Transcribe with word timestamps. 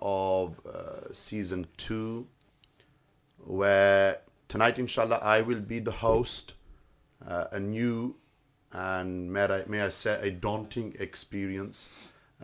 of 0.00 0.60
uh, 0.64 1.12
season 1.12 1.66
two, 1.76 2.26
where 3.38 4.18
tonight, 4.46 4.78
inshallah, 4.78 5.18
I 5.20 5.40
will 5.40 5.60
be 5.60 5.80
the 5.80 5.90
host. 5.90 6.54
Uh, 7.26 7.46
a 7.52 7.60
new 7.60 8.16
and 8.72 9.32
may 9.32 9.44
I, 9.44 9.64
may 9.66 9.82
I 9.82 9.90
say 9.90 10.18
a 10.20 10.30
daunting 10.30 10.96
experience 10.98 11.90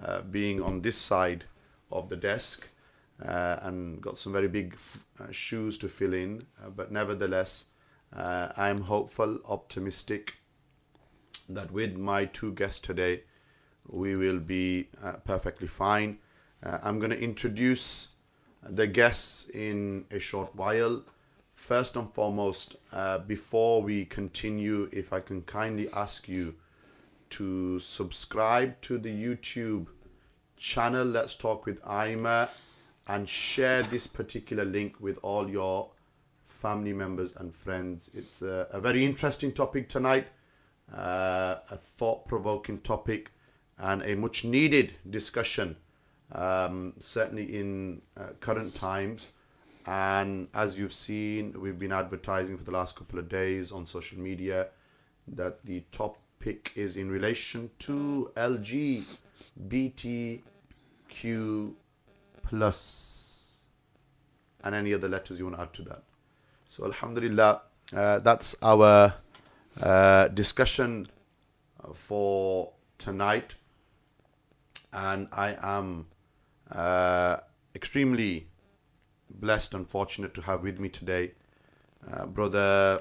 uh, 0.01 0.23
being 0.23 0.63
on 0.63 0.83
this 0.83 0.99
side 0.99 1.45
of 1.91 2.09
the 2.09 2.17
desk 2.17 2.69
uh, 3.25 3.57
and 3.63 4.01
got 4.01 4.19
some 4.19 4.33
very 4.33 4.47
big 4.47 4.79
uh, 5.19 5.31
shoes 5.31 5.79
to 5.79 5.89
fill 5.89 6.15
in. 6.15 6.43
Uh, 6.63 6.71
but 6.71 6.93
nevertheless, 6.93 7.67
I'm 8.13 8.83
hopeful, 8.83 9.39
optimistic 9.47 10.35
that 11.49 11.71
with 11.71 11.97
my 11.97 12.25
two 12.25 12.53
guests 12.53 12.81
today, 12.81 13.23
we 13.87 14.17
will 14.17 14.39
be 14.39 14.89
perfectly 15.25 15.67
fine. 15.67 16.19
Uh, 16.63 16.79
I'm 16.83 16.99
going 16.99 17.11
to 17.11 17.21
introduce 17.21 18.09
the 18.63 18.87
guests 18.87 19.49
in 19.51 20.05
a 20.11 20.19
short 20.19 20.55
while. 20.57 21.03
First 21.55 21.97
and 21.97 22.13
foremost, 22.13 22.77
uh, 22.93 23.19
before 23.19 23.83
we 23.83 24.05
continue, 24.05 24.89
if 24.93 25.13
I 25.13 25.21
can 25.21 25.43
kindly 25.43 25.89
ask 25.93 26.29
you 26.29 26.55
to 27.31 27.79
subscribe 27.79 28.81
to 28.83 28.99
the 28.99 29.11
YouTube 29.11 29.87
channel 30.57 31.05
Let's 31.05 31.35
Talk 31.35 31.67
with 31.67 31.83
Aima 31.83 32.49
and 33.07 33.29
share 33.29 33.83
this 33.85 34.07
particular 34.07 34.65
link 34.65 34.97
with 35.01 35.19
all 35.23 35.49
your 35.49 35.91
family 36.47 36.93
members 36.93 37.33
and 37.37 37.55
friends. 37.55 38.11
It's 38.15 38.43
a, 38.43 38.67
a 38.71 38.81
very 38.81 39.05
interesting 39.05 39.53
topic 39.53 39.89
tonight, 39.89 40.27
uh, 40.93 41.57
a 41.71 41.77
thought 41.77 42.27
provoking 42.27 42.81
topic, 42.81 43.31
and 43.79 44.03
a 44.03 44.17
much 44.17 44.45
needed 44.45 44.95
discussion, 45.09 45.77
um, 46.33 46.95
certainly 46.99 47.45
in 47.45 48.03
uh, 48.17 48.29
current 48.41 48.75
times. 48.75 49.33
And 49.87 50.49
as 50.55 50.79
you've 50.79 50.93
seen, 50.93 51.59
we've 51.59 51.79
been 51.79 51.93
advertising 51.93 52.59
for 52.59 52.65
the 52.65 52.73
last 52.73 52.97
couple 52.97 53.19
of 53.19 53.29
days 53.29 53.73
on 53.73 53.87
social 53.87 54.19
media 54.19 54.69
that 55.27 55.65
the 55.65 55.83
topic 55.91 56.73
is 56.75 56.97
in 56.97 57.11
relation 57.11 57.71
to 57.81 58.31
LGBTQ 58.37 59.03
plus 62.43 63.57
and 64.65 64.75
any 64.75 64.93
other 64.93 65.09
letters 65.09 65.39
you 65.39 65.45
want 65.47 65.57
to 65.57 65.63
add 65.63 65.73
to 65.75 65.83
that. 65.83 66.03
So, 66.69 66.85
Alhamdulillah, 66.85 67.63
uh, 67.95 68.19
that's 68.19 68.57
our 68.63 69.15
uh, 69.83 70.29
discussion 70.29 71.09
for 71.95 72.73
tonight, 72.99 73.55
and 74.93 75.29
I 75.33 75.57
am 75.63 76.07
uh, 76.73 77.39
extremely 77.75 78.47
blessed 79.31 79.75
and 79.75 79.89
fortunate 79.89 80.35
to 80.35 80.43
have 80.43 80.63
with 80.63 80.79
me 80.79 80.89
today 80.89 81.33
uh, 82.13 82.27
brother 82.27 83.01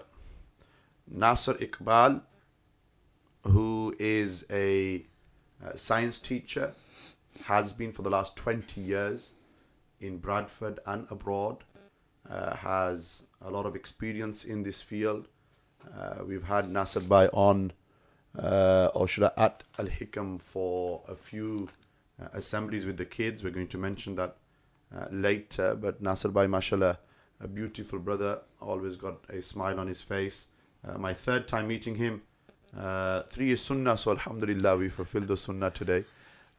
Nasser 1.09 1.53
Iqbal, 1.53 2.21
who 3.43 3.95
is 3.99 4.45
a 4.49 5.05
uh, 5.63 5.75
science 5.75 6.19
teacher, 6.19 6.73
has 7.45 7.71
been 7.71 7.91
for 7.91 8.01
the 8.01 8.09
last 8.09 8.35
20 8.35 8.81
years 8.81 9.31
in 10.01 10.17
Bradford 10.17 10.79
and 10.85 11.07
abroad, 11.09 11.63
uh, 12.29 12.55
has 12.55 13.23
a 13.41 13.49
lot 13.49 13.65
of 13.65 13.75
experience 13.75 14.43
in 14.43 14.63
this 14.63 14.81
field. 14.81 15.27
Uh, 15.97 16.25
we've 16.25 16.43
had 16.43 16.69
Nasser 16.69 16.99
Bhai 16.99 17.29
on, 17.31 17.71
or 18.35 19.07
should 19.07 19.23
I, 19.23 19.31
at 19.37 19.63
Al 19.79 19.85
Hikam 19.85 20.39
for 20.39 21.03
a 21.07 21.15
few 21.15 21.69
uh, 22.21 22.27
assemblies 22.33 22.85
with 22.85 22.97
the 22.97 23.05
kids. 23.05 23.43
We're 23.43 23.51
going 23.51 23.67
to 23.69 23.77
mention 23.77 24.15
that 24.15 24.35
uh, 24.95 25.05
later. 25.11 25.75
But 25.75 26.01
Nasser 26.01 26.29
Bhai, 26.29 26.47
mashallah, 26.47 26.99
a 27.41 27.47
beautiful 27.47 27.99
brother, 27.99 28.39
always 28.61 28.95
got 28.95 29.17
a 29.29 29.41
smile 29.41 29.79
on 29.79 29.87
his 29.87 30.01
face. 30.01 30.47
Uh, 30.87 30.97
my 30.97 31.13
third 31.13 31.47
time 31.47 31.67
meeting 31.67 31.95
him. 31.95 32.21
Uh, 32.77 33.23
three 33.23 33.51
is 33.51 33.61
sunnah, 33.61 33.97
so 33.97 34.11
alhamdulillah, 34.11 34.77
we 34.77 34.89
fulfilled 34.89 35.27
the 35.27 35.37
sunnah 35.37 35.71
today. 35.71 36.03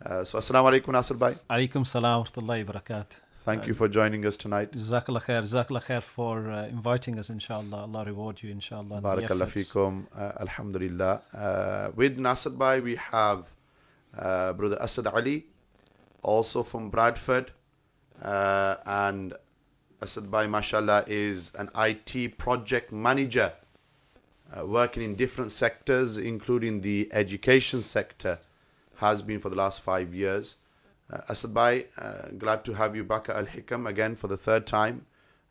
Uh, 0.04 0.24
so 0.24 0.38
assalamu 0.38 0.72
alaikum, 0.72 0.92
Nasser 0.92 1.14
Bhai. 1.14 1.34
Alaikum 1.50 1.86
salam 1.86 2.24
wa 2.24 2.72
barakatuh. 2.72 3.20
Thank 3.44 3.66
you 3.66 3.72
for 3.72 3.88
joining 3.88 4.26
us 4.26 4.36
tonight. 4.36 4.72
Jazakallah 4.72 5.22
khair, 5.24 5.42
Jazakallah 5.42 5.82
khair 5.82 6.02
for 6.02 6.50
uh, 6.50 6.66
inviting 6.66 7.18
us, 7.18 7.30
inshallah. 7.30 7.82
Allah 7.82 8.04
reward 8.04 8.42
you, 8.42 8.50
inshallah. 8.50 9.00
Barakallah 9.00 9.46
fikum. 9.46 10.06
Uh, 10.14 10.32
alhamdulillah. 10.40 11.22
Uh, 11.32 11.90
with 11.96 12.18
Nasser 12.18 12.50
Bhai, 12.50 12.80
we 12.80 12.96
have 12.96 13.44
uh, 14.16 14.52
brother 14.52 14.80
Asad 14.80 15.06
Ali, 15.06 15.46
also 16.22 16.62
from 16.62 16.90
Bradford. 16.90 17.52
Uh, 18.22 18.76
and 18.86 19.34
Asad 20.02 20.30
Bhai, 20.30 20.46
mashallah, 20.46 21.04
is 21.06 21.52
an 21.56 21.70
IT 21.76 22.38
project 22.38 22.92
manager 22.92 23.52
uh, 24.56 24.64
working 24.66 25.02
in 25.02 25.14
different 25.14 25.52
sectors, 25.52 26.18
including 26.18 26.80
the 26.80 27.08
education 27.12 27.82
sector, 27.82 28.38
has 28.96 29.22
been 29.22 29.38
for 29.38 29.48
the 29.48 29.56
last 29.56 29.80
five 29.80 30.14
years. 30.14 30.56
Uh, 31.12 31.20
Asad 31.28 31.54
Bhai, 31.54 31.86
uh, 31.98 32.28
glad 32.38 32.64
to 32.64 32.74
have 32.74 32.96
you 32.96 33.04
back 33.04 33.28
at 33.28 33.36
Al 33.36 33.46
Hikam 33.46 33.88
again 33.88 34.16
for 34.16 34.28
the 34.28 34.36
third 34.36 34.66
time. 34.66 35.06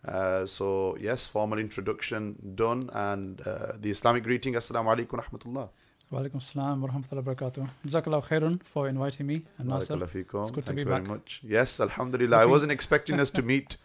Uh, 0.05 0.45
so, 0.45 0.97
yes, 0.99 1.25
formal 1.25 1.59
introduction 1.59 2.35
done 2.55 2.89
and 2.93 3.37
the 3.37 3.89
Islamic 3.89 4.23
greeting. 4.23 4.53
Assalamu 4.53 4.95
alaikum 4.95 5.23
rahmatullah. 5.23 5.69
Walaikum 6.11 6.41
salam 6.41 6.81
wa 6.81 6.87
rahmatullahi 6.87 7.25
wa 7.25 7.33
barakatuh. 7.33 7.69
Jazakallah 7.85 8.23
khairun 8.23 8.63
for 8.63 8.87
inviting 8.87 9.27
me 9.27 9.41
and 9.57 9.67
Nasser. 9.67 10.01
It's 10.01 10.13
good 10.13 10.29
to 10.31 10.61
Thank 10.61 10.75
be 10.75 10.81
you 10.81 10.85
very 10.85 11.01
back. 11.01 11.09
much. 11.09 11.41
Yes, 11.43 11.81
alhamdulillah. 11.81 12.37
I 12.37 12.45
wasn't 12.45 12.71
expecting 12.71 13.19
us 13.19 13.29
to 13.31 13.41
meet 13.41 13.75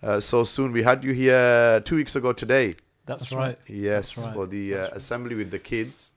uh, 0.00 0.20
so 0.20 0.44
soon. 0.44 0.70
We 0.70 0.84
had 0.84 1.02
you 1.02 1.12
here 1.12 1.80
two 1.84 1.96
weeks 1.96 2.14
ago 2.14 2.32
today. 2.32 2.76
That's, 3.06 3.22
That's 3.24 3.32
right. 3.32 3.58
Yes, 3.66 4.14
That's 4.14 4.26
right. 4.28 4.34
for 4.34 4.46
the 4.46 4.74
uh, 4.74 4.82
right. 4.82 4.92
assembly 4.92 5.34
with 5.34 5.50
the 5.50 5.58
kids. 5.58 6.12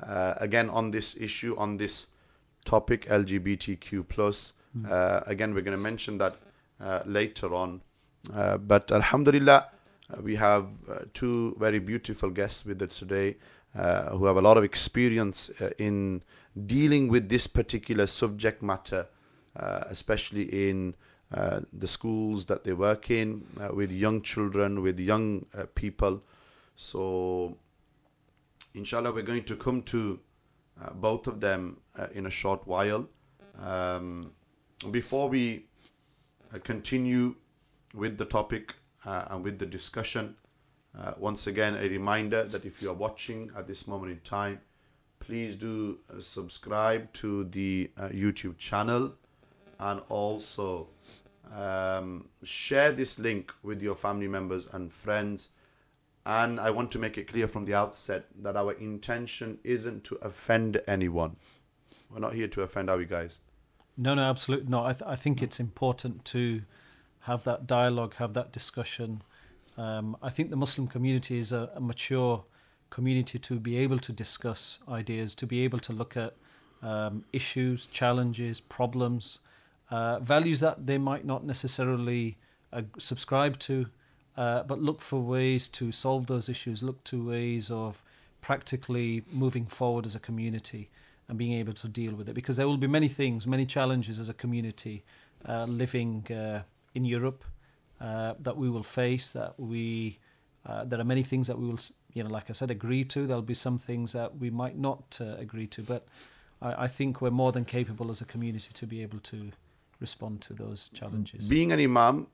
Uh, 0.00 0.34
again, 0.36 0.70
on 0.70 0.92
this 0.92 1.16
issue, 1.16 1.56
on 1.58 1.78
this 1.78 2.06
topic, 2.64 3.06
LGBTQ 3.06 4.06
plus. 4.06 4.52
Mm. 4.78 4.88
Uh, 4.88 5.22
again, 5.26 5.52
we're 5.52 5.62
going 5.62 5.76
to 5.76 5.82
mention 5.82 6.18
that 6.18 6.36
uh, 6.80 7.00
later 7.06 7.52
on. 7.52 7.80
Uh, 8.32 8.56
but 8.56 8.92
Alhamdulillah, 8.92 9.66
uh, 10.12 10.22
we 10.22 10.36
have 10.36 10.68
uh, 10.88 11.00
two 11.12 11.56
very 11.58 11.80
beautiful 11.80 12.30
guests 12.30 12.64
with 12.64 12.80
us 12.82 13.00
today 13.00 13.30
uh, 13.30 13.36
who 13.74 14.26
have 14.26 14.36
a 14.36 14.42
lot 14.42 14.56
of 14.56 14.64
experience 14.64 15.50
uh, 15.60 15.70
in 15.78 16.22
dealing 16.66 17.08
with 17.08 17.28
this 17.28 17.46
particular 17.46 18.06
subject 18.06 18.62
matter, 18.62 19.06
uh, 19.56 19.84
especially 19.88 20.70
in 20.70 20.94
uh, 21.32 21.60
the 21.72 21.88
schools 21.88 22.44
that 22.46 22.64
they 22.64 22.72
work 22.72 23.10
in, 23.10 23.44
uh, 23.60 23.74
with 23.74 23.90
young 23.90 24.20
children, 24.20 24.82
with 24.82 25.00
young 25.00 25.46
uh, 25.56 25.64
people. 25.74 26.22
So, 26.76 27.56
inshallah, 28.74 29.12
we're 29.12 29.22
going 29.22 29.44
to 29.44 29.56
come 29.56 29.82
to 29.82 30.20
uh, 30.80 30.90
both 30.92 31.26
of 31.26 31.40
them 31.40 31.78
uh, 31.98 32.08
in 32.12 32.26
a 32.26 32.30
short 32.30 32.66
while. 32.66 33.08
Um, 33.58 34.32
before 34.90 35.28
we 35.28 35.66
uh, 36.54 36.58
continue 36.58 37.36
with 37.94 38.18
the 38.18 38.24
topic 38.24 38.74
uh, 39.04 39.26
and 39.30 39.44
with 39.44 39.58
the 39.58 39.66
discussion, 39.66 40.34
uh, 40.98 41.12
once 41.18 41.46
again, 41.46 41.74
a 41.74 41.88
reminder 41.88 42.44
that 42.44 42.64
if 42.64 42.82
you 42.82 42.90
are 42.90 42.94
watching 42.94 43.50
at 43.56 43.66
this 43.66 43.88
moment 43.88 44.12
in 44.12 44.20
time, 44.20 44.60
please 45.20 45.56
do 45.56 45.98
uh, 46.10 46.20
subscribe 46.20 47.12
to 47.14 47.44
the 47.44 47.90
uh, 47.96 48.08
YouTube 48.08 48.58
channel 48.58 49.14
and 49.80 50.00
also 50.08 50.88
um, 51.54 52.28
share 52.44 52.92
this 52.92 53.18
link 53.18 53.52
with 53.62 53.80
your 53.80 53.94
family 53.94 54.28
members 54.28 54.66
and 54.72 54.92
friends. 54.92 55.50
And 56.24 56.60
I 56.60 56.70
want 56.70 56.90
to 56.92 56.98
make 56.98 57.18
it 57.18 57.26
clear 57.26 57.48
from 57.48 57.64
the 57.64 57.74
outset 57.74 58.26
that 58.42 58.56
our 58.56 58.72
intention 58.72 59.58
isn't 59.64 60.04
to 60.04 60.16
offend 60.16 60.80
anyone. 60.86 61.36
We're 62.10 62.20
not 62.20 62.34
here 62.34 62.48
to 62.48 62.62
offend, 62.62 62.90
are 62.90 62.98
we, 62.98 63.06
guys? 63.06 63.40
No, 63.96 64.14
no, 64.14 64.22
absolutely 64.22 64.68
not. 64.68 64.86
I, 64.86 64.92
th- 64.92 65.02
I 65.06 65.16
think 65.16 65.42
it's 65.42 65.58
important 65.58 66.24
to 66.26 66.62
have 67.20 67.44
that 67.44 67.66
dialogue, 67.66 68.16
have 68.16 68.34
that 68.34 68.52
discussion. 68.52 69.22
Um, 69.76 70.16
I 70.22 70.30
think 70.30 70.50
the 70.50 70.56
Muslim 70.56 70.86
community 70.86 71.38
is 71.38 71.52
a, 71.52 71.70
a 71.74 71.80
mature 71.80 72.44
community 72.90 73.38
to 73.38 73.58
be 73.58 73.78
able 73.78 73.98
to 73.98 74.12
discuss 74.12 74.78
ideas, 74.88 75.34
to 75.36 75.46
be 75.46 75.64
able 75.64 75.78
to 75.80 75.92
look 75.92 76.16
at 76.16 76.34
um, 76.82 77.24
issues, 77.32 77.86
challenges, 77.86 78.60
problems, 78.60 79.38
uh, 79.90 80.18
values 80.18 80.60
that 80.60 80.86
they 80.86 80.98
might 80.98 81.24
not 81.24 81.44
necessarily 81.44 82.36
uh, 82.72 82.82
subscribe 82.98 83.58
to, 83.60 83.86
uh, 84.36 84.62
but 84.64 84.80
look 84.80 85.00
for 85.00 85.20
ways 85.20 85.68
to 85.68 85.92
solve 85.92 86.26
those 86.26 86.48
issues, 86.48 86.82
look 86.82 87.02
to 87.04 87.28
ways 87.28 87.70
of 87.70 88.02
practically 88.40 89.22
moving 89.30 89.66
forward 89.66 90.04
as 90.04 90.14
a 90.14 90.20
community 90.20 90.88
and 91.28 91.38
being 91.38 91.52
able 91.52 91.72
to 91.72 91.88
deal 91.88 92.14
with 92.14 92.28
it. 92.28 92.34
Because 92.34 92.56
there 92.56 92.66
will 92.66 92.76
be 92.76 92.86
many 92.86 93.08
things, 93.08 93.46
many 93.46 93.64
challenges 93.64 94.18
as 94.18 94.28
a 94.28 94.34
community 94.34 95.02
uh, 95.48 95.64
living 95.64 96.26
uh, 96.30 96.62
in 96.94 97.04
Europe 97.04 97.44
uh, 98.02 98.34
that 98.40 98.56
we 98.56 98.68
will 98.68 98.82
face, 98.82 99.30
that 99.32 99.54
we. 99.58 100.18
Uh, 100.64 100.84
there 100.84 101.00
are 101.00 101.04
many 101.04 101.24
things 101.24 101.48
that 101.48 101.58
we 101.58 101.66
will, 101.66 101.78
you 102.12 102.22
know, 102.22 102.30
like 102.30 102.48
I 102.48 102.52
said, 102.52 102.70
agree 102.70 103.04
to. 103.06 103.26
There'll 103.26 103.42
be 103.42 103.54
some 103.54 103.78
things 103.78 104.12
that 104.12 104.38
we 104.38 104.48
might 104.48 104.78
not 104.78 105.18
uh, 105.20 105.34
agree 105.36 105.66
to, 105.68 105.82
but 105.82 106.06
I, 106.60 106.84
I 106.84 106.88
think 106.88 107.20
we're 107.20 107.30
more 107.30 107.50
than 107.50 107.64
capable 107.64 108.10
as 108.10 108.20
a 108.20 108.24
community 108.24 108.70
to 108.72 108.86
be 108.86 109.02
able 109.02 109.18
to 109.20 109.50
respond 109.98 110.40
to 110.42 110.52
those 110.52 110.88
challenges. 110.88 111.48
Being 111.48 111.72
an 111.72 111.80
imam, 111.80 112.28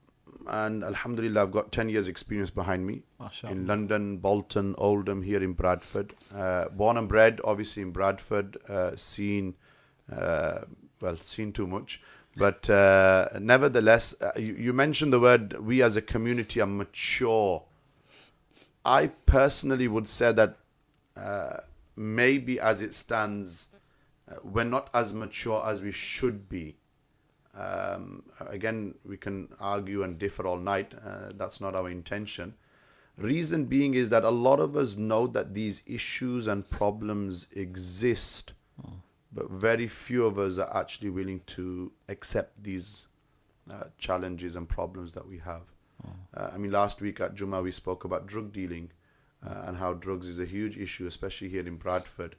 and 0.46 0.84
Alhamdulillah, 0.84 1.42
I've 1.42 1.52
got 1.52 1.72
10 1.72 1.88
years' 1.88 2.08
experience 2.08 2.50
behind 2.50 2.86
me 2.86 3.02
Mashallah. 3.20 3.52
in 3.52 3.66
London, 3.66 4.18
Bolton, 4.18 4.74
Oldham, 4.78 5.22
here 5.22 5.42
in 5.42 5.52
Bradford. 5.52 6.14
Uh, 6.34 6.68
born 6.68 6.96
and 6.96 7.08
bred, 7.08 7.40
obviously, 7.44 7.82
in 7.82 7.90
Bradford. 7.92 8.56
Uh, 8.68 8.92
seen, 8.96 9.54
uh, 10.10 10.60
well, 11.00 11.16
seen 11.18 11.52
too 11.52 11.66
much. 11.66 12.00
But 12.38 12.70
uh, 12.70 13.28
nevertheless, 13.40 14.14
uh, 14.20 14.32
you, 14.36 14.54
you 14.54 14.72
mentioned 14.72 15.12
the 15.12 15.20
word 15.20 15.58
we 15.60 15.82
as 15.82 15.96
a 15.96 16.02
community 16.02 16.60
are 16.60 16.66
mature. 16.66 17.64
I 18.84 19.08
personally 19.26 19.88
would 19.88 20.08
say 20.08 20.32
that 20.32 20.56
uh, 21.16 21.58
maybe 21.96 22.60
as 22.60 22.80
it 22.80 22.94
stands, 22.94 23.68
uh, 24.30 24.36
we're 24.42 24.64
not 24.64 24.88
as 24.94 25.12
mature 25.12 25.62
as 25.66 25.82
we 25.82 25.90
should 25.90 26.48
be. 26.48 26.76
Um, 27.56 28.22
again, 28.48 28.94
we 29.04 29.16
can 29.16 29.48
argue 29.60 30.04
and 30.04 30.18
differ 30.18 30.46
all 30.46 30.58
night. 30.58 30.94
Uh, 30.94 31.30
that's 31.34 31.60
not 31.60 31.74
our 31.74 31.90
intention. 31.90 32.54
Reason 33.16 33.64
being 33.64 33.94
is 33.94 34.10
that 34.10 34.22
a 34.22 34.30
lot 34.30 34.60
of 34.60 34.76
us 34.76 34.96
know 34.96 35.26
that 35.26 35.54
these 35.54 35.82
issues 35.86 36.46
and 36.46 36.68
problems 36.70 37.48
exist, 37.52 38.52
but 39.32 39.50
very 39.50 39.86
few 39.86 40.24
of 40.26 40.38
us 40.38 40.58
are 40.58 40.76
actually 40.76 41.10
willing 41.10 41.40
to 41.46 41.92
accept 42.08 42.62
these 42.62 43.06
uh, 43.70 43.84
challenges 43.98 44.56
and 44.56 44.68
problems 44.68 45.12
that 45.12 45.26
we 45.28 45.38
have. 45.38 45.62
Uh, 46.34 46.50
I 46.54 46.58
mean, 46.58 46.70
last 46.70 47.00
week 47.00 47.20
at 47.20 47.34
Juma 47.34 47.60
we 47.60 47.70
spoke 47.72 48.04
about 48.04 48.26
drug 48.26 48.52
dealing 48.52 48.90
uh, 49.44 49.62
and 49.66 49.76
how 49.76 49.92
drugs 49.94 50.28
is 50.28 50.38
a 50.38 50.44
huge 50.44 50.78
issue, 50.78 51.06
especially 51.06 51.48
here 51.48 51.66
in 51.66 51.76
Bradford. 51.76 52.36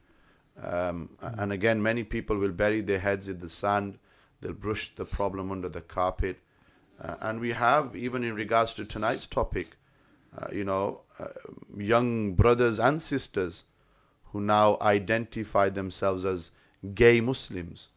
Um, 0.62 1.10
a- 1.22 1.34
And 1.38 1.52
again, 1.52 1.82
many 1.82 2.02
people 2.04 2.36
will 2.38 2.52
bury 2.52 2.80
their 2.80 2.98
heads 2.98 3.28
in 3.28 3.38
the 3.40 3.48
sand. 3.50 3.98
They'll 4.40 4.52
brush 4.54 4.94
the 4.94 5.04
problem 5.04 5.52
under 5.52 5.68
the 5.68 5.82
carpet. 5.82 6.40
Uh, 7.00 7.16
and 7.20 7.38
we 7.40 7.52
have, 7.52 7.94
even 7.94 8.24
in 8.24 8.34
regards 8.34 8.74
to 8.74 8.84
tonight's 8.84 9.26
topic, 9.26 9.76
uh, 10.36 10.46
you 10.52 10.64
know, 10.64 11.02
uh, 11.18 11.26
young 11.76 12.34
brothers 12.34 12.78
and 12.78 13.00
sisters 13.02 13.64
who 14.32 14.40
now 14.40 14.78
identify 14.80 15.68
themselves 15.68 16.24
as 16.24 16.52
gay 16.94 17.20
Muslims 17.20 17.88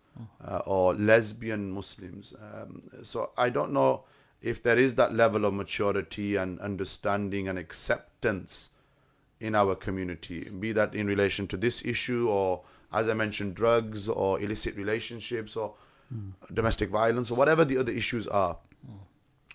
uh, 0.45 0.61
or 0.65 0.93
lesbian 0.95 1.71
Muslims. 1.71 2.33
Um, 2.33 2.81
so 3.03 3.31
I 3.37 3.49
don't 3.49 3.71
know 3.71 4.03
if 4.41 4.61
there 4.61 4.77
is 4.77 4.95
that 4.95 5.13
level 5.13 5.45
of 5.45 5.53
maturity 5.53 6.35
and 6.35 6.59
understanding 6.59 7.47
and 7.47 7.57
acceptance 7.57 8.71
in 9.39 9.55
our 9.55 9.75
community, 9.75 10.49
be 10.59 10.71
that 10.71 10.93
in 10.93 11.07
relation 11.07 11.47
to 11.47 11.57
this 11.57 11.83
issue 11.83 12.29
or, 12.29 12.61
as 12.93 13.09
I 13.09 13.13
mentioned, 13.13 13.55
drugs 13.55 14.07
or 14.07 14.39
illicit 14.39 14.75
relationships 14.75 15.55
or 15.55 15.73
domestic 16.53 16.89
violence 16.89 17.31
or 17.31 17.35
whatever 17.35 17.65
the 17.65 17.77
other 17.77 17.91
issues 17.91 18.27
are 18.27 18.57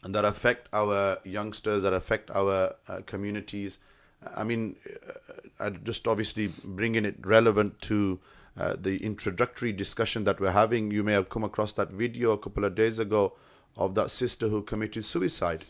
and 0.05 0.15
that 0.15 0.25
affect 0.25 0.69
our 0.73 1.19
youngsters, 1.25 1.83
that 1.83 1.93
affect 1.93 2.31
our 2.31 2.75
uh, 2.89 3.01
communities. 3.07 3.79
I 4.37 4.45
mean, 4.45 4.77
uh, 4.87 5.67
I 5.67 5.71
just 5.71 6.07
obviously 6.07 6.53
bringing 6.65 7.05
it 7.05 7.17
relevant 7.25 7.81
to 7.83 8.21
uh, 8.59 8.77
the 8.79 9.03
introductory 9.05 9.73
discussion 9.73 10.25
that 10.25 10.41
we're 10.41 10.51
having. 10.51 10.91
You 10.91 11.05
may 11.05 11.13
have 11.13 11.29
come 11.29 11.45
across 11.45 11.73
that 11.73 11.91
video 11.91 12.33
a 12.33 12.39
couple 12.39 12.65
of 12.65 12.75
days 12.75 12.99
ago 12.99 13.35
of 13.77 13.95
that 13.95 14.11
sister 14.11 14.49
who 14.49 14.63
committed 14.63 15.05
suicide. 15.05 15.65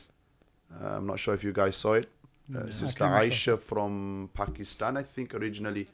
Uh, 0.81 0.97
I'm 0.97 1.07
not 1.07 1.19
sure 1.19 1.35
if 1.35 1.45
you 1.45 1.53
guys 1.53 1.77
saw 1.77 1.95
it. 1.95 2.07
Uh, 2.55 2.71
Sister 2.71 3.05
Aisha 3.05 3.59
from 3.59 4.31
Pakistan, 4.33 4.97
I 4.97 5.03
think 5.03 5.35
originally, 5.35 5.87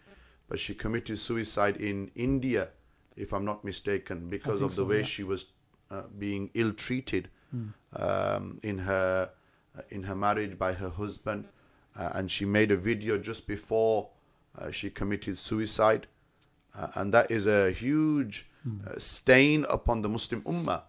but 0.48 0.60
she 0.60 0.72
committed 0.72 1.18
suicide 1.18 1.78
in 1.78 2.12
India, 2.14 2.68
if 3.16 3.32
I'm 3.32 3.44
not 3.44 3.64
mistaken, 3.64 4.28
because 4.28 4.62
of 4.62 4.70
the 4.70 4.82
so, 4.82 4.84
way 4.84 4.98
yeah. 4.98 5.02
she 5.02 5.24
was 5.24 5.46
uh, 5.90 6.02
being 6.16 6.50
ill-treated 6.54 7.28
um, 7.96 8.60
in 8.62 8.78
her 8.78 9.30
in 9.90 10.04
her 10.04 10.14
marriage 10.14 10.56
by 10.56 10.72
her 10.74 10.90
husband, 10.90 11.48
uh, 11.96 12.10
and 12.14 12.30
she 12.30 12.44
made 12.44 12.70
a 12.70 12.76
video 12.76 13.18
just 13.18 13.48
before 13.48 14.10
uh, 14.58 14.70
she 14.70 14.90
committed 14.90 15.36
suicide, 15.36 16.06
uh, 16.76 16.88
and 16.94 17.14
that 17.14 17.30
is 17.30 17.46
a 17.46 17.70
huge 17.70 18.48
uh, 18.66 18.98
stain 18.98 19.66
upon 19.68 20.02
the 20.02 20.08
Muslim 20.08 20.42
Ummah 20.42 20.82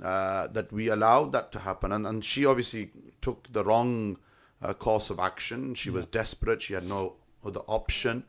uh, 0.00 0.46
that 0.48 0.72
we 0.72 0.88
allowed 0.88 1.32
that 1.32 1.52
to 1.52 1.58
happen. 1.58 1.92
And, 1.92 2.06
and 2.06 2.24
she 2.24 2.46
obviously 2.46 2.90
took 3.20 3.52
the 3.52 3.64
wrong 3.64 4.18
uh, 4.62 4.72
course 4.72 5.10
of 5.10 5.18
action. 5.18 5.74
She 5.74 5.90
was 5.90 6.06
desperate. 6.06 6.62
She 6.62 6.74
had 6.74 6.88
no 6.88 7.14
other 7.44 7.60
option. 7.66 8.24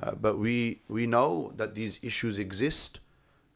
Uh, 0.00 0.12
but 0.14 0.38
we 0.38 0.82
we 0.88 1.06
know 1.06 1.52
that 1.56 1.74
these 1.74 1.98
issues 2.02 2.38
exist, 2.38 3.00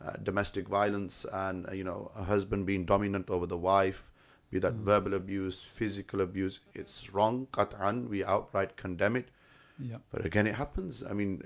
uh, 0.04 0.14
domestic 0.22 0.66
violence 0.66 1.24
and 1.32 1.68
uh, 1.68 1.72
you 1.72 1.84
know 1.84 2.10
a 2.16 2.24
husband 2.24 2.66
being 2.66 2.84
dominant 2.84 3.30
over 3.30 3.46
the 3.46 3.56
wife, 3.56 4.10
be 4.50 4.58
that 4.58 4.74
verbal 4.74 5.14
abuse, 5.14 5.62
physical 5.62 6.20
abuse. 6.20 6.58
It's 6.74 7.14
wrong. 7.14 7.46
Qat'an. 7.52 8.08
We 8.08 8.24
outright 8.24 8.76
condemn 8.76 9.14
it. 9.14 9.28
Yeah. 9.78 9.98
But 10.10 10.24
again, 10.24 10.48
it 10.48 10.56
happens. 10.56 11.04
I 11.08 11.12
mean, 11.12 11.42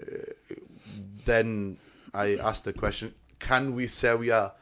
then 1.25 1.76
I 2.14 2.37
asked 2.37 2.64
the 2.64 2.72
question: 2.72 3.14
Can 3.38 3.75
we 3.75 3.87
say 3.87 4.14
we 4.14 4.31
are 4.31 4.52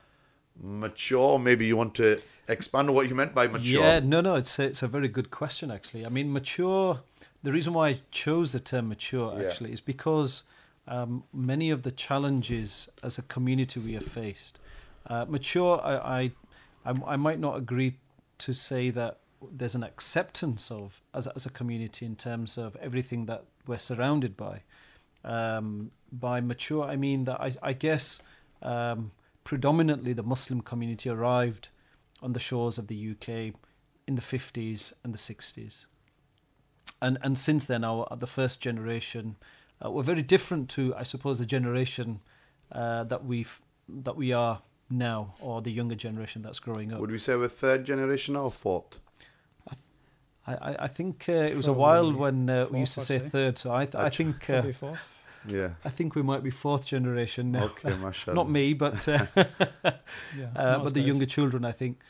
mature? 0.61 1.39
Maybe 1.39 1.67
you 1.67 1.77
want 1.77 1.95
to 1.97 2.21
expand 2.49 2.89
on 2.89 2.95
what 2.95 3.09
you 3.09 3.15
meant 3.15 3.35
by 3.35 3.47
mature. 3.47 3.83
Yeah, 3.83 4.01
no, 4.01 4.21
no, 4.21 4.35
it's 4.35 4.59
a, 4.59 4.65
it's 4.65 4.83
a 4.83 4.89
very 4.89 5.09
good 5.09 5.31
question 5.31 5.71
actually. 5.71 6.05
I 6.05 6.09
mean, 6.09 6.33
mature. 6.33 7.01
The 7.43 7.53
reason 7.53 7.75
why 7.75 7.89
I 7.89 8.01
chose 8.11 8.53
the 8.53 8.61
term 8.61 8.89
mature 8.89 9.35
Yeah. 9.39 9.47
actually 9.47 9.73
is 9.73 9.81
because 9.81 10.45
um, 10.89 11.25
many 11.33 11.71
of 11.71 11.83
the 11.83 11.91
challenges 11.91 12.91
as 13.03 13.19
a 13.19 13.23
community 13.23 13.81
we 13.81 13.93
have 13.95 14.05
faced. 14.05 14.59
Uh, 15.07 15.27
mature, 15.29 15.81
I, 15.83 15.95
I, 15.95 16.33
I, 16.87 16.95
I 17.07 17.17
might 17.17 17.39
not 17.39 17.57
agree 17.57 17.97
to 18.39 18.53
say 18.55 18.91
that 18.91 19.19
there's 19.53 19.75
an 19.75 19.85
acceptance 19.85 20.71
of 20.71 21.03
as 21.13 21.27
a, 21.27 21.33
as 21.35 21.45
a 21.45 21.51
community 21.51 22.07
in 22.07 22.17
terms 22.17 22.57
of 22.57 22.77
everything 22.77 23.27
that 23.27 23.45
we're 23.67 23.79
surrounded 23.79 24.37
by. 24.37 24.63
Um, 25.25 25.91
by 26.21 26.41
mature, 26.41 26.85
I 26.85 26.97
mean 26.97 27.25
that 27.25 27.41
I, 27.41 27.53
I 27.63 27.73
guess 27.73 28.23
um, 28.63 29.13
predominantly 29.43 30.13
the 30.13 30.23
Muslim 30.23 30.61
community 30.61 31.09
arrived 31.09 31.69
on 32.23 32.33
the 32.33 32.41
shores 32.41 32.79
of 32.79 32.87
the 32.87 33.11
UK 33.11 33.55
in 34.07 34.15
the 34.17 34.23
50s 34.23 34.93
and 35.03 35.13
the 35.13 35.19
60s. 35.19 35.87
And, 37.01 37.19
and 37.23 37.37
since 37.37 37.67
then, 37.67 37.85
our 37.85 38.07
the 38.17 38.27
first 38.27 38.61
generation 38.61 39.37
uh, 39.85 39.91
were 39.91 40.03
very 40.03 40.23
different 40.23 40.71
to, 40.71 40.95
I 40.95 41.03
suppose, 41.03 41.39
the 41.39 41.47
generation 41.47 42.21
uh, 42.73 43.05
that 43.05 43.25
we've 43.25 43.61
that 43.89 44.17
we 44.17 44.33
are 44.33 44.63
now, 44.89 45.35
or 45.41 45.61
the 45.61 45.71
younger 45.71 45.95
generation 45.95 46.41
that's 46.43 46.59
growing 46.59 46.93
up. 46.93 47.01
Would 47.01 47.11
we 47.11 47.19
say 47.19 47.37
we're 47.37 47.49
third 47.49 47.85
generation 47.85 48.37
or 48.37 48.51
fourth? 48.51 48.99
I, 50.47 50.55
I, 50.55 50.77
I 50.81 50.87
think 50.89 51.27
uh, 51.29 51.33
it 51.33 51.57
was 51.57 51.67
a 51.67 51.73
while 51.73 52.13
when 52.13 52.49
uh, 52.49 52.67
we 52.71 52.81
used 52.81 52.95
to 52.95 53.01
I'd 53.01 53.07
say 53.07 53.19
say. 53.19 53.29
third, 53.29 53.59
so 53.59 53.75
I, 53.75 53.85
th- 53.87 53.95
I 53.95 54.09
think 54.09 54.49
uh, 54.51 54.63
fourth. 54.73 54.99
Yeah. 55.47 55.71
I 55.85 55.91
think 55.91 56.15
we 56.15 56.23
might 56.23 56.43
be 56.43 56.51
fourth 56.51 56.87
generation 56.87 57.53
now. 57.53 57.65
Okay, 57.65 57.95
mashallah. 58.03 58.35
Not 58.35 58.49
me, 58.51 58.75
but 58.75 59.07
uh, 59.09 59.27
Yeah. 59.37 60.47
uh, 60.57 60.79
but 60.79 60.95
the 60.95 61.01
guys. 61.01 61.07
younger 61.07 61.27
children, 61.27 61.65
I 61.65 61.73
think. 61.73 62.01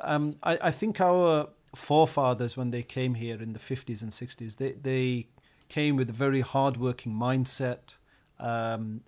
Um, 0.00 0.36
I, 0.42 0.58
I 0.62 0.70
think 0.70 1.00
our 1.00 1.48
forefathers, 1.74 2.56
when 2.56 2.70
they 2.70 2.82
came 2.82 3.14
here 3.14 3.40
in 3.40 3.52
the 3.52 3.58
50s 3.58 4.02
and 4.02 4.10
60s, 4.10 4.56
they, 4.56 4.72
they 4.72 5.28
came 5.68 5.96
with 5.96 6.10
a 6.10 6.12
very 6.12 6.40
hardworking 6.40 7.12
mindset. 7.12 7.94
Um, 8.38 9.02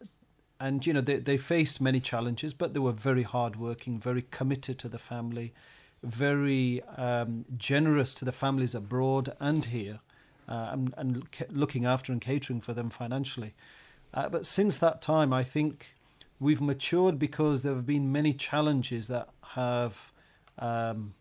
and, 0.61 0.87
you 0.87 0.93
know, 0.93 1.01
they, 1.01 1.17
they 1.17 1.39
faced 1.39 1.81
many 1.81 1.99
challenges, 1.99 2.55
but 2.55 2.73
they 2.73 2.81
were 2.81 2.93
very 2.93 3.25
hardworking, 3.25 3.99
very 3.99 4.23
committed 4.31 4.79
to 4.81 4.89
the 4.89 4.99
family, 4.99 5.53
very 6.03 6.83
um, 6.97 7.45
generous 7.57 8.15
to 8.15 8.25
the 8.25 8.33
families 8.33 8.75
abroad 8.75 9.35
and 9.41 9.67
here, 9.67 10.01
uh, 10.49 10.71
and, 10.73 10.95
and 10.97 11.27
looking 11.51 11.85
after 11.85 12.13
and 12.13 12.21
catering 12.21 12.61
for 12.61 12.73
them 12.73 12.91
financially. 12.91 13.55
Uh, 14.15 14.29
but 14.29 14.45
since 14.47 14.77
that 14.79 15.01
time, 15.01 15.33
I 15.33 15.43
think 15.43 15.95
we've 16.39 16.61
matured 16.61 17.19
because 17.19 17.63
there 17.63 17.75
have 17.75 17.87
been 17.87 18.13
many 18.13 18.35
challenges 18.35 19.09
that 19.09 19.29
have 19.55 20.13
um, 20.59 21.15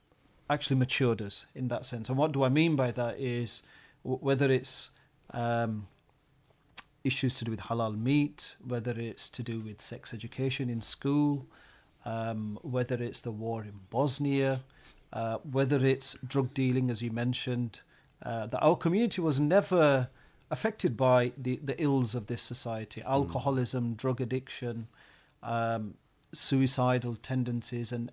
actually 0.49 0.75
matured 0.75 1.21
us 1.21 1.45
in 1.55 1.67
that 1.69 1.85
sense. 1.85 2.09
And 2.09 2.17
what 2.17 2.31
do 2.31 2.43
I 2.43 2.49
mean 2.49 2.75
by 2.75 2.91
that 2.91 3.19
is 3.19 3.63
whether 4.03 4.51
it's 4.51 4.91
um, 5.31 5.87
issues 7.03 7.33
to 7.35 7.45
do 7.45 7.51
with 7.51 7.61
halal 7.61 7.97
meat, 7.97 8.55
whether 8.65 8.91
it's 8.91 9.29
to 9.29 9.43
do 9.43 9.59
with 9.59 9.79
sex 9.79 10.13
education 10.13 10.69
in 10.69 10.81
school, 10.81 11.45
um, 12.05 12.59
whether 12.61 13.01
it's 13.01 13.21
the 13.21 13.31
war 13.31 13.63
in 13.63 13.79
Bosnia, 13.89 14.61
uh, 15.13 15.37
whether 15.37 15.85
it's 15.85 16.13
drug 16.27 16.53
dealing, 16.53 16.89
as 16.89 17.01
you 17.01 17.11
mentioned, 17.11 17.81
uh, 18.23 18.47
that 18.47 18.59
our 18.59 18.75
community 18.75 19.21
was 19.21 19.39
never 19.39 20.09
affected 20.49 20.97
by 20.97 21.31
the, 21.37 21.59
the 21.63 21.81
ills 21.81 22.13
of 22.13 22.27
this 22.27 22.43
society 22.43 23.01
alcoholism, 23.03 23.93
drug 23.95 24.19
addiction, 24.19 24.87
um, 25.41 25.95
suicidal 26.33 27.15
tendencies, 27.15 27.91
and 27.91 28.11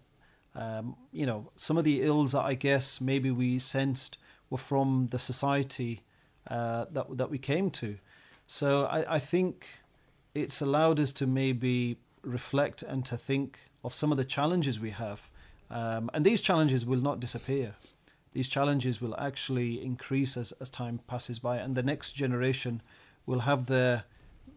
um, 0.54 0.96
you 1.12 1.26
know 1.26 1.50
some 1.56 1.76
of 1.76 1.84
the 1.84 2.02
ills 2.02 2.32
that 2.32 2.44
I 2.44 2.54
guess 2.54 3.00
maybe 3.00 3.30
we 3.30 3.58
sensed 3.58 4.18
were 4.50 4.58
from 4.58 5.08
the 5.10 5.18
society 5.18 6.02
uh, 6.48 6.86
that 6.90 7.16
that 7.16 7.30
we 7.30 7.38
came 7.38 7.70
to. 7.72 7.98
So 8.46 8.84
I, 8.84 9.16
I 9.16 9.18
think 9.18 9.66
it's 10.34 10.60
allowed 10.60 10.98
us 11.00 11.12
to 11.12 11.26
maybe 11.26 11.98
reflect 12.22 12.82
and 12.82 13.04
to 13.06 13.16
think 13.16 13.58
of 13.84 13.94
some 13.94 14.10
of 14.10 14.18
the 14.18 14.24
challenges 14.24 14.80
we 14.80 14.90
have. 14.90 15.28
Um, 15.70 16.10
and 16.14 16.24
these 16.24 16.40
challenges 16.40 16.86
will 16.86 17.00
not 17.00 17.20
disappear. 17.20 17.74
These 18.38 18.48
challenges 18.48 19.00
will 19.00 19.16
actually 19.18 19.82
increase 19.84 20.36
as, 20.36 20.52
as 20.60 20.70
time 20.70 21.00
passes 21.08 21.40
by, 21.40 21.56
and 21.56 21.74
the 21.74 21.82
next 21.82 22.12
generation 22.12 22.82
will 23.26 23.40
have 23.40 23.66
their 23.66 24.04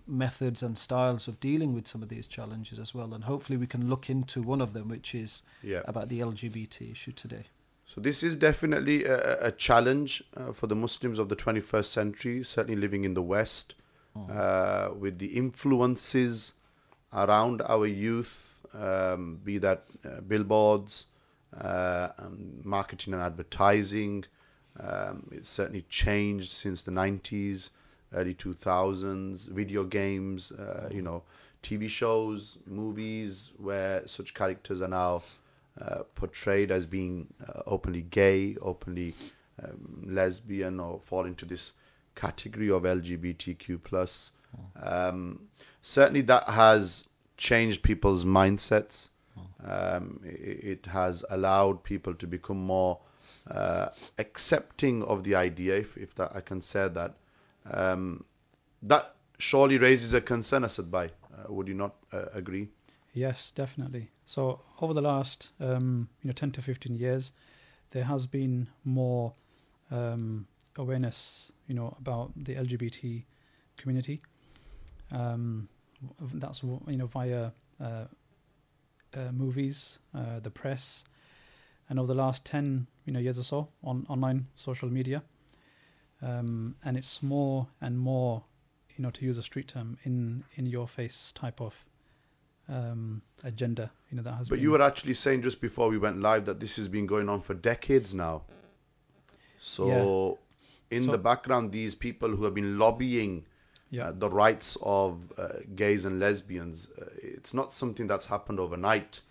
methods 0.06 0.62
and 0.62 0.78
styles 0.78 1.28
of 1.28 1.40
dealing 1.40 1.74
with 1.74 1.88
some 1.88 2.04
of 2.04 2.10
these 2.10 2.28
challenges 2.28 2.78
as 2.78 2.94
well. 2.94 3.12
And 3.12 3.24
hopefully, 3.24 3.58
we 3.58 3.66
can 3.66 3.90
look 3.90 4.08
into 4.08 4.44
one 4.44 4.62
of 4.62 4.74
them, 4.74 4.88
which 4.90 5.16
is 5.16 5.42
Yeah. 5.64 5.82
about 5.86 6.10
the 6.10 6.20
LGBT 6.20 6.92
issue 6.92 7.12
today. 7.12 7.46
So 7.88 8.00
this 8.00 8.22
is 8.22 8.38
definitely 8.38 9.04
a, 9.06 9.48
a 9.48 9.52
challenge 9.52 10.24
uh, 10.38 10.54
for 10.54 10.68
the 10.68 10.76
Muslims 10.76 11.18
of 11.18 11.30
the 11.30 11.36
21st 11.36 11.86
century, 11.86 12.44
certainly 12.44 12.80
living 12.80 13.04
in 13.04 13.16
the 13.16 13.24
West, 13.24 13.74
uh, 14.16 14.90
with 14.96 15.18
the 15.18 15.30
influences 15.44 16.54
around 17.12 17.64
our 17.64 17.88
youth, 17.88 18.62
um, 18.76 19.40
be 19.44 19.58
that 19.58 19.86
uh, 20.06 20.22
billboards, 20.22 21.08
uh, 21.60 22.10
um, 22.20 22.62
marketing 22.64 23.14
and 23.14 23.22
advertising. 23.22 24.26
Um, 24.80 25.28
it's 25.32 25.50
certainly 25.50 25.86
changed 25.90 26.52
since 26.52 26.82
the 26.82 26.92
90s, 26.92 27.72
early 28.14 28.34
2000s, 28.34 29.50
video 29.50 29.84
games, 29.84 30.52
uh, 30.52 30.90
you 30.92 31.02
know, 31.02 31.24
TV 31.62 31.90
shows, 31.90 32.58
movies 32.66 33.52
where 33.58 34.08
such 34.08 34.34
characters 34.34 34.82
are 34.82 34.88
now 34.88 35.24
uh, 35.80 36.04
portrayed 36.16 36.72
as 36.72 36.86
being 36.86 37.28
uh, 37.48 37.62
openly 37.68 38.02
gay, 38.02 38.56
openly 38.62 39.14
um, 39.64 40.04
lesbian, 40.08 40.80
or 40.80 41.00
fall 41.00 41.26
into 41.26 41.46
this 41.46 41.74
category 42.16 42.70
of 42.70 42.84
LGBTQ 42.84 43.84
plus. 43.84 44.32
Um, 44.82 45.48
certainly, 45.82 46.22
that 46.22 46.46
has 46.46 47.08
changed 47.38 47.84
people's 47.84 48.26
mindsets. 48.26 49.10
Um, 49.64 50.22
it, 50.24 50.88
has 50.88 51.24
allowed 51.30 51.84
people 51.84 52.14
to 52.16 52.28
become 52.28 52.58
more 52.58 53.00
uh, 53.50 53.90
accepting 54.18 55.04
of 55.04 55.24
the 55.24 55.36
idea, 55.36 55.78
if, 55.78 55.98
if 55.98 56.16
that 56.16 56.36
I 56.36 56.42
can 56.42 56.62
say 56.62 56.88
that. 56.88 57.16
Um, 57.70 58.26
that 58.82 59.16
surely 59.38 59.78
raises 59.78 60.14
a 60.14 60.22
concern, 60.22 60.64
Asad 60.64 60.90
Bhai. 60.90 61.12
Uh, 61.32 61.54
would 61.54 61.68
you 61.68 61.76
not 61.76 61.96
uh, 62.12 62.26
agree? 62.34 62.70
Yes, 63.14 63.52
definitely. 63.52 64.10
So 64.26 64.62
over 64.80 64.94
the 64.94 65.02
last 65.02 65.50
um, 65.60 66.10
you 66.24 66.30
know 66.30 66.34
10 66.34 66.52
to 66.52 66.62
15 66.62 66.96
years, 66.96 67.32
there 67.92 68.06
has 68.06 68.26
been 68.26 68.70
more 68.84 69.34
um, 69.92 70.48
awareness, 70.78 71.52
you 71.68 71.76
know, 71.76 71.96
about 72.00 72.32
the 72.36 72.56
LGBT 72.56 73.24
community. 73.78 74.22
Um, 75.12 75.68
that's 76.34 76.64
you 76.64 76.98
know 76.98 77.08
via 77.08 77.52
uh, 77.80 78.06
uh, 79.16 79.32
movies, 79.32 80.00
uh, 80.16 80.40
the 80.40 80.50
press, 80.50 81.04
and 81.90 82.00
over 82.00 82.08
the 82.08 82.16
last 82.16 82.46
10 82.46 82.88
you 83.06 83.14
know 83.14 83.20
years 83.20 83.38
or 83.40 83.44
so 83.44 83.68
on 83.84 84.06
online 84.10 84.48
social 84.56 84.90
media. 84.90 85.24
Um, 86.22 86.76
and 86.86 86.98
it's 86.98 87.24
more 87.24 87.68
and 87.82 87.98
more, 87.98 88.44
you 88.96 89.02
know, 89.04 89.10
to 89.10 89.26
use 89.26 89.38
a 89.38 89.44
street 89.44 89.68
term, 89.68 89.98
in 90.04 90.44
in 90.56 90.66
your 90.68 90.88
face 90.88 91.32
type 91.34 91.60
of 91.60 91.84
um, 92.70 93.24
agenda. 93.44 93.92
You 94.10 94.18
know 94.18 94.24
that 94.24 94.34
has. 94.34 94.50
But 94.50 94.56
been, 94.56 94.64
you 94.64 94.72
were 94.72 94.82
actually 94.82 95.16
saying 95.16 95.42
just 95.42 95.62
before 95.62 95.90
we 95.90 95.98
went 95.98 96.22
live 96.22 96.46
that 96.46 96.60
this 96.60 96.78
has 96.78 96.90
been 96.90 97.08
going 97.08 97.28
on 97.28 97.42
for 97.42 97.54
decades 97.56 98.14
now. 98.14 98.44
So, 99.60 100.38
in 100.90 101.04
So- 101.06 101.12
the 101.12 101.18
background, 101.18 101.72
these 101.72 101.96
people 101.96 102.30
who 102.30 102.44
have 102.46 102.54
been 102.54 102.78
lobbying 102.78 103.46
yeah, 103.92 104.08
uh, 104.08 104.12
the 104.14 104.30
rights 104.30 104.78
of 104.82 105.32
uh, 105.38 105.48
gays 105.76 106.06
and 106.06 106.20
lesbians, 106.20 106.88
uh, 107.00 107.06
it's 107.22 107.54
not 107.54 107.72
something 107.74 108.08
that's 108.08 108.26
happened 108.28 108.60
overnight. 108.60 109.22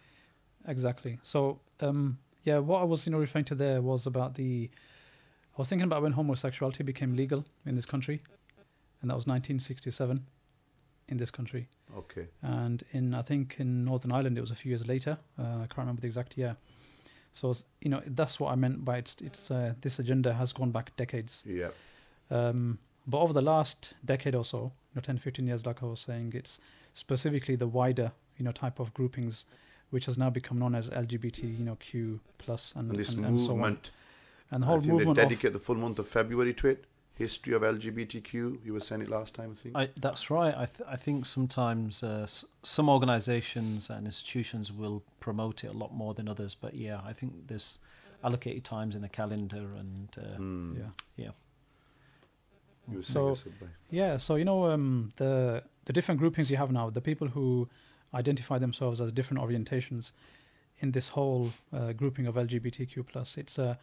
exactly. 0.69 1.19
So 1.23 1.59
um, 1.81 2.19
yeah, 2.45 2.59
what 2.59 2.81
I 2.81 2.85
was 2.85 3.07
you 3.07 3.13
know 3.13 3.19
referring 3.19 3.47
to 3.47 3.55
there 3.55 3.81
was 3.83 4.07
about 4.07 4.35
the. 4.35 4.71
I 5.57 5.59
was 5.61 5.69
thinking 5.69 5.85
about 5.87 6.03
when 6.03 6.13
homosexuality 6.13 6.85
became 6.85 7.17
legal 7.17 7.45
in 7.67 7.75
this 7.75 7.87
country, 7.87 8.23
and 9.03 9.11
that 9.11 9.15
was 9.17 9.27
1967, 9.27 10.25
in 11.09 11.17
this 11.17 11.31
country, 11.31 11.69
Okay. 11.97 12.29
and 12.43 12.85
in 12.93 13.15
I 13.15 13.23
think 13.23 13.57
in 13.59 13.85
Northern 13.85 14.13
Ireland 14.13 14.39
it 14.39 14.41
was 14.41 14.51
a 14.53 14.55
few 14.55 14.71
years 14.71 14.87
later. 14.87 15.19
Uh, 15.39 15.43
I 15.43 15.67
can't 15.67 15.79
remember 15.79 16.01
the 16.03 16.07
exact 16.07 16.39
year. 16.39 16.57
So 17.33 17.53
you 17.81 17.91
know 17.91 18.01
that's 18.07 18.39
what 18.41 18.53
I 18.53 18.57
meant 18.57 18.85
by 18.85 18.99
it's 18.99 19.17
it's 19.21 19.51
uh, 19.51 19.75
this 19.81 19.99
agenda 19.99 20.35
has 20.35 20.53
gone 20.53 20.71
back 20.71 20.95
decades. 20.97 21.43
Yeah. 21.47 21.71
Um, 22.31 22.79
but 23.07 23.19
over 23.19 23.33
the 23.33 23.43
last 23.43 23.95
decade 24.05 24.35
or 24.35 24.45
so, 24.45 24.59
you 24.93 24.97
know, 24.97 25.01
10, 25.03 25.19
15 25.19 25.47
years, 25.47 25.67
like 25.67 25.83
I 25.83 25.87
was 25.87 26.01
saying, 26.01 26.33
it's 26.35 26.59
specifically 26.95 27.57
the 27.57 27.67
wider, 27.69 28.13
you 28.37 28.45
know, 28.45 28.53
type 28.53 28.79
of 28.81 28.93
groupings, 28.95 29.47
which 29.91 30.07
has 30.07 30.17
now 30.19 30.31
become 30.31 30.59
known 30.59 30.75
as 30.75 30.89
LGBT, 30.91 31.43
you 31.59 31.65
know, 31.65 31.77
Q 31.77 32.21
plus 32.39 32.73
and, 32.77 32.91
And 32.91 32.99
this 32.99 33.15
and, 33.15 33.25
and 33.27 33.41
so 33.41 33.53
on. 33.53 33.57
movement, 33.59 33.91
And 34.51 34.63
the 34.63 34.67
I 34.67 34.71
whole 34.71 34.79
think 34.81 34.93
movement 34.93 35.17
they 35.17 35.23
of, 35.23 35.29
dedicate 35.29 35.53
the 35.53 35.59
full 35.59 35.77
month 35.77 35.99
of 35.99 36.09
February 36.09 36.55
to 36.55 36.69
it. 36.69 36.85
History 37.15 37.53
of 37.53 37.61
LGBTQ. 37.61 38.65
You 38.65 38.73
were 38.73 38.81
saying 38.81 39.03
it 39.03 39.09
last 39.11 39.35
time, 39.35 39.51
I 39.59 39.63
think. 39.63 39.77
I, 39.77 39.89
that's 40.01 40.31
right. 40.31 40.55
I, 40.57 40.65
th- 40.67 40.89
I 40.89 40.97
think 40.97 41.27
sometimes 41.27 42.03
uh, 42.03 42.21
s- 42.23 42.47
some 42.63 42.89
organisations 42.89 43.91
and 43.91 44.07
institutions 44.07 44.73
will 44.73 45.03
promote 45.21 45.63
it 45.63 45.67
a 45.69 45.73
lot 45.77 45.93
more 45.93 46.15
than 46.15 46.29
others. 46.29 46.55
But 46.55 46.75
yeah, 46.75 47.01
I 47.05 47.13
think 47.13 47.49
there's 47.49 47.79
allocated 48.25 48.65
times 48.65 48.95
in 48.97 49.03
the 49.03 49.09
calendar, 49.09 49.69
and 49.79 50.09
uh, 50.17 50.37
Hmm. 50.37 50.77
yeah. 50.79 50.85
You 51.19 51.27
were 51.27 51.27
saying 51.27 51.35
So-. 53.03 53.35
Yeah, 53.91 54.17
so 54.19 54.37
you 54.37 54.45
know 54.45 54.67
um, 54.71 55.13
the 55.17 55.63
the 55.85 55.93
different 55.93 56.21
groupings 56.21 56.51
you 56.51 56.57
have 56.57 56.71
now, 56.71 56.91
the 56.91 57.01
people 57.01 57.29
who 57.29 57.69
identify 58.15 58.59
themselves 58.59 59.01
as 59.01 59.13
different 59.13 59.43
orientations 59.43 60.13
in 60.81 60.93
this 60.93 61.09
whole 61.09 61.53
uh, 61.73 61.93
grouping 61.93 62.27
of 62.27 62.35
LGBTQ 62.35 63.07
plus, 63.07 63.37
it's 63.37 63.59
a 63.59 63.79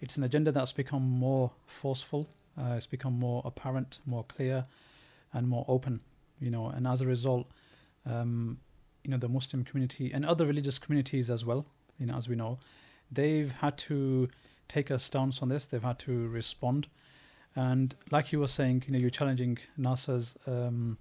it's 0.00 0.16
an 0.16 0.24
agenda 0.24 0.52
that's 0.52 0.72
become 0.72 1.02
more 1.02 1.50
forceful. 1.66 2.28
Uh, 2.58 2.74
it's 2.76 2.86
become 2.86 3.18
more 3.18 3.42
apparent, 3.44 3.98
more 4.06 4.24
clear, 4.24 4.64
and 5.32 5.48
more 5.48 5.64
open. 5.68 6.00
You 6.40 6.50
know, 6.50 6.68
and 6.68 6.86
as 6.86 7.00
a 7.00 7.06
result, 7.06 7.46
um, 8.04 8.58
you 9.04 9.10
know 9.10 9.18
the 9.18 9.28
Muslim 9.28 9.64
community 9.64 10.12
and 10.12 10.24
other 10.24 10.46
religious 10.46 10.78
communities 10.78 11.30
as 11.30 11.44
well. 11.44 11.66
You 11.98 12.06
know, 12.06 12.16
as 12.16 12.28
we 12.28 12.36
know, 12.36 12.58
they've 13.10 13.52
had 13.52 13.78
to 13.78 14.28
take 14.68 14.90
a 14.90 14.98
stance 14.98 15.42
on 15.42 15.48
this. 15.48 15.66
They've 15.66 15.82
had 15.82 15.98
to 16.00 16.28
respond. 16.28 16.88
And 17.56 17.94
like 18.10 18.32
you 18.32 18.38
were 18.40 18.48
saying, 18.48 18.84
you 18.86 18.92
know, 18.92 18.98
you're 18.98 19.10
challenging 19.10 19.56
Nasser's, 19.78 20.36
um, 20.46 20.98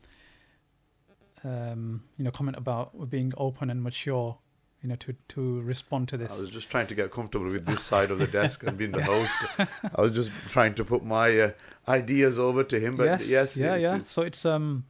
um, 1.44 2.04
you 2.18 2.24
know, 2.24 2.32
comment 2.32 2.58
about 2.58 3.10
being 3.10 3.34
open 3.38 3.70
and 3.70 3.84
mature, 3.84 4.38
you 4.82 4.90
know, 4.90 4.96
to 4.96 5.14
to 5.30 5.62
respond 5.62 6.08
to 6.10 6.18
this. 6.18 6.32
I 6.38 6.42
was 6.42 6.50
just 6.50 6.70
trying 6.70 6.88
to 6.88 6.96
get 6.96 7.12
comfortable 7.12 7.46
with 7.46 7.66
this 7.66 7.84
side 7.92 8.10
of 8.10 8.20
the 8.20 8.28
desk 8.28 8.64
and 8.64 8.78
being 8.78 8.92
the 8.92 9.04
host. 9.04 9.38
I 9.60 10.02
was 10.02 10.12
just 10.12 10.32
trying 10.50 10.74
to 10.76 10.86
put 10.86 11.04
my 11.04 11.38
uh, 11.40 11.52
ideas 11.88 12.40
over 12.40 12.64
to 12.64 12.80
him, 12.80 12.96
but 12.96 13.06
yes, 13.06 13.28
yeah, 13.28 13.42
it's, 13.44 13.58
yeah. 13.58 13.76
it's- 13.96 14.10
So 14.10 14.22
it's 14.22 14.46
um, 14.46 14.86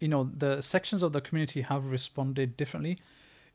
you 0.00 0.08
know, 0.08 0.30
the 0.36 0.60
sections 0.60 1.02
of 1.02 1.12
the 1.12 1.20
community 1.20 1.62
have 1.62 1.86
responded 1.86 2.56
differently. 2.56 2.98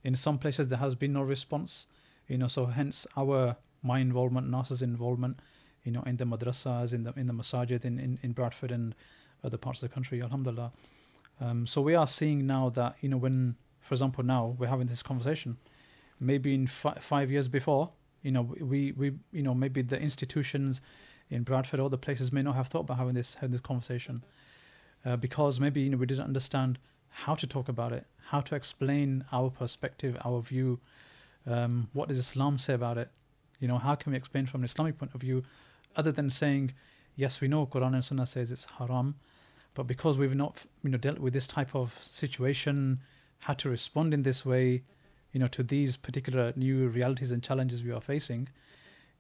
In 0.04 0.16
some 0.16 0.38
places, 0.40 0.70
there 0.70 0.80
has 0.80 0.96
been 0.96 1.14
no 1.14 1.22
response. 1.22 1.86
You 2.28 2.38
know, 2.38 2.48
so 2.48 2.68
hence 2.68 3.06
our 3.18 3.58
my 3.84 4.00
involvement, 4.00 4.50
Nasser's 4.50 4.82
involvement. 4.82 5.40
You 5.90 5.96
know, 5.96 6.04
in 6.06 6.18
the 6.18 6.26
madrasas, 6.26 6.94
in 6.94 7.04
the 7.04 7.14
in 7.22 7.26
the 7.28 7.34
masajid, 7.34 7.84
in, 7.84 8.00
in, 8.00 8.20
in 8.22 8.32
Bradford 8.34 8.72
and 8.72 8.96
other 9.44 9.58
parts 9.58 9.82
of 9.82 9.90
the 9.90 9.94
country. 9.94 10.22
Alhamdulillah. 10.22 10.72
Um, 11.42 11.66
so 11.66 11.82
we 11.82 11.96
are 11.96 12.08
seeing 12.08 12.46
now 12.46 12.70
that 12.70 12.92
you 13.02 13.10
know 13.10 13.18
when, 13.18 13.56
for 13.82 13.94
example, 13.96 14.24
now 14.24 14.56
we're 14.58 14.68
having 14.68 14.88
this 14.88 15.02
conversation. 15.02 15.58
Maybe 16.20 16.54
in 16.54 16.68
fi- 16.68 17.00
five 17.00 17.32
years 17.32 17.48
before, 17.48 17.92
you 18.22 18.32
know, 18.32 18.44
we 18.74 18.92
we 18.92 19.08
you 19.32 19.44
know 19.48 19.56
maybe 19.56 19.82
the 19.82 20.00
institutions 20.00 20.82
in 21.30 21.44
Bradford 21.44 21.80
or 21.80 21.86
other 21.86 21.98
places 21.98 22.32
may 22.32 22.42
not 22.42 22.56
have 22.56 22.68
thought 22.68 22.82
about 22.82 22.98
having 22.98 23.16
this 23.16 23.36
having 23.36 23.52
this 23.52 23.62
conversation 23.62 24.24
uh, 25.06 25.16
because 25.16 25.60
maybe 25.60 25.82
you 25.82 25.90
know 25.90 25.98
we 25.98 26.06
didn't 26.06 26.26
understand 26.26 26.80
how 27.10 27.36
to 27.36 27.48
talk 27.48 27.68
about 27.70 27.92
it, 27.92 28.06
how 28.28 28.42
to 28.42 28.56
explain 28.56 29.24
our 29.32 29.50
perspective, 29.50 30.18
our 30.24 30.42
view. 30.42 30.80
Um, 31.48 31.90
what 31.94 32.10
does 32.10 32.18
Islam 32.18 32.58
say 32.58 32.74
about 32.74 32.98
it? 32.98 33.10
You 33.60 33.68
know, 33.68 33.78
how 33.78 33.96
can 33.96 34.12
we 34.12 34.18
explain 34.18 34.46
from 34.46 34.62
an 34.62 34.66
Islamic 34.66 34.98
point 34.98 35.14
of 35.16 35.22
view, 35.22 35.44
other 35.96 36.12
than 36.12 36.30
saying, 36.30 36.74
yes, 37.16 37.42
we 37.42 37.48
know 37.48 37.66
Quran 37.66 37.94
and 37.94 38.04
Sunnah 38.06 38.26
says 38.26 38.52
it's 38.52 38.66
haram, 38.78 39.16
but 39.74 39.84
because 39.84 40.18
we've 40.18 40.36
not 40.36 40.66
you 40.84 40.90
know 40.90 40.98
dealt 40.98 41.20
with 41.20 41.34
this 41.34 41.48
type 41.48 41.76
of 41.76 41.98
situation, 42.02 43.00
had 43.42 43.58
to 43.60 43.70
respond 43.70 44.14
in 44.14 44.24
this 44.24 44.46
way, 44.46 44.84
you 45.32 45.40
know, 45.40 45.48
to 45.48 45.64
these 45.64 45.96
particular 45.98 46.54
new 46.56 46.88
realities 46.88 47.32
and 47.32 47.42
challenges 47.44 47.84
we 47.84 47.92
are 47.92 48.02
facing, 48.02 48.50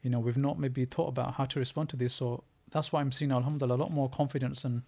you 0.01 0.09
know, 0.09 0.19
we've 0.19 0.37
not 0.37 0.59
maybe 0.59 0.85
thought 0.85 1.07
about 1.07 1.35
how 1.35 1.45
to 1.45 1.59
respond 1.59 1.89
to 1.89 1.95
this. 1.95 2.13
So 2.13 2.43
that's 2.71 2.91
why 2.91 3.01
I'm 3.01 3.11
seeing, 3.11 3.31
Alhamdulillah, 3.31 3.75
a 3.75 3.81
lot 3.83 3.91
more 3.91 4.09
confidence 4.09 4.63
and 4.65 4.81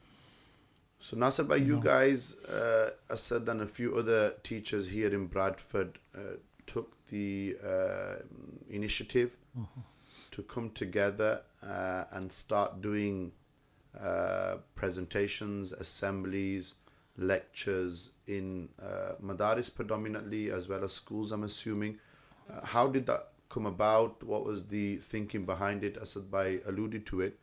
So 1.00 1.18
Nasser, 1.18 1.44
Bhai 1.44 1.58
you 1.58 1.76
No. 1.78 1.82
guys, 1.82 2.36
uh, 2.46 2.92
Asad 3.10 3.50
and 3.50 3.62
a 3.62 3.68
few 3.68 3.96
other 3.96 4.36
teachers 4.44 4.90
here 4.90 5.14
in 5.14 5.28
Bradford 5.28 5.98
uh, 6.16 6.38
took 6.68 6.94
the 7.10 7.58
uh, 7.66 8.16
initiative 8.70 9.36
to 10.32 10.44
come 10.44 10.70
together 10.72 11.42
uh, 11.64 12.06
and 12.12 12.32
start 12.32 12.82
doing 12.82 13.32
uh, 14.00 14.56
presentations, 14.76 15.72
assemblies, 15.74 16.76
lectures 17.18 18.12
in 18.28 18.70
uh, 18.82 19.14
madaris 19.24 19.74
predominantly, 19.74 20.52
as 20.52 20.68
well 20.68 20.84
as 20.84 20.94
schools. 20.94 21.32
I'm 21.32 21.44
assuming. 21.44 22.00
Uh, 22.50 22.66
how 22.66 22.88
did 22.88 23.06
that 23.08 23.30
come 23.50 23.66
about? 23.66 24.24
What 24.24 24.46
was 24.46 24.68
the 24.68 24.98
thinking 24.98 25.46
behind 25.46 25.84
it? 25.84 25.98
Asad 26.02 26.32
Bhai 26.32 26.62
alluded 26.66 27.06
to 27.08 27.22
it. 27.22 27.38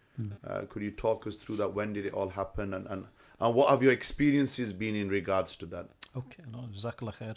Uh, 0.44 0.62
could 0.68 0.82
you 0.82 0.90
talk 0.90 1.26
us 1.26 1.36
through 1.36 1.56
that? 1.56 1.74
When 1.74 1.92
did 1.92 2.04
it 2.06 2.12
all 2.12 2.28
happen? 2.28 2.74
And, 2.74 2.86
and, 2.88 3.04
and 3.40 3.54
what 3.54 3.70
have 3.70 3.82
your 3.82 3.92
experiences 3.92 4.72
been 4.72 4.96
in 4.96 5.08
regards 5.08 5.54
to 5.56 5.66
that? 5.66 5.88
Okay, 6.16 6.42
no, 6.50 6.68
Jazakallah 6.74 7.14
khair. 7.16 7.36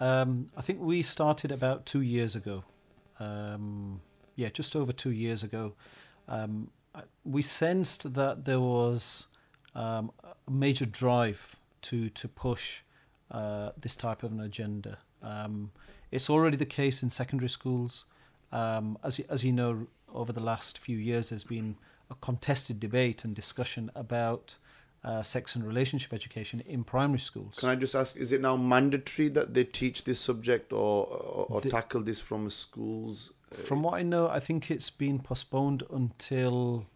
Um, 0.00 0.46
I 0.56 0.62
think 0.62 0.80
we 0.80 1.02
started 1.02 1.52
about 1.52 1.84
two 1.84 2.00
years 2.00 2.34
ago. 2.34 2.64
Um, 3.20 4.00
yeah, 4.36 4.48
just 4.48 4.74
over 4.76 4.92
two 4.92 5.10
years 5.10 5.42
ago. 5.42 5.72
Um, 6.28 6.70
we 7.24 7.42
sensed 7.42 8.14
that 8.14 8.44
there 8.44 8.60
was 8.60 9.26
um, 9.74 10.12
a 10.22 10.50
major 10.50 10.86
drive 10.86 11.56
to 11.82 12.08
to 12.10 12.28
push 12.28 12.80
uh, 13.30 13.70
this 13.80 13.96
type 13.96 14.22
of 14.22 14.32
an 14.32 14.40
agenda. 14.40 14.98
Um, 15.22 15.70
it's 16.10 16.30
already 16.30 16.56
the 16.56 16.66
case 16.66 17.02
in 17.02 17.10
secondary 17.10 17.48
schools. 17.48 18.04
Um, 18.52 18.98
as 19.02 19.18
you, 19.18 19.24
as 19.28 19.42
you 19.42 19.52
know, 19.52 19.88
over 20.14 20.32
the 20.32 20.40
last 20.40 20.78
few 20.78 20.96
years, 20.96 21.30
there's 21.30 21.44
been 21.44 21.76
a 22.10 22.14
contested 22.14 22.78
debate 22.78 23.24
and 23.24 23.34
discussion 23.34 23.90
about 23.96 24.54
uh, 25.02 25.22
sex 25.22 25.56
and 25.56 25.66
relationship 25.66 26.12
education 26.14 26.60
in 26.66 26.84
primary 26.84 27.18
schools. 27.18 27.56
Can 27.58 27.68
I 27.68 27.74
just 27.74 27.94
ask, 27.94 28.16
is 28.16 28.30
it 28.30 28.40
now 28.40 28.56
mandatory 28.56 29.28
that 29.30 29.54
they 29.54 29.64
teach 29.64 30.04
this 30.04 30.20
subject 30.20 30.72
or, 30.72 31.04
or, 31.06 31.46
or 31.48 31.60
The- 31.60 31.70
tackle 31.70 32.02
this 32.02 32.20
from 32.20 32.48
schools? 32.50 33.32
From 33.56 33.82
what 33.82 33.94
I 33.94 34.02
know, 34.02 34.28
I 34.28 34.40
think 34.40 34.70
it's 34.70 34.90
been 34.90 35.18
postponed 35.18 35.82
until 35.90 36.86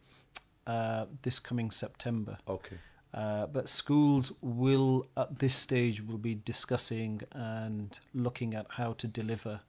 uh, 0.66 1.06
this 1.22 1.38
coming 1.38 1.70
September. 1.70 2.38
Okay. 2.46 2.76
Uh, 3.14 3.46
but 3.46 3.68
schools 3.68 4.32
will, 4.42 5.06
at 5.16 5.38
this 5.38 5.54
stage, 5.54 6.02
will 6.02 6.18
be 6.18 6.34
discussing 6.34 7.22
and 7.32 7.98
looking 8.12 8.54
at 8.54 8.66
how 8.70 8.92
to 8.94 9.06
deliver 9.06 9.60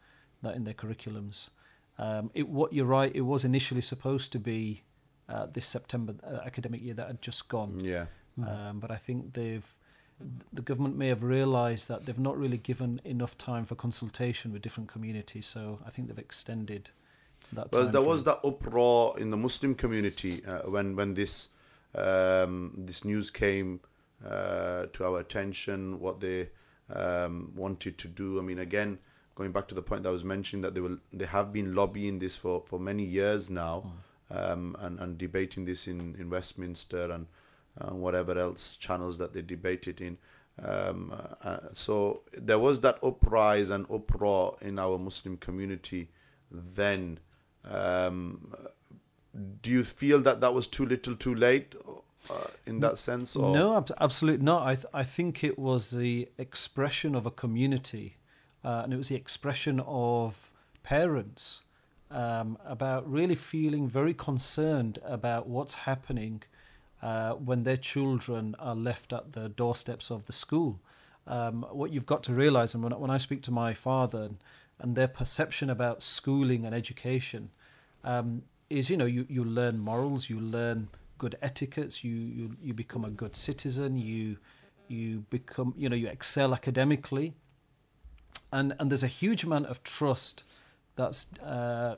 that 0.42 0.56
in 0.56 0.66
their 0.66 0.74
curriculums. 0.74 1.50
Um, 1.98 2.32
it, 2.34 2.48
what 2.50 2.74
you're 2.74 2.86
right, 2.86 3.12
it 3.14 3.22
was 3.22 3.46
initially 3.46 3.82
supposed 3.82 4.32
to 4.34 4.40
be 4.40 4.84
uh, 5.30 5.48
this 5.52 5.66
September 5.66 6.16
uh, 6.24 6.40
academic 6.46 6.82
year 6.82 6.94
that 6.96 7.08
had 7.08 7.22
just 7.22 7.48
gone. 7.48 7.80
Yeah. 7.82 8.06
Um, 8.46 8.80
but 8.80 8.92
I 8.92 8.96
think 8.96 9.34
they've 9.34 9.76
the 10.52 10.62
government 10.62 10.98
may 10.98 11.08
have 11.08 11.24
realised 11.24 11.88
that 11.88 12.06
they've 12.06 12.20
not 12.20 12.38
really 12.38 12.58
given 12.58 13.02
enough 13.06 13.38
time 13.38 13.66
for 13.66 13.76
consultation 13.76 14.52
with 14.52 14.62
different 14.62 14.90
communities. 14.90 15.46
So 15.46 15.80
I 15.86 15.90
think 15.90 16.08
they've 16.08 16.18
extended 16.18 16.92
that. 17.54 17.72
Well, 17.72 17.84
time 17.84 17.92
there 17.92 18.02
frame. 18.02 18.10
was 18.10 18.24
that 18.26 18.40
uproar 18.44 19.18
in 19.20 19.32
the 19.32 19.38
Muslim 19.38 19.76
community 19.76 20.44
uh, 20.46 20.70
when 20.70 20.96
when 20.96 21.14
this 21.14 21.50
um, 21.96 22.74
this 22.78 23.06
news 23.06 23.32
came 23.32 23.80
uh, 24.26 24.88
to 24.94 25.06
our 25.06 25.20
attention. 25.20 26.00
What 26.00 26.20
they 26.20 26.50
um, 26.94 27.52
wanted 27.56 27.98
to 28.00 28.08
do. 28.08 28.40
I 28.40 28.42
mean, 28.42 28.60
again, 28.60 29.00
going 29.36 29.52
back 29.52 29.68
to 29.70 29.76
the 29.76 29.82
point 29.82 30.04
that 30.04 30.10
I 30.10 30.12
was 30.12 30.26
mentioning 30.26 30.62
that 30.64 30.76
they 30.76 30.82
will 30.82 30.98
they 31.14 31.26
have 31.26 31.54
been 31.54 31.76
lobbying 31.76 32.20
this 32.20 32.36
for, 32.36 32.64
for 32.66 32.80
many 32.80 33.04
years 33.04 33.50
now, 33.50 33.94
um, 34.30 34.76
and 34.80 35.00
and 35.00 35.18
debating 35.18 35.66
this 35.66 35.88
in 35.88 36.16
in 36.20 36.30
Westminster 36.30 37.10
and 37.12 37.28
uh, 37.80 37.94
whatever 37.94 38.38
else 38.38 38.76
channels 38.76 39.18
that 39.18 39.34
they 39.34 39.42
debated 39.42 40.02
in. 40.02 40.18
Um, 40.62 41.14
uh, 41.44 41.58
so 41.74 42.22
there 42.34 42.60
was 42.60 42.82
that 42.82 43.00
uprise 43.04 43.70
and 43.70 43.86
uproar 43.90 44.58
in 44.62 44.78
our 44.78 44.98
Muslim 44.98 45.38
community 45.38 46.10
then. 46.52 47.20
Um, 47.64 48.54
do 49.62 49.70
you 49.70 49.84
feel 49.84 50.20
that 50.22 50.42
that 50.42 50.54
was 50.54 50.68
too 50.68 50.86
little, 50.86 51.16
too 51.16 51.36
late, 51.36 51.76
uh, 52.30 52.48
in 52.66 52.80
that 52.82 52.98
sense? 53.00 53.36
Or? 53.36 53.54
No, 53.54 53.78
ab- 53.78 53.92
absolutely 54.02 54.44
not. 54.44 54.64
I, 54.64 54.76
th- 54.76 54.88
I 54.94 55.04
think 55.04 55.44
it 55.44 55.58
was 55.58 55.92
the 55.92 56.28
expression 56.38 57.16
of 57.16 57.26
a 57.26 57.32
community, 57.32 58.18
uh, 58.64 58.82
and 58.84 58.94
it 58.94 58.98
was 58.98 59.10
the 59.10 59.16
expression 59.16 59.80
of 59.86 60.52
parents 60.84 61.62
um, 62.12 62.58
about 62.66 63.10
really 63.10 63.36
feeling 63.36 63.88
very 63.88 64.14
concerned 64.14 65.00
about 65.06 65.48
what's 65.48 65.76
happening 65.76 66.44
uh, 67.02 67.34
when 67.34 67.64
their 67.64 67.78
children 67.78 68.56
are 68.60 68.76
left 68.76 69.14
at 69.14 69.34
the 69.34 69.50
doorsteps 69.50 70.10
of 70.10 70.26
the 70.26 70.34
school. 70.34 70.80
Um, 71.28 71.66
what 71.72 71.92
you've 71.92 72.06
got 72.06 72.24
to 72.24 72.34
realize, 72.34 72.74
and 72.74 72.84
when, 72.84 72.98
when 73.00 73.12
I 73.12 73.18
speak 73.18 73.42
to 73.44 73.52
my 73.52 73.74
father 73.74 74.24
and, 74.24 74.38
and 74.80 74.96
their 74.96 75.08
perception 75.08 75.70
about 75.70 76.02
schooling 76.02 76.66
and 76.66 76.74
education, 76.74 77.52
um, 78.04 78.44
is 78.70 78.90
you 78.90 78.98
know 78.98 79.06
you, 79.06 79.26
you 79.30 79.44
learn 79.44 79.80
morals, 79.80 80.30
you 80.30 80.40
learn 80.40 80.90
good 81.18 81.38
etiquettes, 81.42 82.04
you, 82.04 82.16
you 82.16 82.56
you 82.62 82.74
become 82.74 83.06
a 83.06 83.10
good 83.10 83.36
citizen, 83.36 83.98
you 83.98 84.38
you 84.88 85.26
become 85.30 85.74
you 85.78 85.90
know 85.90 85.96
you 85.96 86.08
excel 86.08 86.54
academically, 86.54 87.34
and 88.52 88.74
and 88.80 88.90
there's 88.90 89.04
a 89.04 89.08
huge 89.08 89.44
amount 89.44 89.68
of 89.68 89.84
trust 89.84 90.44
that's 90.96 91.32
uh, 91.44 91.96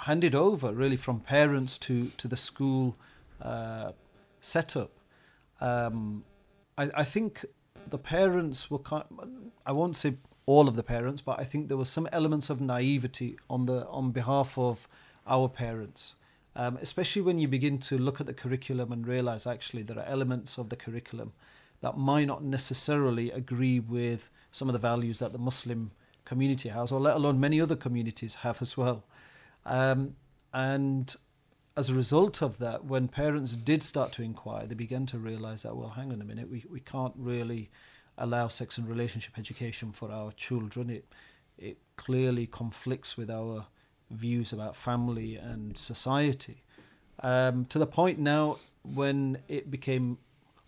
handed 0.00 0.34
over 0.34 0.72
really 0.72 0.96
from 0.96 1.20
parents 1.20 1.76
to 1.78 2.06
to 2.16 2.28
the 2.28 2.36
school 2.36 2.96
uh, 3.40 3.92
setup. 4.40 4.90
Um, 5.60 6.24
I, 6.76 6.90
I 6.94 7.04
think 7.04 7.44
the 7.88 7.98
parents 7.98 8.70
were 8.70 8.78
kind. 8.78 9.04
I 9.66 9.72
won't 9.72 9.96
say 9.96 10.14
all 10.46 10.68
of 10.68 10.76
the 10.76 10.82
parents, 10.82 11.20
but 11.20 11.38
I 11.38 11.44
think 11.44 11.68
there 11.68 11.76
were 11.76 11.84
some 11.84 12.08
elements 12.12 12.50
of 12.50 12.60
naivety 12.60 13.36
on 13.50 13.66
the 13.66 13.86
on 13.88 14.12
behalf 14.12 14.56
of 14.56 14.88
our 15.26 15.48
parents, 15.48 16.14
um, 16.56 16.78
especially 16.80 17.22
when 17.22 17.38
you 17.38 17.48
begin 17.48 17.78
to 17.78 17.98
look 17.98 18.20
at 18.20 18.26
the 18.26 18.32
curriculum 18.32 18.92
and 18.92 19.06
realize 19.06 19.46
actually 19.46 19.82
there 19.82 19.98
are 19.98 20.06
elements 20.06 20.58
of 20.58 20.70
the 20.70 20.76
curriculum 20.76 21.32
that 21.80 21.96
might 21.96 22.26
not 22.26 22.42
necessarily 22.42 23.30
agree 23.30 23.78
with 23.78 24.30
some 24.50 24.68
of 24.68 24.72
the 24.72 24.78
values 24.78 25.18
that 25.18 25.32
the 25.32 25.38
Muslim 25.38 25.90
community 26.24 26.68
has, 26.68 26.90
or 26.90 27.00
let 27.00 27.16
alone 27.16 27.38
many 27.38 27.60
other 27.60 27.76
communities 27.76 28.36
have 28.36 28.60
as 28.62 28.76
well. 28.76 29.04
Um, 29.64 30.16
and 30.52 31.14
as 31.78 31.88
a 31.88 31.94
result 31.94 32.42
of 32.42 32.58
that, 32.58 32.84
when 32.84 33.06
parents 33.06 33.54
did 33.54 33.84
start 33.84 34.10
to 34.12 34.22
inquire, 34.22 34.66
they 34.66 34.74
began 34.74 35.06
to 35.06 35.18
realize 35.18 35.62
that, 35.62 35.76
well, 35.76 35.90
hang 35.90 36.12
on 36.12 36.20
a 36.20 36.24
minute, 36.24 36.50
we, 36.50 36.64
we 36.68 36.80
can't 36.80 37.14
really 37.16 37.70
allow 38.18 38.48
sex 38.48 38.78
and 38.78 38.88
relationship 38.88 39.38
education 39.38 39.92
for 39.92 40.10
our 40.10 40.32
children. 40.32 40.90
It, 40.90 41.04
it 41.56 41.78
clearly 41.94 42.46
conflicts 42.48 43.16
with 43.16 43.30
our 43.30 43.66
views 44.10 44.52
about 44.52 44.74
family 44.74 45.36
and 45.36 45.78
society. 45.78 46.64
Um, 47.20 47.64
to 47.66 47.78
the 47.78 47.86
point 47.86 48.18
now 48.18 48.56
when 48.82 49.38
it 49.46 49.70
became 49.70 50.18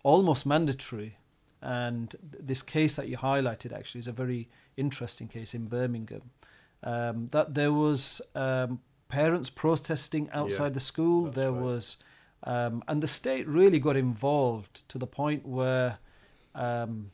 almost 0.03 0.45
mandatory. 0.45 1.17
And 1.61 2.15
this 2.21 2.61
case 2.61 2.95
that 2.95 3.09
you 3.09 3.17
highlighted 3.17 3.73
actually 3.73 3.99
is 3.99 4.07
a 4.07 4.13
very 4.13 4.49
interesting 4.77 5.27
case 5.27 5.53
in 5.53 5.67
Birmingham. 5.67 6.31
Um, 6.83 7.27
that 7.27 7.53
there 7.53 7.73
was 7.73 8.21
um, 8.33 8.79
parents 9.11 9.49
protesting 9.49 10.29
outside 10.31 10.73
the 10.73 10.79
school. 10.91 11.19
There 11.31 11.51
right. 11.51 11.61
was, 11.61 11.97
um, 12.43 12.83
and 12.87 13.03
the 13.03 13.07
state 13.07 13.45
really 13.47 13.79
got 13.79 13.95
involved 13.95 14.87
to 14.89 14.97
the 14.97 15.07
point 15.07 15.45
where 15.45 15.99
um, 16.55 17.11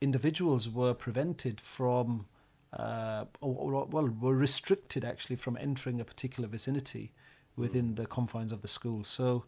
individuals 0.00 0.68
were 0.68 0.94
prevented 0.94 1.60
from, 1.60 2.26
uh, 2.72 3.24
or, 3.40 3.72
or- 3.72 3.86
well, 3.86 4.08
were 4.20 4.36
restricted 4.36 5.04
actually 5.04 5.36
from 5.36 5.56
entering 5.56 6.00
a 6.00 6.04
particular 6.04 6.48
vicinity 6.48 7.12
within 7.56 7.94
the 7.96 8.06
confines 8.06 8.52
of 8.52 8.60
the 8.62 8.68
school. 8.68 9.04
So. 9.04 9.44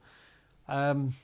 Um, 0.68 1.14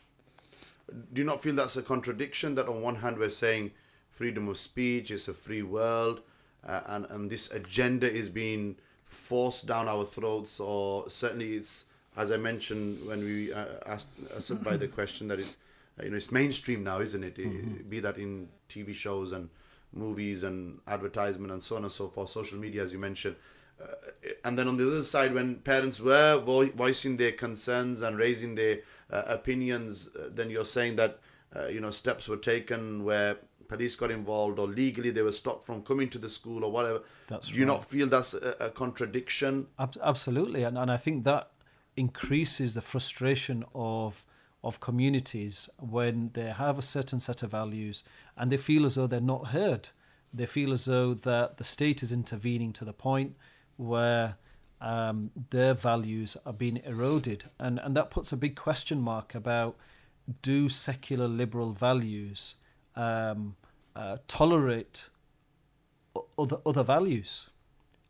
Do 1.12 1.20
you 1.22 1.26
not 1.32 1.42
feel 1.42 1.54
that's 1.54 1.76
a 1.76 1.82
contradiction? 1.82 2.54
That 2.56 2.68
on 2.68 2.82
one 2.82 2.96
hand 2.96 3.16
we're 3.18 3.30
saying 3.30 3.72
freedom 4.10 4.48
of 4.48 4.56
speech 4.58 5.10
is 5.10 5.28
a 5.28 5.34
free 5.34 5.62
world, 5.62 6.20
uh, 6.66 6.80
and 6.86 7.06
and 7.12 7.30
this 7.30 7.50
agenda 7.50 8.08
is 8.10 8.28
being 8.28 8.76
forced 9.10 9.66
down 9.66 9.88
our 9.88 10.04
throats, 10.04 10.60
or 10.60 11.10
certainly 11.10 11.54
it's 11.54 11.86
as 12.16 12.30
I 12.32 12.36
mentioned 12.38 13.06
when 13.06 13.20
we 13.20 13.52
uh, 13.52 13.64
asked 13.86 14.08
Asad 14.36 14.64
Bhai 14.64 14.76
the 14.76 14.88
question 14.88 15.28
that 15.28 15.38
it's 15.38 15.56
uh, 15.98 16.04
you 16.04 16.10
know 16.10 16.16
it's 16.16 16.32
mainstream 16.32 16.82
now, 16.84 17.00
isn't 17.00 17.22
it? 17.22 17.36
I- 17.38 17.82
Be 17.88 18.00
that 18.00 18.16
in 18.18 18.48
TV 18.68 18.94
shows 18.94 19.32
and 19.32 19.48
movies 19.92 20.42
and 20.44 20.78
advertisement 20.86 21.52
and 21.52 21.62
so 21.62 21.76
on 21.76 21.82
and 21.82 21.92
so 21.92 22.08
forth, 22.08 22.30
social 22.30 22.58
media 22.58 22.82
as 22.82 22.92
you 22.92 22.98
mentioned. 22.98 23.36
Uh, 23.82 23.86
and 24.44 24.58
then 24.58 24.68
on 24.68 24.76
the 24.76 24.86
other 24.86 25.02
side, 25.04 25.32
when 25.34 25.56
parents 25.56 26.00
were 26.00 26.38
vo- 26.38 26.70
voicing 26.70 27.16
their 27.16 27.32
concerns 27.32 28.02
and 28.02 28.16
raising 28.18 28.54
their 28.54 28.80
uh, 29.10 29.22
opinions, 29.26 30.08
uh, 30.16 30.28
then 30.32 30.50
you're 30.50 30.64
saying 30.66 30.96
that 30.96 31.18
uh, 31.56 31.66
you 31.66 31.80
know 31.80 31.90
steps 31.90 32.28
were 32.28 32.36
taken 32.36 33.04
where 33.04 33.36
police 33.70 33.96
got 33.96 34.10
involved 34.10 34.58
or 34.58 34.66
legally 34.66 35.10
they 35.10 35.22
were 35.22 35.38
stopped 35.42 35.64
from 35.64 35.82
coming 35.82 36.08
to 36.10 36.18
the 36.18 36.28
school 36.28 36.64
or 36.64 36.72
whatever. 36.72 37.00
That's 37.28 37.48
Do 37.48 37.54
you 37.54 37.66
right. 37.66 37.74
not 37.74 37.84
feel 37.84 38.08
that's 38.08 38.34
a, 38.34 38.56
a 38.68 38.70
contradiction? 38.70 39.68
Ab- 39.78 40.02
absolutely, 40.02 40.64
and, 40.64 40.76
and 40.76 40.90
I 40.90 40.96
think 40.96 41.24
that 41.24 41.50
increases 41.96 42.74
the 42.74 42.82
frustration 42.82 43.64
of 43.74 44.24
of 44.62 44.78
communities 44.78 45.70
when 45.78 46.30
they 46.34 46.50
have 46.64 46.78
a 46.78 46.82
certain 46.82 47.18
set 47.18 47.42
of 47.42 47.50
values 47.50 48.04
and 48.36 48.52
they 48.52 48.58
feel 48.58 48.84
as 48.84 48.94
though 48.96 49.06
they're 49.06 49.32
not 49.34 49.46
heard. 49.58 49.88
They 50.34 50.44
feel 50.44 50.70
as 50.72 50.84
though 50.84 51.14
that 51.14 51.56
the 51.56 51.64
state 51.64 52.02
is 52.02 52.12
intervening 52.12 52.74
to 52.74 52.84
the 52.84 52.92
point 52.92 53.36
where 53.78 54.36
um, 54.82 55.30
their 55.48 55.72
values 55.74 56.36
are 56.44 56.52
being 56.52 56.78
eroded, 56.92 57.44
and 57.58 57.78
and 57.84 57.96
that 57.96 58.10
puts 58.10 58.32
a 58.32 58.36
big 58.44 58.54
question 58.56 59.00
mark 59.00 59.34
about 59.34 59.76
do 60.42 60.68
secular 60.68 61.28
liberal 61.28 61.72
values 61.72 62.56
um, 62.96 63.56
uh, 64.00 64.16
tolerate 64.28 65.08
other 66.38 66.58
other 66.64 66.82
values, 66.82 67.50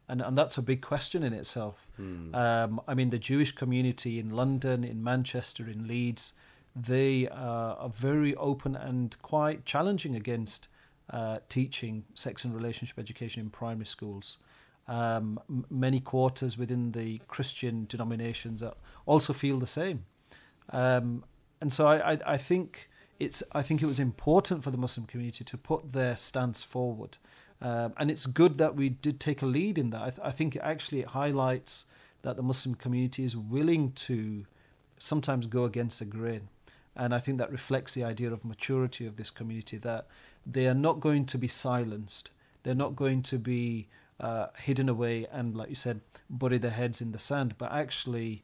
and 0.08 0.22
and 0.22 0.36
that's 0.38 0.58
a 0.58 0.62
big 0.62 0.80
question 0.80 1.22
in 1.22 1.32
itself. 1.32 1.86
Um, 2.34 2.80
I 2.86 2.94
mean, 2.94 3.10
the 3.10 3.18
Jewish 3.18 3.52
community 3.54 4.18
in 4.18 4.30
London, 4.30 4.84
in 4.84 5.02
Manchester, 5.02 5.68
in 5.68 5.88
Leeds, 5.88 6.34
they 6.76 7.28
uh, 7.28 7.84
are 7.84 7.88
very 7.88 8.34
open 8.36 8.76
and 8.76 9.16
quite 9.22 9.64
challenging 9.64 10.14
against 10.14 10.68
uh, 11.10 11.38
teaching 11.48 12.04
sex 12.14 12.44
and 12.44 12.54
relationship 12.54 12.98
education 12.98 13.42
in 13.42 13.50
primary 13.50 13.86
schools. 13.86 14.38
Um, 14.86 15.40
m- 15.48 15.66
many 15.70 16.00
quarters 16.00 16.56
within 16.56 16.92
the 16.92 17.20
Christian 17.28 17.86
denominations 17.88 18.62
also 19.06 19.32
feel 19.32 19.58
the 19.58 19.66
same. 19.66 20.04
Um, 20.70 21.24
and 21.60 21.72
so 21.72 21.86
I, 21.86 22.12
I, 22.12 22.18
I 22.34 22.36
think 22.36 22.89
it's 23.20 23.42
I 23.52 23.62
think 23.62 23.82
it 23.82 23.86
was 23.86 24.00
important 24.00 24.64
for 24.64 24.70
the 24.70 24.78
Muslim 24.78 25.06
community 25.06 25.44
to 25.44 25.56
put 25.56 25.92
their 25.92 26.16
stance 26.16 26.64
forward, 26.64 27.18
um, 27.60 27.92
and 27.98 28.10
it's 28.10 28.26
good 28.26 28.58
that 28.58 28.74
we 28.74 28.88
did 28.88 29.20
take 29.20 29.42
a 29.42 29.46
lead 29.46 29.78
in 29.78 29.90
that. 29.90 30.02
I, 30.02 30.10
th- 30.10 30.20
I 30.24 30.30
think 30.30 30.56
actually 30.56 31.00
it 31.00 31.08
highlights 31.08 31.84
that 32.22 32.36
the 32.36 32.42
Muslim 32.42 32.74
community 32.74 33.22
is 33.22 33.36
willing 33.36 33.92
to 33.92 34.46
sometimes 34.98 35.46
go 35.46 35.64
against 35.64 35.98
the 35.98 36.06
grain, 36.06 36.48
and 36.96 37.14
I 37.14 37.18
think 37.18 37.38
that 37.38 37.52
reflects 37.52 37.94
the 37.94 38.04
idea 38.04 38.32
of 38.32 38.44
maturity 38.44 39.06
of 39.06 39.16
this 39.16 39.30
community 39.30 39.76
that 39.78 40.06
they 40.46 40.66
are 40.66 40.74
not 40.74 41.00
going 41.00 41.26
to 41.26 41.38
be 41.38 41.48
silenced, 41.48 42.30
they're 42.62 42.74
not 42.74 42.96
going 42.96 43.22
to 43.22 43.38
be 43.38 43.88
uh, 44.18 44.46
hidden 44.56 44.88
away 44.88 45.26
and, 45.30 45.56
like 45.56 45.68
you 45.68 45.74
said, 45.74 46.00
bury 46.28 46.58
their 46.58 46.70
heads 46.70 47.00
in 47.00 47.12
the 47.12 47.18
sand, 47.18 47.54
but 47.58 47.70
actually 47.72 48.42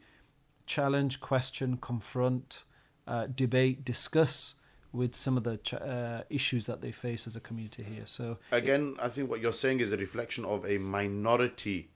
challenge, 0.67 1.21
question, 1.21 1.79
confront, 1.81 2.63
uh, 3.07 3.27
debate, 3.27 3.85
discuss 3.85 4.55
with 4.97 5.15
some 5.15 5.37
of 5.37 5.45
the 5.45 5.59
ch- 5.59 5.75
uh, 5.75 6.23
issues 6.31 6.67
that 6.67 6.81
they 6.81 6.93
face 6.93 7.27
as 7.27 7.37
a 7.37 7.41
community 7.41 7.83
here. 7.83 8.07
So 8.07 8.39
Again, 8.51 8.97
I 9.01 9.09
think 9.09 9.31
what 9.31 9.41
you're 9.41 9.53
saying 9.53 9.81
is 9.81 9.93
a 9.93 9.97
reflection 9.97 10.45
of 10.45 10.65
a 10.65 10.79
minority 10.79 11.91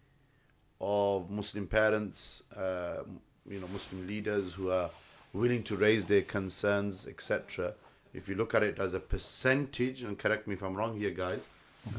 of 0.81 1.31
Muslim 1.31 1.67
parents, 1.67 2.45
uh, 2.57 3.03
you 3.49 3.61
know, 3.61 3.69
Muslim 3.69 4.07
leaders 4.07 4.55
who 4.55 4.71
are 4.71 4.91
willing 5.33 5.63
to 5.65 5.77
raise 5.77 6.05
their 6.05 6.23
concerns, 6.23 7.07
etc. 7.07 7.75
If 8.13 8.29
you 8.29 8.35
look 8.35 8.55
at 8.55 8.63
it 8.63 8.79
as 8.79 8.95
a 8.95 9.01
percentage, 9.01 10.03
and 10.03 10.19
correct 10.19 10.47
me 10.47 10.55
if 10.55 10.63
I'm 10.63 10.75
wrong 10.75 10.99
here, 10.99 11.11
guys, 11.11 11.47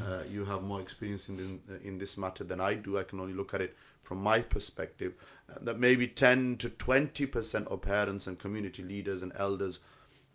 uh, 0.00 0.22
you 0.30 0.44
have 0.44 0.62
more 0.62 0.80
experience 0.80 1.28
in 1.28 1.60
the, 1.66 1.80
in 1.82 1.98
this 1.98 2.16
matter 2.16 2.44
than 2.44 2.60
I 2.60 2.74
do. 2.74 2.98
I 2.98 3.04
can 3.04 3.20
only 3.20 3.34
look 3.34 3.54
at 3.54 3.60
it 3.60 3.76
from 4.02 4.22
my 4.22 4.40
perspective. 4.40 5.14
Uh, 5.50 5.58
that 5.62 5.78
maybe 5.78 6.06
10 6.06 6.56
to 6.58 6.70
20 6.70 7.26
percent 7.26 7.66
of 7.68 7.82
parents 7.82 8.26
and 8.26 8.38
community 8.38 8.82
leaders 8.82 9.22
and 9.22 9.32
elders 9.36 9.80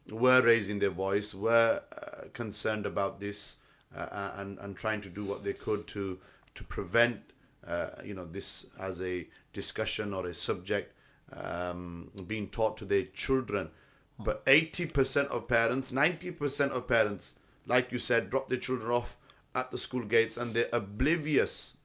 were 0.09 0.41
raising 0.41 0.79
their 0.79 0.89
voice, 0.89 1.33
were 1.33 1.81
uh, 1.91 2.27
concerned 2.33 2.85
about 2.85 3.19
this, 3.19 3.59
uh, 3.95 4.31
and 4.35 4.57
and 4.59 4.75
trying 4.75 5.01
to 5.01 5.09
do 5.09 5.23
what 5.23 5.43
they 5.43 5.53
could 5.53 5.87
to 5.87 6.19
to 6.55 6.63
prevent 6.63 7.19
uh, 7.67 7.89
you 8.03 8.13
know 8.13 8.25
this 8.25 8.67
as 8.79 9.01
a 9.01 9.27
discussion 9.53 10.13
or 10.13 10.27
a 10.27 10.33
subject 10.33 10.93
um, 11.33 12.09
being 12.27 12.47
taught 12.47 12.77
to 12.77 12.85
their 12.85 13.03
children. 13.03 13.69
But 14.19 14.43
eighty 14.47 14.85
percent 14.85 15.29
of 15.29 15.47
parents, 15.47 15.91
ninety 15.91 16.31
percent 16.31 16.71
of 16.71 16.87
parents, 16.87 17.35
like 17.65 17.91
you 17.91 17.99
said, 17.99 18.29
drop 18.29 18.49
their 18.49 18.57
children 18.57 18.91
off 18.91 19.17
at 19.53 19.71
the 19.71 19.77
school 19.77 20.03
gates, 20.03 20.37
and 20.37 20.53
they're 20.53 20.69
oblivious 20.73 21.77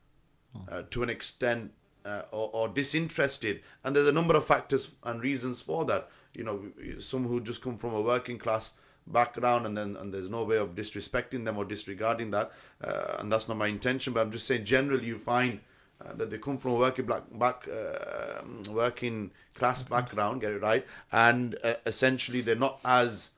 uh, 0.71 0.83
to 0.91 1.03
an 1.03 1.11
extent 1.11 1.73
uh, 2.05 2.23
or, 2.31 2.51
or 2.53 2.69
disinterested 2.69 3.61
and 3.85 3.95
there's 3.95 4.09
a 4.09 4.13
number 4.13 4.37
of 4.37 4.45
factors 4.45 4.93
and 5.05 5.23
reasons 5.23 5.61
for 5.61 5.85
that 5.85 6.09
you 6.35 6.45
know 6.45 6.61
some 7.01 7.27
who 7.27 7.41
just 7.41 7.63
come 7.63 7.77
from 7.77 7.95
a 7.95 8.01
working 8.01 8.39
class 8.39 8.75
background 9.07 9.67
and 9.67 9.77
then 9.77 9.97
and 9.97 10.15
there's 10.15 10.31
no 10.31 10.45
way 10.45 10.57
of 10.57 10.75
disrespecting 10.75 11.45
them 11.45 11.59
or 11.59 11.65
disregarding 11.65 12.31
that 12.31 12.53
uh, 12.85 13.17
and 13.19 13.33
that's 13.33 13.49
not 13.49 13.57
my 13.57 13.67
intention 13.67 14.13
but 14.13 14.21
i'm 14.21 14.31
just 14.31 14.47
saying 14.47 14.65
generally 14.65 15.07
you 15.07 15.19
find 15.19 15.61
uh, 16.01 16.13
that 16.15 16.31
they 16.31 16.39
come 16.39 16.57
from 16.57 16.73
a 16.73 16.77
working 16.77 17.05
black 17.05 17.23
back 17.33 17.67
uh, 17.69 18.43
working 18.71 19.31
class 19.55 19.83
background 19.83 20.41
get 20.41 20.53
it 20.53 20.63
right 20.63 20.87
and 21.11 21.57
uh, 21.65 21.75
essentially 21.85 22.41
they're 22.41 22.55
not 22.55 22.79
as 22.85 23.31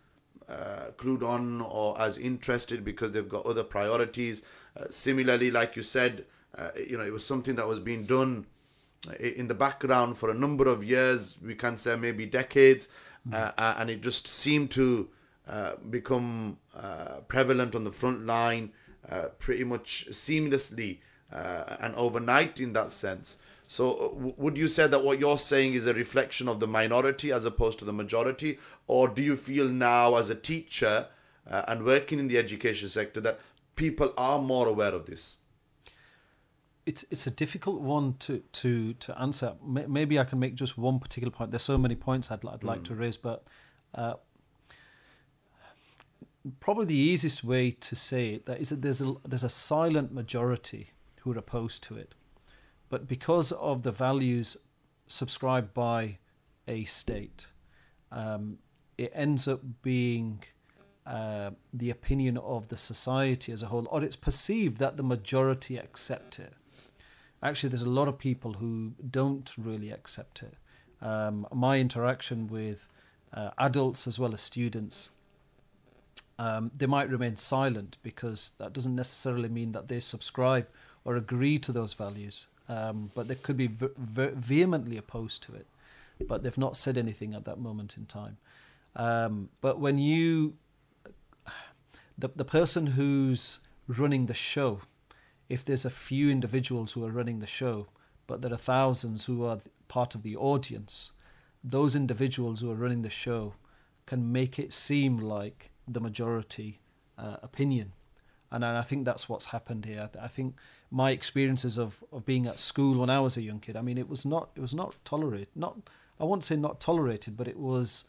uh, 0.48 0.90
clued 0.96 1.22
on 1.22 1.60
or 1.62 1.98
as 2.00 2.18
interested 2.18 2.84
because 2.84 3.12
they've 3.12 3.28
got 3.28 3.46
other 3.46 3.64
priorities. 3.64 4.42
Uh, 4.76 4.84
similarly, 4.90 5.50
like 5.50 5.76
you 5.76 5.82
said, 5.82 6.26
uh, 6.58 6.68
you 6.76 6.96
know, 6.98 7.04
it 7.04 7.12
was 7.12 7.24
something 7.24 7.56
that 7.56 7.66
was 7.66 7.80
being 7.80 8.04
done 8.04 8.46
in 9.20 9.48
the 9.48 9.54
background 9.54 10.16
for 10.16 10.30
a 10.30 10.34
number 10.34 10.66
of 10.66 10.82
years. 10.84 11.38
We 11.44 11.54
can 11.54 11.76
say 11.76 11.96
maybe 11.96 12.26
decades, 12.26 12.88
uh, 13.32 13.52
uh, 13.56 13.74
and 13.78 13.90
it 13.90 14.00
just 14.00 14.26
seemed 14.26 14.70
to 14.72 15.08
uh, 15.48 15.72
become 15.90 16.58
uh, 16.74 17.20
prevalent 17.28 17.74
on 17.74 17.84
the 17.84 17.92
front 17.92 18.26
line 18.26 18.72
uh, 19.10 19.28
pretty 19.38 19.64
much 19.64 20.06
seamlessly 20.10 20.98
uh, 21.32 21.76
and 21.80 21.94
overnight 21.96 22.60
in 22.60 22.72
that 22.72 22.92
sense. 22.92 23.36
So, 23.66 24.12
w- 24.14 24.34
would 24.36 24.56
you 24.56 24.68
say 24.68 24.86
that 24.86 25.04
what 25.04 25.18
you're 25.18 25.38
saying 25.38 25.74
is 25.74 25.86
a 25.86 25.94
reflection 25.94 26.48
of 26.48 26.60
the 26.60 26.66
minority 26.66 27.32
as 27.32 27.44
opposed 27.44 27.78
to 27.80 27.84
the 27.84 27.92
majority, 27.92 28.58
or 28.86 29.08
do 29.08 29.22
you 29.22 29.36
feel 29.36 29.66
now, 29.68 30.16
as 30.16 30.30
a 30.30 30.34
teacher 30.34 31.08
uh, 31.50 31.62
and 31.68 31.84
working 31.84 32.18
in 32.18 32.28
the 32.28 32.38
education 32.38 32.88
sector, 32.88 33.20
that 33.20 33.40
people 33.76 34.12
are 34.16 34.40
more 34.40 34.68
aware 34.68 34.94
of 34.94 35.06
this? 35.06 35.36
It's 36.86 37.04
it's 37.10 37.26
a 37.26 37.30
difficult 37.30 37.80
one 37.80 38.14
to 38.20 38.42
to 38.52 38.94
to 38.94 39.18
answer. 39.18 39.54
Maybe 39.64 40.18
I 40.18 40.24
can 40.24 40.38
make 40.38 40.54
just 40.54 40.76
one 40.76 40.98
particular 40.98 41.30
point. 41.30 41.50
There's 41.50 41.62
so 41.62 41.78
many 41.78 41.94
points 41.94 42.30
I'd 42.30 42.44
I'd 42.44 42.64
like 42.64 42.84
to 42.84 42.94
raise, 42.94 43.16
but 43.16 43.44
uh, 43.94 44.14
probably 46.60 46.86
the 46.86 46.94
easiest 46.94 47.42
way 47.42 47.70
to 47.70 47.96
say 47.96 48.34
it 48.34 48.46
that 48.46 48.60
is 48.60 48.68
that 48.68 48.82
there's 48.82 49.00
a 49.00 49.14
there's 49.26 49.44
a 49.44 49.48
silent 49.48 50.12
majority 50.12 50.90
who 51.20 51.32
are 51.32 51.38
opposed 51.38 51.82
to 51.84 51.96
it, 51.96 52.14
but 52.90 53.08
because 53.08 53.50
of 53.52 53.82
the 53.82 53.92
values 53.92 54.58
subscribed 55.06 55.72
by 55.72 56.18
a 56.68 56.84
state, 56.84 57.46
um, 58.12 58.58
it 58.98 59.10
ends 59.14 59.48
up 59.48 59.60
being 59.82 60.42
uh, 61.06 61.50
the 61.72 61.88
opinion 61.88 62.36
of 62.36 62.68
the 62.68 62.76
society 62.76 63.52
as 63.52 63.62
a 63.62 63.66
whole, 63.66 63.86
or 63.90 64.02
it's 64.02 64.16
perceived 64.16 64.78
that 64.78 64.98
the 64.98 65.02
majority 65.02 65.78
accept 65.78 66.38
it. 66.38 66.52
Actually, 67.44 67.68
there's 67.68 67.82
a 67.82 67.90
lot 67.90 68.08
of 68.08 68.18
people 68.18 68.54
who 68.54 68.92
don't 69.10 69.52
really 69.58 69.90
accept 69.90 70.42
it. 70.42 70.54
Um, 71.04 71.46
my 71.52 71.78
interaction 71.78 72.48
with 72.48 72.88
uh, 73.34 73.50
adults 73.58 74.06
as 74.06 74.18
well 74.18 74.32
as 74.32 74.40
students, 74.40 75.10
um, 76.38 76.70
they 76.74 76.86
might 76.86 77.10
remain 77.10 77.36
silent 77.36 77.98
because 78.02 78.52
that 78.58 78.72
doesn't 78.72 78.96
necessarily 78.96 79.50
mean 79.50 79.72
that 79.72 79.88
they 79.88 80.00
subscribe 80.00 80.66
or 81.04 81.16
agree 81.16 81.58
to 81.58 81.70
those 81.70 81.92
values. 81.92 82.46
Um, 82.66 83.10
but 83.14 83.28
they 83.28 83.34
could 83.34 83.58
be 83.58 83.66
ve- 83.66 83.88
ve- 83.98 84.32
vehemently 84.34 84.96
opposed 84.96 85.42
to 85.42 85.54
it, 85.54 85.66
but 86.26 86.42
they've 86.42 86.56
not 86.56 86.78
said 86.78 86.96
anything 86.96 87.34
at 87.34 87.44
that 87.44 87.58
moment 87.58 87.98
in 87.98 88.06
time. 88.06 88.38
Um, 88.96 89.50
but 89.60 89.78
when 89.78 89.98
you, 89.98 90.54
the 92.16 92.30
the 92.34 92.44
person 92.44 92.86
who's 92.88 93.58
running 93.86 94.26
the 94.26 94.34
show, 94.34 94.80
if 95.48 95.64
there's 95.64 95.84
a 95.84 95.90
few 95.90 96.30
individuals 96.30 96.92
who 96.92 97.04
are 97.04 97.10
running 97.10 97.40
the 97.40 97.46
show, 97.46 97.88
but 98.26 98.42
there 98.42 98.52
are 98.52 98.56
thousands 98.56 99.26
who 99.26 99.44
are 99.44 99.60
part 99.88 100.14
of 100.14 100.22
the 100.22 100.36
audience, 100.36 101.10
those 101.62 101.94
individuals 101.94 102.60
who 102.60 102.70
are 102.70 102.74
running 102.76 103.02
the 103.02 103.10
show 103.10 103.54
can 104.06 104.32
make 104.32 104.58
it 104.58 104.72
seem 104.72 105.18
like 105.18 105.70
the 105.86 106.00
majority 106.00 106.80
uh, 107.18 107.36
opinion. 107.42 107.92
And 108.50 108.64
I 108.64 108.82
think 108.82 109.04
that's 109.04 109.28
what's 109.28 109.46
happened 109.46 109.84
here. 109.84 110.08
I 110.14 110.24
I 110.24 110.28
think 110.28 110.54
my 110.90 111.10
experiences 111.10 111.76
of, 111.76 112.04
of 112.12 112.24
being 112.24 112.46
at 112.46 112.60
school 112.60 113.00
when 113.00 113.10
I 113.10 113.18
was 113.18 113.36
a 113.36 113.42
young 113.42 113.58
kid, 113.58 113.76
I 113.76 113.82
mean, 113.82 113.98
it 113.98 114.08
was 114.08 114.24
not 114.24 114.50
it 114.54 114.60
was 114.60 114.74
not 114.74 114.94
tolerated. 115.04 115.48
Not 115.56 115.76
I 116.20 116.24
won't 116.24 116.44
say 116.44 116.56
not 116.56 116.80
tolerated, 116.80 117.36
but 117.36 117.48
it 117.48 117.58
was 117.58 118.04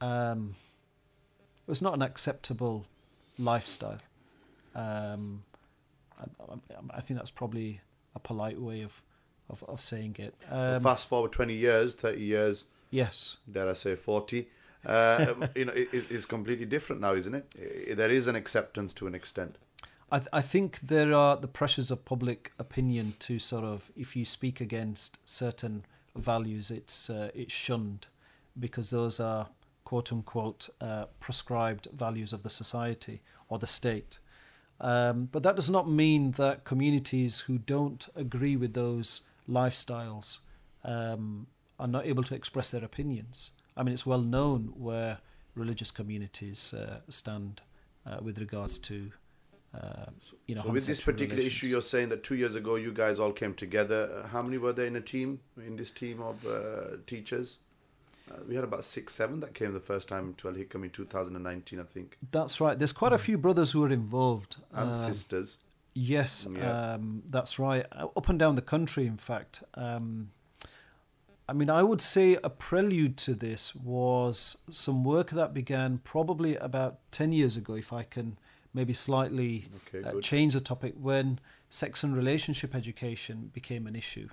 um, 0.00 0.56
it 1.66 1.70
was 1.70 1.80
not 1.80 1.94
an 1.94 2.02
acceptable 2.02 2.86
lifestyle. 3.38 4.00
Um, 4.74 5.44
I, 6.20 6.24
I, 6.98 7.00
think 7.00 7.18
that's 7.18 7.30
probably 7.30 7.80
a 8.14 8.18
polite 8.20 8.60
way 8.60 8.82
of 8.82 9.02
of, 9.50 9.62
of 9.64 9.80
saying 9.80 10.16
it. 10.18 10.34
Um, 10.50 10.82
Fast 10.82 11.06
forward 11.08 11.32
20 11.32 11.54
years, 11.54 11.94
30 11.94 12.20
years, 12.20 12.64
yes, 12.90 13.36
dare 13.50 13.68
I 13.68 13.74
say 13.74 13.94
40, 13.94 14.48
uh, 14.86 15.34
you 15.54 15.66
know, 15.66 15.72
it, 15.72 15.88
it- 15.92 16.10
it's 16.10 16.24
completely 16.26 16.64
different 16.66 17.02
now, 17.02 17.12
isn't 17.14 17.34
it? 17.34 17.96
There 17.96 18.10
is 18.10 18.26
an 18.26 18.36
acceptance 18.36 18.94
to 18.94 19.06
an 19.06 19.14
extent. 19.14 19.56
I, 20.10 20.18
th- 20.18 20.28
I 20.32 20.40
think 20.40 20.80
there 20.80 21.12
are 21.12 21.36
the 21.36 21.48
pressures 21.48 21.90
of 21.90 22.04
public 22.04 22.52
opinion 22.58 23.14
to 23.20 23.38
sort 23.38 23.64
of 23.64 23.90
if 23.96 24.14
you 24.16 24.24
speak 24.24 24.60
against 24.60 25.18
certain 25.24 25.84
values, 26.16 26.70
it's 26.70 27.10
uh, 27.10 27.30
it's 27.34 27.52
shunned 27.52 28.06
because 28.58 28.90
those 28.90 29.18
are 29.20 29.48
quote 29.84 30.12
unquote 30.12 30.68
uh, 30.80 31.06
prescribed 31.20 31.88
values 31.92 32.32
of 32.32 32.42
the 32.44 32.50
society 32.50 33.20
or 33.48 33.58
the 33.58 33.66
state. 33.66 34.18
Um, 34.84 35.30
but 35.32 35.42
that 35.44 35.56
does 35.56 35.70
not 35.70 35.88
mean 35.88 36.32
that 36.32 36.64
communities 36.64 37.40
who 37.40 37.56
don't 37.56 38.06
agree 38.14 38.54
with 38.54 38.74
those 38.74 39.22
lifestyles 39.48 40.40
um, 40.84 41.46
are 41.80 41.88
not 41.88 42.04
able 42.04 42.22
to 42.22 42.34
express 42.34 42.70
their 42.70 42.84
opinions. 42.84 43.50
I 43.78 43.82
mean, 43.82 43.94
it's 43.94 44.04
well 44.04 44.20
known 44.20 44.74
where 44.76 45.18
religious 45.54 45.90
communities 45.90 46.74
uh, 46.74 47.00
stand 47.08 47.62
uh, 48.04 48.18
with 48.20 48.36
regards 48.38 48.76
to 48.78 49.10
uh, 49.74 50.10
you 50.46 50.54
know 50.54 50.62
so 50.62 50.68
with 50.68 50.86
this 50.86 51.00
particular 51.00 51.42
issue, 51.42 51.66
you're 51.66 51.80
saying 51.80 52.10
that 52.10 52.22
two 52.22 52.36
years 52.36 52.54
ago 52.54 52.76
you 52.76 52.92
guys 52.92 53.18
all 53.18 53.32
came 53.32 53.54
together. 53.54 54.22
Uh, 54.22 54.28
how 54.28 54.42
many 54.42 54.58
were 54.58 54.74
there 54.74 54.86
in 54.86 54.96
a 54.96 55.00
team 55.00 55.40
in 55.56 55.76
this 55.76 55.90
team 55.90 56.20
of 56.20 56.46
uh, 56.46 56.98
teachers? 57.06 57.58
Uh, 58.30 58.36
we 58.48 58.54
had 58.54 58.64
about 58.64 58.84
six, 58.84 59.14
seven 59.14 59.40
that 59.40 59.52
came 59.54 59.72
the 59.74 59.80
first 59.80 60.08
time 60.08 60.34
to 60.38 60.48
Al 60.48 60.54
Hikam 60.54 60.82
in 60.84 60.90
2019, 60.90 61.78
I 61.78 61.82
think, 61.82 62.16
That's 62.30 62.60
right. 62.60 62.78
There's 62.78 62.92
quite 62.92 63.12
a 63.12 63.18
few 63.18 63.36
brothers 63.36 63.72
who 63.72 63.84
are 63.84 63.92
involved. 63.92 64.56
and 64.72 64.90
Um, 64.90 64.96
sisters. 64.96 65.58
Yes, 65.92 66.46
Yeah. 66.50 66.94
um, 66.94 67.22
that's 67.26 67.58
right. 67.58 67.86
Uh, 67.92 68.08
Up 68.16 68.28
and 68.28 68.38
down 68.38 68.56
the 68.56 68.62
country, 68.62 69.06
in 69.06 69.18
fact. 69.18 69.62
Um, 69.74 70.30
I 71.46 71.52
mean, 71.52 71.68
I 71.68 71.82
would 71.82 72.00
say 72.00 72.38
a 72.42 72.48
prelude 72.48 73.18
to 73.18 73.34
this 73.34 73.74
was 73.74 74.56
some 74.70 75.04
work 75.04 75.30
that 75.30 75.52
began 75.52 75.98
probably 75.98 76.56
about 76.56 76.98
10 77.10 77.32
years 77.32 77.56
ago, 77.56 77.74
if 77.74 77.92
I 77.92 78.02
can 78.04 78.38
maybe 78.72 78.94
slightly 78.94 79.68
Okay, 79.94 80.02
uh, 80.08 80.18
change 80.22 80.54
the 80.54 80.60
topic, 80.60 80.94
when 80.98 81.38
sex 81.68 82.02
and 82.02 82.16
relationship 82.16 82.74
education 82.74 83.50
became 83.52 83.86
an 83.86 83.94
issue. 83.94 84.30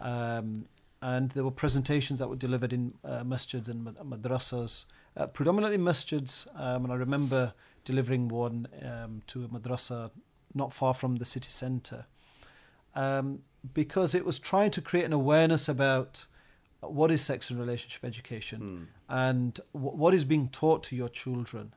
Um, 0.00 0.66
and 1.02 1.30
there 1.32 1.44
were 1.44 1.50
presentations 1.50 2.18
that 2.20 2.28
were 2.28 2.36
delivered 2.46 2.72
in 2.72 2.94
uh, 3.04 3.22
masjids 3.24 3.68
and 3.68 3.84
madrasas, 3.84 4.84
uh, 5.16 5.26
predominantly 5.26 5.76
masjids. 5.78 6.46
Um, 6.58 6.84
and 6.84 6.92
I 6.92 6.96
remember 6.96 7.52
delivering 7.84 8.28
one 8.28 8.68
um, 8.90 9.20
to 9.26 9.44
a 9.44 9.48
madrasa 9.48 10.10
not 10.54 10.72
far 10.72 10.94
from 10.94 11.16
the 11.16 11.24
city 11.24 11.50
centre 11.50 12.06
um, 12.94 13.40
because 13.74 14.14
it 14.14 14.24
was 14.24 14.38
trying 14.38 14.70
to 14.70 14.80
create 14.80 15.04
an 15.04 15.12
awareness 15.12 15.68
about 15.68 16.24
what 16.80 17.10
is 17.10 17.20
sex 17.22 17.50
and 17.50 17.58
relationship 17.58 18.04
education 18.04 18.60
Hmm. 18.60 18.82
and 19.08 19.60
w- 19.72 19.96
what 19.96 20.14
is 20.14 20.24
being 20.24 20.48
taught 20.48 20.82
to 20.84 20.96
your 20.96 21.08
children. 21.08 21.74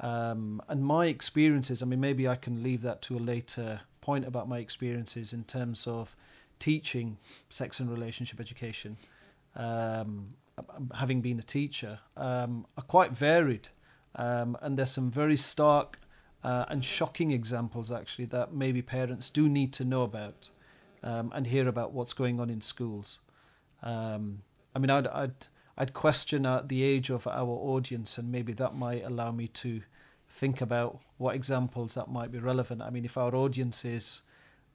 Um, 0.00 0.60
and 0.68 0.84
my 0.84 1.06
experiences, 1.06 1.82
I 1.82 1.86
mean, 1.86 2.00
maybe 2.00 2.26
I 2.28 2.36
can 2.36 2.62
leave 2.62 2.82
that 2.82 3.00
to 3.02 3.16
a 3.16 3.22
later 3.34 3.82
point 4.00 4.24
about 4.26 4.48
my 4.48 4.58
experiences 4.58 5.32
in 5.32 5.44
terms 5.44 5.86
of 5.86 6.16
teaching 6.58 7.18
sex 7.48 7.80
and 7.80 7.90
relationship 7.90 8.40
education, 8.40 8.96
um, 9.56 10.34
having 10.94 11.20
been 11.20 11.38
a 11.38 11.42
teacher, 11.42 12.00
um, 12.16 12.66
are 12.76 12.84
quite 12.84 13.12
varied. 13.12 13.68
Um, 14.16 14.56
and 14.62 14.78
there's 14.78 14.92
some 14.92 15.10
very 15.10 15.36
stark 15.36 15.98
uh, 16.44 16.66
and 16.68 16.84
shocking 16.84 17.32
examples, 17.32 17.90
actually, 17.90 18.26
that 18.26 18.52
maybe 18.52 18.82
parents 18.82 19.30
do 19.30 19.48
need 19.48 19.72
to 19.74 19.84
know 19.84 20.02
about 20.02 20.48
um, 21.02 21.32
and 21.34 21.46
hear 21.46 21.68
about 21.68 21.92
what's 21.92 22.12
going 22.12 22.38
on 22.38 22.50
in 22.50 22.60
schools. 22.60 23.18
Um, 23.82 24.42
I 24.74 24.78
mean, 24.78 24.90
I'd, 24.90 25.06
I'd, 25.08 25.46
I'd 25.76 25.94
question 25.94 26.46
uh, 26.46 26.62
the 26.64 26.82
age 26.82 27.10
of 27.10 27.26
our 27.26 27.48
audience, 27.48 28.18
and 28.18 28.30
maybe 28.30 28.52
that 28.54 28.74
might 28.74 29.04
allow 29.04 29.32
me 29.32 29.48
to 29.48 29.82
think 30.28 30.60
about 30.60 31.00
what 31.16 31.34
examples 31.34 31.94
that 31.94 32.08
might 32.08 32.30
be 32.30 32.38
relevant. 32.38 32.82
I 32.82 32.90
mean, 32.90 33.04
if 33.04 33.16
our 33.16 33.34
audience 33.34 33.84
is 33.84 34.22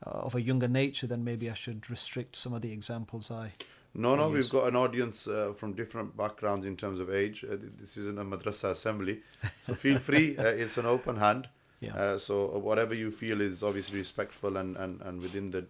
uh, 0.05 0.09
of 0.09 0.35
a 0.35 0.41
younger 0.41 0.67
nature, 0.67 1.07
then 1.07 1.23
maybe 1.23 1.49
I 1.49 1.53
should 1.53 1.89
restrict 1.89 2.35
some 2.35 2.53
of 2.53 2.62
the 2.62 2.71
examples 2.71 3.29
I. 3.31 3.53
No, 3.93 4.15
no, 4.15 4.27
Yes. 4.27 4.33
we've 4.33 4.49
got 4.51 4.67
an 4.67 4.75
audience 4.75 5.27
uh, 5.27 5.53
from 5.57 5.73
different 5.73 6.15
backgrounds 6.15 6.65
in 6.65 6.77
terms 6.77 6.99
of 6.99 7.09
age. 7.09 7.43
Uh, 7.43 7.57
this 7.79 7.97
isn't 7.97 8.19
a 8.19 8.23
madrasa 8.23 8.69
assembly, 8.71 9.21
so 9.65 9.73
feel 9.73 9.97
free. 10.09 10.38
Uh, 10.38 10.43
it's 10.43 10.77
an 10.77 10.85
open 10.85 11.15
hand. 11.17 11.49
Yeah. 11.79 11.95
Uh, 11.95 12.17
so 12.17 12.53
uh, 12.53 12.59
whatever 12.59 12.93
you 12.93 13.09
feel 13.09 13.41
is 13.41 13.63
obviously 13.63 13.97
respectful 13.97 14.57
and, 14.57 14.77
and, 14.77 15.01
and 15.01 15.21
within 15.21 15.51
the 15.51 15.65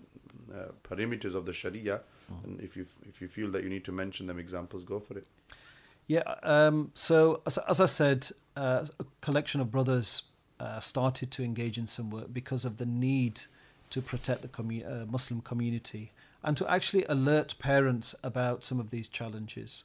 uh, 0.53 0.71
perimeters 0.83 1.33
of 1.35 1.45
the 1.45 1.53
Sharia. 1.53 2.01
Mm. 2.31 2.43
And 2.43 2.61
if 2.61 2.75
you 2.75 2.85
if 3.07 3.21
you 3.21 3.27
feel 3.27 3.51
that 3.51 3.63
you 3.63 3.69
need 3.69 3.85
to 3.85 3.91
mention 3.91 4.27
them 4.27 4.37
examples, 4.39 4.83
go 4.83 4.99
for 4.99 5.17
it. 5.17 5.27
Yeah. 6.07 6.23
Um, 6.43 6.91
so 6.95 7.41
as, 7.45 7.57
as 7.59 7.79
I 7.79 7.85
said, 7.85 8.29
uh, 8.55 8.85
a 8.99 9.05
collection 9.21 9.61
of 9.61 9.71
brothers 9.71 10.23
uh, 10.59 10.79
started 10.79 11.31
to 11.31 11.43
engage 11.43 11.77
in 11.77 11.87
some 11.87 12.09
work 12.09 12.33
because 12.33 12.65
of 12.65 12.77
the 12.77 12.85
need 12.85 13.41
to 13.89 14.01
protect 14.01 14.41
the 14.41 14.83
uh, 14.83 15.05
Muslim 15.05 15.41
community 15.41 16.11
and 16.43 16.55
to 16.57 16.69
actually 16.71 17.05
alert 17.09 17.55
parents 17.59 18.15
about 18.23 18.63
some 18.63 18.79
of 18.79 18.91
these 18.91 19.07
challenges. 19.07 19.83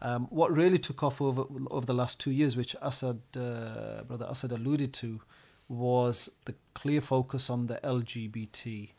Um, 0.00 0.26
what 0.30 0.52
really 0.52 0.78
took 0.78 1.02
off 1.02 1.20
over 1.20 1.44
over 1.70 1.86
the 1.86 1.94
last 1.94 2.18
two 2.18 2.32
years, 2.32 2.56
which 2.56 2.74
Asad, 2.82 3.20
uh, 3.36 4.02
brother 4.02 4.26
Asad 4.28 4.50
alluded 4.50 4.92
to, 4.94 5.20
was 5.68 6.28
the 6.44 6.54
clear 6.74 7.00
focus 7.00 7.48
on 7.48 7.68
the 7.68 7.78
LGBT 7.84 8.90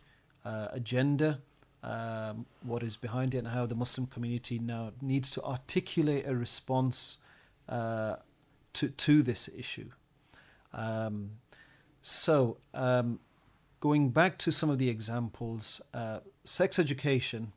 uh, 0.45 0.67
agenda, 0.71 1.39
um, 1.83 2.45
what 2.61 2.83
is 2.83 2.95
behind 2.95 3.35
it, 3.35 3.39
and 3.39 3.49
how 3.49 3.65
the 3.65 3.75
Muslim 3.75 4.07
community 4.07 4.59
now 4.59 4.93
needs 5.01 5.29
to 5.31 5.43
articulate 5.43 6.25
a 6.25 6.35
response 6.35 7.17
uh, 7.67 8.15
to 8.71 8.87
to 8.87 9.21
this 9.21 9.49
issue. 9.49 9.89
Um, 10.73 11.31
so, 12.01 12.57
um, 12.73 13.19
going 13.83 14.11
back 14.11 14.37
to 14.37 14.49
some 14.49 14.69
of 14.69 14.77
the 14.79 14.87
examples, 14.87 15.81
uh, 15.93 16.19
sex 16.45 16.79
education 16.79 17.51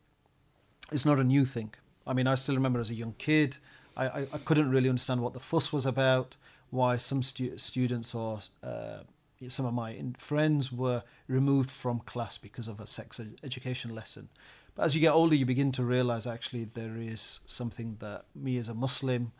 is 0.90 1.06
not 1.06 1.20
a 1.20 1.22
new 1.22 1.44
thing. 1.44 1.72
I 2.04 2.14
mean, 2.14 2.26
I 2.26 2.34
still 2.34 2.56
remember 2.56 2.80
as 2.80 2.90
a 2.90 2.94
young 2.94 3.14
kid, 3.16 3.58
I, 3.96 4.08
I, 4.08 4.20
I 4.34 4.38
couldn't 4.44 4.72
really 4.72 4.88
understand 4.88 5.20
what 5.20 5.34
the 5.34 5.38
fuss 5.38 5.72
was 5.72 5.86
about, 5.86 6.34
why 6.70 6.96
some 6.96 7.22
stu- 7.22 7.56
students 7.58 8.12
or 8.12 8.40
uh, 8.60 9.04
some 9.46 9.66
of 9.66 9.74
my 9.74 10.02
friends 10.18 10.72
were 10.72 11.04
removed 11.28 11.70
from 11.70 12.00
class 12.00 12.38
because 12.38 12.66
of 12.66 12.80
a 12.80 12.88
sex 12.88 13.20
ed- 13.20 13.36
education 13.44 13.94
lesson. 13.94 14.28
But 14.74 14.86
as 14.86 14.96
you 14.96 15.00
get 15.00 15.12
older, 15.12 15.36
you 15.36 15.46
begin 15.46 15.70
to 15.72 15.84
realize 15.84 16.26
actually 16.26 16.64
there 16.64 16.96
is 16.96 17.38
something 17.46 17.98
that 18.00 18.24
me 18.34 18.58
as 18.58 18.68
a 18.68 18.74
Muslim, 18.74 19.30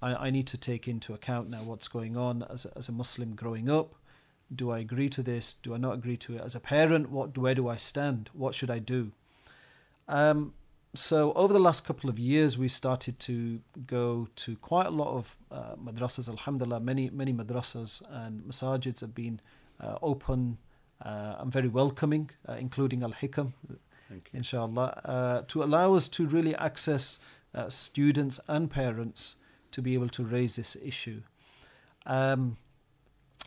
I, 0.00 0.28
I 0.28 0.30
need 0.30 0.46
to 0.46 0.56
take 0.56 0.86
into 0.86 1.14
account 1.14 1.50
now 1.50 1.64
what's 1.64 1.88
going 1.88 2.16
on 2.16 2.44
as 2.48 2.64
a, 2.64 2.78
as 2.78 2.88
a 2.88 2.92
Muslim 2.92 3.34
growing 3.34 3.68
up. 3.68 3.96
Do 4.54 4.70
I 4.70 4.78
agree 4.78 5.08
to 5.10 5.22
this? 5.22 5.54
Do 5.54 5.74
I 5.74 5.78
not 5.78 5.94
agree 5.94 6.16
to 6.18 6.36
it? 6.36 6.42
As 6.42 6.54
a 6.54 6.60
parent, 6.60 7.10
what 7.10 7.36
where 7.38 7.54
do 7.54 7.68
I 7.68 7.76
stand? 7.76 8.30
What 8.32 8.54
should 8.54 8.70
I 8.70 8.78
do? 8.78 9.12
Um, 10.08 10.54
so 10.94 11.32
over 11.32 11.52
the 11.52 11.58
last 11.58 11.86
couple 11.86 12.10
of 12.10 12.18
years, 12.18 12.58
we 12.58 12.68
started 12.68 13.18
to 13.20 13.60
go 13.86 14.28
to 14.36 14.56
quite 14.56 14.86
a 14.86 14.90
lot 14.90 15.16
of 15.16 15.36
uh, 15.50 15.74
madrasas. 15.76 16.28
Alhamdulillah, 16.28 16.80
many 16.80 17.08
many 17.10 17.32
madrasas 17.32 18.02
and 18.10 18.42
masajids 18.42 19.00
have 19.00 19.14
been 19.14 19.40
uh, 19.80 19.96
open 20.02 20.58
uh, 21.04 21.36
and 21.38 21.50
very 21.50 21.68
welcoming, 21.68 22.30
uh, 22.48 22.52
including 22.52 23.02
Al 23.02 23.12
Hikam, 23.12 23.52
inshallah, 24.32 25.00
uh, 25.04 25.42
to 25.48 25.62
allow 25.62 25.94
us 25.94 26.08
to 26.08 26.26
really 26.26 26.54
access 26.56 27.18
uh, 27.54 27.68
students 27.68 28.38
and 28.48 28.70
parents 28.70 29.36
to 29.70 29.82
be 29.82 29.94
able 29.94 30.08
to 30.10 30.22
raise 30.24 30.56
this 30.56 30.76
issue. 30.76 31.22
Um, 32.06 32.56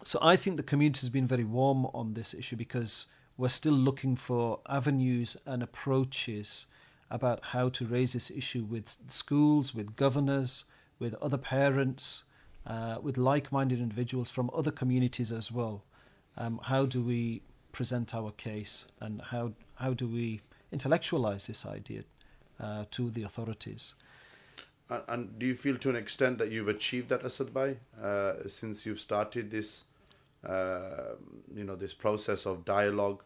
so 0.06 0.20
I 0.22 0.36
think 0.36 0.58
the 0.58 0.64
community 0.64 1.00
has 1.02 1.10
been 1.10 1.28
very 1.28 1.44
warm 1.44 1.88
on 1.88 2.14
this 2.14 2.34
issue 2.34 2.56
because 2.56 3.08
we're 3.38 3.50
still 3.50 3.74
looking 3.74 4.16
for 4.16 4.60
avenues 4.70 5.36
and 5.46 5.64
approaches 5.64 6.68
about 7.10 7.40
how 7.54 7.70
to 7.70 7.86
raise 7.86 8.14
this 8.14 8.30
issue 8.30 8.64
with 8.64 8.96
schools, 9.08 9.74
with 9.74 9.96
governors, 9.96 10.66
with 11.00 11.16
other 11.16 11.38
parents, 11.38 12.24
uh, 12.68 12.98
with 13.02 13.18
like-minded 13.18 13.80
individuals 13.80 14.30
from 14.30 14.50
other 14.54 14.72
communities 14.72 15.32
as 15.32 15.52
well. 15.52 15.84
Um, 16.38 16.60
how 16.64 16.86
do 16.86 17.02
we 17.02 17.42
present 17.72 18.14
our 18.14 18.32
case, 18.32 18.86
and 19.00 19.22
how 19.22 19.54
how 19.76 19.94
do 19.94 20.08
we 20.08 20.42
intellectualize 20.72 21.48
this 21.48 21.66
idea 21.66 22.04
uh, 22.60 22.86
to 22.92 23.10
the 23.10 23.24
authorities? 23.24 23.96
And, 24.90 25.04
and 25.08 25.40
do 25.40 25.46
you 25.46 25.56
feel 25.56 25.78
to 25.78 25.90
an 25.90 25.96
extent 25.96 26.38
that 26.38 26.52
you've 26.52 26.68
achieved 26.68 27.10
that, 27.10 27.26
Asad 27.26 27.54
Bhai, 27.54 27.78
uh, 28.02 28.34
since 28.48 28.86
you've 28.86 29.00
started 29.00 29.52
this, 29.52 29.86
uh, 30.46 31.16
you 31.54 31.64
know, 31.64 31.76
this 31.76 31.94
process 31.94 32.46
of 32.46 32.66
dialogue 32.66 33.24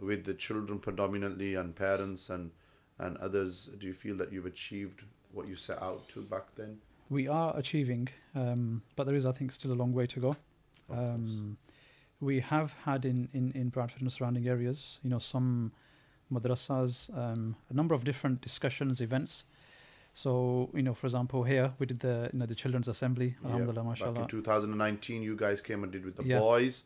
with 0.00 0.24
the 0.24 0.34
children 0.34 0.78
predominantly 0.78 1.54
and 1.54 1.74
parents 1.76 2.30
and 2.30 2.50
and 2.98 3.16
others? 3.18 3.70
Do 3.78 3.86
you 3.86 3.94
feel 3.94 4.16
that 4.16 4.32
you've 4.32 4.46
achieved 4.46 5.02
what 5.32 5.48
you 5.48 5.56
set 5.56 5.82
out 5.82 6.08
to 6.10 6.22
back 6.22 6.54
then? 6.56 6.78
We 7.10 7.28
are 7.28 7.56
achieving, 7.56 8.08
um, 8.34 8.82
but 8.96 9.04
there 9.04 9.16
is, 9.16 9.26
I 9.26 9.32
think, 9.32 9.52
still 9.52 9.72
a 9.72 9.74
long 9.74 9.92
way 9.92 10.06
to 10.06 10.20
go. 10.20 10.36
Um, 10.90 11.58
we 12.20 12.40
have 12.40 12.74
had 12.84 13.04
in, 13.04 13.28
in, 13.32 13.52
in 13.52 13.68
Bradford 13.68 14.00
and 14.02 14.12
surrounding 14.12 14.48
areas, 14.48 15.00
you 15.02 15.10
know, 15.10 15.18
some 15.18 15.72
madrasas, 16.32 17.16
um, 17.16 17.56
a 17.68 17.74
number 17.74 17.94
of 17.94 18.04
different 18.04 18.40
discussions, 18.40 19.00
events. 19.00 19.44
So, 20.14 20.70
you 20.72 20.82
know, 20.82 20.94
for 20.94 21.06
example, 21.08 21.42
here 21.42 21.72
we 21.78 21.86
did 21.86 22.00
the 22.00 22.30
you 22.32 22.38
know 22.38 22.46
the 22.46 22.54
children's 22.54 22.86
assembly. 22.88 23.34
Yeah, 23.42 23.48
Alhamdulillah, 23.50 23.96
Back 23.96 24.16
in 24.16 24.26
2019, 24.28 25.22
you 25.22 25.36
guys 25.36 25.60
came 25.60 25.82
and 25.82 25.92
did 25.92 26.04
with 26.04 26.16
the 26.16 26.24
Yeah. 26.24 26.38
boys, 26.38 26.84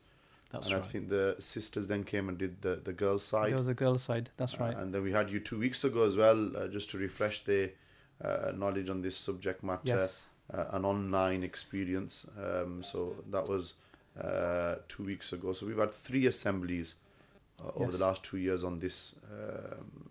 That's 0.51 0.67
and 0.69 0.77
right. 0.77 0.83
I 0.85 0.87
think 0.87 1.11
the 1.11 1.37
sisters 1.39 1.87
then 1.89 2.05
came 2.05 2.31
and 2.31 2.39
did 2.39 2.63
the, 2.63 2.77
the 2.83 2.95
girls' 2.95 3.23
side. 3.23 3.51
There 3.51 3.59
was 3.59 3.69
a 3.69 3.75
girl 3.75 3.99
side. 3.99 4.31
That's 4.39 4.55
Uh, 4.55 4.65
right. 4.65 4.77
and 4.77 4.95
then 4.95 5.03
we 5.03 5.13
had 5.13 5.31
you 5.31 5.41
two 5.41 5.59
weeks 5.59 5.85
ago 5.85 6.05
as 6.05 6.17
well, 6.17 6.57
uh, 6.57 6.69
just 6.69 6.89
to 6.91 6.99
refresh 6.99 7.45
their 7.45 7.71
uh, 8.25 8.53
knowledge 8.57 8.89
on 8.89 9.03
this 9.03 9.17
subject 9.17 9.63
matter, 9.63 9.85
yes. 9.85 10.27
uh, 10.53 10.65
an 10.71 10.87
online 10.87 11.43
experience. 11.45 12.27
Um, 12.43 12.83
so 12.83 13.23
that 13.31 13.47
was 13.47 13.75
uh, 14.19 14.77
two 14.89 15.05
weeks 15.05 15.35
ago. 15.35 15.53
So 15.53 15.67
we've 15.67 15.77
had 15.79 15.93
three 15.93 16.27
assemblies 16.27 16.95
uh, 17.65 17.71
over 17.77 17.93
the 17.93 17.99
last 17.99 18.23
two 18.23 18.39
years 18.39 18.65
on 18.65 18.79
this 18.79 19.17
um, 19.33 20.09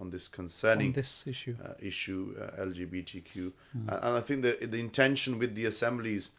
on 0.00 0.10
this 0.10 0.28
concerning 0.28 0.88
on 0.88 0.92
this 0.92 1.24
issue. 1.26 1.56
uh, 1.62 1.72
issue, 1.80 2.34
uh, 2.40 2.62
LGBTQ. 2.64 3.52
And, 3.72 3.90
and 3.90 4.16
I 4.16 4.20
think 4.20 4.42
the 4.42 4.58
the 4.66 4.80
intention 4.80 5.38
with 5.38 5.54
the 5.54 5.66
assemblies 5.66 6.30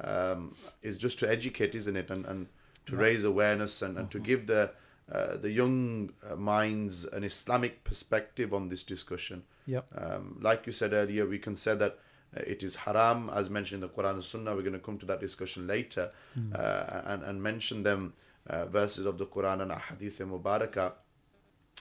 um, 0.00 0.54
is 0.82 0.96
just 0.98 1.18
to 1.20 1.30
educate, 1.30 1.74
isn't 1.74 1.96
it, 1.96 2.10
and, 2.10 2.24
and 2.26 2.46
to 2.86 2.96
raise 2.96 3.24
awareness 3.24 3.82
and, 3.82 3.98
and 3.98 4.10
to 4.10 4.18
give 4.18 4.46
the 4.46 4.70
uh, 5.12 5.36
the 5.36 5.50
young 5.50 6.12
uh, 6.30 6.36
minds 6.36 7.04
an 7.06 7.24
Islamic 7.24 7.82
perspective 7.82 8.52
on 8.52 8.68
this 8.68 8.82
discussion. 8.82 9.42
Yep. 9.66 9.86
Um, 9.96 10.38
like 10.42 10.66
you 10.66 10.72
said 10.72 10.92
earlier, 10.92 11.26
we 11.26 11.38
can 11.38 11.56
say 11.56 11.74
that 11.76 11.98
uh, 12.36 12.40
it 12.46 12.62
is 12.62 12.76
haram, 12.76 13.30
as 13.32 13.48
mentioned 13.48 13.82
in 13.82 13.88
the 13.88 13.94
Quran 13.94 14.14
and 14.14 14.24
Sunnah. 14.24 14.54
We're 14.54 14.62
going 14.62 14.74
to 14.74 14.78
come 14.78 14.98
to 14.98 15.06
that 15.06 15.20
discussion 15.20 15.66
later 15.66 16.10
uh, 16.54 17.00
and, 17.06 17.22
and 17.22 17.42
mention 17.42 17.84
them 17.84 18.12
uh, 18.48 18.64
verses 18.66 19.06
of 19.06 19.18
the 19.18 19.26
Quran 19.26 19.62
and 19.62 19.72
Hadith 19.72 20.20
and 20.20 20.30
Mubarakah. 20.32 20.92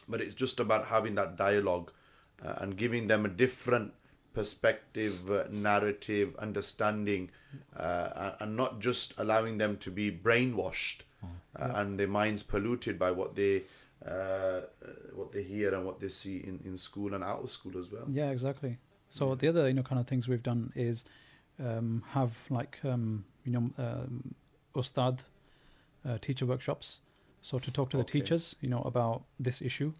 But 0.07 0.21
it's 0.21 0.35
just 0.35 0.59
about 0.59 0.85
having 0.87 1.15
that 1.15 1.35
dialogue 1.35 1.91
uh, 2.45 2.55
and 2.57 2.77
giving 2.77 3.07
them 3.07 3.25
a 3.25 3.29
different 3.29 3.93
perspective, 4.33 5.29
uh, 5.31 5.43
narrative, 5.51 6.35
understanding, 6.37 7.29
uh, 7.75 8.31
and- 8.39 8.55
not 8.55 8.79
just 8.79 9.13
allowing 9.17 9.57
them 9.57 9.77
to 9.77 9.89
be 9.91 10.11
brainwashed 10.11 11.01
uh, 11.23 11.71
and 11.75 11.99
their 11.99 12.07
minds 12.07 12.43
polluted 12.43 12.97
by 12.99 13.11
what 13.11 13.35
they 13.35 13.63
uh, 14.05 14.61
what 15.15 15.31
they 15.31 15.41
hear 15.41 15.73
and 15.73 15.83
what 15.83 15.99
they 15.99 16.07
see 16.07 16.37
in, 16.37 16.59
in 16.63 16.77
school 16.77 17.15
and 17.15 17.23
out 17.23 17.41
of 17.43 17.51
school 17.51 17.75
as 17.79 17.91
well. 17.91 18.05
Yeah, 18.07 18.29
exactly. 18.29 18.77
So 19.09 19.33
the 19.33 19.47
other 19.47 19.67
you 19.67 19.73
know 19.73 19.81
kind 19.81 19.99
of 19.99 20.05
things 20.07 20.27
we've 20.27 20.43
done 20.43 20.71
is 20.75 21.03
um, 21.59 22.03
have 22.09 22.37
like 22.51 22.77
um, 22.85 23.25
you 23.43 23.51
know 23.51 23.71
um, 23.79 24.35
ustad 24.75 25.23
uh, 26.07 26.17
teacher 26.19 26.45
workshops. 26.45 26.99
So 27.41 27.59
to 27.59 27.71
talk 27.71 27.89
to 27.91 27.97
the 27.97 28.03
teachers, 28.03 28.55
you 28.61 28.69
know, 28.69 28.81
about 28.81 29.23
this 29.39 29.61
issue 29.61 29.93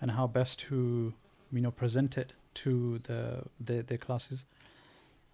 and 0.00 0.12
how 0.12 0.26
best 0.26 0.58
to 0.60 1.14
you 1.52 1.60
know 1.60 1.70
present 1.70 2.16
it 2.18 2.32
to 2.54 2.98
the 3.04 3.42
their, 3.60 3.82
their 3.82 3.98
classes. 3.98 4.44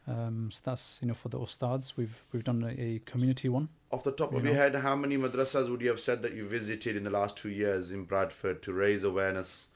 Um, 0.07 0.51
so 0.51 0.61
that's 0.65 0.99
you 1.03 1.09
know 1.09 1.15
for 1.15 1.29
the 1.31 1.39
ustads. 1.39 1.97
We've 1.97 2.23
we've 2.33 2.45
done 2.45 2.63
a, 2.63 2.81
a 2.81 2.99
community 3.05 3.49
one. 3.49 3.69
Off 3.91 4.05
the 4.05 4.13
top 4.13 4.33
You 4.33 4.39
of 4.39 4.45
your 4.45 4.55
know? 4.55 4.61
head, 4.61 4.75
how 4.77 4.97
many 4.97 5.17
madrasas 5.17 5.71
would 5.71 5.81
you 5.81 5.89
have 5.89 6.01
said 6.01 6.23
that 6.23 6.35
you 6.35 6.47
visited 6.49 6.97
in 6.97 7.05
the 7.05 7.11
last 7.11 7.37
two 7.37 7.49
years 7.51 7.91
in 7.91 8.05
Bradford 8.05 8.63
to 8.65 8.73
raise 8.73 9.05
awareness 9.05 9.71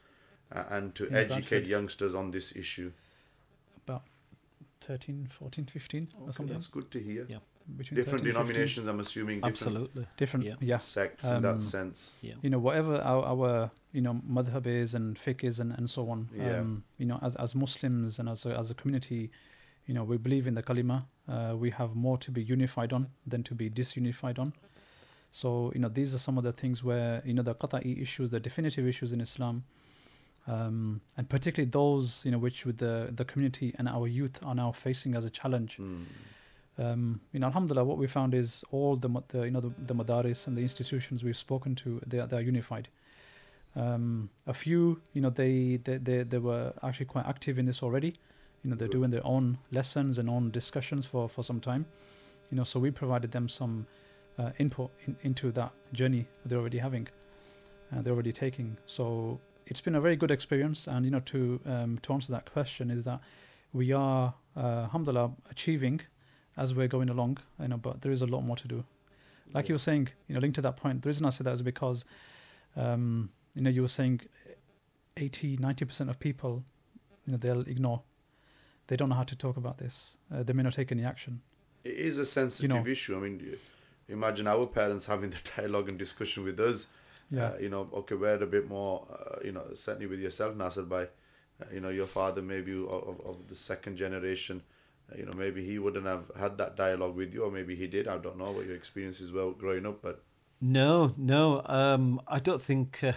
uh, 0.55 0.65
and 0.71 0.95
to 0.97 1.07
In 1.07 1.15
educate 1.15 1.49
Bradford? 1.49 1.67
youngsters 1.67 2.15
on 2.15 2.31
this 2.31 2.55
issue? 2.57 2.93
About 3.87 4.03
13, 4.83 5.29
14, 5.31 5.67
15 5.67 6.09
or 6.21 6.33
something. 6.33 6.55
That's 6.55 6.67
good 6.67 6.91
to 6.91 6.99
hear. 7.01 7.27
Yeah. 7.29 7.39
Between 7.77 7.97
Different 7.97 8.21
13, 8.23 8.33
15. 8.33 8.33
denominations, 8.33 8.87
I'm 8.89 9.01
assuming, 9.01 9.37
different 9.41 9.57
Absolutely. 9.57 10.07
Different, 10.17 10.45
Yeah. 10.47 10.55
yeah. 10.61 10.79
sects 10.79 11.25
in 11.25 11.33
Um, 11.37 11.43
that 11.43 11.63
sense. 11.63 12.15
Yeah. 12.23 12.35
you 12.43 12.51
know 12.51 12.59
whatever 12.59 12.97
our, 12.97 13.23
our 13.35 13.71
you 13.93 14.01
know 14.01 14.15
madhab 14.37 14.67
is 14.67 14.95
and 14.95 15.17
fiqh 15.19 15.45
is 15.45 15.61
and, 15.61 15.73
and 15.79 15.89
so 15.91 16.09
on 16.11 16.29
Yeah. 16.35 16.61
um, 16.61 16.85
you 16.97 17.07
know 17.07 17.19
as, 17.23 17.35
as 17.37 17.55
muslims 17.55 18.19
and 18.19 18.29
as 18.29 18.47
a, 18.47 18.57
as 18.59 18.71
a 18.71 18.75
community 18.75 19.31
you 19.87 19.95
know 19.95 20.05
we 20.05 20.17
believe 20.17 20.47
in 20.47 20.55
the 20.55 20.63
kalima 20.63 20.99
uh, 21.29 21.55
we 21.57 21.71
have 21.71 21.95
more 21.95 22.17
to 22.19 22.31
be 22.31 22.43
unified 22.43 22.93
on 22.93 23.09
than 23.27 23.43
to 23.45 23.55
be 23.55 23.69
disunified 23.71 24.39
on 24.39 24.53
so 25.31 25.71
you 25.75 25.81
know 25.81 25.89
these 25.89 26.15
are 26.15 26.19
some 26.27 26.37
of 26.39 26.45
the 26.45 26.53
things 26.53 26.83
where 26.83 27.23
you 27.25 27.35
know 27.35 27.43
the 27.43 27.55
qata'i 27.55 28.01
issues 28.01 28.31
the 28.31 28.41
definitive 28.41 28.87
issues 28.87 29.13
in 29.13 29.21
islam 29.21 29.65
um, 30.47 31.01
and 31.17 31.29
particularly 31.29 31.71
those 31.71 32.25
you 32.25 32.31
know 32.31 32.39
which 32.39 32.65
with 32.65 32.79
the 32.79 33.11
the 33.15 33.25
community 33.25 33.75
and 33.79 33.89
our 33.89 34.07
youth 34.09 34.39
are 34.43 34.55
now 34.55 34.73
facing 34.73 35.15
as 35.15 35.25
a 35.25 35.31
challenge 35.31 35.77
Mm. 35.79 36.05
Um, 36.79 37.21
you 37.33 37.41
know, 37.41 37.49
alhamdulillah, 37.49 37.85
what 37.85 37.99
we 37.99 38.07
found 38.07 38.35
is 38.35 38.65
all 38.71 38.95
the, 38.97 39.09
the 39.29 39.43
you 39.43 39.51
know 39.51 39.61
the, 39.61 39.73
the 39.79 39.95
madaris 39.95 40.47
and 40.47 40.57
the 40.57 40.63
institutions 40.63 41.25
we've 41.25 41.37
spoken 41.37 41.75
to, 41.77 42.01
they 42.07 42.19
they 42.19 42.37
are 42.37 42.41
unified. 42.41 42.89
Um, 43.75 44.31
a 44.47 44.55
few, 44.55 45.01
you 45.13 45.21
know, 45.21 45.31
they, 45.31 45.77
they 45.83 45.99
they 45.99 46.23
they 46.23 46.39
were 46.39 46.73
actually 46.83 47.07
quite 47.07 47.27
active 47.27 47.59
in 47.59 47.67
this 47.67 47.83
already. 47.83 48.15
You 48.63 48.71
know, 48.71 48.77
they're 48.77 48.89
doing 48.89 49.11
their 49.11 49.27
own 49.27 49.59
lessons 49.71 50.19
and 50.19 50.31
own 50.31 50.51
discussions 50.51 51.05
for 51.05 51.29
for 51.29 51.43
some 51.43 51.61
time. 51.61 51.87
You 52.51 52.57
know, 52.57 52.65
so 52.65 52.79
we 52.79 52.91
provided 52.91 53.33
them 53.33 53.49
some 53.49 53.87
uh, 54.39 54.51
input 54.59 54.91
in, 55.07 55.17
into 55.23 55.51
that 55.53 55.73
journey 55.93 56.27
they're 56.47 56.59
already 56.59 56.79
having, 56.79 57.09
uh, 57.93 58.03
they're 58.03 58.15
already 58.15 58.33
taking. 58.33 58.77
So 58.87 59.41
it's 59.67 59.81
been 59.81 59.97
a 59.97 60.01
very 60.01 60.17
good 60.17 60.31
experience. 60.31 60.87
And 60.87 61.05
you 61.05 61.11
know, 61.11 61.21
to 61.21 61.61
um, 61.67 61.99
to 62.03 62.13
answer 62.13 62.31
that 62.33 62.53
question 62.53 62.91
is 62.91 63.05
that 63.05 63.21
we 63.73 63.93
are, 63.93 64.35
uh, 64.57 64.61
alhamdulillah, 64.87 65.33
achieving 65.51 66.01
as 66.59 66.75
we're 66.75 66.89
going 66.89 67.09
along, 67.09 67.39
you 67.61 67.69
know, 67.69 67.77
but 67.77 68.03
there 68.03 68.13
is 68.13 68.21
a 68.21 68.27
lot 68.27 68.43
more 68.43 68.57
to 68.57 68.69
do. 68.69 68.85
Like 69.55 69.69
you 69.69 69.75
were 69.75 69.79
saying, 69.79 70.09
you 70.27 70.35
know, 70.35 70.41
linked 70.41 70.57
to 70.57 70.63
that 70.63 70.77
point, 70.77 71.03
the 71.03 71.09
reason 71.09 71.25
I 71.25 71.31
said 71.31 71.47
that 71.47 71.55
is 71.55 71.63
because, 71.63 72.05
um, 72.77 73.31
you 73.55 73.63
know, 73.63 73.71
you 73.71 73.81
were 73.81 73.89
saying 73.89 74.21
80, 75.17 75.57
90% 75.57 76.11
of 76.11 76.19
people, 76.19 76.65
you 77.25 77.33
know, 77.33 77.39
they'll 77.39 77.63
ignore. 77.63 78.03
They 78.89 78.97
don't 78.97 79.09
know 79.09 79.15
how 79.15 79.23
to 79.23 79.37
talk 79.37 79.57
about 79.57 79.79
this. 79.79 80.17
Uh, 80.35 80.43
they 80.43 80.53
may 80.53 80.63
not 80.63 80.75
take 80.75 80.93
any 80.93 81.05
action. 81.05 81.41
It 81.85 81.95
is 81.95 82.19
a 82.19 82.27
sensitive 82.27 82.71
know. 82.71 82.87
issue. 82.87 83.17
I 83.17 83.21
mean, 83.21 83.57
imagine 84.09 84.47
our 84.47 84.67
parents 84.67 85.07
having 85.07 85.31
the 85.37 85.39
dialogue 85.57 85.89
and 85.89 85.97
discussion 85.97 86.45
with 86.45 86.59
us. 86.61 86.89
Yeah. 87.31 87.51
Uh, 87.51 87.59
you 87.59 87.69
know, 87.69 87.89
okay, 87.93 88.17
we're 88.17 88.35
a 88.35 88.47
bit 88.47 88.69
more, 88.69 89.07
uh, 89.11 89.37
you 89.45 89.53
know, 89.53 89.63
certainly 89.75 90.07
with 90.07 90.21
yourself, 90.21 90.57
Nasser, 90.57 90.83
by, 90.83 91.03
uh, 91.05 91.07
you 91.73 91.81
know, 91.81 91.91
your 91.91 92.07
father 92.07 92.43
maybe 92.43 92.73
of, 92.73 92.89
of, 92.89 93.21
of 93.25 93.49
the 93.49 93.55
second 93.55 93.97
generation. 93.97 94.63
You 95.17 95.25
know, 95.27 95.33
maybe 95.33 95.65
he 95.65 95.79
wouldn't 95.79 96.07
have 96.07 96.31
had 96.39 96.59
that 96.59 96.77
dialogue 96.77 97.17
with 97.17 97.33
you, 97.33 97.45
or 97.45 97.51
maybe 97.51 97.75
he 97.75 97.87
did. 97.87 98.09
I 98.09 98.19
don't 98.19 98.37
know 98.39 98.51
what 98.51 98.67
your 98.67 98.77
experiences 98.77 99.33
were 99.33 99.53
growing 99.53 99.87
up, 99.87 100.03
but 100.03 100.23
No, 100.61 101.15
no. 101.17 101.63
Um, 101.65 102.21
I 102.29 102.39
don't 102.39 102.63
think. 102.63 103.03
Uh, 103.03 103.13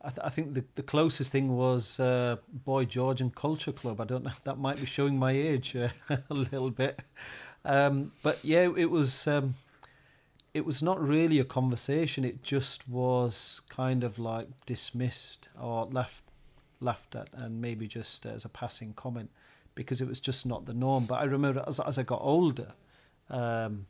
I, 0.00 0.10
th- 0.10 0.20
I 0.24 0.30
think 0.30 0.54
the, 0.54 0.64
the 0.76 0.82
closest 0.82 1.32
thing 1.32 1.56
was 1.56 1.98
uh, 1.98 2.36
Boy 2.52 2.84
George 2.84 3.20
and 3.20 3.34
Culture 3.34 3.72
Club. 3.72 4.00
I 4.00 4.04
don't 4.04 4.24
know. 4.24 4.30
That 4.44 4.58
might 4.58 4.78
be 4.80 4.86
showing 4.86 5.18
my 5.18 5.32
age 5.32 5.76
uh, 5.76 5.88
a 6.30 6.34
little 6.34 6.70
bit. 6.70 7.00
Um, 7.64 8.12
but 8.22 8.38
yeah, 8.44 8.68
it 8.76 8.90
was. 8.90 9.26
Um, 9.26 9.54
it 10.54 10.64
was 10.64 10.82
not 10.82 11.00
really 11.00 11.38
a 11.38 11.44
conversation. 11.44 12.24
It 12.24 12.42
just 12.42 12.88
was 12.88 13.60
kind 13.68 14.02
of 14.02 14.18
like 14.18 14.48
dismissed 14.66 15.48
or 15.60 15.84
left, 15.86 16.22
laughed 16.80 17.14
at, 17.14 17.28
and 17.34 17.60
maybe 17.60 17.86
just 17.86 18.24
as 18.26 18.44
a 18.44 18.48
passing 18.48 18.92
comment, 18.94 19.30
because 19.78 20.00
it 20.00 20.08
was 20.08 20.18
just 20.18 20.44
not 20.44 20.66
the 20.66 20.74
norm. 20.74 21.06
But 21.06 21.20
I 21.22 21.24
remember 21.24 21.62
as 21.66 21.78
as 21.80 21.96
I 21.98 22.02
got 22.02 22.20
older. 22.20 22.72
Um, 23.30 23.86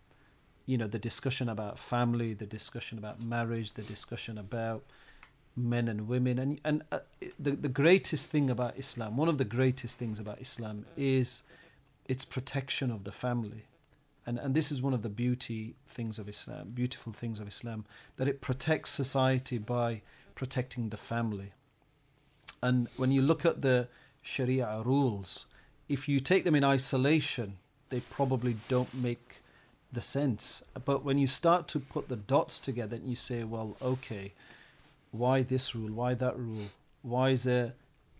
you 0.69 0.77
know 0.77 0.87
the 0.87 0.99
discussion 0.99 1.49
about 1.49 1.79
family 1.79 2.35
the 2.35 2.47
discussion 2.59 2.99
about 2.99 3.23
marriage 3.23 3.73
the 3.73 3.83
discussion 3.83 4.37
about 4.37 4.85
men 5.57 5.89
and 5.89 6.07
women 6.07 6.39
and 6.39 6.61
and 6.63 6.83
uh, 6.93 6.99
the 7.39 7.53
the 7.53 7.71
greatest 7.71 8.29
thing 8.29 8.51
about 8.51 8.79
islam 8.79 9.17
one 9.17 9.29
of 9.29 9.39
the 9.39 9.47
greatest 9.57 9.99
things 9.99 10.21
about 10.21 10.39
islam 10.41 10.85
is 10.95 11.43
its 12.05 12.25
protection 12.27 12.91
of 12.91 13.05
the 13.05 13.13
family 13.13 13.65
and 14.27 14.39
and 14.39 14.55
this 14.55 14.71
is 14.71 14.83
one 14.83 14.93
of 14.93 15.03
the 15.03 15.09
beauty 15.09 15.75
things 15.89 16.19
of 16.19 16.29
islam 16.29 16.71
beautiful 16.75 17.15
things 17.15 17.41
of 17.41 17.49
islam 17.49 17.87
that 18.19 18.29
it 18.29 18.43
protects 18.43 18.91
society 18.91 19.57
by 19.57 20.03
protecting 20.35 20.91
the 20.91 20.99
family 20.99 21.51
and 22.63 22.89
when 22.99 23.11
you 23.11 23.23
look 23.23 23.47
at 23.47 23.63
the 23.63 23.89
sharia 24.21 24.83
rules 24.85 25.47
if 25.89 26.09
you 26.09 26.21
take 26.21 26.45
them 26.45 26.55
in 26.55 26.65
isolation 26.65 27.57
they 27.91 28.01
probably 28.01 28.57
don't 28.69 28.95
make 28.95 29.41
the 29.93 30.03
sense. 30.03 30.63
But 30.85 31.05
when 31.05 31.19
you 31.19 31.27
start 31.27 31.69
to 31.69 31.81
put 31.81 32.09
the 32.09 32.17
dots 32.17 32.61
together 32.61 32.97
and 32.97 33.07
you 33.07 33.17
say, 33.17 33.45
well, 33.45 33.77
okay, 33.81 34.33
why 35.11 35.43
this 35.43 35.75
rule? 35.75 35.91
Why 35.91 36.15
that 36.15 36.39
rule? 36.39 36.67
Why 37.03 37.31
is 37.31 37.45
there 37.45 37.73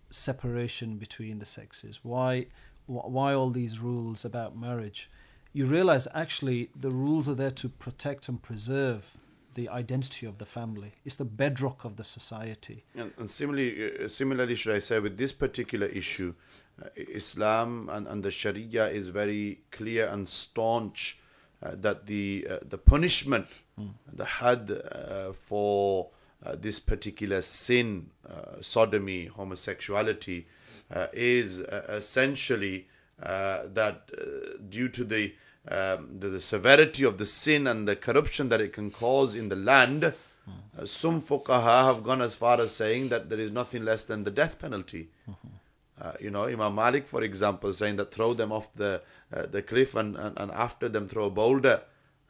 separation 0.09 0.97
between 0.97 1.39
the 1.39 1.45
sexes? 1.45 1.99
Why, 2.01 2.47
why 2.87 3.33
all 3.33 3.51
these 3.51 3.79
rules 3.79 4.25
about 4.25 4.57
marriage? 4.57 5.09
You 5.53 5.65
realize 5.65 6.07
actually 6.13 6.69
the 6.79 6.91
rules 6.91 7.29
are 7.29 7.35
there 7.35 7.51
to 7.51 7.69
protect 7.69 8.27
and 8.27 8.41
preserve 8.41 9.15
the 9.59 9.67
identity 9.81 10.25
of 10.31 10.35
the 10.37 10.45
family. 10.45 10.91
It's 11.05 11.17
the 11.23 11.31
bedrock 11.41 11.79
of 11.89 11.93
the 11.99 12.07
society. 12.17 12.77
And, 13.01 13.11
and 13.19 13.29
similarly, 13.39 13.69
uh, 14.05 14.07
similarly, 14.07 14.55
should 14.55 14.75
I 14.79 14.79
say, 14.79 14.97
with 14.99 15.15
this 15.23 15.33
particular 15.45 15.87
issue, 15.87 16.31
uh, 16.81 16.87
Islam 16.95 17.69
and, 17.93 18.07
and 18.07 18.19
the 18.23 18.31
Sharia 18.31 18.85
is 18.99 19.05
very 19.21 19.45
clear 19.71 20.07
and 20.13 20.27
staunch 20.27 21.19
uh, 21.61 21.71
that 21.85 22.05
the 22.11 22.47
uh, 22.49 22.57
the 22.73 22.77
punishment, 22.77 23.47
the 24.19 24.25
had 24.25 24.63
uh, 24.71 25.33
for 25.33 26.07
uh, 26.45 26.55
this 26.65 26.79
particular 26.79 27.41
sin, 27.41 28.11
uh, 28.25 28.61
sodomy, 28.61 29.25
homosexuality, 29.25 30.39
uh, 30.95 31.07
is 31.11 31.59
uh, 31.59 31.85
essentially 31.89 32.87
uh, 33.21 33.63
that 33.73 34.09
uh, 34.17 34.57
due 34.69 34.87
to 34.87 35.03
the, 35.03 35.33
um, 35.69 36.19
the 36.19 36.29
the 36.29 36.41
severity 36.41 37.03
of 37.03 37.17
the 37.17 37.25
sin 37.25 37.67
and 37.67 37.87
the 37.87 37.95
corruption 37.95 38.49
that 38.49 38.61
it 38.61 38.73
can 38.73 38.91
cause 38.91 39.35
in 39.35 39.49
the 39.49 39.55
land, 39.55 40.03
uh, 40.03 40.13
some 40.85 41.21
fuqaha 41.21 41.85
have 41.85 42.03
gone 42.03 42.21
as 42.21 42.35
far 42.35 42.59
as 42.59 42.71
saying 42.75 43.09
that 43.09 43.29
there 43.29 43.39
is 43.39 43.51
nothing 43.51 43.85
less 43.85 44.03
than 44.03 44.23
the 44.23 44.31
death 44.31 44.57
penalty. 44.59 45.09
Uh, 46.01 46.13
you 46.19 46.31
know, 46.31 46.45
Imam 46.45 46.75
Malik, 46.75 47.07
for 47.07 47.21
example, 47.23 47.73
saying 47.73 47.97
that 47.97 48.11
throw 48.11 48.33
them 48.33 48.51
off 48.51 48.73
the 48.73 49.01
uh, 49.35 49.45
the 49.45 49.61
cliff 49.61 49.95
and, 49.95 50.15
and, 50.17 50.37
and 50.37 50.51
after 50.51 50.89
them 50.89 51.07
throw 51.07 51.25
a 51.25 51.29
boulder. 51.29 51.81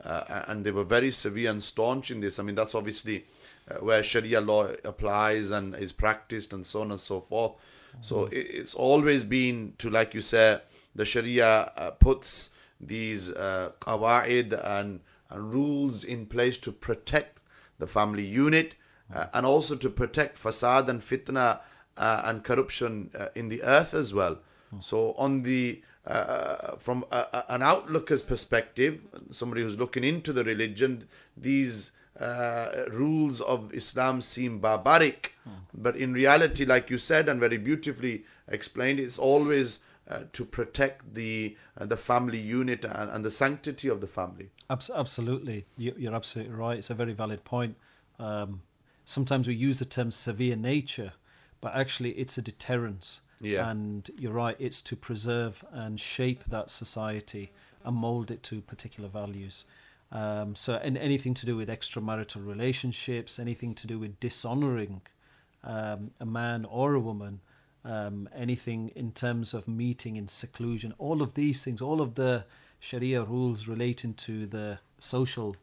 Uh, 0.02 0.44
and 0.48 0.66
they 0.66 0.72
were 0.72 0.86
very 0.86 1.12
severe 1.12 1.52
and 1.52 1.62
staunch 1.62 2.10
in 2.10 2.22
this. 2.22 2.40
I 2.40 2.44
mean, 2.44 2.56
that's 2.56 2.74
obviously 2.74 3.26
uh, 3.70 3.76
where 3.84 4.02
Sharia 4.02 4.40
law 4.40 4.70
applies 4.86 5.52
and 5.52 5.76
is 5.76 5.92
practiced 5.92 6.54
and 6.54 6.66
so 6.66 6.82
on 6.82 6.92
and 6.92 7.00
so 7.00 7.20
forth. 7.20 7.52
So 8.02 8.26
it, 8.28 8.38
it's 8.38 8.74
always 8.76 9.26
been 9.26 9.74
to, 9.80 9.90
like 9.90 10.14
you 10.14 10.22
said, 10.22 10.62
the 10.96 11.04
Sharia 11.04 11.74
uh, 11.76 11.92
puts 11.92 12.56
these 12.80 13.32
uh, 13.32 13.72
qawaid 13.82 14.54
and, 14.66 15.00
and 15.30 15.54
rules 15.54 16.04
in 16.04 16.26
place 16.26 16.58
to 16.60 16.72
protect 16.72 17.42
the 17.78 17.88
family 17.88 18.26
unit 18.26 18.74
uh, 19.14 19.26
and 19.34 19.46
also 19.46 19.76
to 19.76 19.90
protect 19.90 20.38
fasad 20.42 20.88
and 20.88 21.02
fitna 21.02 21.60
uh, 21.98 22.22
and 22.26 22.44
corruption 22.44 23.10
uh, 23.18 23.28
in 23.36 23.48
the 23.48 23.62
earth 23.64 23.94
as 23.94 24.14
well. 24.14 24.40
So 24.82 25.14
on 25.14 25.42
the 25.44 25.82
uh, 26.06 26.76
from 26.78 27.04
a, 27.12 27.26
a- 27.34 27.46
an 27.50 27.62
outlooker's 27.62 28.22
perspective, 28.22 29.00
somebody 29.32 29.62
who's 29.64 29.78
looking 29.78 30.04
into 30.04 30.32
the 30.32 30.44
religion, 30.44 31.08
these 31.36 31.92
uh, 32.20 32.86
rules 32.92 33.42
of 33.42 33.74
Islam 33.74 34.22
seem 34.22 34.60
barbaric, 34.60 35.34
but 35.74 35.96
in 35.96 36.14
reality, 36.14 36.66
like 36.66 36.90
you 36.90 36.98
said 36.98 37.28
and 37.30 37.40
very 37.40 37.58
beautifully 37.58 38.26
explained, 38.48 39.00
it's 39.00 39.18
always 39.20 39.80
uh, 40.10 40.22
to 40.34 40.46
protect 40.46 41.14
the 41.14 41.56
uh, 41.78 41.86
the 41.86 41.98
family 41.98 42.40
unit 42.40 42.84
and, 42.86 43.10
and 43.10 43.24
the 43.24 43.32
sanctity 43.32 43.88
of 43.88 44.02
the 44.02 44.08
family. 44.08 44.50
Abs- 44.70 44.90
absolutely, 44.90 45.66
you, 45.78 45.94
you're 45.98 46.16
absolutely 46.16 46.54
right. 46.54 46.78
It's 46.78 46.90
a 46.90 46.96
very 46.96 47.14
valid 47.14 47.44
point. 47.44 47.76
Um, 48.18 48.62
sometimes 49.06 49.48
we 49.48 49.54
use 49.54 49.80
the 49.80 49.86
term 49.86 50.12
severe 50.12 50.56
nature, 50.56 51.14
but 51.62 51.76
actually 51.76 52.12
it's 52.12 52.38
a 52.38 52.42
deterrence. 52.42 53.22
Yeah. 53.42 53.70
And 53.70 54.10
you're 54.18 54.34
right, 54.34 54.58
it's 54.60 54.82
to 54.82 54.96
preserve 54.96 55.64
and 55.72 55.98
shape 55.98 56.44
that 56.46 56.70
society 56.70 57.52
and 57.86 57.96
mold 57.96 58.32
it 58.32 58.44
to 58.44 58.62
particular 58.62 59.08
values. 59.08 59.64
Um, 60.12 60.56
so, 60.56 60.76
and 60.76 60.98
anything 60.98 61.34
to 61.36 61.46
do 61.46 61.56
with 61.56 61.70
extramarital 61.70 62.46
relationships, 62.46 63.40
anything 63.40 63.76
to 63.76 63.88
do 63.88 64.00
with 64.00 64.20
dishonoring 64.20 65.02
um, 65.64 66.12
a 66.20 66.26
man 66.26 66.66
or 66.66 66.96
a 66.96 67.00
woman, 67.00 67.42
um, 67.86 68.30
anything 68.36 68.90
in 68.96 69.12
terms 69.12 69.54
of 69.54 69.68
meeting 69.68 70.16
in 70.18 70.28
seclusion, 70.28 70.94
all 70.98 71.22
of 71.22 71.34
these 71.34 71.64
things, 71.64 71.82
all 71.82 72.02
of 72.02 72.16
the 72.16 72.46
Sharia 72.80 73.24
rules 73.24 73.68
relating 73.68 74.14
to 74.16 74.46
the 74.46 74.80
social 75.00 75.56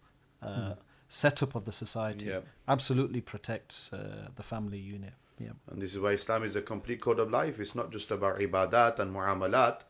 uh, 0.43 0.75
setup 1.09 1.55
of 1.55 1.65
the 1.65 1.73
society, 1.73 2.27
Yeah. 2.27 2.41
absolutely 2.69 3.21
protects 3.21 3.93
uh, 3.93 4.29
the 4.37 4.43
family 4.43 4.79
unit. 4.79 5.15
Yeah. 5.39 5.51
And 5.71 5.81
this 5.83 5.95
is 5.95 6.01
why 6.01 6.13
Islam 6.13 6.45
is 6.45 6.57
a 6.57 6.63
complete 6.63 7.01
code 7.01 7.19
of 7.19 7.31
life. 7.31 7.61
It's 7.61 7.75
not 7.75 7.91
just 7.93 8.11
about 8.11 8.39
ibadat 8.39 8.99
and 8.99 9.15
muamalat, 9.15 9.81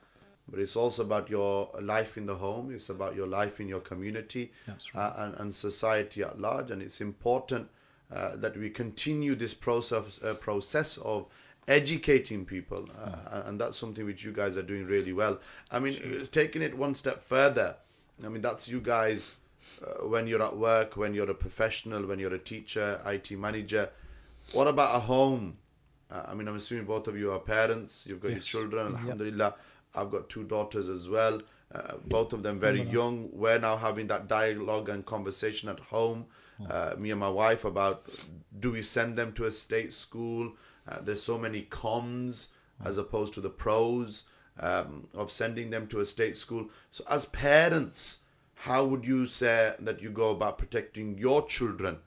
but 0.48 0.60
it's 0.60 0.76
also 0.76 1.02
about 1.04 1.28
your 1.30 1.70
life 1.80 2.16
in 2.16 2.26
the 2.26 2.36
home. 2.36 2.72
It's 2.74 2.90
about 2.90 3.14
your 3.16 3.26
life 3.26 3.60
in 3.60 3.68
your 3.68 3.80
community 3.80 4.52
That's 4.66 4.88
uh, 4.94 5.14
and, 5.16 5.34
and 5.40 5.54
society 5.54 6.22
at 6.22 6.40
large. 6.40 6.70
And 6.70 6.82
it's 6.82 7.00
important 7.00 7.68
uh, 8.12 8.36
that 8.36 8.56
we 8.56 8.70
continue 8.70 9.34
this 9.34 9.54
process 9.54 10.20
uh, 10.22 10.34
process 10.34 10.98
of 10.98 11.26
educating 11.68 12.44
people, 12.44 12.88
uh, 13.02 13.42
and 13.46 13.60
that's 13.60 13.76
something 13.76 14.04
which 14.04 14.24
you 14.24 14.32
guys 14.32 14.56
are 14.56 14.62
doing 14.62 14.86
really 14.86 15.12
well. 15.12 15.38
I 15.70 15.78
mean, 15.78 16.20
uh, 16.22 16.24
taking 16.30 16.62
it 16.62 16.76
one 16.76 16.94
step 16.94 17.22
further. 17.22 17.76
I 18.24 18.28
mean, 18.28 18.42
that's 18.42 18.68
you 18.68 18.80
guys 18.80 19.32
uh, 19.82 20.06
when 20.06 20.26
you're 20.26 20.42
at 20.42 20.56
work, 20.56 20.96
when 20.96 21.12
you're 21.14 21.30
a 21.30 21.34
professional, 21.34 22.06
when 22.06 22.18
you're 22.18 22.34
a 22.34 22.38
teacher, 22.38 23.00
IT 23.04 23.32
manager. 23.32 23.90
What 24.52 24.68
about 24.68 24.94
a 24.94 25.00
home? 25.00 25.58
Uh, 26.10 26.22
I 26.28 26.34
mean, 26.34 26.46
I'm 26.46 26.56
assuming 26.56 26.84
both 26.84 27.08
of 27.08 27.18
you 27.18 27.32
are 27.32 27.40
parents. 27.40 28.04
You've 28.06 28.20
got 28.20 28.28
your 28.28 28.36
Yes. 28.38 28.46
children. 28.46 28.92
Yep. 28.92 29.00
Alhamdulillah. 29.00 29.54
I've 29.94 30.10
got 30.10 30.28
two 30.28 30.44
daughters 30.44 30.88
as 30.88 31.08
well. 31.08 31.40
Uh, 31.74 31.94
both 32.04 32.32
of 32.32 32.44
them 32.44 32.60
very 32.60 32.82
young. 32.82 33.28
We're 33.32 33.58
now 33.58 33.76
having 33.76 34.06
that 34.06 34.28
dialogue 34.28 34.88
and 34.88 35.04
conversation 35.04 35.68
at 35.68 35.80
home, 35.80 36.26
uh, 36.70 36.94
me 36.96 37.10
and 37.10 37.18
my 37.18 37.28
wife, 37.28 37.64
about 37.64 38.06
do 38.60 38.70
we 38.70 38.82
send 38.82 39.16
them 39.18 39.32
to 39.32 39.46
a 39.46 39.50
state 39.50 39.92
school? 39.92 40.52
Uh, 40.88 40.98
there's 41.00 41.22
so 41.22 41.38
many 41.38 41.62
cons 41.62 42.54
as 42.84 42.98
opposed 42.98 43.34
to 43.34 43.40
the 43.40 43.50
pros 43.50 44.24
um, 44.60 45.06
of 45.14 45.30
sending 45.30 45.70
them 45.70 45.86
to 45.88 46.00
a 46.00 46.06
state 46.06 46.36
school. 46.36 46.70
So, 46.90 47.04
as 47.08 47.26
parents, 47.26 48.24
how 48.54 48.84
would 48.84 49.06
you 49.06 49.26
say 49.26 49.74
that 49.78 50.00
you 50.00 50.10
go 50.10 50.30
about 50.30 50.58
protecting 50.58 51.18
your 51.18 51.46
children? 51.46 51.98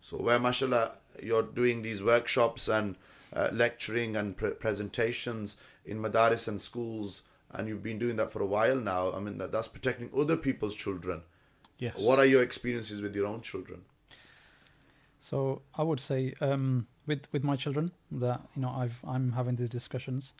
So, 0.00 0.16
where, 0.16 0.38
mashallah, 0.38 0.94
you're 1.22 1.42
doing 1.42 1.82
these 1.82 2.02
workshops 2.02 2.68
and 2.68 2.96
uh, 3.32 3.50
lecturing 3.52 4.16
and 4.16 4.36
pre- 4.36 4.50
presentations 4.50 5.56
in 5.84 6.00
madaris 6.00 6.48
and 6.48 6.60
schools, 6.60 7.22
and 7.52 7.68
you've 7.68 7.82
been 7.82 7.98
doing 7.98 8.16
that 8.16 8.32
for 8.32 8.42
a 8.42 8.46
while 8.46 8.76
now. 8.76 9.12
I 9.12 9.20
mean, 9.20 9.38
that, 9.38 9.52
that's 9.52 9.68
protecting 9.68 10.10
other 10.16 10.36
people's 10.36 10.74
children. 10.74 11.22
Yes. 11.78 11.94
What 11.96 12.18
are 12.18 12.26
your 12.26 12.42
experiences 12.42 13.00
with 13.00 13.14
your 13.14 13.26
own 13.26 13.40
children? 13.40 13.82
So 15.20 15.62
I 15.74 15.82
would 15.82 16.00
say 16.00 16.34
um, 16.40 16.86
with 17.08 17.26
with 17.32 17.42
my 17.42 17.56
children 17.56 17.90
that 18.12 18.40
you 18.54 18.62
know 18.62 18.70
I've 18.70 19.00
I'm 19.14 19.32
having 19.32 19.56
these 19.56 19.70
discussions. 19.70 20.34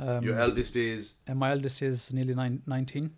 Um, 0.00 0.24
your 0.24 0.36
eldest 0.38 0.76
is, 0.76 1.14
and 1.26 1.38
my 1.38 1.50
eldest 1.50 1.82
is 1.82 2.12
nearly 2.12 2.34
nine, 2.34 2.62
19. 2.66 3.10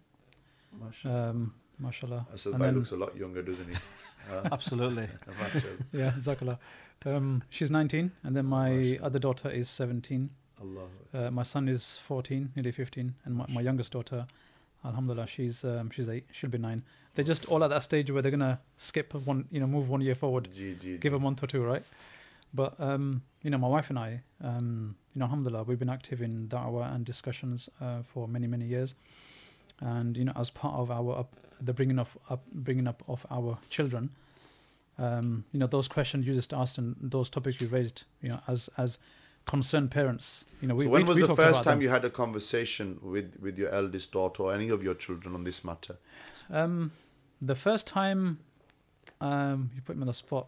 mashallah. 0.82 1.30
Um, 1.30 1.54
mashallah. 1.78 2.26
Asad 2.32 2.54
and 2.54 2.62
then- 2.62 2.74
looks 2.76 2.92
a 2.92 2.96
lot 2.96 3.16
younger, 3.16 3.42
doesn't 3.42 3.68
he? 3.68 3.76
Uh, 4.30 4.48
Absolutely. 4.52 5.08
yeah, 5.92 6.12
Jazakallah. 6.18 6.58
Um, 7.06 7.42
she's 7.48 7.70
19, 7.70 8.12
and 8.22 8.36
then 8.36 8.44
my 8.46 8.68
Mashallah. 8.70 9.06
other 9.06 9.18
daughter 9.18 9.50
is 9.50 9.68
17. 9.70 10.28
Allah. 10.60 10.86
Uh, 11.12 11.30
my 11.30 11.42
son 11.42 11.68
is 11.68 11.98
14, 12.06 12.52
nearly 12.54 12.70
15, 12.70 13.14
and 13.24 13.34
my, 13.34 13.46
my 13.48 13.60
youngest 13.62 13.92
daughter, 13.92 14.26
Alhamdulillah, 14.84 15.26
she's 15.26 15.64
um, 15.64 15.90
she's 15.90 16.08
eight. 16.08 16.26
She'll 16.32 16.50
be 16.50 16.58
nine. 16.58 16.82
They're 17.14 17.24
just 17.24 17.46
all 17.46 17.64
at 17.64 17.70
that 17.70 17.82
stage 17.82 18.10
where 18.10 18.22
they're 18.22 18.30
gonna 18.30 18.60
skip 18.76 19.14
one, 19.14 19.46
you 19.50 19.58
know, 19.58 19.66
move 19.66 19.88
one 19.88 20.02
year 20.02 20.14
forward, 20.14 20.48
Gee, 20.54 20.76
gee, 20.80 20.98
give 20.98 21.14
a 21.14 21.18
month 21.18 21.42
or 21.42 21.46
two, 21.46 21.62
right? 21.64 21.82
But 22.52 22.80
um, 22.80 23.22
you 23.42 23.50
know, 23.50 23.58
my 23.58 23.68
wife 23.68 23.90
and 23.90 23.98
I, 23.98 24.22
um, 24.42 24.96
you 25.14 25.20
know, 25.20 25.26
Alhamdulillah, 25.26 25.64
we've 25.64 25.78
been 25.78 25.90
active 25.90 26.20
in 26.20 26.48
da'wah 26.48 26.94
and 26.94 27.04
discussions 27.04 27.68
uh, 27.80 28.02
for 28.02 28.26
many 28.26 28.46
many 28.46 28.64
years, 28.64 28.94
and 29.80 30.16
you 30.16 30.24
know, 30.24 30.32
as 30.36 30.50
part 30.50 30.74
of 30.74 30.90
our 30.90 31.18
up, 31.18 31.34
the 31.60 31.72
bringing 31.72 31.98
up, 31.98 32.08
up 32.28 32.40
bringing 32.52 32.88
up 32.88 33.02
of 33.08 33.24
our 33.30 33.58
children, 33.70 34.10
um, 34.98 35.44
you 35.52 35.60
know, 35.60 35.66
those 35.66 35.88
questions 35.88 36.26
you 36.26 36.34
just 36.34 36.52
asked 36.52 36.78
and 36.78 36.96
those 37.00 37.30
topics 37.30 37.60
you 37.60 37.68
raised, 37.68 38.04
you 38.22 38.28
know, 38.28 38.40
as 38.48 38.68
as 38.76 38.98
concerned 39.46 39.90
parents, 39.90 40.44
you 40.60 40.68
know, 40.68 40.74
we 40.74 40.84
so 40.84 40.90
when 40.90 41.02
we, 41.02 41.08
was 41.08 41.16
we 41.16 41.26
the 41.26 41.34
first 41.34 41.64
time 41.64 41.78
them. 41.78 41.82
you 41.82 41.88
had 41.88 42.04
a 42.04 42.10
conversation 42.10 42.98
with, 43.02 43.36
with 43.40 43.58
your 43.58 43.70
eldest 43.70 44.12
daughter 44.12 44.44
or 44.44 44.54
any 44.54 44.68
of 44.68 44.82
your 44.82 44.94
children 44.94 45.34
on 45.34 45.44
this 45.44 45.64
matter? 45.64 45.96
Um, 46.50 46.92
the 47.40 47.54
first 47.54 47.86
time, 47.86 48.38
um, 49.20 49.70
you 49.74 49.80
put 49.82 49.96
me 49.96 50.02
on 50.02 50.06
the 50.08 50.14
spot. 50.14 50.46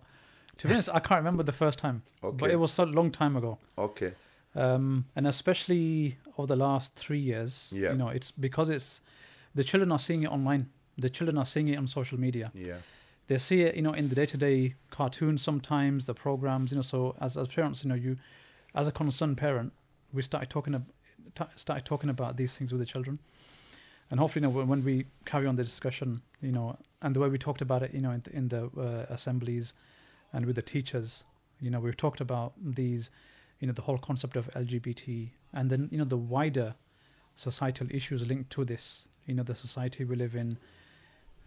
To 0.59 0.69
be 0.69 0.75
honest, 0.75 0.89
I 0.93 1.01
can't 1.01 1.19
remember 1.19 1.43
the 1.43 1.53
first 1.53 1.79
time, 1.79 2.03
Okay. 2.23 2.37
but 2.39 2.51
it 2.51 2.57
was 2.57 2.79
a 2.79 2.85
long 2.87 3.11
time 3.11 3.37
ago. 3.37 3.59
okay. 3.79 4.13
Um, 4.55 5.07
and 5.17 5.27
especially 5.27 6.19
over 6.37 6.47
the 6.47 6.57
last 6.57 6.95
three 6.95 7.19
years, 7.19 7.73
Yeah. 7.75 7.93
you 7.93 7.97
know, 7.97 8.09
it's 8.09 8.31
because 8.31 8.69
it's 8.69 9.01
the 9.55 9.65
children 9.65 9.91
are 9.91 9.99
seeing 9.99 10.25
it 10.25 10.31
online. 10.31 10.69
The 10.99 11.09
children 11.09 11.39
are 11.39 11.47
seeing 11.47 11.69
it 11.69 11.79
on 11.79 11.87
social 11.87 12.21
media. 12.21 12.51
Yeah. 12.55 12.77
They 13.29 13.39
see 13.39 13.63
it, 13.63 13.77
you 13.77 13.81
know, 13.83 13.95
in 13.95 14.11
the 14.11 14.15
day-to-day 14.15 14.75
cartoons 14.91 15.41
sometimes, 15.41 16.05
the 16.05 16.13
programs, 16.13 16.71
you 16.71 16.77
know. 16.77 16.83
So 16.83 17.17
as 17.19 17.39
as 17.39 17.49
parents, 17.49 17.83
you 17.83 17.89
know, 17.89 17.95
you, 17.95 18.19
as 18.75 18.87
a 18.89 18.93
concerned 18.93 19.39
parent, 19.39 19.73
we 20.13 20.21
started 20.21 20.51
talking 20.51 20.75
ab- 20.75 20.93
t- 21.35 21.53
started 21.57 21.87
talking 21.87 22.11
about 22.11 22.37
these 22.37 22.55
things 22.55 22.73
with 22.73 22.81
the 22.81 22.87
children, 22.95 23.21
and 24.11 24.21
hopefully, 24.21 24.47
you 24.47 24.53
know, 24.53 24.65
when, 24.67 24.85
we 24.85 25.07
carry 25.25 25.47
on 25.47 25.57
the 25.57 25.65
discussion, 25.65 26.21
you 26.43 26.53
know, 26.53 26.77
and 27.01 27.17
the 27.17 27.21
way 27.21 27.29
we 27.31 27.39
talked 27.39 27.63
about 27.63 27.83
it, 27.83 27.95
you 27.95 28.03
know, 28.03 28.11
in 28.11 28.21
the, 28.21 28.37
in 28.37 28.49
the 28.49 28.63
uh, 28.79 29.07
assemblies, 29.15 29.73
and 30.33 30.47
with 30.47 30.57
the 30.57 30.63
teachers, 30.63 31.25
you 31.61 31.71
know, 31.71 31.81
we've 31.81 31.97
talked 31.97 32.21
about 32.21 32.55
these, 32.61 33.11
you 33.61 33.67
know, 33.67 33.73
the 33.73 33.83
whole 33.83 33.99
concept 33.99 34.37
of 34.37 34.51
LGBT, 34.55 35.31
and 35.53 35.71
then 35.71 35.89
you 35.93 35.99
know 35.99 36.05
the 36.05 36.17
wider 36.17 36.75
societal 37.37 37.87
issues 37.91 38.27
linked 38.27 38.51
to 38.51 38.65
this. 38.65 39.09
You 39.27 39.35
know, 39.35 39.43
the 39.43 39.55
society 39.55 40.05
we 40.05 40.17
live 40.17 40.35
in, 40.35 40.59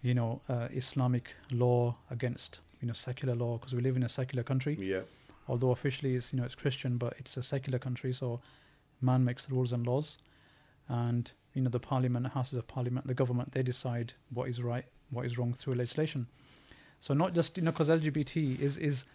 you 0.01 0.13
know, 0.13 0.41
uh, 0.47 0.67
Islamic 0.71 1.35
law 1.51 1.97
against 2.09 2.59
you 2.81 2.87
know 2.87 2.93
secular 2.93 3.35
law 3.35 3.57
because 3.57 3.73
we 3.73 3.81
live 3.81 3.95
in 3.95 4.03
a 4.03 4.09
secular 4.09 4.43
country. 4.43 4.77
Yeah. 4.79 5.01
Although 5.47 5.71
officially 5.71 6.15
it's 6.15 6.31
you 6.31 6.39
know 6.39 6.45
it's 6.45 6.55
Christian, 6.55 6.97
but 6.97 7.15
it's 7.17 7.35
a 7.37 7.43
secular 7.43 7.79
country, 7.79 8.13
so 8.13 8.41
man 9.01 9.25
makes 9.25 9.45
the 9.45 9.53
rules 9.53 9.73
and 9.73 9.85
laws, 9.85 10.17
and 10.87 11.31
you 11.53 11.61
know 11.61 11.69
the 11.69 11.79
parliament, 11.79 12.27
houses 12.27 12.57
of 12.57 12.67
parliament, 12.67 13.07
the 13.07 13.13
government, 13.13 13.51
they 13.51 13.63
decide 13.63 14.13
what 14.29 14.49
is 14.49 14.61
right, 14.61 14.85
what 15.09 15.25
is 15.25 15.37
wrong 15.37 15.53
through 15.53 15.75
legislation. 15.75 16.27
So 17.05 17.13
not 17.13 17.35
just 17.35 17.55
you 17.57 17.63
know 17.65 17.71
because 17.71 17.89
LGBT 17.89 18.59
is 18.67 18.73
is 18.89 19.05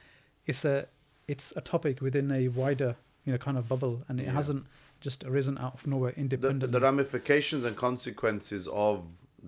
it's 0.47 0.64
a 0.64 0.86
it's 1.32 1.47
a 1.57 1.62
topic 1.72 2.01
within 2.07 2.30
a 2.30 2.43
wider 2.61 2.91
you 3.24 3.32
know 3.32 3.38
kind 3.47 3.59
of 3.59 3.64
bubble, 3.72 3.95
and 4.09 4.20
it 4.20 4.26
Yeah. 4.26 4.32
hasn't 4.41 4.64
just 5.07 5.24
arisen 5.24 5.57
out 5.59 5.74
of 5.74 5.86
nowhere 5.93 6.12
The, 6.12 6.20
independently. 6.20 6.70
the 6.78 6.80
ramifications 6.91 7.64
and 7.64 7.74
consequences 7.76 8.68
of 8.68 8.95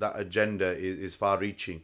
that 0.03 0.15
agenda 0.25 0.69
is, 0.89 0.95
is 1.07 1.15
far 1.15 1.35
reaching, 1.39 1.83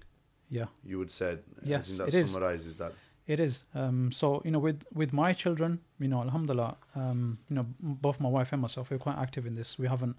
yeah. 0.50 0.66
you 0.90 0.98
would 1.00 1.12
say. 1.12 1.30
I 1.32 1.38
Yes, 1.74 1.86
think 1.86 1.98
that 1.98 2.08
it 2.08 2.14
is. 2.14 2.30
summarizes 2.32 2.74
that. 2.82 2.92
It 3.34 3.38
is. 3.48 3.54
Um, 3.80 4.10
so 4.20 4.26
you 4.44 4.50
know, 4.50 4.62
with 4.68 4.80
with 5.00 5.12
my 5.12 5.30
children, 5.42 5.70
you 6.00 6.08
know, 6.08 6.20
Alhamdulillah, 6.26 6.76
um, 7.02 7.38
you 7.48 7.54
know, 7.56 7.66
both 8.06 8.18
my 8.26 8.30
wife 8.38 8.50
and 8.54 8.60
myself, 8.66 8.90
we're 8.90 9.04
quite 9.08 9.18
active 9.26 9.44
in 9.46 9.54
this. 9.54 9.78
We 9.78 9.86
haven't, 9.94 10.16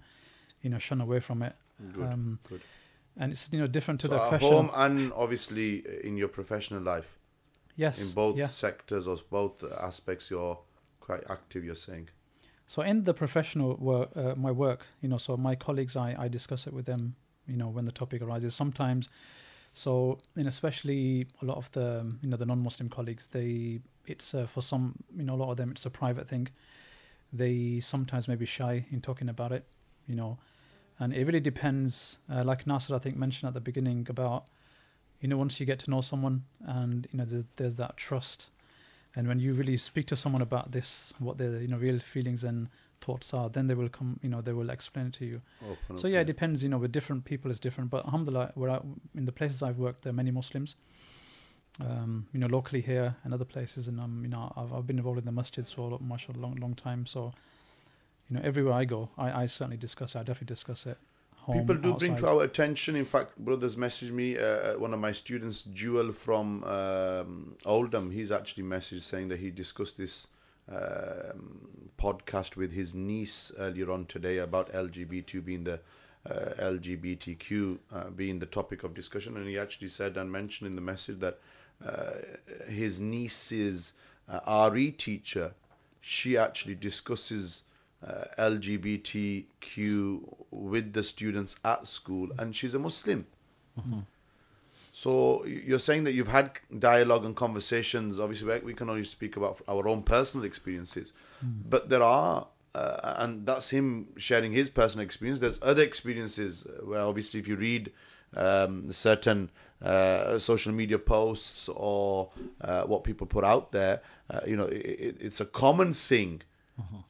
you 0.62 0.70
know, 0.70 0.78
shun 0.78 1.00
away 1.02 1.20
from 1.20 1.42
it. 1.42 1.54
Good. 1.96 2.04
Um, 2.12 2.38
good. 2.48 2.62
And 3.16 3.32
it's 3.32 3.48
you 3.52 3.58
know 3.58 3.66
different 3.66 4.00
to 4.00 4.08
so 4.08 4.14
the 4.14 4.22
at 4.22 4.28
question. 4.28 4.52
home 4.52 4.70
and 4.74 5.12
obviously 5.14 5.84
in 6.04 6.16
your 6.16 6.28
professional 6.28 6.82
life. 6.82 7.18
Yes. 7.76 8.02
in 8.02 8.12
both 8.12 8.36
yeah. 8.36 8.48
sectors 8.48 9.06
or 9.06 9.16
both 9.30 9.64
aspects. 9.80 10.30
You're 10.30 10.58
quite 11.00 11.24
active. 11.30 11.64
You're 11.64 11.74
saying. 11.74 12.08
So 12.66 12.82
in 12.82 13.02
the 13.02 13.14
professional 13.14 13.74
work, 13.76 14.10
uh, 14.14 14.34
my 14.36 14.52
work, 14.52 14.86
you 15.00 15.08
know, 15.08 15.18
so 15.18 15.36
my 15.36 15.56
colleagues, 15.56 15.96
I, 15.96 16.14
I 16.16 16.28
discuss 16.28 16.68
it 16.68 16.72
with 16.72 16.86
them, 16.86 17.16
you 17.48 17.56
know, 17.56 17.66
when 17.66 17.84
the 17.84 17.90
topic 17.90 18.22
arises. 18.22 18.54
Sometimes, 18.54 19.08
so 19.72 20.18
and 20.36 20.46
especially 20.46 21.26
a 21.42 21.44
lot 21.46 21.56
of 21.56 21.72
the, 21.72 22.14
you 22.22 22.28
know, 22.28 22.36
the 22.36 22.46
non-Muslim 22.46 22.88
colleagues, 22.88 23.26
they, 23.26 23.80
it's 24.06 24.34
uh, 24.34 24.46
for 24.46 24.62
some, 24.62 24.94
you 25.16 25.24
know, 25.24 25.34
a 25.34 25.40
lot 25.42 25.50
of 25.50 25.56
them, 25.56 25.72
it's 25.72 25.84
a 25.84 25.90
private 25.90 26.28
thing. 26.28 26.46
They 27.32 27.80
sometimes 27.80 28.28
may 28.28 28.36
be 28.36 28.46
shy 28.46 28.86
in 28.92 29.00
talking 29.00 29.28
about 29.28 29.50
it, 29.50 29.64
you 30.06 30.14
know, 30.14 30.38
and 31.00 31.14
it 31.14 31.24
really 31.24 31.40
depends. 31.40 32.18
Uh, 32.30 32.44
like 32.44 32.66
Nasser, 32.66 32.94
I 32.94 32.98
think 32.98 33.16
mentioned 33.16 33.48
at 33.48 33.54
the 33.54 33.60
beginning 33.60 34.06
about, 34.10 34.44
you 35.20 35.28
know, 35.28 35.38
once 35.38 35.58
you 35.58 35.64
get 35.64 35.78
to 35.80 35.90
know 35.90 36.02
someone 36.02 36.44
and 36.64 37.08
you 37.10 37.18
know, 37.18 37.24
there's 37.24 37.46
there's 37.56 37.74
that 37.76 37.96
trust. 37.96 38.50
And 39.16 39.26
when 39.26 39.40
you 39.40 39.54
really 39.54 39.76
speak 39.76 40.06
to 40.08 40.16
someone 40.16 40.42
about 40.42 40.70
this 40.70 41.12
what 41.18 41.38
their 41.38 41.60
you 41.60 41.66
know 41.66 41.78
real 41.78 41.98
feelings 41.98 42.44
and 42.44 42.68
thoughts 43.00 43.32
are 43.32 43.48
then 43.48 43.66
they 43.66 43.74
will 43.74 43.88
come 43.88 44.20
you 44.22 44.28
know 44.28 44.42
they 44.42 44.52
will 44.52 44.70
explain 44.70 45.06
it 45.06 45.14
to 45.14 45.24
you. 45.24 45.40
Open 45.68 45.98
so 45.98 46.06
yeah 46.06 46.20
it 46.20 46.26
depends 46.26 46.62
you 46.62 46.68
know 46.68 46.78
with 46.78 46.92
different 46.92 47.24
people 47.24 47.50
it's 47.50 47.58
different. 47.58 47.90
But 47.90 48.04
alhamdulillah 48.04 48.52
where 48.54 48.70
I, 48.70 48.80
in 49.16 49.24
the 49.24 49.32
places 49.32 49.62
i've 49.62 49.78
worked 49.78 50.02
there 50.02 50.10
are 50.10 50.14
many 50.22 50.30
muslims. 50.30 50.76
Um, 51.80 52.26
you 52.32 52.38
know 52.38 52.46
locally 52.46 52.82
here 52.82 53.16
and 53.24 53.34
other 53.34 53.46
places. 53.46 53.88
And 53.88 53.98
um, 53.98 54.20
you 54.22 54.28
know 54.28 54.52
I've, 54.56 54.72
I've 54.72 54.86
been 54.86 54.98
involved 54.98 55.18
in 55.18 55.24
the 55.24 55.32
masjids 55.32 55.74
for 55.74 55.90
a 55.90 56.38
long 56.38 56.56
long 56.56 56.74
time. 56.74 57.06
So 57.06 57.32
you 58.30 58.36
know 58.36 58.42
everywhere 58.44 58.74
i 58.74 58.84
go 58.84 59.10
i, 59.18 59.42
I 59.42 59.46
certainly 59.46 59.76
discuss 59.76 60.14
it 60.14 60.18
i 60.18 60.22
definitely 60.22 60.54
discuss 60.54 60.86
it 60.86 60.98
home, 61.40 61.60
People 61.60 61.76
do 61.76 61.94
bring 61.94 62.16
to 62.16 62.28
our 62.28 62.42
attention. 62.42 62.96
In 62.96 63.04
fact, 63.04 63.38
brothers 63.38 63.76
messaged 63.76 64.10
me. 64.12 64.38
Uh, 64.38 64.78
one 64.78 64.92
of 64.92 65.00
my 65.00 65.12
students, 65.12 65.62
Jewel 65.62 66.12
from 66.12 66.62
um, 66.64 67.56
Oldham, 67.64 68.10
he's 68.10 68.30
actually 68.30 68.64
messaged 68.64 69.02
saying 69.02 69.28
that 69.28 69.40
he 69.40 69.50
discussed 69.50 69.96
this 69.96 70.28
um, 70.70 71.68
podcast 71.98 72.56
with 72.56 72.72
his 72.72 72.94
niece 72.94 73.52
earlier 73.58 73.90
on 73.90 74.06
today 74.06 74.38
about 74.38 74.72
LGBT 74.72 75.44
being 75.44 75.64
the 75.64 75.80
uh, 76.28 76.52
LGBTQ 76.58 77.78
uh, 77.92 78.10
being 78.10 78.38
the 78.38 78.46
topic 78.46 78.84
of 78.84 78.94
discussion, 78.94 79.36
and 79.36 79.48
he 79.48 79.58
actually 79.58 79.88
said 79.88 80.16
and 80.16 80.30
mentioned 80.30 80.68
in 80.68 80.76
the 80.76 80.82
message 80.82 81.18
that 81.20 81.38
uh, 81.84 82.12
his 82.68 83.00
niece's 83.00 83.94
uh, 84.28 84.70
RE 84.70 84.90
teacher, 84.92 85.54
she 86.00 86.36
actually 86.36 86.74
discusses 86.74 87.62
uh, 88.06 88.24
LGBTQ 88.38 90.20
with 90.50 90.92
the 90.92 91.02
students 91.02 91.56
at 91.64 91.86
school, 91.86 92.28
and 92.38 92.54
she's 92.54 92.74
a 92.74 92.78
Muslim. 92.78 93.26
So 94.92 95.44
you're 95.46 95.78
saying 95.78 96.04
that 96.04 96.12
you've 96.12 96.28
had 96.28 96.58
dialogue 96.78 97.24
and 97.24 97.34
conversations. 97.34 98.18
Obviously, 98.20 98.60
we- 98.60 98.74
can 98.74 98.90
only 98.90 99.04
speak 99.04 99.36
about 99.36 99.60
our 99.68 99.88
own 99.88 100.02
personal 100.02 100.44
experiences, 100.44 101.12
but 101.42 101.88
there 101.88 102.02
are, 102.02 102.48
uh, 102.74 103.14
and 103.18 103.46
that's 103.46 103.70
him 103.70 104.08
sharing 104.16 104.52
his 104.52 104.68
personal 104.68 105.04
experience. 105.04 105.38
There's 105.40 105.58
other 105.62 105.82
experiences 105.82 106.66
where, 106.82 107.00
obviously, 107.00 107.40
if 107.40 107.48
you 107.48 107.56
read 107.56 107.92
um, 108.36 108.92
certain 108.92 109.50
uh, 109.82 110.38
social 110.38 110.72
media 110.72 110.98
posts 110.98 111.68
or 111.68 112.30
uh, 112.60 112.82
what 112.82 113.02
people 113.04 113.26
put 113.26 113.42
out 113.44 113.72
there, 113.72 114.02
uh, 114.28 114.40
you 114.46 114.56
know, 114.56 114.66
it, 114.66 115.16
it's 115.18 115.40
a 115.40 115.46
common 115.46 115.94
thing 115.94 116.42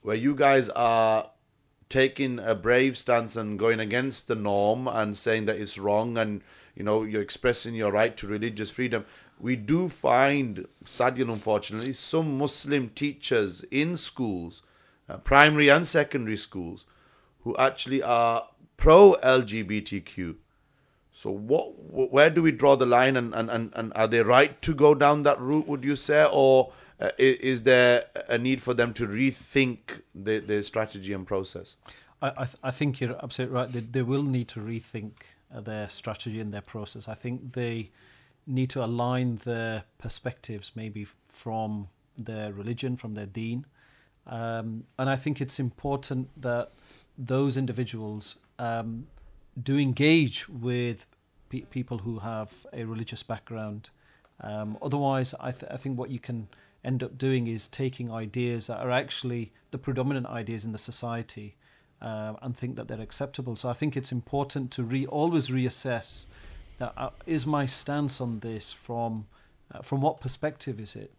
where 0.03 0.17
you 0.17 0.35
guys 0.35 0.69
are 0.71 1.31
taking 1.89 2.39
a 2.39 2.55
brave 2.55 2.97
stance 2.97 3.37
and 3.37 3.59
going 3.59 3.81
against 3.81 4.29
the 4.29 4.35
norm 4.35 4.87
and 4.87 5.19
saying 5.19 5.47
that 5.47 5.57
it's 5.57 5.77
wrong 5.77 6.17
and 6.17 6.41
you 6.75 6.85
know 6.85 7.03
you're 7.03 7.21
expressing 7.21 7.75
your 7.75 7.93
right 7.93 8.17
to 8.17 8.27
religious 8.27 8.71
freedom. 8.71 9.05
We 9.39 9.57
do 9.57 9.89
find 9.89 10.67
sadly 10.85 11.23
unfortunately 11.23 11.93
some 11.95 12.39
muslim 12.39 12.91
teachers 12.91 13.65
in 13.71 13.97
schools 13.97 14.63
uh, 15.09 15.17
primary 15.19 15.69
and 15.69 15.87
secondary 15.87 16.37
schools 16.37 16.87
who 17.43 17.57
actually 17.57 18.03
are 18.03 18.49
pro 18.77 19.17
lgbtq 19.23 20.37
so 21.13 21.31
what 21.31 21.73
where 22.13 22.31
do 22.31 22.43
we 22.43 22.53
draw 22.53 22.77
the 22.77 22.87
line 22.87 23.17
and, 23.17 23.35
and, 23.35 23.51
and, 23.51 23.73
and 23.75 23.93
are 23.95 24.07
they 24.07 24.23
right 24.23 24.61
to 24.63 24.75
go 24.75 24.95
down 24.95 25.23
that 25.23 25.41
route 25.41 25.67
would 25.67 25.85
you 25.85 25.97
say 25.97 26.27
or 26.31 26.73
uh, 27.01 27.11
is 27.19 27.63
there 27.63 28.05
a 28.29 28.37
need 28.37 28.61
for 28.61 28.75
them 28.75 28.93
to 28.93 29.07
rethink 29.07 30.03
the, 30.15 30.39
their 30.39 30.63
strategy 30.63 31.13
and 31.13 31.27
process 31.27 31.77
I, 32.23 32.29
I, 32.29 32.45
th- 32.45 32.57
I 32.63 32.71
think 32.71 33.01
you're 33.01 33.17
absolutely 33.23 33.57
right. 33.57 33.73
They, 33.73 33.81
they 33.81 34.03
will 34.03 34.23
need 34.23 34.49
to 34.49 34.61
rethink 34.61 35.13
uh, 35.55 35.61
their 35.61 35.89
strategy 35.89 36.41
and 36.41 36.53
their 36.53 36.61
process. 36.61 37.09
I 37.09 37.15
think 37.15 37.55
they 37.55 37.91
need 38.47 38.71
to 38.71 38.85
align 38.85 39.41
their 39.45 39.85
perspectives 39.99 40.73
maybe 40.75 41.07
from 41.29 41.89
their 42.17 42.53
religion, 42.53 42.97
from 42.97 43.15
their 43.15 43.27
deen. 43.27 43.67
Um, 44.27 44.85
and 44.99 45.09
I 45.09 45.17
think 45.17 45.41
it's 45.41 45.59
important 45.59 46.29
that 46.41 46.71
those 47.17 47.57
individuals 47.57 48.37
um, 48.59 49.07
do 49.61 49.79
engage 49.79 50.49
with 50.49 51.07
pe- 51.49 51.63
people 51.63 51.99
who 51.99 52.19
have 52.21 52.67
a 52.73 52.85
religious 52.85 53.23
background. 53.23 53.91
Um, 54.41 54.79
otherwise, 54.83 55.35
I, 55.41 55.53
th- 55.53 55.71
I 55.71 55.77
think 55.77 55.99
what 55.99 56.11
you 56.11 56.19
can 56.19 56.49
end 56.85 57.03
up 57.03 57.19
doing 57.19 57.47
is 57.47 57.69
taking 57.69 58.11
ideas 58.11 58.67
that 58.69 58.79
are 58.79 58.91
actually 58.91 59.53
the 59.71 59.79
predominant 59.79 60.27
ideas 60.27 60.65
in 60.65 60.73
the 60.73 60.79
society 60.79 61.57
um, 62.01 62.39
and 62.41 62.57
think 62.57 62.77
that 62.77 62.89
they're 62.89 63.01
acceptable. 63.01 63.57
So 63.57 63.69
I 63.69 63.75
think 63.75 63.97
it's 63.97 64.13
important 64.13 64.71
to 64.73 64.83
re- 64.83 65.07
always 65.07 65.49
reassess 65.49 66.27
that 66.79 66.95
uh, 66.97 67.11
is 67.27 67.47
my 67.47 67.67
stance 67.67 68.21
on 68.21 68.41
this 68.41 68.73
from 68.73 69.27
uh, 69.73 69.83
from 69.83 70.01
what 70.01 70.21
perspective 70.21 70.81
is 70.81 70.97
it? 70.97 71.13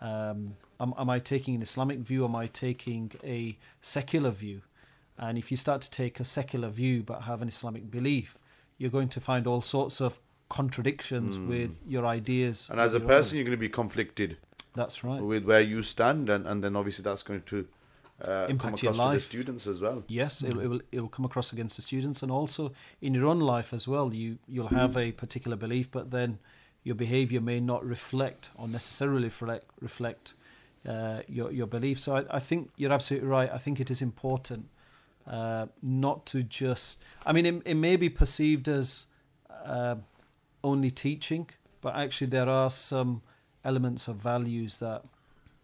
Um, 0.00 0.56
am, 0.78 0.94
am 0.96 1.10
I 1.10 1.18
taking 1.18 1.56
an 1.56 1.62
Islamic 1.62 1.98
view? 1.98 2.24
Am 2.24 2.36
I 2.36 2.46
taking 2.46 3.12
a 3.24 3.56
secular 3.80 4.30
view? 4.30 4.60
And 5.18 5.36
if 5.36 5.50
you 5.50 5.56
start 5.56 5.80
to 5.82 5.90
take 5.90 6.20
a 6.20 6.24
secular 6.24 6.68
view 6.68 7.02
but 7.02 7.22
have 7.22 7.42
an 7.42 7.48
Islamic 7.48 7.90
belief, 7.90 8.38
you're 8.76 8.90
going 8.90 9.08
to 9.08 9.20
find 9.20 9.48
all 9.48 9.62
sorts 9.62 10.00
of 10.00 10.20
contradictions 10.48 11.38
with 11.38 11.74
your 11.86 12.06
ideas. 12.06 12.68
And 12.70 12.78
as 12.78 12.94
a 12.94 12.98
your 12.98 13.02
own. 13.02 13.08
person, 13.08 13.36
you're 13.36 13.44
going 13.44 13.56
to 13.56 13.60
be 13.60 13.68
conflicted 13.68 14.36
that's 14.78 15.04
right. 15.04 15.20
with 15.32 15.44
where 15.44 15.60
you 15.72 15.82
stand, 15.82 16.30
and, 16.34 16.46
and 16.46 16.62
then 16.62 16.74
obviously 16.76 17.02
that's 17.08 17.24
going 17.30 17.42
to 17.52 17.58
uh, 18.20 18.24
come 18.24 18.50
Impact 18.50 18.82
your 18.82 18.92
across 18.92 18.96
to 18.96 19.02
the 19.02 19.14
life. 19.14 19.22
students 19.22 19.66
as 19.66 19.80
well. 19.80 19.98
Yes, 20.08 20.42
it'll, 20.42 20.60
it 20.60 20.68
will 20.72 20.80
it 20.96 21.00
will 21.00 21.14
come 21.16 21.26
across 21.30 21.52
against 21.52 21.76
the 21.76 21.82
students, 21.82 22.22
and 22.22 22.30
also 22.32 22.72
in 23.00 23.14
your 23.14 23.26
own 23.26 23.40
life 23.40 23.70
as 23.72 23.86
well. 23.86 24.12
You 24.12 24.38
you'll 24.46 24.74
have 24.82 24.96
a 24.96 25.12
particular 25.12 25.56
belief, 25.56 25.90
but 25.90 26.10
then 26.10 26.38
your 26.82 26.96
behaviour 26.96 27.40
may 27.40 27.60
not 27.60 27.84
reflect 27.84 28.50
or 28.56 28.66
necessarily 28.68 29.24
reflect 29.24 29.66
reflect 29.80 30.34
uh, 30.86 31.20
your 31.28 31.52
your 31.52 31.66
belief. 31.66 32.00
So 32.00 32.16
I, 32.16 32.38
I 32.38 32.40
think 32.40 32.70
you're 32.76 32.92
absolutely 32.92 33.28
right. 33.28 33.50
I 33.52 33.58
think 33.58 33.80
it 33.80 33.90
is 33.90 34.00
important 34.02 34.66
uh, 35.26 35.66
not 35.82 36.26
to 36.26 36.42
just. 36.42 37.02
I 37.26 37.32
mean, 37.32 37.46
it, 37.46 37.62
it 37.64 37.74
may 37.74 37.96
be 37.96 38.08
perceived 38.08 38.68
as 38.68 39.06
uh, 39.64 39.96
only 40.62 40.90
teaching, 40.90 41.50
but 41.80 41.94
actually 41.94 42.30
there 42.30 42.48
are 42.48 42.70
some 42.70 43.22
elements 43.70 44.08
of 44.08 44.16
values 44.16 44.72
that 44.78 45.02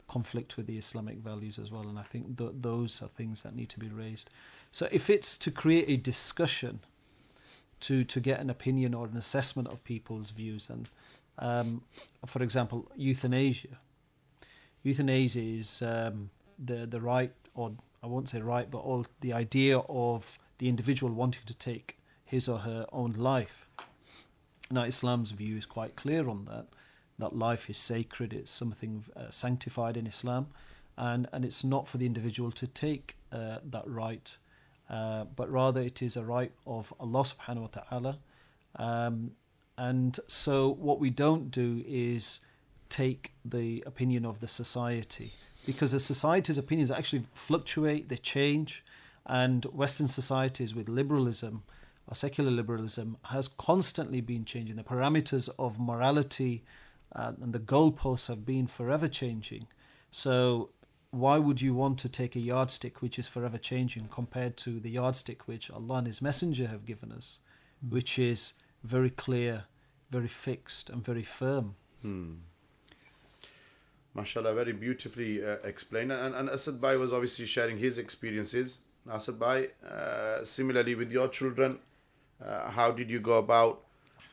conflict 0.07 0.57
with 0.57 0.67
the 0.67 0.79
Islamic 0.85 1.19
values 1.31 1.59
as 1.59 1.69
well, 1.73 1.87
and 1.91 1.99
I 1.99 2.07
think 2.13 2.25
th- 2.39 2.57
those 2.71 3.03
are 3.03 3.09
things 3.09 3.43
that 3.43 3.57
need 3.57 3.71
to 3.75 3.81
be 3.87 3.89
raised. 3.89 4.29
So 4.79 4.85
if 4.99 5.05
it's 5.15 5.39
to 5.45 5.51
create 5.51 5.89
a 5.89 5.97
discussion, 6.13 6.75
to 7.81 8.05
to 8.05 8.21
get 8.21 8.41
an 8.41 8.51
opinion 8.51 8.95
or 8.95 9.05
an 9.07 9.17
assessment 9.17 9.69
of 9.69 9.79
people's 9.85 10.31
views, 10.31 10.71
and 10.71 10.89
um, 11.39 11.83
for 12.27 12.43
example, 12.43 12.79
euthanasia. 12.97 13.77
Euthanasia 14.83 15.45
is 15.61 15.83
um, 15.83 16.31
the 16.69 16.87
the 16.95 17.01
right, 17.01 17.33
or 17.55 17.73
I 18.03 18.07
won't 18.07 18.29
say 18.29 18.41
right, 18.41 18.71
but 18.71 18.79
all 18.79 19.07
the 19.21 19.33
idea 19.33 19.79
of 19.79 20.39
the 20.59 20.69
individual 20.69 21.13
wanting 21.13 21.47
to 21.47 21.55
take 21.55 21.99
his 22.25 22.49
or 22.49 22.59
her 22.61 22.87
own 22.93 23.13
life. 23.13 23.67
Now, 24.71 24.85
Islam's 24.85 25.33
view 25.33 25.57
is 25.57 25.67
quite 25.67 25.95
clear 26.03 26.29
on 26.29 26.47
that. 26.47 26.67
That 27.19 27.35
life 27.37 27.71
is 27.71 27.79
sacred; 27.79 28.33
it's 28.33 28.51
something 28.51 29.05
uh, 29.17 29.31
sanctified 29.31 29.97
in 29.97 30.07
Islam, 30.07 30.49
and 30.97 31.29
and 31.33 31.45
it's 31.45 31.63
not 31.65 31.89
for 31.89 31.99
the 31.99 32.07
individual 32.07 32.51
to 32.53 32.67
take 32.67 33.17
uh, 33.33 33.59
that 33.65 33.87
right, 33.87 34.37
uh, 34.91 35.25
but 35.25 35.51
rather 35.51 35.81
it 35.81 36.03
is 36.03 36.17
a 36.17 36.25
right 36.25 36.53
of 36.67 36.93
Allah 36.99 37.23
Subhanahu 37.23 37.61
wa 37.61 37.69
Taala. 37.69 38.17
Um, 38.77 39.33
and 39.79 40.19
so, 40.27 40.71
what 40.71 40.99
we 41.01 41.11
don't 41.11 41.51
do 41.51 41.85
is 41.87 42.41
take 42.89 43.33
the 43.45 43.83
opinion 43.87 44.25
of 44.25 44.41
the 44.41 44.49
society 44.49 45.33
because 45.67 45.93
the 45.93 46.01
society's 46.01 46.59
opinions 46.59 46.91
actually 46.91 47.25
fluctuate, 47.33 48.09
they 48.09 48.17
change, 48.17 48.85
and 49.27 49.65
Western 49.67 50.07
societies 50.09 50.75
with 50.75 50.89
liberalism 50.89 51.63
secular 52.13 52.51
liberalism 52.51 53.17
has 53.25 53.49
constantly 53.49 54.21
been 54.21 54.45
changing. 54.45 54.77
The 54.77 54.83
parameters 54.85 55.49
of 55.59 55.81
morality 55.81 56.63
uh, 57.15 57.33
and 57.41 57.53
the 57.53 57.61
goalposts 57.61 58.29
have 58.29 58.45
been 58.45 58.67
forever 58.67 59.09
changing. 59.09 59.67
So, 60.11 60.71
why 61.11 61.39
would 61.39 61.61
you 61.63 61.75
want 61.75 61.99
to 62.01 62.09
take 62.09 62.35
a 62.35 62.41
yardstick 62.41 63.01
which 63.01 63.19
is 63.19 63.29
forever 63.29 63.59
changing 63.59 64.09
compared 64.09 64.57
to 64.59 64.81
the 64.81 64.91
yardstick 64.91 65.47
which 65.47 65.71
Allah 65.71 65.99
and 65.99 66.07
His 66.09 66.21
Messenger 66.21 66.67
have 66.67 66.85
given 66.85 67.13
us, 67.13 67.39
which 67.89 68.19
is 68.19 68.55
very 68.83 69.11
clear, 69.11 69.65
very 70.11 70.29
fixed, 70.29 70.91
and 70.91 71.05
very 71.05 71.23
firm? 71.23 71.77
Hmm. 72.03 72.35
Mashallah, 74.15 74.55
very 74.55 74.73
beautifully 74.73 75.45
uh, 75.45 75.57
explained. 75.65 76.13
And, 76.13 76.35
and 76.35 76.49
Asad 76.49 76.81
Bhai 76.81 76.97
was 76.97 77.13
obviously 77.13 77.47
sharing 77.47 77.79
his 77.79 77.99
experiences. 77.99 78.79
Asad 79.11 79.39
Bhai, 79.39 79.69
uh, 79.89 80.45
similarly 80.45 80.95
with 80.95 81.11
your 81.11 81.29
children, 81.29 81.79
uh, 82.45 82.71
how 82.71 82.91
did 82.91 83.11
you 83.11 83.21
go 83.21 83.39
about 83.39 83.84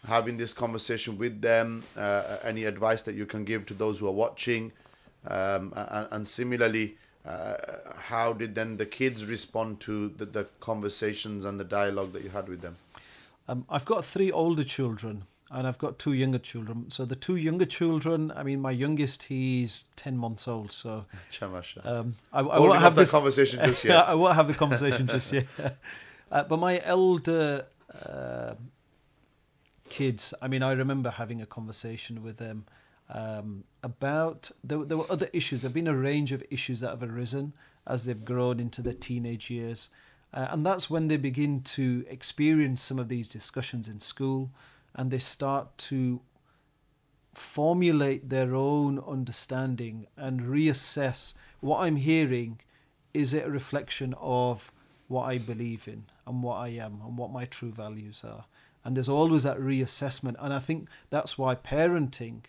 having 0.06 0.38
this 0.38 0.54
conversation 0.54 1.18
with 1.18 1.42
them? 1.42 1.84
Uh, 1.96 2.38
any 2.44 2.66
advice 2.66 3.02
that 3.04 3.16
you 3.16 3.26
can 3.26 3.44
give 3.44 3.66
to 3.68 3.74
those 3.74 4.00
who 4.00 4.08
are 4.08 4.14
watching? 4.14 4.72
Um, 5.28 5.74
and, 5.76 6.08
and 6.12 6.28
similarly, 6.28 6.98
uh, 7.26 7.56
how 7.98 8.34
did 8.34 8.56
then 8.56 8.78
the 8.78 8.86
kids 8.86 9.26
respond 9.26 9.80
to 9.82 10.10
the, 10.10 10.26
the 10.26 10.48
conversations 10.60 11.46
and 11.46 11.60
the 11.60 11.64
dialogue 11.64 12.14
that 12.14 12.24
you 12.24 12.30
had 12.30 12.50
with 12.50 12.62
them? 12.62 12.78
Um, 13.48 13.66
I've 13.70 13.86
got 13.86 14.06
three 14.06 14.32
older 14.32 14.64
children 14.64 15.26
and 15.52 15.68
I've 15.68 15.78
got 15.78 16.00
two 16.00 16.14
younger 16.14 16.40
children. 16.40 16.90
So 16.90 17.06
the 17.06 17.16
two 17.16 17.36
younger 17.36 17.66
children, 17.66 18.32
I 18.36 18.44
mean, 18.44 18.62
my 18.62 18.72
youngest, 18.72 19.24
he's 19.24 19.86
10 19.98 20.18
months 20.18 20.48
old. 20.48 20.72
So 20.72 21.06
um, 21.84 22.16
I, 22.32 22.40
I 22.40 22.60
won't 22.60 22.80
have 22.80 22.96
this 22.96 23.12
conversation 23.12 23.60
just 23.64 23.84
yet. 23.84 24.08
I 24.08 24.16
won't 24.16 24.36
have 24.36 24.48
the 24.48 24.54
conversation 24.54 25.08
just 25.08 25.34
yet. 25.34 25.46
Uh, 26.32 26.46
but 26.46 26.56
my 26.56 26.82
elder 26.86 27.66
uh, 28.06 28.54
kids, 29.92 30.34
I 30.42 30.48
mean, 30.48 30.64
I 30.64 30.72
remember 30.72 31.10
having 31.10 31.42
a 31.42 31.46
conversation 31.46 32.24
with 32.24 32.38
them 32.38 32.66
um, 33.10 33.66
about 33.84 34.50
there, 34.64 34.86
there 34.86 34.98
were 34.98 35.12
other 35.12 35.30
issues. 35.34 35.62
There 35.62 35.68
have 35.68 35.76
been 35.76 35.88
a 35.88 35.96
range 35.96 36.32
of 36.32 36.42
issues 36.50 36.80
that 36.80 36.92
have 36.92 37.04
arisen 37.04 37.52
as 37.86 38.06
they've 38.06 38.24
grown 38.24 38.62
into 38.62 38.82
their 38.82 38.94
teenage 38.94 39.50
years. 39.50 39.90
Uh, 40.34 40.48
and 40.50 40.66
that's 40.66 40.90
when 40.90 41.10
they 41.10 41.18
begin 41.18 41.62
to 41.62 42.06
experience 42.10 42.82
some 42.82 43.00
of 43.00 43.10
these 43.10 43.28
discussions 43.28 43.90
in 43.90 44.00
school 44.00 44.50
and 44.96 45.12
they 45.12 45.20
start 45.20 45.78
to 45.78 46.22
formulate 47.34 48.30
their 48.30 48.56
own 48.56 48.98
understanding 49.06 50.08
and 50.16 50.42
reassess 50.42 51.34
what 51.60 51.82
I'm 51.82 51.98
hearing 51.98 52.62
is 53.14 53.34
it 53.34 53.46
a 53.46 53.52
reflection 53.52 54.16
of 54.20 54.72
what 55.10 55.24
I 55.24 55.38
believe 55.38 55.86
in 55.86 56.06
and 56.26 56.42
what 56.42 56.56
I 56.56 56.70
am 56.70 57.02
and 57.06 57.18
what 57.18 57.30
my 57.30 57.44
true 57.44 57.72
values 57.72 58.24
are. 58.26 58.46
And 58.84 58.96
there's 58.96 59.10
always 59.10 59.44
that 59.44 59.60
reassessment. 59.60 60.36
And 60.40 60.54
I 60.54 60.60
think 60.60 60.90
that's 61.10 61.38
why 61.38 61.56
parenting 61.56 62.42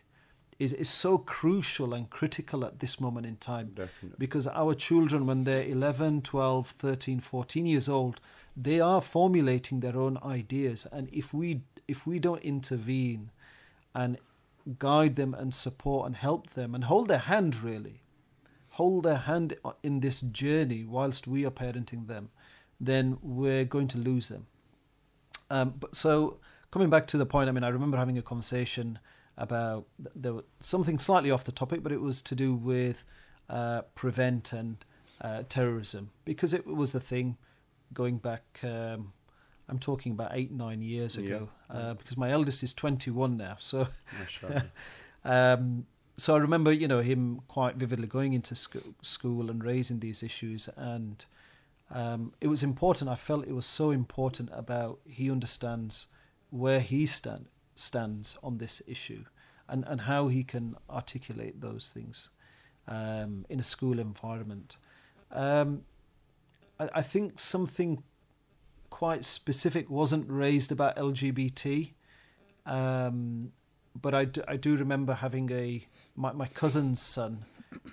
is, 0.59 0.72
is 0.72 0.89
so 0.89 1.18
crucial 1.18 1.93
and 1.93 2.09
critical 2.09 2.64
at 2.64 2.80
this 2.80 3.01
moment 3.01 3.26
in 3.26 3.37
time. 3.37 3.72
Definitely. 3.74 4.16
Because 4.18 4.47
our 4.47 4.74
children, 4.74 5.26
when 5.26 5.45
they're 5.45 5.64
11, 5.64 6.22
12, 6.22 6.68
13, 6.68 7.20
14 7.20 7.66
years 7.66 7.89
old, 7.89 8.20
they 8.57 8.80
are 8.80 9.01
formulating 9.01 9.80
their 9.80 9.97
own 9.97 10.18
ideas. 10.24 10.87
And 10.91 11.09
if 11.12 11.35
we 11.35 11.62
if 11.89 12.07
we 12.07 12.18
don't 12.18 12.43
intervene 12.43 13.30
and 13.95 14.16
guide 14.78 15.16
them 15.16 15.35
and 15.35 15.55
support 15.55 16.07
and 16.07 16.16
help 16.16 16.51
them 16.51 16.74
and 16.74 16.85
hold 16.85 17.09
their 17.09 17.18
hand 17.18 17.62
really 17.62 18.03
hold 18.72 19.05
their 19.05 19.18
hand 19.18 19.57
in 19.83 20.01
this 20.01 20.20
journey 20.20 20.85
whilst 20.85 21.26
we 21.26 21.45
are 21.45 21.51
parenting 21.51 22.07
them 22.07 22.30
then 22.80 23.18
we're 23.22 23.64
going 23.64 23.89
to 23.89 23.99
lose 23.99 24.28
them 24.28 24.47
um, 25.53 25.74
but 25.78 25.94
so 25.94 26.38
coming 26.70 26.90
back 26.90 27.07
to 27.07 27.16
the 27.16 27.26
point 27.26 27.48
i 27.48 27.53
mean 27.53 27.64
i 27.64 27.68
remember 27.68 27.96
having 27.96 28.18
a 28.18 28.22
conversation 28.22 28.98
about 29.36 29.86
there 30.14 30.34
was 30.34 30.44
something 30.61 30.98
slightly 30.98 31.30
off 31.30 31.44
the 31.44 31.53
topic 31.53 31.82
but 31.82 31.92
it 31.92 32.00
was 32.00 32.22
to 32.22 32.34
do 32.34 32.55
with 32.55 33.05
uh, 33.48 33.82
prevent 33.94 34.53
and 34.53 34.84
uh, 35.20 35.42
terrorism 35.48 36.11
because 36.24 36.53
it 36.55 36.66
was 36.66 36.92
the 36.92 37.00
thing 37.00 37.36
going 37.92 38.18
back 38.18 38.61
um, 38.62 39.12
I'm 39.68 39.78
talking 39.78 40.12
about 40.12 40.32
eight, 40.34 40.53
nine 40.53 40.82
years 40.82 41.16
ago, 41.16 41.48
yeah. 41.70 41.76
uh, 41.76 41.94
because 41.94 42.16
my 42.16 42.30
eldest 42.30 42.62
is 42.62 42.74
21 42.74 43.36
now. 43.36 43.57
So, 43.59 43.88
um, 45.24 45.86
so 46.16 46.34
I 46.34 46.38
remember, 46.38 46.72
you 46.72 46.86
know, 46.86 47.00
him 47.00 47.40
quite 47.48 47.76
vividly 47.76 48.07
going 48.07 48.34
into 48.34 48.55
sc- 48.55 48.76
school 49.00 49.50
and 49.50 49.64
raising 49.64 50.00
these 50.00 50.22
issues, 50.22 50.68
and 50.76 51.24
um, 51.93 52.32
it 52.40 52.49
was 52.49 52.62
important. 52.62 53.11
I 53.11 53.14
felt 53.14 53.47
it 53.47 53.55
was 53.55 53.66
so 53.66 53.90
important 53.90 54.51
about 54.53 55.01
he 55.05 55.30
understands 55.30 56.07
where 56.51 56.80
he 56.80 57.07
stand 57.07 57.47
stands 57.74 58.36
on 58.43 58.59
this 58.59 58.82
issue, 58.86 59.24
and 59.68 59.84
and 59.86 60.03
how 60.03 60.28
he 60.28 60.43
can 60.43 60.76
articulate 60.88 61.61
those 61.61 61.90
things 61.90 62.30
um, 62.88 63.45
in 63.51 63.61
a 63.61 63.62
school 63.62 63.99
environment. 63.99 64.76
Um, 65.30 65.82
I, 66.80 66.88
I 66.95 67.03
think 67.03 67.38
something 67.38 68.03
quite 68.88 69.24
specific 69.24 69.90
wasn't 69.90 70.30
raised 70.30 70.72
about 70.72 70.97
LGBT. 70.97 71.90
Um, 72.64 73.53
but 74.01 74.14
I 74.14 74.24
do, 74.24 74.43
I 74.49 74.57
do 74.57 74.76
remember 74.76 75.14
having 75.14 75.51
a 75.51 75.86
my, 76.16 76.32
my 76.32 76.47
cousin's 76.47 77.03
son 77.03 77.45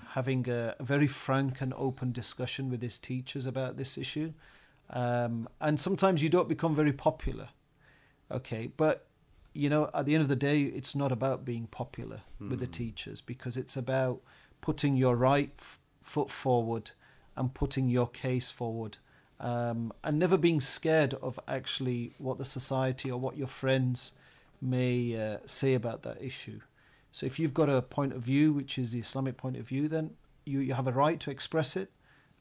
having 0.09 0.49
a, 0.49 0.75
very 0.79 1.07
frank 1.07 1.61
and 1.61 1.73
open 1.75 2.11
discussion 2.11 2.69
with 2.69 2.81
his 2.81 2.97
teachers 2.97 3.45
about 3.45 3.77
this 3.77 3.97
issue. 3.97 4.33
Um, 4.89 5.47
and 5.61 5.79
sometimes 5.79 6.23
you 6.23 6.29
don't 6.29 6.49
become 6.49 6.75
very 6.75 6.93
popular. 6.93 7.49
Okay, 8.31 8.71
but 8.77 9.07
you 9.53 9.69
know, 9.69 9.89
at 9.93 10.05
the 10.05 10.13
end 10.13 10.21
of 10.21 10.29
the 10.29 10.35
day, 10.35 10.61
it's 10.61 10.95
not 10.95 11.11
about 11.11 11.43
being 11.43 11.67
popular 11.67 12.21
mm. 12.41 12.49
with 12.49 12.59
the 12.59 12.65
hmm. 12.67 12.71
teachers 12.71 13.19
because 13.19 13.57
it's 13.57 13.75
about 13.75 14.21
putting 14.61 14.95
your 14.95 15.15
right 15.15 15.51
f- 15.57 15.79
foot 16.01 16.29
forward 16.29 16.91
and 17.35 17.53
putting 17.53 17.89
your 17.89 18.07
case 18.07 18.51
forward 18.51 18.99
um, 19.39 19.93
and 20.03 20.19
never 20.19 20.37
being 20.37 20.59
scared 20.59 21.13
of 21.15 21.39
actually 21.47 22.11
what 22.17 22.37
the 22.37 22.45
society 22.45 23.09
or 23.09 23.19
what 23.19 23.37
your 23.37 23.47
friends 23.47 24.11
may 24.61 25.15
uh, 25.15 25.37
say 25.45 25.73
about 25.73 26.03
that 26.03 26.21
issue. 26.21 26.59
So 27.11 27.25
if 27.25 27.39
you've 27.39 27.53
got 27.53 27.69
a 27.69 27.81
point 27.81 28.13
of 28.13 28.21
view, 28.21 28.53
which 28.53 28.77
is 28.77 28.91
the 28.91 28.99
Islamic 28.99 29.37
point 29.37 29.57
of 29.57 29.67
view, 29.67 29.87
then 29.87 30.11
you, 30.45 30.59
you 30.59 30.73
have 30.73 30.87
a 30.87 30.91
right 30.91 31.19
to 31.21 31.31
express 31.31 31.75
it 31.75 31.91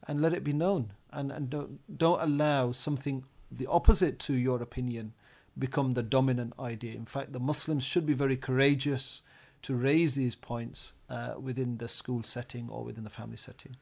and 0.07 0.21
let 0.21 0.33
it 0.33 0.43
be 0.43 0.53
known. 0.53 0.93
And, 1.11 1.31
and 1.31 1.49
don't, 1.49 1.97
don't 1.97 2.21
allow 2.21 2.71
something 2.71 3.23
the 3.51 3.67
opposite 3.67 4.19
to 4.19 4.33
your 4.33 4.61
opinion 4.61 5.13
become 5.57 5.93
the 5.93 6.03
dominant 6.03 6.53
idea. 6.59 6.93
In 6.93 7.05
fact, 7.05 7.33
the 7.33 7.39
Muslims 7.39 7.83
should 7.83 8.05
be 8.05 8.13
very 8.13 8.37
courageous 8.37 9.21
to 9.63 9.75
raise 9.75 10.15
these 10.15 10.35
points 10.35 10.93
uh, 11.09 11.33
within 11.39 11.77
the 11.77 11.89
school 11.89 12.23
setting 12.23 12.69
or 12.69 12.83
within 12.83 13.03
the 13.03 13.09
family 13.09 13.37
setting 13.37 13.75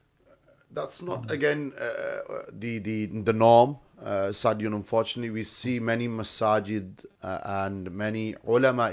that's 0.71 1.01
not 1.01 1.31
again 1.31 1.71
uh, 1.79 2.43
the 2.51 2.79
the 2.79 3.05
the 3.05 3.33
norm. 3.33 3.77
Uh, 4.03 4.27
Sadyun, 4.29 4.75
unfortunately, 4.75 5.31
we 5.31 5.43
see 5.43 5.79
many 5.79 6.07
masajid 6.07 7.05
uh, 7.23 7.39
and 7.43 7.89
many 7.91 8.35
ulama 8.45 8.91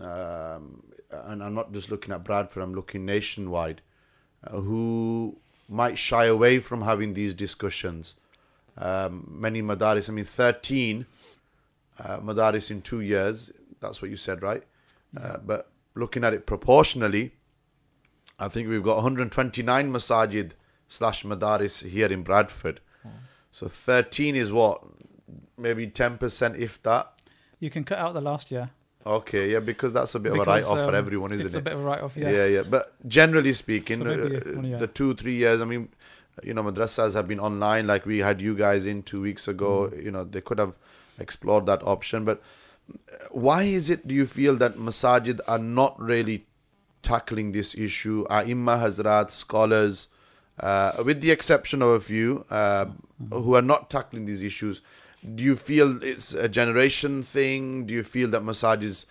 um, 0.00 0.82
and 1.10 1.42
I'm 1.42 1.54
not 1.54 1.72
just 1.72 1.90
looking 1.90 2.12
at 2.12 2.24
Bradford. 2.24 2.62
I'm 2.62 2.74
looking 2.74 3.04
nationwide, 3.04 3.80
uh, 4.44 4.60
who 4.60 5.38
might 5.68 5.98
shy 5.98 6.26
away 6.26 6.58
from 6.58 6.82
having 6.82 7.14
these 7.14 7.34
discussions. 7.34 8.16
Um, 8.76 9.26
many 9.30 9.62
madaris, 9.62 10.08
I 10.08 10.12
mean, 10.12 10.24
13 10.24 11.06
uh, 11.98 12.18
madaris 12.18 12.70
in 12.70 12.82
two 12.82 13.00
years. 13.00 13.52
That's 13.80 14.00
what 14.02 14.10
you 14.10 14.16
said, 14.16 14.42
right? 14.42 14.62
Uh, 15.16 15.38
but 15.38 15.70
looking 15.94 16.24
at 16.24 16.32
it 16.32 16.46
proportionally, 16.46 17.32
I 18.38 18.48
think 18.48 18.68
we've 18.68 18.82
got 18.82 18.96
129 18.96 19.92
masajid 19.92 20.52
slash 20.88 21.24
madaris 21.24 21.88
here 21.88 22.10
in 22.10 22.22
Bradford. 22.22 22.80
So 23.52 23.66
13 23.66 24.36
is 24.36 24.52
what? 24.52 24.82
Maybe 25.58 25.86
10% 25.86 26.56
if 26.56 26.82
that? 26.84 27.12
You 27.58 27.68
can 27.68 27.84
cut 27.84 27.98
out 27.98 28.14
the 28.14 28.20
last 28.20 28.50
year. 28.50 28.70
Okay, 29.06 29.52
yeah, 29.52 29.60
because 29.60 29.92
that's 29.92 30.14
a 30.14 30.20
bit 30.20 30.32
because, 30.32 30.46
of 30.46 30.48
a 30.48 30.50
write 30.50 30.64
off 30.64 30.78
um, 30.78 30.90
for 30.90 30.94
everyone, 30.94 31.32
isn't 31.32 31.46
it's 31.46 31.54
it? 31.54 31.58
It's 31.58 31.60
a 31.60 31.62
bit 31.62 31.72
of 31.72 31.80
a 31.80 31.82
write 31.82 32.02
off, 32.02 32.16
yeah. 32.16 32.30
Yeah, 32.30 32.46
yeah. 32.46 32.62
But 32.62 32.92
generally 33.08 33.54
speaking, 33.54 33.98
so 33.98 34.10
uh, 34.10 34.78
the 34.78 34.90
two, 34.92 35.14
three 35.14 35.36
years, 35.36 35.62
I 35.62 35.64
mean, 35.64 35.88
you 36.42 36.52
know, 36.52 36.62
madrasas 36.62 37.14
have 37.14 37.26
been 37.26 37.40
online, 37.40 37.86
like 37.86 38.04
we 38.04 38.18
had 38.18 38.42
you 38.42 38.54
guys 38.54 38.84
in 38.84 39.02
two 39.02 39.22
weeks 39.22 39.48
ago. 39.48 39.90
Mm. 39.92 40.04
You 40.04 40.10
know, 40.10 40.24
they 40.24 40.42
could 40.42 40.58
have 40.58 40.74
explored 41.18 41.66
that 41.66 41.82
option. 41.82 42.24
But 42.24 42.42
uh, 42.90 43.16
why 43.30 43.62
is 43.62 43.88
it, 43.88 44.06
do 44.06 44.14
you 44.14 44.26
feel, 44.26 44.56
that 44.56 44.76
masajid 44.76 45.40
are 45.48 45.58
not 45.58 45.98
really 46.00 46.46
tackling 47.02 47.52
this 47.52 47.74
issue? 47.74 48.26
Imma 48.30 48.76
Hazrat, 48.76 49.30
scholars, 49.30 50.08
uh, 50.58 51.02
with 51.04 51.22
the 51.22 51.30
exception 51.30 51.80
of 51.80 51.88
a 51.88 52.00
few 52.00 52.44
uh, 52.50 52.84
who 53.30 53.54
are 53.54 53.62
not 53.62 53.88
tackling 53.88 54.26
these 54.26 54.42
issues. 54.42 54.82
Do 55.22 55.44
you 55.44 55.56
feel 55.56 56.02
it's 56.02 56.32
a 56.32 56.48
generation 56.48 57.22
thing? 57.22 57.86
Do 57.86 57.94
you 57.94 58.02
feel 58.02 58.30
that 58.30 58.42
masajid 58.42 59.04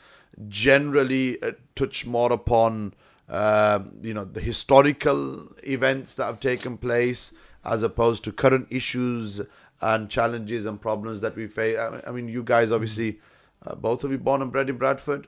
generally 0.47 1.41
uh, 1.41 1.51
touch 1.75 2.05
more 2.05 2.31
upon, 2.31 2.93
uh, 3.27 3.79
you 4.01 4.13
know, 4.13 4.23
the 4.23 4.41
historical 4.41 5.47
events 5.63 6.15
that 6.15 6.25
have 6.25 6.39
taken 6.39 6.77
place 6.77 7.33
as 7.63 7.83
opposed 7.83 8.23
to 8.23 8.31
current 8.31 8.67
issues 8.71 9.41
and 9.81 10.09
challenges 10.09 10.65
and 10.65 10.81
problems 10.81 11.21
that 11.21 11.35
we 11.35 11.45
face? 11.45 11.77
I 11.77 12.11
mean, 12.11 12.27
you 12.27 12.43
guys 12.43 12.71
obviously, 12.71 13.19
uh, 13.65 13.75
both 13.75 14.03
of 14.03 14.11
you 14.11 14.17
born 14.17 14.41
and 14.41 14.51
bred 14.51 14.69
in 14.69 14.77
Bradford. 14.77 15.27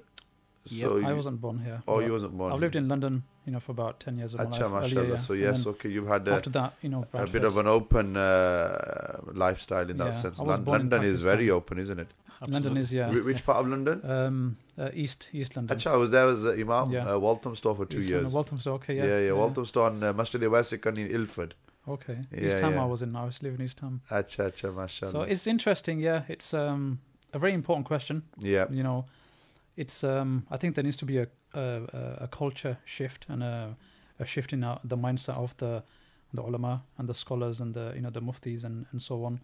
So 0.65 0.97
yep, 0.97 1.07
I 1.07 1.13
wasn't 1.13 1.41
born 1.41 1.59
here. 1.59 1.81
Oh, 1.87 1.99
you 1.99 2.11
wasn't 2.11 2.37
born. 2.37 2.53
I've 2.53 2.59
lived 2.59 2.75
in 2.75 2.87
London, 2.87 3.23
you 3.45 3.51
know, 3.51 3.59
for 3.59 3.71
about 3.71 3.99
ten 3.99 4.17
years 4.17 4.33
of 4.35 4.39
my 4.39 4.45
Achha, 4.45 4.71
life. 4.71 4.93
Earlier, 4.95 5.09
yeah. 5.13 5.17
So 5.17 5.33
yes, 5.33 5.65
okay, 5.65 5.89
you've 5.89 6.07
had 6.07 6.27
a, 6.27 6.33
after 6.33 6.51
that, 6.51 6.73
you 6.81 6.89
know, 6.89 7.05
Bradford. 7.11 7.29
a 7.29 7.33
bit 7.33 7.43
of 7.45 7.57
an 7.57 7.67
open 7.67 8.15
uh, 8.17 9.17
lifestyle 9.33 9.89
in 9.89 9.97
that 9.97 10.05
yeah, 10.07 10.11
sense. 10.11 10.39
London 10.39 11.03
is 11.03 11.21
very 11.21 11.49
open, 11.49 11.79
isn't 11.79 11.99
it? 11.99 12.07
absolutely. 12.41 12.69
London 12.69 12.81
is 12.81 12.91
yeah. 12.91 13.09
Wh- 13.11 13.25
Which 13.25 13.45
part 13.45 13.57
of 13.63 13.67
London? 13.69 14.01
Um, 14.03 14.57
uh, 14.77 14.89
East 14.93 15.29
East 15.33 15.55
London. 15.55 15.75
Actually, 15.75 15.93
I 15.95 15.97
was 15.97 16.11
there 16.11 16.27
as 16.27 16.45
uh, 16.45 16.51
Imam, 16.51 16.91
Yeah. 16.91 17.11
uh, 17.13 17.17
Walthamstow 17.19 17.73
for 17.73 17.85
two 17.85 17.99
East 17.99 18.09
years. 18.09 18.21
London, 18.23 18.33
Walthamstow. 18.35 18.73
Okay, 18.75 18.95
yeah. 18.97 19.05
yeah, 19.05 19.19
yeah, 19.27 19.31
Walthamstow 19.33 19.85
and 19.87 20.03
uh, 20.03 20.13
Masjid 20.13 20.41
Wasikan 20.41 20.97
in 20.97 21.07
Ilford. 21.09 21.55
Okay. 21.87 22.17
Yeah, 22.31 22.47
East 22.47 22.59
Ham 22.59 22.73
yeah. 22.73 22.83
I 22.83 22.85
was 22.85 23.01
in. 23.01 23.15
I 23.15 23.25
was 23.25 23.41
living 23.41 23.59
in 23.59 23.65
East 23.65 23.79
Ham. 23.79 24.01
Acha, 24.11 24.51
acha, 24.51 24.73
mashallah. 24.75 25.11
So 25.11 25.21
it's 25.23 25.47
interesting. 25.47 25.99
Yeah, 25.99 26.23
it's 26.27 26.53
um 26.53 26.99
a 27.33 27.39
very 27.39 27.53
important 27.53 27.85
question. 27.87 28.23
yeah, 28.39 28.65
You 28.69 28.83
know, 28.83 29.05
it's 29.81 30.03
um 30.03 30.45
I 30.51 30.57
think 30.57 30.75
there 30.75 30.83
needs 30.83 30.97
to 30.97 31.05
be 31.05 31.17
a 31.17 31.27
a, 31.53 31.63
a- 32.25 32.27
culture 32.39 32.77
shift 32.85 33.25
and 33.29 33.43
a 33.43 33.75
a 34.19 34.25
shift 34.25 34.53
in 34.53 34.63
uh, 34.63 34.77
the 34.83 34.97
mindset 34.97 35.35
of 35.45 35.55
the 35.57 35.83
the 36.33 36.41
ulama 36.41 36.73
and 36.97 37.09
the 37.09 37.13
scholars 37.13 37.59
and 37.61 37.73
the 37.73 37.91
you 37.95 38.01
know 38.01 38.11
the 38.11 38.21
muftis 38.21 38.63
and 38.63 38.85
and 38.91 39.01
so 39.01 39.15
on, 39.25 39.39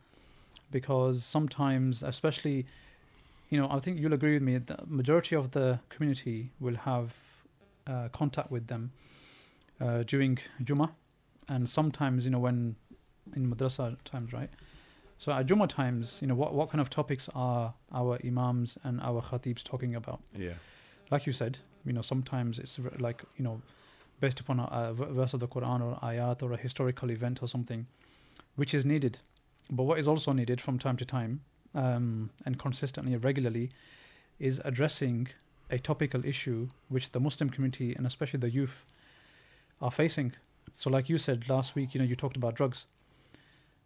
because 0.71 1.23
sometimes, 1.23 2.03
especially, 2.03 2.65
you 3.49 3.57
know, 3.59 3.67
I 3.69 3.79
think 3.79 3.99
you'll 3.99 4.13
agree 4.13 4.33
with 4.33 4.43
me. 4.43 4.57
The 4.59 4.77
majority 4.85 5.35
of 5.35 5.51
the 5.51 5.79
community 5.89 6.51
will 6.59 6.75
have 6.75 7.13
uh, 7.87 8.07
contact 8.19 8.51
with 8.51 8.67
them 8.67 8.91
uh, 9.81 10.03
during 10.03 10.37
Jummah, 10.63 10.91
and 11.49 11.69
sometimes 11.69 12.25
you 12.25 12.31
know 12.31 12.39
when 12.39 12.75
in 13.35 13.49
madrasa 13.53 13.97
times, 14.03 14.33
right? 14.33 14.49
So 15.17 15.31
at 15.31 15.47
Jummah 15.47 15.67
times, 15.67 16.19
you 16.21 16.27
know, 16.27 16.35
what, 16.35 16.53
what 16.53 16.69
kind 16.69 16.79
of 16.79 16.89
topics 16.89 17.29
are 17.33 17.73
our 17.91 18.19
imams 18.23 18.77
and 18.83 19.01
our 19.01 19.21
khatibs 19.21 19.63
talking 19.63 19.95
about? 19.95 20.21
yeah. 20.35 20.53
Like 21.09 21.25
you 21.25 21.31
said, 21.31 21.59
you 21.85 21.93
know, 21.93 22.01
sometimes 22.01 22.59
it's 22.59 22.77
like, 22.99 23.23
you 23.37 23.43
know, 23.43 23.61
based 24.19 24.39
upon 24.39 24.59
a 24.59 24.93
verse 24.93 25.33
of 25.33 25.39
the 25.39 25.47
Quran 25.47 25.81
or 25.81 25.97
ayat 26.03 26.43
or 26.43 26.51
a 26.51 26.57
historical 26.57 27.09
event 27.11 27.41
or 27.41 27.47
something, 27.47 27.87
which 28.55 28.73
is 28.73 28.85
needed. 28.85 29.19
But 29.71 29.83
what 29.83 29.99
is 29.99 30.07
also 30.07 30.33
needed 30.33 30.59
from 30.59 30.79
time 30.79 30.97
to 30.97 31.05
time 31.05 31.41
um, 31.73 32.31
and 32.45 32.59
consistently 32.59 33.13
and 33.13 33.23
regularly 33.23 33.71
is 34.39 34.61
addressing 34.65 35.29
a 35.69 35.77
topical 35.77 36.25
issue 36.25 36.69
which 36.89 37.11
the 37.11 37.19
Muslim 37.19 37.49
community 37.49 37.93
and 37.95 38.05
especially 38.05 38.39
the 38.39 38.49
youth 38.49 38.83
are 39.81 39.91
facing. 39.91 40.33
So, 40.75 40.89
like 40.89 41.09
you 41.09 41.17
said 41.17 41.49
last 41.49 41.75
week, 41.75 41.93
you 41.93 41.99
know, 41.99 42.05
you 42.05 42.15
talked 42.15 42.37
about 42.37 42.55
drugs. 42.55 42.85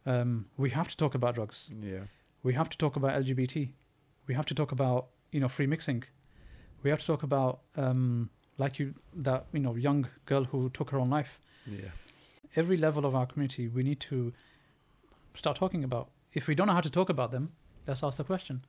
Um, 0.05 0.45
we 0.57 0.71
have 0.71 0.87
to 0.87 0.97
talk 0.97 1.15
about 1.15 1.35
drugs. 1.35 1.69
Yeah. 1.79 2.01
We 2.43 2.53
have 2.53 2.69
to 2.69 2.77
talk 2.77 2.95
about 2.95 3.11
LGBT. 3.23 3.69
We 4.27 4.33
have 4.33 4.45
to 4.45 4.55
talk 4.55 4.71
about 4.71 5.07
you 5.31 5.39
know 5.39 5.47
free 5.47 5.67
mixing. 5.67 6.03
We 6.83 6.89
have 6.89 6.99
to 6.99 7.05
talk 7.05 7.23
about 7.23 7.59
um, 7.75 8.29
like 8.57 8.79
you 8.79 8.95
that 9.15 9.45
you 9.53 9.59
know 9.59 9.75
young 9.75 10.07
girl 10.25 10.45
who 10.45 10.69
took 10.69 10.89
her 10.91 10.99
own 10.99 11.09
life. 11.09 11.39
Yeah. 11.65 11.91
Every 12.55 12.77
level 12.77 13.05
of 13.05 13.15
our 13.15 13.25
community, 13.25 13.67
we 13.67 13.83
need 13.83 13.99
to 14.01 14.33
start 15.35 15.57
talking 15.57 15.83
about. 15.83 16.09
If 16.33 16.47
we 16.47 16.55
don't 16.55 16.67
know 16.67 16.73
how 16.73 16.81
to 16.81 16.89
talk 16.89 17.09
about 17.09 17.31
them, 17.31 17.51
let's 17.87 18.03
ask 18.03 18.17
the 18.17 18.23
question. 18.23 18.65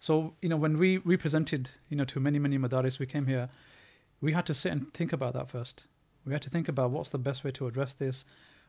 So 0.00 0.34
you 0.42 0.48
know 0.48 0.56
when 0.56 0.78
we 0.78 0.98
we 0.98 1.16
presented 1.16 1.70
you 1.88 1.96
know 1.96 2.04
to 2.04 2.20
many 2.20 2.38
many 2.38 2.58
madaris, 2.58 2.98
we 2.98 3.06
came 3.06 3.26
here. 3.26 3.48
We 4.20 4.32
had 4.32 4.46
to 4.46 4.54
sit 4.54 4.72
and 4.72 4.92
think 4.94 5.12
about 5.12 5.34
that 5.34 5.48
first. 5.48 5.84
We 6.24 6.32
had 6.32 6.42
to 6.42 6.50
think 6.50 6.68
about 6.68 6.90
what's 6.90 7.10
the 7.10 7.18
best 7.18 7.44
way 7.44 7.50
to 7.52 7.66
address 7.66 7.94
this. 7.94 8.24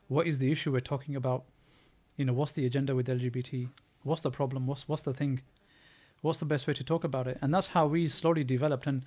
What 0.08 0.28
is 0.28 0.38
the 0.38 0.52
issue 0.52 0.72
we're 0.72 0.80
talking 0.80 1.16
about? 1.16 1.46
You 2.18 2.26
know, 2.26 2.34
what's 2.34 2.52
the 2.52 2.66
agenda 2.66 2.94
with 2.96 3.08
LGBT? 3.08 3.70
What's 4.04 4.22
the 4.22 4.32
problem? 4.32 4.68
What's 4.68 4.88
what's 4.90 5.04
the 5.04 5.14
thing? 5.14 5.42
What's 6.22 6.40
the 6.40 6.46
best 6.46 6.68
way 6.68 6.74
to 6.74 6.84
talk 6.84 7.04
about 7.04 7.28
it? 7.28 7.38
And 7.42 7.54
that's 7.54 7.68
how 7.68 7.86
we 7.88 8.08
slowly 8.08 8.44
developed. 8.44 8.88
And 8.88 9.06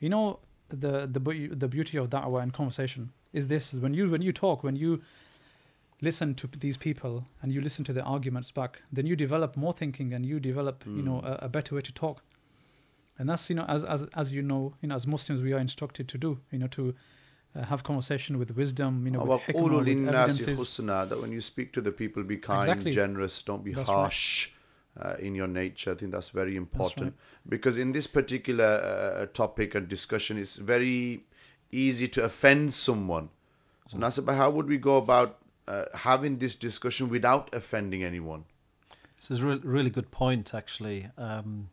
you 0.00 0.08
know, 0.08 0.40
the 0.68 1.06
the 1.06 1.20
the 1.54 1.68
beauty 1.68 1.96
of 1.98 2.10
da'wah 2.10 2.42
and 2.42 2.52
conversation 2.52 3.12
is 3.32 3.46
this: 3.48 3.72
when 3.72 3.94
you 3.94 4.10
when 4.10 4.22
you 4.22 4.32
talk, 4.32 4.62
when 4.64 4.76
you 4.76 5.00
listen 6.00 6.34
to 6.34 6.46
these 6.46 6.76
people 6.76 7.24
and 7.42 7.52
you 7.52 7.60
listen 7.60 7.84
to 7.84 7.92
their 7.92 8.04
arguments 8.06 8.50
back, 8.52 8.82
then 8.92 9.06
you 9.06 9.16
develop 9.16 9.56
more 9.56 9.72
thinking 9.72 10.12
and 10.14 10.24
you 10.26 10.38
develop 10.40 10.84
you 10.86 11.02
know 11.02 11.20
Mm. 11.22 11.26
a, 11.42 11.44
a 11.46 11.48
better 11.48 11.74
way 11.74 11.80
to 11.82 11.92
talk. 11.92 12.22
And 13.18 13.28
that's 13.28 13.48
you 13.50 13.56
know 13.56 13.64
as 13.64 13.84
as 13.84 14.06
as 14.14 14.32
you 14.32 14.42
know 14.42 14.74
you 14.80 14.88
know 14.88 14.94
as 14.96 15.06
Muslims 15.06 15.42
we 15.42 15.52
are 15.52 15.58
instructed 15.60 16.08
to 16.08 16.18
do 16.18 16.38
you 16.52 16.58
know 16.58 16.68
to 16.68 16.94
uh, 17.54 17.64
have 17.64 17.82
conversation 17.82 18.38
with 18.38 18.56
wisdom, 18.56 19.04
you 19.06 19.12
know, 19.12 19.20
with 19.20 19.40
hikmah, 19.42 19.78
with 19.78 20.14
evidences. 20.14 20.76
that 20.76 21.20
when 21.20 21.32
you 21.32 21.40
speak 21.40 21.72
to 21.72 21.80
the 21.80 21.92
people, 21.92 22.22
be 22.22 22.36
kind, 22.36 22.68
exactly. 22.68 22.90
generous, 22.92 23.42
don't 23.42 23.64
be 23.64 23.72
that's 23.72 23.88
harsh 23.88 24.50
right. 24.96 25.14
uh, 25.14 25.16
in 25.16 25.34
your 25.34 25.46
nature. 25.46 25.92
I 25.92 25.94
think 25.94 26.12
that's 26.12 26.28
very 26.28 26.56
important 26.56 27.06
that's 27.06 27.16
right. 27.16 27.48
because 27.50 27.78
in 27.78 27.92
this 27.92 28.06
particular 28.06 28.64
uh, 28.64 29.22
uh, 29.22 29.26
topic 29.26 29.74
and 29.74 29.88
discussion, 29.88 30.38
it's 30.38 30.56
very 30.56 31.24
easy 31.72 32.08
to 32.08 32.24
offend 32.24 32.74
someone. 32.74 33.30
So, 33.88 33.96
mm. 33.96 34.00
Nasib, 34.00 34.34
how 34.34 34.50
would 34.50 34.66
we 34.66 34.76
go 34.76 34.96
about 34.96 35.38
uh, 35.66 35.84
having 35.94 36.38
this 36.38 36.54
discussion 36.54 37.08
without 37.08 37.54
offending 37.54 38.04
anyone? 38.04 38.44
This 39.16 39.30
is 39.30 39.40
a 39.40 39.46
re- 39.46 39.60
really 39.64 39.90
good 39.90 40.10
point, 40.10 40.54
actually, 40.54 41.08
um, 41.16 41.70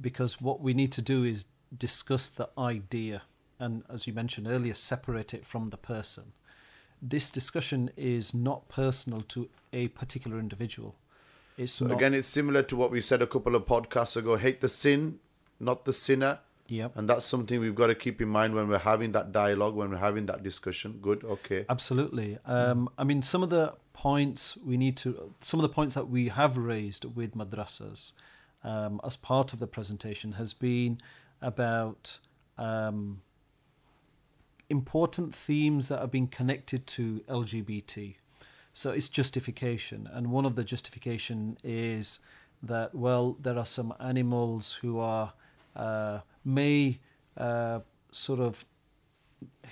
because 0.00 0.40
what 0.40 0.60
we 0.60 0.74
need 0.74 0.92
to 0.92 1.02
do 1.02 1.24
is 1.24 1.46
discuss 1.76 2.28
the 2.28 2.50
idea 2.58 3.22
and, 3.62 3.84
as 3.88 4.06
you 4.06 4.12
mentioned 4.12 4.46
earlier, 4.48 4.74
separate 4.74 5.32
it 5.32 5.46
from 5.46 5.70
the 5.70 5.76
person. 5.76 6.32
This 7.00 7.30
discussion 7.30 7.90
is 7.96 8.34
not 8.34 8.68
personal 8.68 9.20
to 9.34 9.48
a 9.72 9.88
particular 9.88 10.38
individual. 10.38 10.96
It's 11.56 11.74
So 11.74 11.86
not, 11.86 11.96
again, 11.96 12.14
it's 12.14 12.28
similar 12.28 12.62
to 12.64 12.76
what 12.76 12.90
we 12.90 13.00
said 13.00 13.22
a 13.22 13.26
couple 13.26 13.54
of 13.54 13.66
podcasts 13.66 14.16
ago: 14.16 14.36
hate 14.36 14.60
the 14.60 14.68
sin, 14.68 15.20
not 15.60 15.84
the 15.84 15.92
sinner. 15.92 16.40
Yep. 16.68 16.92
And 16.96 17.08
that's 17.10 17.26
something 17.26 17.60
we've 17.60 17.74
got 17.74 17.88
to 17.88 17.94
keep 17.94 18.22
in 18.22 18.28
mind 18.28 18.54
when 18.54 18.66
we're 18.68 18.78
having 18.78 19.12
that 19.12 19.30
dialogue, 19.30 19.74
when 19.74 19.90
we're 19.90 19.96
having 19.98 20.26
that 20.26 20.42
discussion. 20.42 20.98
Good, 21.02 21.22
okay. 21.22 21.66
Absolutely. 21.68 22.38
Um, 22.46 22.88
I 22.96 23.04
mean, 23.04 23.20
some 23.20 23.42
of 23.42 23.50
the 23.50 23.74
points 23.92 24.56
we 24.64 24.76
need 24.76 24.96
to, 24.98 25.34
some 25.40 25.60
of 25.60 25.62
the 25.62 25.68
points 25.68 25.94
that 25.94 26.08
we 26.08 26.28
have 26.28 26.56
raised 26.56 27.04
with 27.16 27.34
madrasas 27.34 28.12
um, 28.64 29.00
as 29.04 29.16
part 29.16 29.52
of 29.52 29.58
the 29.58 29.66
presentation 29.66 30.32
has 30.32 30.54
been 30.54 31.00
about 31.42 32.18
um, 32.56 33.20
important 34.78 35.34
themes 35.34 35.82
that 35.88 36.00
have 36.00 36.10
been 36.10 36.26
connected 36.38 36.80
to 36.96 37.02
LGBT. 37.28 38.16
So 38.74 38.90
it's 38.90 39.08
justification, 39.20 40.08
and 40.12 40.32
one 40.32 40.46
of 40.46 40.54
the 40.56 40.64
justification 40.64 41.58
is 41.62 42.18
that 42.62 42.94
well, 42.94 43.36
there 43.44 43.58
are 43.58 43.66
some 43.78 43.92
animals 44.00 44.64
who 44.80 44.98
are 44.98 45.28
uh, 45.76 46.20
may 46.44 46.98
uh, 47.36 47.80
sort 48.10 48.40
of 48.40 48.64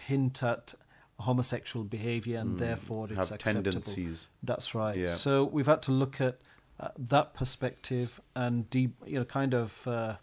hint 0.06 0.42
at 0.42 0.74
homosexual 1.20 1.84
behavior 1.84 2.38
and 2.38 2.56
Mm, 2.56 2.58
therefore 2.58 3.06
it's 3.10 3.30
acceptable. 3.30 3.62
tendencies. 3.72 4.26
That's 4.42 4.74
right. 4.74 4.96
Yeah. 4.96 5.06
So 5.08 5.44
we've 5.44 5.66
had 5.74 5.82
to 5.82 5.92
look 5.92 6.20
at 6.20 6.34
uh, 6.78 6.88
that 6.98 7.34
perspective 7.34 8.20
and 8.34 8.68
deep, 8.70 8.92
you 9.06 9.18
know, 9.18 9.24
kind 9.26 9.52
of 9.54 9.86
uh, 9.86 10.16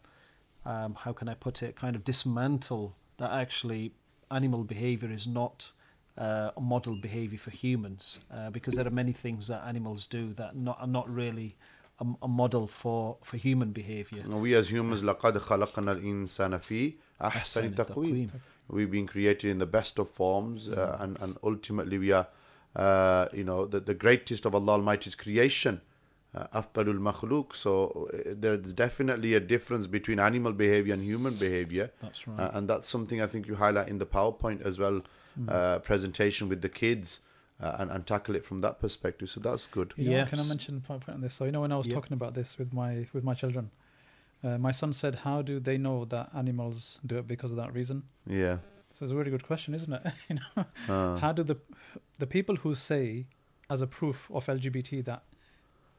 um, 0.66 0.96
how 1.04 1.14
can 1.14 1.30
I 1.30 1.36
put 1.36 1.62
it? 1.64 1.76
Kind 1.76 1.96
of 1.96 2.04
dismantle 2.04 2.96
that 3.18 3.32
actually 3.32 3.92
animal 4.31 4.65
behavior 4.65 5.11
is 5.11 5.27
not 5.27 5.73
uh, 6.19 6.51
a 6.57 6.61
model 6.61 6.97
behavior 6.97 7.39
for 7.39 7.51
humans 7.51 8.19
uh, 8.33 8.51
because 8.51 8.75
there 8.75 8.87
are 8.87 8.91
many 8.91 9.13
things 9.13 9.49
that 9.49 9.63
animals 9.67 10.07
do 10.07 10.33
that 10.35 10.57
not 10.57 10.79
are 10.81 10.87
not 10.87 11.09
really 11.09 11.57
a, 12.01 12.07
a 12.23 12.29
model 12.29 12.67
for 12.67 13.19
for 13.23 13.37
human 13.37 13.71
behavior. 13.73 14.23
And 14.25 14.41
we 14.41 14.55
as 14.55 14.71
humans, 14.71 15.03
لَقَدْ 15.03 15.39
خَلَقْنَا 15.39 16.01
الْإِنسَانَ 16.01 16.59
فِي 16.61 16.95
أَحْسَنِ 17.21 17.31
أحسن 17.31 17.75
تَقْوِيمٍ 17.75 17.75
التقويم. 17.75 18.31
We've 18.69 18.91
been 18.91 19.07
created 19.07 19.51
in 19.51 19.59
the 19.59 19.67
best 19.67 19.99
of 19.99 20.09
forms, 20.09 20.69
uh, 20.69 20.97
and, 21.01 21.19
and 21.21 21.37
ultimately 21.43 21.99
we 21.99 22.13
are, 22.13 22.29
uh, 22.77 23.27
you 23.33 23.45
know, 23.45 23.67
the, 23.67 23.81
the 23.81 23.93
greatest 23.95 24.47
of 24.47 24.55
Allah 24.55 24.73
Almighty's 24.73 25.15
creation. 25.15 25.81
Uh, 26.36 26.46
afdalul 26.62 27.00
makhluk. 27.00 27.56
So 27.56 28.10
uh, 28.14 28.34
there's 28.36 28.74
definitely 28.74 29.34
a 29.34 29.40
difference 29.40 29.88
between 29.88 30.20
animal 30.20 30.52
behavior 30.52 30.94
and 30.94 31.02
human 31.02 31.36
behavior. 31.36 31.90
That's 32.02 32.28
uh, 32.28 32.32
right. 32.32 32.44
Uh, 32.44 32.52
and 32.54 32.70
that's 32.70 32.88
something 32.88 33.22
I 33.22 33.28
think 33.28 33.48
you 33.48 33.56
highlight 33.56 33.88
in 33.88 33.98
the 33.98 34.06
PowerPoint 34.06 34.62
as 34.64 34.78
well, 34.78 35.02
mm. 35.40 35.50
uh, 35.50 35.80
presentation 35.80 36.50
with 36.50 36.62
the 36.62 36.70
kids. 36.70 37.22
Uh, 37.60 37.76
and, 37.80 37.90
and 37.90 38.06
tackle 38.06 38.36
it 38.36 38.46
from 38.46 38.62
that 38.62 38.80
perspective 38.80 39.32
so 39.32 39.40
that's 39.40 39.66
good 39.66 39.92
yeah 39.98 40.24
can 40.26 40.40
i 40.40 40.44
mention 40.44 40.80
point 40.80 41.02
on 41.10 41.22
this 41.22 41.34
so 41.34 41.44
you 41.44 41.52
know 41.52 41.62
when 41.62 41.72
i 41.72 41.76
was 41.76 41.88
talking 41.88 42.14
about 42.14 42.36
this 42.36 42.56
with 42.60 42.72
my 42.72 43.08
with 43.14 43.24
my 43.24 43.34
children 43.34 43.72
my 44.44 44.72
son 44.72 44.94
said 44.94 45.16
how 45.24 45.42
do 45.42 45.60
they 45.60 45.76
know 45.76 46.06
that 46.06 46.30
animals 46.36 47.00
do 47.04 47.18
it 47.18 47.28
because 47.28 47.50
of 47.50 47.58
that 47.58 47.74
reason 47.74 48.04
yeah 48.28 48.58
so 48.94 49.06
it's 49.06 49.12
a 49.12 49.16
really 49.16 49.32
good 49.32 49.44
question 49.44 49.74
isn't 49.74 49.92
it 49.92 50.04
you 50.30 50.38
know 50.38 51.18
how 51.18 51.32
do 51.32 51.42
the 51.42 51.58
the 52.20 52.28
people 52.28 52.58
who 52.58 52.76
say 52.76 53.26
as 53.72 53.82
a 53.82 53.88
proof 53.88 54.30
of 54.32 54.46
lgbt 54.46 55.04
that 55.06 55.24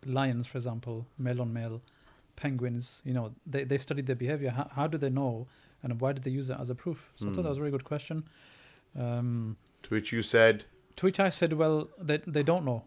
lions, 0.05 0.47
for 0.47 0.59
example, 0.59 1.07
male 1.19 1.41
on 1.41 1.53
male, 1.53 1.81
penguins, 2.37 3.03
you 3.05 3.13
know, 3.13 3.33
they 3.47 3.65
they 3.65 3.79
studied 3.79 4.07
their 4.07 4.17
behavior. 4.17 4.51
How 4.51 4.69
how 4.75 4.87
do 4.87 4.99
they 4.99 5.11
know, 5.11 5.47
and 5.83 6.01
why 6.01 6.13
did 6.13 6.23
they 6.25 6.31
use 6.31 6.51
it 6.51 6.57
as 6.61 6.71
a 6.71 6.75
proof? 6.75 7.13
So 7.17 7.27
I 7.27 7.29
thought 7.31 7.37
Hmm. 7.37 7.43
that 7.43 7.49
was 7.51 7.59
a 7.59 7.61
very 7.61 7.71
good 7.71 7.85
question. 7.85 8.25
Um, 8.97 9.57
to 9.85 9.91
which 9.95 10.13
you 10.13 10.23
said, 10.23 10.65
to 10.97 11.07
which 11.07 11.21
I 11.21 11.31
said, 11.31 11.53
well, 11.55 11.89
they 12.01 12.19
they 12.19 12.43
don't 12.43 12.65
know. 12.65 12.85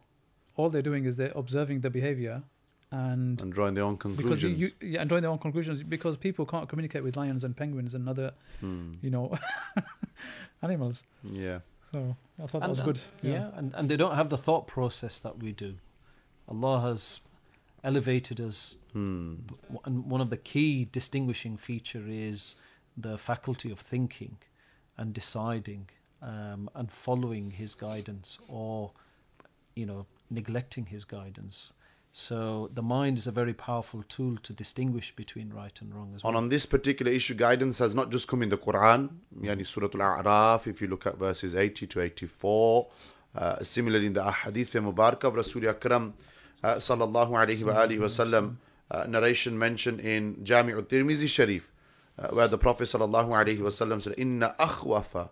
All 0.57 0.69
they're 0.69 0.81
doing 0.91 1.05
is 1.05 1.15
they're 1.17 1.31
observing 1.35 1.81
the 1.81 1.89
behavior, 1.89 2.43
and 2.91 3.41
and 3.41 3.53
drawing 3.53 3.73
their 3.75 3.83
own 3.85 3.95
because 3.95 4.15
conclusions. 4.17 4.59
you, 4.61 4.67
you 4.81 4.89
yeah, 4.93 5.01
and 5.01 5.09
drawing 5.09 5.21
their 5.21 5.31
own 5.31 5.39
conclusions 5.39 5.83
because 5.83 6.17
people 6.17 6.45
can't 6.45 6.67
communicate 6.67 7.03
with 7.03 7.15
lions 7.15 7.43
and 7.43 7.55
penguins 7.55 7.93
and 7.95 8.09
other 8.09 8.31
Hmm. 8.59 8.93
you 9.01 9.09
know 9.09 9.37
animals. 10.61 11.03
Yeah. 11.23 11.59
So 11.91 12.15
I 12.41 12.47
thought 12.47 12.59
that 12.59 12.61
And- 12.63 12.69
was 12.69 12.79
and- 12.79 12.85
good. 12.85 12.99
Yeah, 13.21 13.49
and, 13.55 13.73
and 13.73 13.89
they 13.89 13.97
don't 13.97 14.15
have 14.15 14.29
the 14.29 14.37
thought 14.37 14.67
process 14.67 15.19
that 15.19 15.37
we 15.39 15.51
do. 15.51 15.75
Allah 16.51 16.81
has 16.81 17.21
elevated 17.83 18.39
us. 18.39 18.77
Hmm. 18.93 19.35
And 19.85 20.05
one 20.05 20.21
of 20.21 20.29
the 20.29 20.37
key 20.37 20.87
distinguishing 20.91 21.57
feature 21.57 22.03
is 22.07 22.55
the 22.95 23.17
faculty 23.17 23.71
of 23.71 23.79
thinking 23.79 24.37
and 24.97 25.13
deciding 25.13 25.89
um, 26.21 26.69
and 26.75 26.91
following 26.91 27.51
his 27.51 27.73
guidance 27.73 28.37
or, 28.47 28.91
you 29.75 29.85
know, 29.85 30.05
neglecting 30.29 30.87
his 30.87 31.03
guidance. 31.03 31.73
So 32.13 32.69
the 32.73 32.81
mind 32.81 33.17
is 33.17 33.25
a 33.25 33.31
very 33.31 33.53
powerful 33.53 34.03
tool 34.03 34.35
to 34.43 34.53
distinguish 34.53 35.15
between 35.15 35.53
right 35.53 35.79
and 35.81 35.95
wrong 35.95 36.11
as 36.13 36.23
well. 36.23 36.31
And 36.31 36.37
on 36.37 36.49
this 36.49 36.65
particular 36.65 37.11
issue, 37.11 37.35
guidance 37.35 37.79
has 37.79 37.95
not 37.95 38.11
just 38.11 38.27
come 38.27 38.43
in 38.43 38.49
the 38.49 38.57
Quran, 38.57 39.09
yani 39.41 39.65
Surah 39.65 39.87
Al-A'raf, 39.93 40.67
if 40.67 40.81
you 40.81 40.87
look 40.87 41.07
at 41.07 41.17
verses 41.17 41.55
80 41.55 41.87
to 41.87 42.01
84. 42.01 42.87
Uh, 43.33 43.63
similarly, 43.63 44.07
in 44.07 44.13
the 44.13 44.21
Ahadith 44.21 44.75
Mubarakah 44.93 45.23
of 45.23 45.35
Rasul 45.35 45.69
Akram 45.69 46.13
uh, 46.63 46.75
sallallahu 46.75 47.31
alayhi 47.31 47.63
wa 47.63 47.73
alihi 47.73 47.99
wasallam, 47.99 48.57
uh, 48.89 49.05
narration 49.07 49.57
mentioned 49.57 49.99
in 49.99 50.43
Jami' 50.43 50.73
al-Tirmizi 50.73 51.27
Sharif, 51.27 51.71
uh, 52.19 52.27
where 52.27 52.47
the 52.47 52.57
Prophet 52.57 52.85
sallallahu 52.85 53.29
alayhi 53.29 53.59
wasallam 53.59 54.01
said, 54.01 54.13
Inna 54.17 54.55
akhwafa 54.59 55.29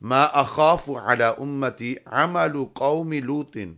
ma 0.00 0.28
akhafu 0.30 1.00
ala 1.00 1.36
ummati 1.36 2.02
amalu 2.04 2.70
qawmi 2.72 3.22
lutin. 3.22 3.76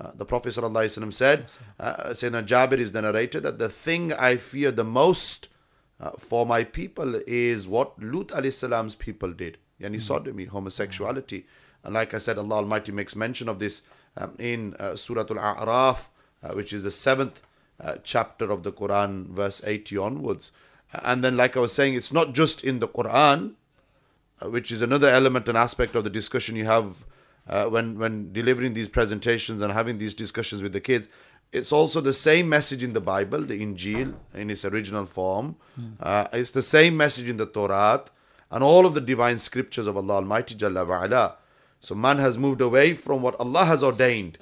Uh, 0.00 0.12
the 0.14 0.24
Prophet 0.24 0.54
ﷺ 0.54 1.12
said, 1.12 1.44
uh, 1.78 1.94
Sayyidina 2.10 2.46
Jabir 2.46 2.78
is 2.78 2.92
the 2.92 3.02
narrator, 3.02 3.38
that 3.40 3.58
the 3.58 3.68
thing 3.68 4.14
I 4.14 4.36
fear 4.36 4.70
the 4.70 4.84
most 4.84 5.48
uh, 6.00 6.12
for 6.16 6.46
my 6.46 6.64
people 6.64 7.20
is 7.26 7.68
what 7.68 8.02
Lut 8.02 8.28
alayhi 8.28 8.54
salam's 8.54 8.94
people 8.94 9.32
did. 9.32 9.58
Yani 9.78 10.00
sodomy, 10.00 10.46
homosexuality. 10.46 11.44
And 11.84 11.92
like 11.94 12.14
I 12.14 12.18
said, 12.18 12.38
Allah 12.38 12.56
Almighty 12.56 12.92
makes 12.92 13.14
mention 13.14 13.46
of 13.48 13.58
this 13.58 13.82
um, 14.16 14.34
in 14.38 14.74
uh, 14.74 14.96
Surah 14.96 15.24
Al-A'raf, 15.30 16.08
uh, 16.42 16.54
which 16.54 16.72
is 16.72 16.82
the 16.82 16.90
seventh 16.90 17.40
uh, 17.80 17.96
chapter 18.02 18.50
of 18.50 18.62
the 18.62 18.72
Quran, 18.72 19.26
verse 19.28 19.62
80 19.64 19.96
onwards. 19.98 20.52
And 20.92 21.22
then, 21.22 21.36
like 21.36 21.56
I 21.56 21.60
was 21.60 21.72
saying, 21.72 21.94
it's 21.94 22.12
not 22.12 22.34
just 22.34 22.64
in 22.64 22.80
the 22.80 22.88
Quran, 22.88 23.54
uh, 24.42 24.50
which 24.50 24.72
is 24.72 24.82
another 24.82 25.08
element 25.08 25.48
and 25.48 25.56
aspect 25.56 25.94
of 25.94 26.04
the 26.04 26.10
discussion 26.10 26.56
you 26.56 26.64
have 26.66 27.04
uh, 27.48 27.66
when 27.66 27.98
when 27.98 28.32
delivering 28.32 28.74
these 28.74 28.88
presentations 28.88 29.62
and 29.62 29.72
having 29.72 29.98
these 29.98 30.14
discussions 30.14 30.62
with 30.62 30.72
the 30.72 30.80
kids. 30.80 31.08
It's 31.52 31.72
also 31.72 32.00
the 32.00 32.12
same 32.12 32.48
message 32.48 32.84
in 32.84 32.90
the 32.90 33.00
Bible, 33.00 33.42
the 33.42 33.60
Injil, 33.60 34.14
in 34.34 34.50
its 34.50 34.64
original 34.64 35.04
form. 35.04 35.56
Uh, 35.98 36.28
it's 36.32 36.52
the 36.52 36.62
same 36.62 36.96
message 36.96 37.28
in 37.28 37.38
the 37.38 37.46
Torah 37.46 38.04
and 38.52 38.62
all 38.62 38.86
of 38.86 38.94
the 38.94 39.00
divine 39.00 39.38
scriptures 39.38 39.88
of 39.88 39.96
Allah 39.96 40.14
Almighty 40.14 40.54
Jalla 40.54 40.86
wa'ala. 40.86 41.34
So 41.80 41.94
man 41.94 42.18
has 42.18 42.36
moved 42.38 42.60
away 42.60 42.94
from 42.94 43.22
what 43.22 43.34
Allah 43.40 43.64
has 43.64 43.82
ordained 43.82 44.38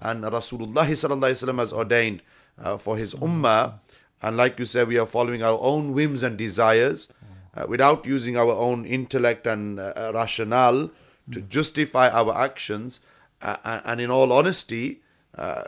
and 0.00 0.24
Rasulullah 0.24 0.86
sallallahu 0.86 1.58
has 1.58 1.72
ordained 1.72 2.22
uh, 2.62 2.76
for 2.76 2.96
his 2.96 3.14
ummah. 3.14 3.74
And 4.20 4.36
like 4.36 4.58
you 4.58 4.64
said, 4.64 4.88
we 4.88 4.98
are 4.98 5.06
following 5.06 5.42
our 5.42 5.58
own 5.60 5.92
whims 5.92 6.22
and 6.22 6.36
desires 6.36 7.12
uh, 7.56 7.66
without 7.68 8.04
using 8.06 8.36
our 8.36 8.52
own 8.52 8.84
intellect 8.84 9.46
and 9.46 9.78
uh, 9.80 10.10
rationale 10.14 10.90
to 11.30 11.40
justify 11.40 12.08
our 12.10 12.36
actions. 12.36 13.00
Uh, 13.40 13.80
and- 13.84 14.00
in 14.00 14.10
all 14.10 14.32
honesty, 14.32 15.02
uh, 15.36 15.62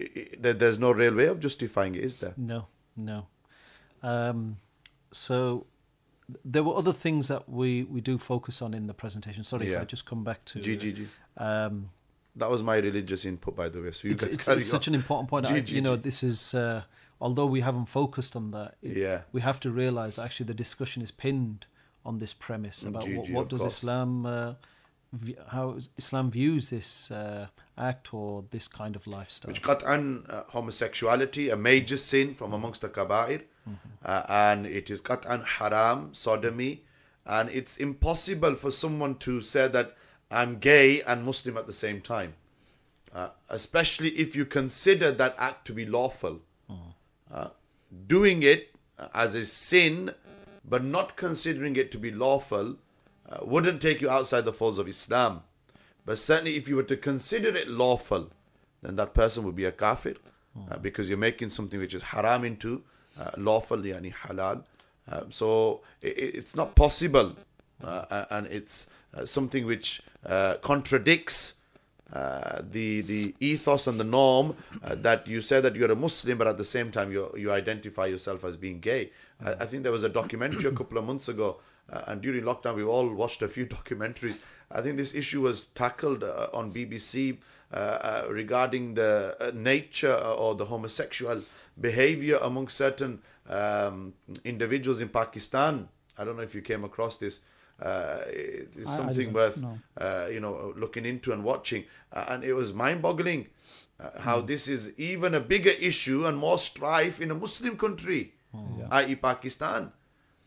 i- 0.00 0.10
i- 0.16 0.28
there's 0.52 0.78
no 0.78 0.90
real 0.92 1.14
way 1.14 1.26
of 1.26 1.40
justifying 1.40 1.94
it, 1.94 2.02
is 2.04 2.16
there? 2.16 2.32
No, 2.36 2.66
no. 2.96 3.26
Um, 4.02 4.56
so 5.12 5.66
there 6.44 6.62
were 6.62 6.74
other 6.76 6.92
things 6.92 7.28
that 7.28 7.48
we, 7.48 7.84
we 7.84 8.00
do 8.00 8.18
focus 8.18 8.60
on 8.62 8.74
in 8.74 8.86
the 8.86 8.94
presentation. 8.94 9.44
Sorry 9.44 9.72
if 9.72 9.80
I 9.80 9.84
just 9.84 10.06
come 10.06 10.24
back 10.24 10.44
to 10.46 10.60
G, 10.60 10.76
G, 10.76 10.92
G. 10.92 11.08
Um, 11.36 11.90
That 12.36 12.50
was 12.50 12.62
my 12.62 12.76
religious 12.76 13.24
input, 13.24 13.56
by 13.56 13.68
the 13.68 13.80
way. 13.80 13.92
So 13.92 14.08
you 14.08 14.14
it's, 14.14 14.24
it's, 14.24 14.48
it's 14.48 14.68
such 14.68 14.86
an 14.88 14.94
important 14.94 15.28
point. 15.30 15.46
G, 15.46 15.54
I, 15.54 15.60
G, 15.60 15.74
you 15.76 15.80
know, 15.80 15.96
G. 15.96 16.02
this 16.02 16.22
is 16.22 16.54
uh, 16.54 16.82
although 17.20 17.46
we 17.46 17.60
haven't 17.62 17.86
focused 17.86 18.36
on 18.36 18.50
that. 18.52 18.76
it- 18.82 18.96
Yeah. 18.96 19.22
we 19.32 19.40
have 19.40 19.58
to 19.60 19.70
realize 19.70 20.18
actually 20.18 20.46
the 20.46 20.54
discussion 20.66 21.02
is 21.02 21.10
pinned 21.10 21.66
on 22.04 22.18
this 22.18 22.32
premise 22.34 22.84
about 22.84 23.04
G, 23.06 23.16
what, 23.16 23.26
G, 23.26 23.32
what 23.32 23.42
of 23.42 23.48
does 23.48 23.60
course. 23.62 23.74
Islam, 23.78 24.26
uh, 24.26 24.54
v- 25.12 25.36
how 25.48 25.72
is- 25.72 25.88
Islam 25.96 26.30
views 26.30 26.70
this 26.70 27.10
uh, 27.10 27.46
act 27.76 28.12
or 28.14 28.44
this 28.50 28.68
kind 28.68 28.94
of 28.96 29.06
lifestyle. 29.06 29.48
which 29.50 29.62
qat'an 29.62 30.04
uh, 30.30 30.42
homosexuality 30.48 31.48
a 31.50 31.56
major 31.56 31.96
sin 31.96 32.34
from 32.34 32.52
amongst 32.52 32.80
the 32.82 32.88
kaba'ir 32.88 33.40
uh, 34.04 34.22
and 34.28 34.66
it 34.66 34.90
is 34.90 35.00
qat'an 35.00 35.44
haram 35.44 36.12
sodomy. 36.12 36.84
And 37.26 37.50
it's 37.50 37.76
impossible 37.76 38.54
for 38.54 38.70
someone 38.70 39.16
to 39.16 39.40
say 39.40 39.68
that 39.68 39.96
i'm 40.30 40.58
gay 40.58 41.02
and 41.02 41.24
muslim 41.24 41.56
at 41.56 41.66
the 41.66 41.72
same 41.72 42.00
time. 42.00 42.34
Uh, 43.14 43.28
especially 43.48 44.10
if 44.10 44.36
you 44.36 44.44
consider 44.44 45.10
that 45.12 45.34
act 45.38 45.66
to 45.66 45.72
be 45.72 45.86
lawful. 45.86 46.40
Uh, 47.30 47.48
doing 48.06 48.42
it 48.42 48.74
as 49.14 49.34
a 49.34 49.44
sin 49.44 50.14
but 50.64 50.84
not 50.84 51.16
considering 51.16 51.76
it 51.76 51.90
to 51.92 51.98
be 51.98 52.10
lawful 52.10 52.76
uh, 53.28 53.38
wouldn't 53.42 53.82
take 53.82 54.00
you 54.00 54.08
outside 54.08 54.44
the 54.44 54.52
folds 54.52 54.78
of 54.78 54.88
islam. 54.88 55.42
But 56.04 56.18
certainly, 56.18 56.56
if 56.56 56.68
you 56.68 56.76
were 56.76 56.84
to 56.84 56.96
consider 56.96 57.48
it 57.48 57.68
lawful, 57.68 58.30
then 58.82 58.96
that 58.96 59.12
person 59.12 59.44
would 59.44 59.56
be 59.56 59.66
a 59.66 59.72
kafir 59.72 60.14
uh, 60.70 60.78
because 60.78 61.08
you're 61.08 61.18
making 61.18 61.50
something 61.50 61.78
which 61.78 61.94
is 61.94 62.02
haram 62.02 62.44
into 62.44 62.76
uh, 62.76 62.80
lawful, 63.36 63.78
yani 63.78 64.12
halal. 64.12 64.62
Uh, 65.10 65.22
so 65.30 65.80
i 66.02 66.08
i- 66.08 66.32
it's 66.40 66.54
not 66.56 66.74
possible, 66.74 67.32
uh, 67.82 68.24
and 68.30 68.46
it's 68.46 68.86
uh, 69.14 69.24
something 69.24 69.64
which 69.66 70.02
uh, 70.26 70.54
contradicts 70.60 71.54
uh, 72.12 72.60
the 72.72 73.02
the 73.02 73.34
ethos 73.40 73.86
and 73.86 73.98
the 74.00 74.04
norm 74.04 74.54
uh, 74.82 74.94
that 74.94 75.26
you 75.28 75.40
say 75.40 75.60
that 75.60 75.76
you're 75.76 75.92
a 75.92 75.96
Muslim, 75.96 76.38
but 76.38 76.46
at 76.46 76.56
the 76.58 76.64
same 76.64 76.90
time 76.90 77.12
you 77.12 77.30
you 77.36 77.50
identify 77.52 78.06
yourself 78.06 78.44
as 78.44 78.56
being 78.56 78.80
gay. 78.80 79.10
I, 79.44 79.52
I 79.62 79.66
think 79.66 79.82
there 79.82 79.92
was 79.92 80.04
a 80.04 80.08
documentary 80.08 80.68
a 80.70 80.72
couple 80.72 80.98
of 80.98 81.04
months 81.04 81.28
ago, 81.28 81.60
uh, 81.92 82.02
and 82.06 82.20
during 82.22 82.44
lockdown 82.44 82.76
we 82.76 82.82
all 82.84 83.08
watched 83.12 83.42
a 83.42 83.48
few 83.48 83.66
documentaries. 83.78 84.38
I 84.70 84.80
think 84.82 84.96
this 84.96 85.14
issue 85.14 85.42
was 85.42 85.66
tackled 85.66 86.22
uh, 86.24 86.48
on 86.52 86.72
BBC 86.72 87.38
uh, 87.72 87.76
uh, 87.76 88.26
regarding 88.30 88.94
the 88.94 89.36
uh, 89.40 89.50
nature 89.54 90.14
or 90.14 90.54
the 90.54 90.66
homosexual 90.66 91.42
behavior 91.80 92.38
among 92.42 92.68
certain 92.68 93.22
um, 93.48 94.14
individuals 94.44 95.00
in 95.00 95.08
Pakistan. 95.08 95.88
I 96.18 96.24
don't 96.24 96.36
know 96.36 96.42
if 96.42 96.54
you 96.54 96.62
came 96.62 96.84
across 96.84 97.16
this. 97.18 97.40
Uh, 97.80 98.18
it- 98.26 98.70
it's 98.76 98.90
I- 98.90 98.94
I 98.94 98.96
something 98.96 99.14
didn't, 99.30 99.34
worth 99.34 99.62
no. 99.62 99.78
uh, 99.96 100.26
you 100.30 100.40
know 100.40 100.72
looking 100.76 101.06
into 101.06 101.32
and 101.32 101.44
watching 101.44 101.84
uh, 102.12 102.24
and 102.28 102.42
it 102.42 102.52
was 102.54 102.72
mind-boggling 102.74 103.46
uh, 104.00 104.10
how 104.20 104.40
this 104.40 104.66
is 104.66 104.92
even 104.98 105.32
a 105.34 105.40
bigger 105.40 105.70
issue 105.70 106.26
and 106.26 106.36
more 106.36 106.58
strife 106.58 107.20
in 107.20 107.30
a 107.30 107.34
muslim 107.36 107.76
country 107.76 108.32
i.e 108.90 109.14
pakistan 109.14 109.92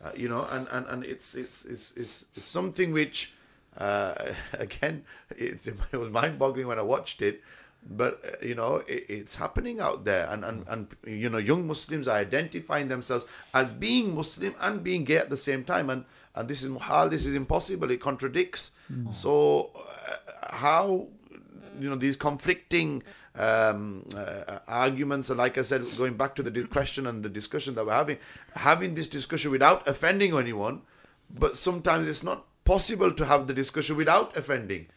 uh, 0.04 0.12
you 0.14 0.28
know 0.28 0.44
and, 0.52 0.68
and 0.76 0.86
and 0.88 1.06
it's 1.06 1.34
it's 1.36 1.64
it's 1.64 1.96
it's, 1.96 2.26
it's 2.36 2.48
something 2.50 2.92
which 2.92 3.34
uh, 3.78 4.14
again 4.68 5.04
it, 5.38 5.66
it 5.66 5.98
was 5.98 6.12
mind-boggling 6.12 6.68
when 6.68 6.80
i 6.80 6.82
watched 6.96 7.22
it 7.22 7.40
but 7.90 8.22
uh, 8.24 8.46
you 8.46 8.56
know 8.56 8.78
it, 8.88 9.06
it's 9.10 9.36
happening 9.36 9.80
out 9.80 10.06
there. 10.06 10.28
And, 10.30 10.46
and 10.46 10.66
and 10.68 10.88
you 11.06 11.30
know 11.30 11.38
young 11.38 11.68
muslims 11.68 12.08
are 12.08 12.18
identifying 12.18 12.88
themselves 12.88 13.26
as 13.54 13.74
being 13.74 14.16
muslim 14.16 14.56
and 14.62 14.84
being 14.84 15.04
gay 15.04 15.18
at 15.18 15.30
the 15.30 15.38
same 15.38 15.64
time. 15.64 15.90
And 15.90 16.06
and 16.36 16.48
this 16.48 16.64
is 16.64 16.70
muhal 16.70 17.10
this 17.10 17.26
is 17.26 17.34
impossible. 17.34 17.90
It 17.92 18.00
contradicts. 18.00 18.72
So 19.12 19.72
uh, 19.76 20.56
how 20.56 21.08
you 21.80 21.90
know 21.90 21.96
these 21.96 22.16
conflicting 22.16 23.04
um, 23.36 24.06
uh, 24.16 24.60
arguments 24.68 25.30
and 25.30 25.38
like 25.38 25.58
i 25.58 25.62
said 25.62 25.82
going 25.98 26.16
back 26.16 26.36
to 26.36 26.44
the 26.44 26.64
question 26.66 27.08
and 27.08 27.24
the 27.24 27.30
discussion 27.30 27.76
that 27.76 27.86
we're 27.86 27.94
having 27.94 28.18
having 28.56 28.94
this 28.94 29.08
discussion 29.08 29.52
without 29.52 29.88
offending 29.88 30.34
anyone. 30.36 30.82
But 31.34 31.58
sometimes 31.58 32.10
it's 32.10 32.24
not 32.24 32.46
possible 32.66 33.12
to 33.14 33.26
have 33.26 33.48
the 33.48 33.54
discussion 33.54 33.96
without 33.96 34.36
offending 34.36 34.88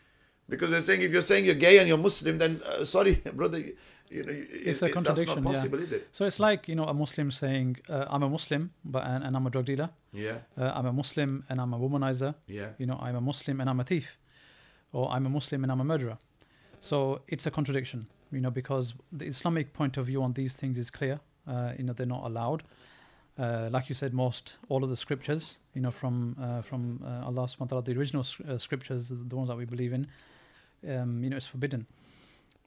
because 0.49 0.71
they're 0.71 0.87
saying 0.89 1.03
if 1.03 1.13
you're 1.13 1.23
saying 1.31 1.45
you're 1.49 1.55
gay 1.69 1.79
and 1.79 1.87
you're 1.89 1.99
muslim 2.09 2.39
then 2.39 2.61
uh, 2.67 2.85
sorry 2.85 3.15
brother 3.41 3.59
you, 3.59 3.73
you 4.11 4.23
know 4.27 4.33
It's 4.71 4.83
it- 4.83 4.91
a 4.91 4.93
contradiction. 4.93 5.35
that's 5.35 5.45
not 5.45 5.53
possible 5.55 5.79
yeah. 5.79 5.85
is 5.85 5.93
it 5.93 6.03
So 6.13 6.23
it's 6.29 6.39
like 6.49 6.69
you 6.71 6.77
know 6.79 6.85
a 6.85 6.95
Muslim 7.05 7.29
saying, 7.31 7.71
uh, 7.89 8.05
"I'm 8.15 8.23
a 8.23 8.29
Muslim, 8.29 8.63
but 8.95 9.03
and, 9.13 9.21
and 9.27 9.33
I'm 9.37 9.47
a 9.47 9.51
drug 9.55 9.65
dealer. 9.71 9.89
yeah 10.13 10.39
Uh, 10.63 10.71
I'm 10.77 10.87
a 10.87 10.93
Muslim 10.93 11.31
and 11.49 11.57
I'm 11.63 11.73
a 11.77 11.79
womanizer. 11.85 12.31
yeah 12.59 12.71
You 12.81 12.87
know, 12.91 12.99
I'm 13.07 13.17
a 13.17 13.25
Muslim 13.31 13.57
and 13.61 13.69
I'm 13.71 13.81
a 13.81 13.87
thief, 13.93 14.07
or 14.97 15.05
I'm 15.15 15.25
a 15.31 15.33
Muslim 15.39 15.61
and 15.65 15.71
I'm 15.73 15.81
a 15.81 15.89
murderer." 15.93 16.19
So 16.81 16.97
it's 17.35 17.47
a 17.51 17.51
contradiction, 17.59 18.01
you 18.31 18.41
know, 18.45 18.51
because 18.61 18.87
the 19.21 19.27
Islamic 19.35 19.67
point 19.73 19.95
of 20.01 20.05
view 20.11 20.21
on 20.27 20.33
these 20.41 20.53
things 20.61 20.77
is 20.85 20.91
clear. 20.99 21.17
Uh, 21.53 21.73
you 21.79 21.85
know, 21.87 21.95
they're 21.99 22.15
not 22.17 22.25
allowed. 22.31 22.61
Uh, 23.37 23.69
like 23.77 23.87
you 23.89 23.97
said, 24.03 24.13
most 24.15 24.45
all 24.69 24.85
of 24.85 24.91
the 24.91 24.97
scriptures, 25.05 25.45
you 25.75 25.81
know, 25.85 25.91
from 25.91 26.15
uh, 26.47 26.61
from 26.69 26.83
uh, 27.03 27.27
Allah 27.29 27.45
subhanahu 27.51 27.61
wa 27.61 27.67
ta'ala, 27.81 27.85
the 27.91 27.97
original 28.01 28.25
uh, 28.49 28.59
scriptures, 28.67 29.03
the 29.33 29.37
ones 29.41 29.49
that 29.49 29.57
we 29.57 29.65
believe 29.75 29.93
in, 29.99 30.07
um, 30.89 31.23
you 31.23 31.31
know, 31.31 31.37
it's 31.37 31.47
forbidden. 31.47 31.87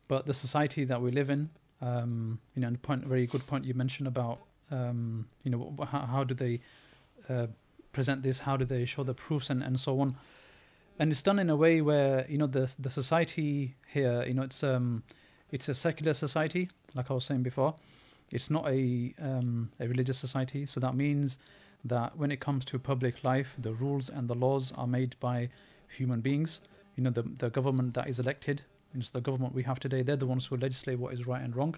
But 0.08 0.26
the 0.26 0.34
society 0.34 0.86
that 0.86 1.02
we 1.02 1.12
live 1.12 1.30
in, 1.30 1.50
um, 1.82 2.40
you 2.56 2.62
know, 2.62 2.68
and 2.68 2.82
point 2.82 3.06
very 3.06 3.28
good 3.28 3.46
point 3.46 3.66
you 3.66 3.74
mentioned 3.74 4.08
about, 4.08 4.40
um, 4.72 5.28
you 5.44 5.52
know, 5.52 5.76
how, 5.92 6.06
how 6.06 6.24
do 6.24 6.34
they 6.34 6.62
uh, 7.30 7.48
present 7.92 8.24
this? 8.24 8.40
How 8.40 8.58
do 8.58 8.66
they 8.66 8.86
show 8.86 9.04
the 9.04 9.14
proofs 9.14 9.50
and, 9.50 9.64
and 9.64 9.80
so 9.80 10.00
on? 10.00 10.16
And 11.00 11.12
it's 11.12 11.22
done 11.22 11.40
in 11.40 11.50
a 11.50 11.56
way 11.56 11.82
where 11.82 12.26
you 12.28 12.38
know 12.38 12.48
the 12.48 12.74
the 12.80 12.90
society 12.90 13.76
here, 13.94 14.24
you 14.26 14.34
know, 14.34 14.44
it's 14.44 14.64
um, 14.64 15.04
it's 15.52 15.70
a 15.70 15.76
secular 15.76 16.14
society, 16.14 16.70
like 16.96 17.12
I 17.12 17.14
was 17.14 17.26
saying 17.26 17.44
before, 17.44 17.76
it's 18.32 18.50
not 18.50 18.68
a 18.68 19.14
um, 19.22 19.70
a 19.80 19.88
religious 19.88 20.18
society. 20.18 20.66
So 20.66 20.80
that 20.80 20.96
means 20.96 21.38
that 21.86 22.18
when 22.18 22.32
it 22.32 22.40
comes 22.40 22.66
to 22.66 22.80
public 22.80 23.24
life, 23.24 23.54
the 23.58 23.74
rules 23.74 24.10
and 24.10 24.28
the 24.28 24.36
laws 24.36 24.74
are 24.76 24.88
made 24.88 25.16
by 25.20 25.50
human 25.88 26.22
beings. 26.22 26.62
You 26.98 27.04
know, 27.04 27.12
the 27.12 27.24
the 27.24 27.50
government 27.50 27.94
that 27.94 28.10
is 28.10 28.20
elected, 28.20 28.64
you 28.94 29.00
know, 29.00 29.04
so 29.06 29.12
the 29.14 29.22
government 29.22 29.54
we 29.54 29.64
have 29.64 29.80
today, 29.80 30.02
they're 30.04 30.18
the 30.18 30.26
ones 30.26 30.48
who 30.48 30.58
legislate 30.58 31.00
what 31.00 31.14
is 31.14 31.26
right 31.26 31.42
and 31.42 31.56
wrong. 31.56 31.76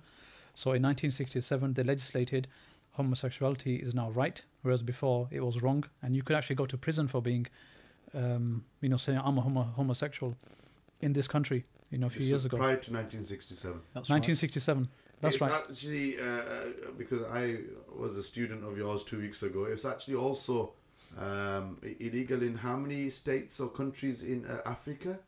So 0.55 0.72
in 0.72 0.82
1967, 0.82 1.74
they 1.76 1.84
legislated 1.84 2.47
homosexuality 2.93 3.76
is 3.78 3.93
now 3.93 4.09
right, 4.09 4.43
whereas 4.61 4.82
before 4.82 5.28
it 5.32 5.41
was 5.41 5.61
wrong, 5.61 5.84
and 6.01 6.15
you 6.15 6.24
could 6.24 6.36
actually 6.36 6.55
go 6.55 6.65
to 6.65 6.78
prison 6.78 7.07
for 7.07 7.22
being, 7.22 7.47
um, 8.13 8.65
you 8.82 8.89
know, 8.89 8.97
saying 8.97 9.22
I'm 9.24 9.38
a 9.38 9.41
homo- 9.41 9.72
homosexual 9.76 10.36
in 11.01 11.13
this 11.13 11.28
country. 11.28 11.65
You 11.91 11.97
know, 11.97 12.07
a 12.07 12.09
few 12.09 12.20
This 12.20 12.30
years 12.30 12.43
was 12.43 12.45
ago, 12.47 12.57
prior 12.57 12.76
to 12.76 12.91
1967. 12.93 13.82
That's 13.93 14.09
right. 14.09 14.15
1967. 14.15 14.89
That's 15.22 15.36
it's 15.36 15.41
right. 15.41 15.51
actually 15.51 16.20
uh, 16.20 16.24
uh, 16.24 16.65
because 16.97 17.24
I 17.32 17.57
was 17.97 18.15
a 18.15 18.24
student 18.24 18.63
of 18.63 18.78
yours 18.78 19.03
two 19.03 19.20
weeks 19.20 19.43
ago. 19.43 19.65
It's 19.65 19.86
actually 19.86 20.15
also 20.15 20.74
um, 21.18 21.78
illegal 22.00 22.41
in 22.43 22.56
how 22.58 22.76
many 22.78 23.10
states 23.10 23.60
or 23.60 23.70
countries 23.70 24.24
in 24.24 24.45
uh, 24.45 24.62
Africa? 24.66 25.20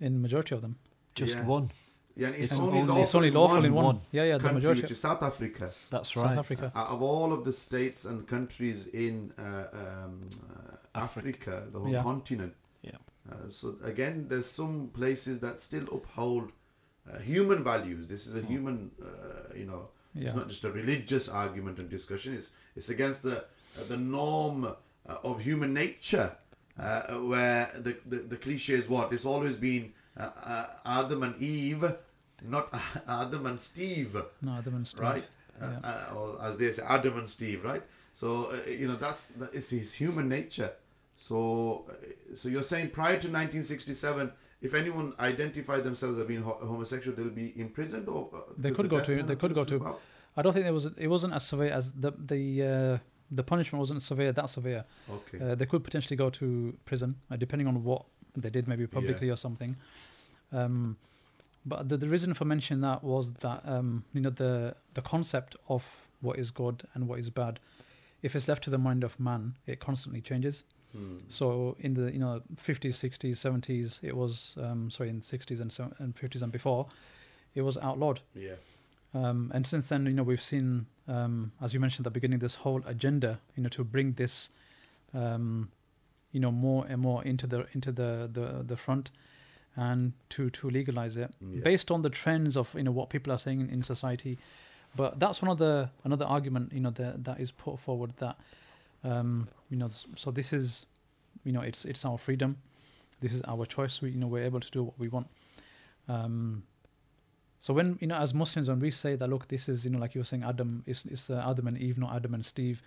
In 0.00 0.20
majority 0.22 0.54
of 0.54 0.62
them, 0.62 0.76
Just 1.14 1.36
Yeah. 1.36 1.46
one. 1.46 1.70
Yeah, 2.14 2.28
and 2.28 2.36
it's, 2.36 2.52
It's 2.52 2.60
only 2.60 2.78
only- 2.78 2.88
lawful, 2.88 3.02
it's 3.02 3.14
only 3.14 3.30
lawful 3.30 3.64
in 3.64 3.72
one. 3.74 3.84
one 3.84 4.00
Yeah, 4.12 4.24
yeah, 4.24 4.38
the 4.38 4.52
majority. 4.52 4.82
which 4.82 4.90
is 4.92 5.00
South 5.00 5.22
Africa. 5.22 5.72
That's 5.90 6.16
right. 6.16 6.26
South. 6.30 6.38
Africa. 6.38 6.72
Out 6.74 6.88
of 6.88 7.02
all 7.02 7.32
of 7.32 7.44
the 7.44 7.52
states 7.52 8.04
and 8.04 8.26
countries 8.26 8.86
in 8.88 9.32
uh, 9.38 9.42
um, 9.72 10.28
uh, 10.54 10.76
Africa. 10.94 11.28
Africa, 11.54 11.66
the 11.72 11.78
whole 11.80 11.90
Yeah. 11.92 12.02
continent. 12.02 12.54
Yeah. 12.82 12.92
Uh, 13.30 13.34
so 13.50 13.76
again, 13.82 14.26
there's 14.28 14.46
some 14.50 14.90
places 14.92 15.40
that 15.40 15.60
still 15.62 15.86
uphold 15.92 16.52
uh, 17.10 17.18
human 17.20 17.64
values. 17.64 18.06
This 18.06 18.26
is 18.26 18.34
a 18.34 18.42
Mm. 18.42 18.46
human, 18.48 18.90
uh, 19.02 19.54
you 19.56 19.64
know, 19.64 19.88
Yeah. 20.14 20.26
it's 20.28 20.36
not 20.36 20.48
just 20.48 20.62
a 20.64 20.70
religious 20.70 21.26
argument 21.28 21.78
and 21.78 21.88
discussion. 21.88 22.34
It's 22.34 22.50
it's 22.76 22.90
against 22.90 23.22
the 23.22 23.36
uh, 23.38 23.44
the 23.88 23.96
norm 23.96 24.64
uh, 24.64 24.74
of 25.22 25.40
human 25.40 25.72
nature, 25.74 26.32
uh, 26.78 27.02
where 27.32 27.70
the, 27.78 27.96
the 28.06 28.16
the 28.18 28.36
cliche 28.36 28.74
is 28.74 28.88
what 28.88 29.12
it's 29.12 29.24
always 29.24 29.56
been 29.56 29.92
uh, 30.18 30.30
uh, 30.44 30.66
Adam 30.84 31.22
and 31.22 31.40
Eve, 31.42 31.84
not 32.46 32.68
Adam 33.08 33.46
and 33.46 33.60
Steve 33.60 34.16
No, 34.42 34.52
Adam 34.52 34.74
and 34.76 34.86
Steve. 34.86 35.00
right? 35.00 35.24
Yeah. 35.60 36.14
Or 36.14 36.40
as 36.42 36.56
they 36.56 36.70
say, 36.70 36.82
Adam 36.88 37.18
and 37.18 37.28
Steve, 37.28 37.64
right? 37.64 37.82
So 38.12 38.52
uh, 38.52 38.70
you 38.70 38.86
know 38.88 38.96
that's 38.96 39.26
that 39.40 39.52
is 39.54 39.70
his 39.70 39.92
human 39.94 40.28
nature. 40.28 40.72
So 41.16 41.86
uh, 41.90 41.94
so 42.36 42.48
you're 42.48 42.62
saying 42.62 42.90
prior 42.90 43.18
to 43.18 43.28
1967, 43.28 44.32
if 44.62 44.74
anyone 44.74 45.14
identified 45.18 45.82
themselves 45.84 46.18
as 46.18 46.26
being 46.26 46.42
ho- 46.42 46.58
homosexual, 46.60 47.16
they'll 47.16 47.28
be 47.44 47.52
imprisoned 47.60 48.08
or 48.08 48.28
uh, 48.34 48.38
They 48.56 48.70
could 48.70 48.88
go 48.88 49.00
to- 49.00 49.22
they 49.22 49.36
could 49.36 49.54
go 49.54 49.64
to-? 49.64 49.96
I 50.36 50.42
don't 50.42 50.52
think 50.52 50.64
there 50.64 50.74
was. 50.74 50.86
It 50.86 51.08
wasn't 51.08 51.34
as 51.34 51.44
severe 51.46 51.72
as 51.72 51.92
the 51.92 52.12
the 52.16 52.42
uh, 52.62 52.98
the 53.30 53.42
punishment 53.42 53.80
wasn't 53.80 54.02
severe 54.02 54.32
that 54.32 54.50
severe. 54.50 54.84
Okay. 55.10 55.44
Uh, 55.44 55.54
they 55.54 55.66
could 55.66 55.84
potentially 55.84 56.16
go 56.16 56.30
to 56.30 56.76
prison, 56.84 57.16
uh, 57.30 57.36
depending 57.36 57.66
on 57.66 57.84
what 57.84 58.04
they 58.36 58.50
did, 58.50 58.68
maybe 58.68 58.86
publicly 58.86 59.30
or 59.30 59.36
something. 59.36 59.76
Um, 60.52 60.96
but 61.66 61.88
the, 61.88 61.96
the 61.96 62.08
reason 62.08 62.34
for 62.34 62.44
mentioning 62.44 62.80
that 62.82 63.04
was 63.04 63.32
that 63.34 63.62
um, 63.64 64.04
you 64.14 64.20
know 64.20 64.30
the 64.30 64.76
the 64.94 65.02
concept 65.02 65.56
of 65.68 66.06
what 66.20 66.38
is 66.38 66.50
good 66.50 66.82
and 66.94 67.06
what 67.06 67.18
is 67.18 67.30
bad, 67.30 67.60
if 68.22 68.34
it's 68.34 68.48
left 68.48 68.64
to 68.64 68.70
the 68.70 68.78
mind 68.78 69.04
of 69.04 69.18
man, 69.20 69.54
it 69.66 69.80
constantly 69.80 70.20
changes. 70.20 70.64
Hmm. 70.92 71.18
So 71.28 71.76
in 71.80 71.94
the 71.94 72.10
you 72.12 72.18
know 72.18 72.42
50s, 72.56 72.94
60s, 72.94 73.32
70s, 73.32 74.02
it 74.02 74.16
was 74.16 74.56
um, 74.60 74.90
sorry 74.90 75.10
in 75.10 75.20
60s 75.20 75.60
and 75.60 75.94
and 75.98 76.16
50s 76.16 76.42
and 76.42 76.50
before, 76.50 76.86
it 77.54 77.62
was 77.62 77.76
outlawed. 77.76 78.20
Yeah. 78.34 78.54
Um, 79.14 79.50
and 79.54 79.66
since 79.66 79.88
then, 79.88 80.06
you 80.06 80.12
know, 80.12 80.22
we've 80.22 80.42
seen, 80.42 80.86
um, 81.08 81.52
as 81.60 81.72
you 81.74 81.80
mentioned 81.80 82.06
at 82.06 82.12
the 82.12 82.20
beginning, 82.20 82.38
this 82.40 82.56
whole 82.56 82.82
agenda, 82.86 83.40
you 83.56 83.62
know, 83.62 83.68
to 83.70 83.82
bring 83.84 84.12
this, 84.12 84.50
um, 85.14 85.70
you 86.32 86.40
know, 86.40 86.50
more 86.52 86.84
and 86.88 87.00
more 87.00 87.24
into 87.24 87.46
the 87.46 87.66
into 87.72 87.90
the 87.92 88.28
the, 88.32 88.62
the 88.66 88.76
front, 88.76 89.10
and 89.76 90.12
to 90.30 90.50
to 90.50 90.68
legalize 90.70 91.16
it 91.16 91.34
Yeah. 91.40 91.62
based 91.62 91.90
on 91.90 92.02
the 92.02 92.10
trends 92.10 92.56
of 92.56 92.74
you 92.74 92.82
know 92.82 92.92
what 92.92 93.08
people 93.10 93.32
are 93.32 93.38
saying 93.38 93.68
in 93.70 93.82
society. 93.82 94.38
But 94.96 95.18
that's 95.20 95.42
one 95.42 95.50
of 95.50 95.58
the 95.58 95.90
another 96.04 96.24
argument, 96.26 96.72
you 96.72 96.80
know, 96.80 96.90
that 96.90 97.24
that 97.24 97.40
is 97.40 97.50
put 97.50 97.78
forward 97.78 98.12
that, 98.18 98.36
um, 99.04 99.48
you 99.70 99.76
know, 99.76 99.88
so 100.16 100.30
this 100.30 100.52
is, 100.52 100.86
you 101.44 101.52
know, 101.52 101.60
it's 101.62 101.84
it's 101.84 102.04
our 102.04 102.18
freedom, 102.18 102.56
this 103.20 103.32
is 103.32 103.42
our 103.46 103.66
choice. 103.66 104.00
We 104.02 104.10
you 104.10 104.18
know 104.18 104.26
we're 104.26 104.44
able 104.44 104.60
to 104.60 104.70
do 104.70 104.82
what 104.82 104.98
we 104.98 105.08
want. 105.08 105.26
Um, 106.08 106.62
so 107.60 107.74
when 107.74 107.98
you 108.00 108.06
know, 108.06 108.16
as 108.16 108.32
Muslims, 108.32 108.68
when 108.68 108.80
we 108.80 108.90
say 108.90 109.16
that, 109.16 109.28
look, 109.28 109.48
this 109.48 109.68
is 109.68 109.84
you 109.84 109.90
know, 109.90 109.98
like 109.98 110.14
you 110.14 110.20
were 110.20 110.24
saying, 110.24 110.44
Adam 110.44 110.84
is 110.86 111.04
is 111.06 111.30
uh, 111.30 111.44
Adam 111.48 111.66
and 111.66 111.78
Eve, 111.78 111.98
not 111.98 112.14
Adam 112.14 112.34
and 112.34 112.46
Steve, 112.46 112.82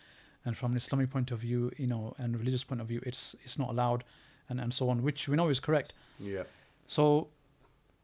and 0.45 0.57
from 0.57 0.71
an 0.71 0.77
Islamic 0.77 1.09
point 1.09 1.31
of 1.31 1.39
view, 1.39 1.71
you 1.77 1.87
know, 1.87 2.15
and 2.17 2.37
religious 2.37 2.63
point 2.63 2.81
of 2.81 2.87
view, 2.87 3.01
it's 3.05 3.35
it's 3.43 3.59
not 3.59 3.69
allowed, 3.69 4.03
and 4.49 4.61
and 4.61 4.73
so 4.73 4.89
on, 4.89 5.03
which 5.03 5.27
we 5.27 5.35
know 5.35 5.49
is 5.49 5.59
correct. 5.59 5.93
Yeah. 6.19 6.43
So, 6.87 7.27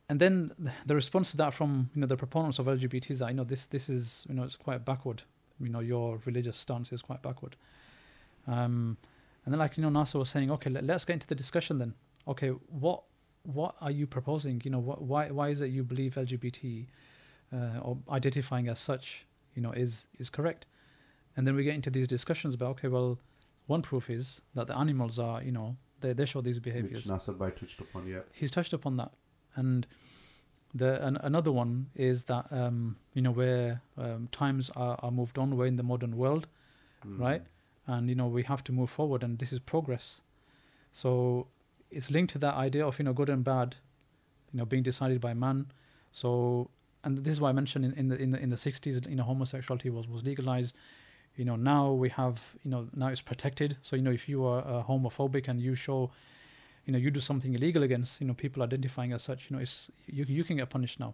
and 0.09 0.19
then 0.19 0.51
the 0.85 0.95
response 0.95 1.31
to 1.31 1.37
that 1.37 1.53
from 1.53 1.89
you 1.95 2.01
know 2.01 2.07
the 2.07 2.17
proponents 2.17 2.59
of 2.59 2.65
LGBT 2.65 3.11
is 3.11 3.19
that 3.19 3.29
you 3.29 3.35
know 3.35 3.45
this 3.45 3.65
this 3.65 3.89
is 3.89 4.25
you 4.27 4.35
know 4.35 4.43
it's 4.43 4.57
quite 4.57 4.83
backward. 4.83 5.23
You 5.59 5.69
know 5.69 5.79
your 5.79 6.19
religious 6.25 6.57
stance 6.57 6.91
is 6.91 7.01
quite 7.01 7.21
backward. 7.21 7.55
Um, 8.45 8.97
and 9.45 9.53
then 9.53 9.59
like 9.59 9.77
you 9.77 9.83
know 9.83 9.89
Nasser 9.89 10.19
was 10.19 10.29
saying, 10.29 10.51
okay, 10.51 10.69
let, 10.69 10.83
let's 10.83 11.05
get 11.05 11.13
into 11.13 11.27
the 11.27 11.35
discussion 11.35 11.77
then. 11.77 11.93
Okay, 12.27 12.49
what 12.49 13.03
what 13.53 13.75
are 13.79 13.91
you 13.91 14.05
proposing? 14.07 14.61
You 14.65 14.71
know, 14.71 14.79
what 14.89 14.99
why 15.01 15.23
why 15.31 15.47
is 15.49 15.61
it 15.61 15.67
you 15.77 15.83
believe 15.83 16.15
LGBT 16.15 16.85
uh, 17.53 17.79
or 17.81 17.97
identifying 18.09 18.67
as 18.67 18.79
such, 18.79 19.25
you 19.55 19.61
know, 19.61 19.71
is 19.71 20.07
is 20.19 20.29
correct? 20.29 20.65
And 21.35 21.45
then 21.47 21.55
we 21.55 21.63
get 21.63 21.75
into 21.75 21.89
these 21.89 22.07
discussions 22.07 22.53
about 22.55 22.71
okay, 22.71 22.89
well, 22.89 23.19
one 23.67 23.81
proof 23.81 24.09
is 24.09 24.41
that 24.55 24.67
the 24.67 24.75
animals 24.77 25.17
are 25.19 25.41
you 25.41 25.51
know 25.51 25.77
they 26.01 26.13
they 26.13 26.25
show 26.25 26.41
these 26.41 26.59
behaviors 26.59 27.03
Which 27.05 27.07
Nasser 27.09 27.33
touched 27.51 27.79
upon. 27.79 28.07
Yeah. 28.07 28.19
he's 28.33 28.51
touched 28.51 28.73
upon 28.73 28.97
that 28.97 29.11
and 29.55 29.87
the 30.73 31.03
an, 31.05 31.17
another 31.21 31.51
one 31.51 31.87
is 31.95 32.23
that 32.25 32.45
um 32.51 32.97
you 33.13 33.21
know 33.21 33.31
where 33.31 33.81
um, 33.97 34.27
times 34.31 34.69
are, 34.75 34.95
are 35.01 35.11
moved 35.11 35.37
on 35.37 35.55
we're 35.57 35.65
in 35.65 35.77
the 35.77 35.83
modern 35.93 36.17
world 36.17 36.47
Mm. 37.05 37.19
right 37.19 37.43
and 37.85 38.09
you 38.09 38.15
know 38.15 38.25
we 38.27 38.41
have 38.43 38.63
to 38.63 38.71
move 38.71 38.89
forward 38.89 39.21
and 39.23 39.37
this 39.37 39.53
is 39.53 39.59
progress 39.59 40.21
so 40.91 41.47
it's 41.91 42.11
linked 42.11 42.33
to 42.33 42.39
that 42.39 42.55
idea 42.55 42.85
of 42.85 42.99
you 42.99 43.05
know 43.05 43.13
good 43.13 43.29
and 43.29 43.43
bad 43.43 43.75
you 44.51 44.57
know 44.57 44.65
being 44.65 44.83
decided 44.83 45.21
by 45.21 45.33
man. 45.33 45.67
So 46.11 46.69
and 47.03 47.19
this 47.19 47.33
is 47.33 47.41
why 47.41 47.49
i 47.49 47.53
mentioned 47.53 47.85
in, 47.85 47.93
in 47.93 48.07
the 48.09 48.17
in 48.17 48.31
the 48.31 48.39
in 48.39 48.49
the 48.49 48.55
60s 48.55 49.09
you 49.09 49.15
know 49.15 49.23
homosexuality 49.23 49.89
was 49.89 50.07
was 50.07 50.23
legalized. 50.23 50.75
You 51.35 51.45
know 51.45 51.55
now 51.55 51.91
we 51.91 52.09
have 52.09 52.55
you 52.63 52.71
know 52.71 52.87
now 52.95 53.07
it's 53.07 53.21
protected. 53.21 53.77
So 53.81 53.95
you 53.95 54.01
know 54.01 54.11
if 54.11 54.27
you 54.27 54.45
are 54.45 54.59
uh, 54.59 54.83
homophobic 54.83 55.47
and 55.47 55.61
you 55.61 55.75
show 55.75 56.11
you 56.85 56.93
know 56.93 56.99
you 56.99 57.11
do 57.11 57.19
something 57.19 57.53
illegal 57.53 57.83
against 57.83 58.21
you 58.21 58.27
know 58.27 58.33
people 58.33 58.63
identifying 58.63 59.13
as 59.13 59.21
such 59.23 59.49
you 59.49 59.55
know 59.55 59.61
it's 59.61 59.91
you, 60.07 60.25
you 60.27 60.43
can 60.43 60.57
get 60.57 60.69
punished 60.69 60.99
now. 60.99 61.13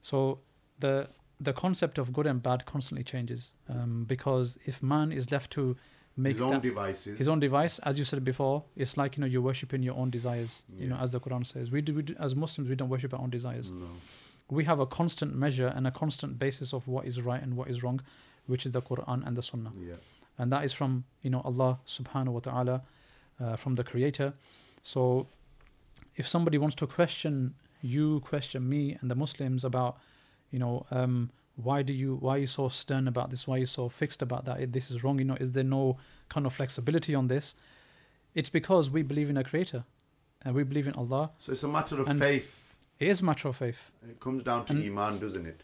So 0.00 0.38
the 0.78 1.08
the 1.38 1.52
concept 1.52 1.98
of 1.98 2.12
good 2.12 2.26
and 2.26 2.42
bad 2.42 2.64
constantly 2.64 3.04
changes 3.04 3.52
um, 3.68 4.04
because 4.08 4.58
if 4.64 4.82
man 4.82 5.12
is 5.12 5.30
left 5.30 5.50
to 5.52 5.76
make 6.16 6.32
His 6.34 6.42
own 6.42 6.50
that 6.52 6.62
devices. 6.62 7.18
his 7.18 7.28
own 7.28 7.40
device 7.40 7.78
as 7.80 7.98
you 7.98 8.04
said 8.04 8.24
before 8.24 8.64
it's 8.74 8.96
like 8.96 9.16
you 9.16 9.20
know 9.20 9.26
you're 9.26 9.42
worshiping 9.42 9.82
your 9.82 9.94
own 9.96 10.08
desires 10.10 10.62
you 10.82 10.88
know 10.88 10.96
as 10.96 11.10
the 11.10 11.20
quran 11.20 11.44
says 11.46 11.70
we 11.70 11.80
do, 11.82 11.92
we 11.94 12.02
do 12.02 12.14
as 12.18 12.34
muslims 12.34 12.68
we 12.70 12.74
don't 12.74 12.88
worship 12.88 13.12
our 13.12 13.20
own 13.20 13.30
desires 13.30 13.70
No. 13.70 13.86
we 14.50 14.64
have 14.64 14.80
a 14.80 14.86
constant 14.86 15.34
measure 15.34 15.66
and 15.76 15.86
a 15.86 15.90
constant 15.90 16.38
basis 16.38 16.72
of 16.72 16.88
what 16.88 17.04
is 17.04 17.20
right 17.20 17.42
and 17.42 17.54
what 17.58 17.68
is 17.68 17.82
wrong 17.82 18.00
which 18.46 18.64
is 18.64 18.72
the 18.72 18.80
quran 18.80 19.26
and 19.26 19.36
the 19.36 19.42
sunnah 19.42 19.72
Yeah. 19.78 19.96
and 20.38 20.50
that 20.52 20.64
is 20.64 20.72
from 20.72 21.04
you 21.22 21.30
know 21.30 21.42
Allah 21.50 21.80
subhanahu 21.86 22.32
wa 22.38 22.40
ta'ala 22.48 22.76
uh, 23.40 23.56
from 23.56 23.74
the 23.74 23.84
creator 23.84 24.32
so 24.82 25.26
if 26.16 26.26
somebody 26.26 26.56
wants 26.56 26.76
to 26.76 26.86
question 26.86 27.54
you 27.82 28.20
question 28.20 28.66
me 28.68 28.96
and 29.00 29.10
the 29.10 29.14
Muslims 29.14 29.64
about 29.64 29.98
you 30.50 30.58
know 30.58 30.86
um, 30.90 31.30
why 31.56 31.82
do 31.82 31.92
you 31.92 32.16
why 32.16 32.36
are 32.36 32.38
you 32.38 32.46
so 32.46 32.68
stern 32.68 33.08
about 33.08 33.30
this? 33.30 33.46
Why 33.46 33.56
are 33.56 33.58
you 33.60 33.66
so 33.66 33.88
fixed 33.88 34.22
about 34.22 34.44
that? 34.44 34.72
This 34.72 34.90
is 34.90 35.02
wrong 35.02 35.18
you 35.18 35.24
know 35.24 35.36
is 35.40 35.52
there 35.52 35.64
no 35.64 35.96
kind 36.28 36.46
of 36.46 36.52
flexibility 36.54 37.14
on 37.14 37.28
this? 37.28 37.54
It's 38.34 38.50
because 38.50 38.90
we 38.90 39.02
believe 39.02 39.30
in 39.30 39.36
a 39.36 39.44
creator 39.44 39.84
and 40.42 40.54
we 40.54 40.62
believe 40.62 40.86
in 40.86 40.94
Allah. 40.94 41.30
So 41.38 41.52
it's 41.52 41.62
a 41.62 41.68
matter 41.68 42.00
of 42.00 42.08
And- 42.08 42.18
faith. 42.20 42.76
it 43.00 43.08
is 43.08 43.20
a 43.20 43.24
matter 43.24 43.48
of 43.48 43.56
faith. 43.56 43.90
It 44.08 44.20
comes 44.20 44.42
down 44.42 44.66
to 44.66 44.72
And- 44.74 44.84
iman, 44.84 45.18
doesn't 45.18 45.46
it? 45.46 45.62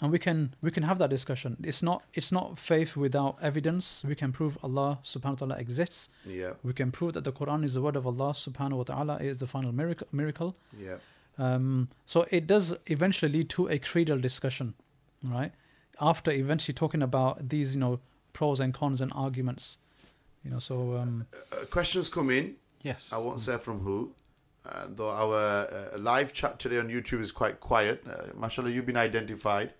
and 0.00 0.10
we 0.10 0.18
can 0.18 0.54
we 0.60 0.70
can 0.72 0.82
have 0.82 0.98
that 0.98 1.08
discussion. 1.10 1.56
It's 1.62 1.82
not 1.82 2.02
it's 2.14 2.32
not 2.32 2.58
faith 2.58 2.96
without 2.96 3.36
evidence. 3.40 4.02
We 4.04 4.14
can 4.16 4.32
prove 4.32 4.58
Allah 4.62 4.98
subhanahu 5.04 5.40
wa 5.40 5.46
ta'ala 5.46 5.56
exists. 5.58 6.08
Yeah. 6.26 6.54
we 6.64 6.72
can 6.72 6.90
prove 6.90 7.12
that 7.12 7.24
the 7.24 7.32
Quran 7.32 7.64
is 7.64 7.74
the 7.74 7.80
word 7.82 7.96
of 7.96 8.04
Allah 8.06 8.30
subhanahu 8.32 8.78
wa 8.78 8.82
ta'ala. 8.84 9.18
Is 9.18 9.38
the 9.38 9.46
final 9.46 9.72
miracle 9.72 10.08
miracle. 10.10 10.56
Yeah. 10.86 10.96
um, 11.38 11.88
so 12.06 12.26
it 12.30 12.46
does 12.46 12.76
eventually 12.86 13.30
lead 13.32 13.48
to 13.50 13.68
a 13.68 13.78
creedal 13.78 14.18
discussion 14.18 14.74
right 15.32 15.52
after 16.00 16.30
eventually 16.30 16.74
talking 16.74 17.02
about 17.02 17.48
these 17.48 17.74
you 17.74 17.80
know 17.80 18.00
pros 18.32 18.60
and 18.60 18.74
cons 18.74 19.00
and 19.00 19.12
arguments 19.14 19.78
you 20.44 20.50
know 20.50 20.58
so 20.58 20.96
um, 20.96 21.26
Uh, 21.52 21.64
questions 21.66 22.08
come 22.08 22.30
in. 22.30 22.56
Yes. 22.82 23.12
I 23.12 23.18
won't 23.18 23.40
say 23.40 23.56
from 23.58 23.80
who. 23.80 24.12
Uh, 24.66 24.86
though 24.88 25.10
our 25.10 25.66
uh, 25.94 25.98
live 25.98 26.32
chat 26.32 26.58
today 26.58 26.78
on 26.78 26.88
YouTube 26.88 27.20
is 27.20 27.32
quite 27.32 27.60
quiet. 27.60 28.04
Uh, 28.06 28.26
mashallah, 28.38 28.70
you've 28.70 28.84
been 28.86 28.96
identified. 28.96 29.72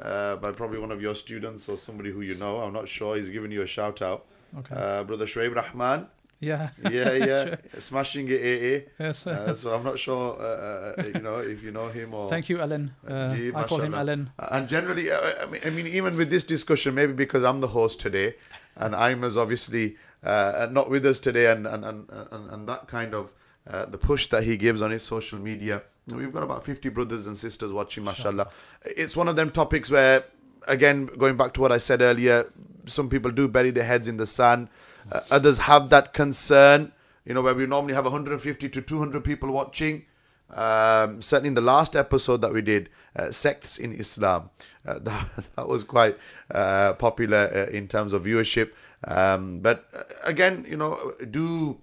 uh, 0.00 0.36
by 0.36 0.52
probably 0.52 0.78
one 0.78 0.92
of 0.92 1.00
your 1.00 1.14
students 1.14 1.68
or 1.68 1.76
somebody 1.78 2.10
who 2.10 2.20
you 2.20 2.34
know. 2.34 2.60
I'm 2.60 2.72
not 2.72 2.86
sure. 2.88 3.16
He's 3.16 3.30
giving 3.30 3.50
you 3.50 3.62
a 3.62 3.66
shout 3.66 4.02
out. 4.02 4.26
Okay. 4.58 4.74
Uh, 4.76 5.02
Brother 5.04 5.26
Shoaib 5.26 5.54
Rahman. 5.54 6.06
Yeah. 6.40 6.70
Yeah, 6.90 7.12
yeah. 7.30 7.56
Smashing 7.78 8.28
it 8.28 8.40
AA. 8.40 9.02
Yes. 9.02 9.26
Uh, 9.26 9.54
so 9.54 9.74
I'm 9.74 9.84
not 9.84 9.98
sure, 9.98 10.36
uh, 10.40 11.00
uh, 11.00 11.06
you 11.06 11.20
know, 11.20 11.38
if 11.38 11.62
you 11.62 11.70
know 11.70 11.88
him 11.88 12.14
or. 12.14 12.28
Thank 12.34 12.48
you, 12.48 12.60
Alan. 12.60 12.92
Uh, 13.06 13.34
Gee, 13.34 13.52
I 13.54 13.64
call 13.64 13.80
him. 13.80 13.94
Alan. 13.94 14.30
And 14.38 14.68
generally, 14.68 15.10
uh, 15.10 15.18
I 15.42 15.46
mean, 15.46 15.60
I 15.64 15.70
mean, 15.70 15.86
even 15.86 16.16
with 16.16 16.30
this 16.30 16.44
discussion, 16.44 16.94
maybe 16.94 17.12
because 17.12 17.42
I'm 17.42 17.60
the 17.60 17.68
host 17.68 18.00
today, 18.00 18.34
and 18.76 18.94
Ayman's 18.94 19.36
obviously 19.36 19.96
uh, 20.22 20.68
not 20.70 20.90
with 20.90 21.06
us 21.06 21.20
today, 21.20 21.50
and 21.50 21.66
and, 21.66 21.84
and, 21.84 22.10
and, 22.10 22.50
and 22.50 22.68
that 22.68 22.88
kind 22.88 23.14
of 23.14 23.30
uh, 23.68 23.86
the 23.86 23.98
push 23.98 24.28
that 24.28 24.44
he 24.44 24.56
gives 24.56 24.82
on 24.82 24.90
his 24.90 25.02
social 25.02 25.38
media, 25.38 25.82
we've 26.06 26.32
got 26.32 26.42
about 26.42 26.64
50 26.64 26.88
brothers 26.90 27.26
and 27.26 27.36
sisters 27.36 27.72
watching, 27.72 28.04
mashallah. 28.04 28.48
It's 28.84 29.16
one 29.16 29.28
of 29.28 29.36
them 29.36 29.50
topics 29.50 29.90
where, 29.90 30.24
again, 30.68 31.06
going 31.06 31.36
back 31.36 31.52
to 31.54 31.60
what 31.60 31.72
I 31.72 31.78
said 31.78 32.00
earlier, 32.00 32.52
some 32.86 33.08
people 33.08 33.30
do 33.30 33.48
bury 33.48 33.70
their 33.70 33.84
heads 33.84 34.06
in 34.06 34.16
the 34.18 34.26
sand, 34.26 34.68
uh, 35.12 35.20
others 35.30 35.58
have 35.58 35.90
that 35.90 36.12
concern, 36.12 36.92
you 37.24 37.34
know, 37.34 37.42
where 37.42 37.54
we 37.54 37.66
normally 37.66 37.94
have 37.94 38.04
150 38.04 38.68
to 38.68 38.80
200 38.82 39.24
people 39.24 39.50
watching 39.50 40.04
um, 40.50 41.20
certainly 41.22 41.48
in 41.48 41.54
the 41.54 41.60
last 41.60 41.96
episode 41.96 42.40
that 42.42 42.52
we 42.52 42.62
did, 42.62 42.88
uh, 43.16 43.30
sects 43.30 43.78
in 43.78 43.92
Islam, 43.92 44.50
uh, 44.86 44.98
that, 45.00 45.28
that 45.56 45.68
was 45.68 45.84
quite 45.84 46.16
uh, 46.50 46.92
popular 46.94 47.50
uh, 47.68 47.70
in 47.72 47.88
terms 47.88 48.12
of 48.12 48.24
viewership. 48.24 48.72
Um, 49.04 49.60
but 49.60 49.88
uh, 49.94 50.02
again, 50.24 50.64
you 50.68 50.76
know, 50.76 51.14
do 51.30 51.80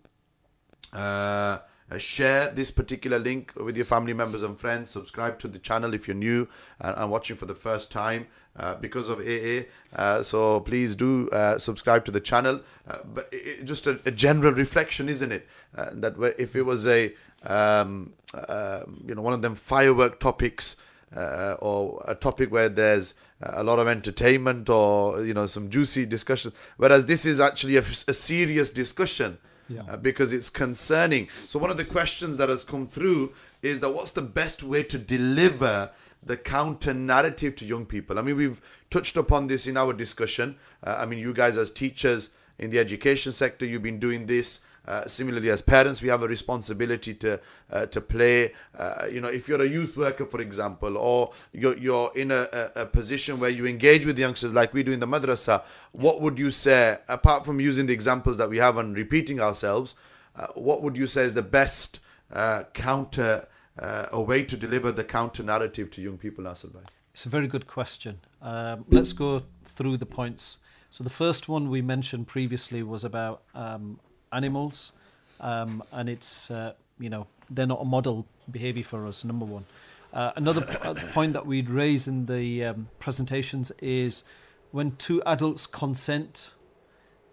uh, 0.93 1.59
share 1.97 2.51
this 2.51 2.71
particular 2.71 3.19
link 3.19 3.53
with 3.55 3.75
your 3.75 3.85
family 3.85 4.13
members 4.13 4.41
and 4.41 4.59
friends. 4.59 4.89
Subscribe 4.89 5.39
to 5.39 5.47
the 5.47 5.59
channel 5.59 5.93
if 5.93 6.07
you're 6.07 6.15
new 6.15 6.47
and, 6.79 6.97
and 6.97 7.11
watching 7.11 7.35
for 7.35 7.45
the 7.45 7.55
first 7.55 7.91
time. 7.91 8.27
Uh, 8.55 8.75
because 8.75 9.09
of 9.09 9.17
AA, 9.19 9.63
uh, 9.95 10.21
so 10.21 10.59
please 10.59 10.95
do 10.95 11.27
uh, 11.31 11.57
subscribe 11.57 12.05
to 12.05 12.11
the 12.11 12.19
channel. 12.19 12.61
Uh, 12.87 12.97
but 13.11 13.27
it, 13.31 13.65
just 13.65 13.87
a, 13.87 13.99
a 14.05 14.11
general 14.11 14.53
reflection, 14.53 15.09
isn't 15.09 15.31
it? 15.31 15.47
Uh, 15.75 15.89
that 15.93 16.13
if 16.37 16.55
it 16.55 16.61
was 16.61 16.85
a 16.85 17.11
um, 17.47 18.13
uh, 18.35 18.81
you 19.05 19.15
know 19.15 19.23
one 19.23 19.33
of 19.33 19.41
them 19.41 19.55
firework 19.55 20.19
topics 20.19 20.75
uh, 21.15 21.55
or 21.61 22.03
a 22.07 22.13
topic 22.13 22.51
where 22.51 22.69
there's 22.69 23.15
a 23.41 23.63
lot 23.63 23.79
of 23.79 23.87
entertainment 23.87 24.69
or 24.69 25.23
you 25.25 25.33
know 25.33 25.47
some 25.47 25.71
juicy 25.71 26.05
discussion, 26.05 26.51
whereas 26.77 27.07
this 27.07 27.25
is 27.25 27.39
actually 27.39 27.75
a, 27.77 27.81
a 28.07 28.13
serious 28.13 28.69
discussion 28.69 29.39
Yeah. 29.67 29.81
uh, 29.89 29.97
because 29.97 30.31
it's 30.31 30.51
concerning. 30.51 31.27
So 31.47 31.57
one 31.57 31.71
of 31.71 31.77
the 31.77 31.85
questions 31.85 32.37
that 32.37 32.49
has 32.49 32.63
come 32.63 32.85
through 32.87 33.33
is 33.63 33.79
that 33.79 33.89
what's 33.89 34.11
the 34.11 34.21
best 34.21 34.61
way 34.61 34.83
to 34.83 34.97
deliver 34.99 35.89
the 36.25 36.37
counter 36.37 36.93
narrative 36.93 37.55
to 37.57 37.65
young 37.65 37.85
people? 37.85 38.19
I 38.19 38.21
mean, 38.21 38.37
we've 38.37 38.61
touched 38.89 39.17
upon 39.17 39.47
this 39.47 39.67
in 39.67 39.77
our 39.77 39.93
discussion. 39.93 40.57
Uh, 40.83 40.97
I 40.99 41.05
mean, 41.05 41.19
you 41.19 41.33
guys 41.33 41.57
as 41.57 41.71
teachers 41.71 42.31
in 42.59 42.69
the 42.69 42.79
education 42.79 43.31
sector, 43.31 43.65
you've 43.65 43.83
been 43.83 43.99
doing 43.99 44.25
this. 44.25 44.61
Uh, 44.85 45.07
similarly, 45.07 45.49
as 45.49 45.61
parents, 45.61 46.01
we 46.01 46.09
have 46.09 46.23
a 46.23 46.27
responsibility 46.27 47.13
to 47.13 47.39
uh, 47.71 47.85
to 47.85 48.01
play. 48.01 48.51
Uh, 48.77 49.05
you 49.09 49.21
know, 49.21 49.29
if 49.29 49.47
you're 49.47 49.61
a 49.61 49.67
youth 49.67 49.95
worker, 49.95 50.25
for 50.25 50.41
example, 50.41 50.97
or 50.97 51.31
you're, 51.53 51.77
you're 51.77 52.11
in 52.15 52.31
a, 52.31 52.49
a, 52.75 52.85
position 52.85 53.39
where 53.39 53.49
you 53.49 53.65
engage 53.65 54.05
with 54.05 54.19
youngsters 54.19 54.53
like 54.53 54.73
we 54.73 54.83
do 54.83 54.91
in 54.91 54.99
the 54.99 55.07
madrasa, 55.07 55.63
what 55.93 56.19
would 56.19 56.37
you 56.37 56.51
say, 56.51 56.97
apart 57.07 57.45
from 57.45 57.61
using 57.61 57.85
the 57.85 57.93
examples 57.93 58.35
that 58.35 58.49
we 58.49 58.57
have 58.57 58.77
and 58.77 58.97
repeating 58.97 59.39
ourselves, 59.39 59.95
uh, 60.35 60.47
what 60.47 60.81
would 60.81 60.97
you 60.97 61.07
say 61.07 61.23
is 61.23 61.33
the 61.33 61.41
best 61.41 62.01
uh, 62.33 62.63
counter, 62.73 63.47
uh, 63.79 64.07
a 64.11 64.21
way 64.21 64.43
to 64.43 64.57
deliver 64.57 64.91
the 64.91 65.03
counter 65.03 65.43
narrative 65.43 65.89
to 65.91 66.01
young 66.01 66.17
people, 66.17 66.43
bhai? 66.43 66.81
It's 67.13 67.25
a 67.25 67.29
very 67.29 67.47
good 67.47 67.67
question. 67.67 68.21
Um, 68.41 68.85
let's 68.89 69.13
go 69.13 69.43
through 69.63 69.97
the 69.97 70.05
points. 70.05 70.57
So 70.89 71.03
the 71.03 71.09
first 71.09 71.49
one 71.49 71.69
we 71.69 71.81
mentioned 71.81 72.27
previously 72.27 72.83
was 72.83 73.03
about 73.03 73.43
um, 73.55 73.99
animals, 74.31 74.91
um, 75.39 75.83
and 75.91 76.09
it's 76.09 76.51
uh, 76.51 76.73
you 76.99 77.09
know 77.09 77.27
they're 77.49 77.67
not 77.67 77.81
a 77.81 77.85
model 77.85 78.27
behaviour 78.49 78.83
for 78.83 79.07
us. 79.07 79.23
Number 79.23 79.45
one. 79.45 79.65
Uh, 80.13 80.31
another 80.35 80.63
uh, 80.83 80.93
point 81.11 81.33
that 81.33 81.47
we'd 81.47 81.69
raise 81.69 82.07
in 82.07 82.27
the 82.27 82.63
um, 82.63 82.87
presentations 82.99 83.71
is 83.81 84.23
when 84.69 84.95
two 84.97 85.23
adults 85.23 85.65
consent, 85.65 86.51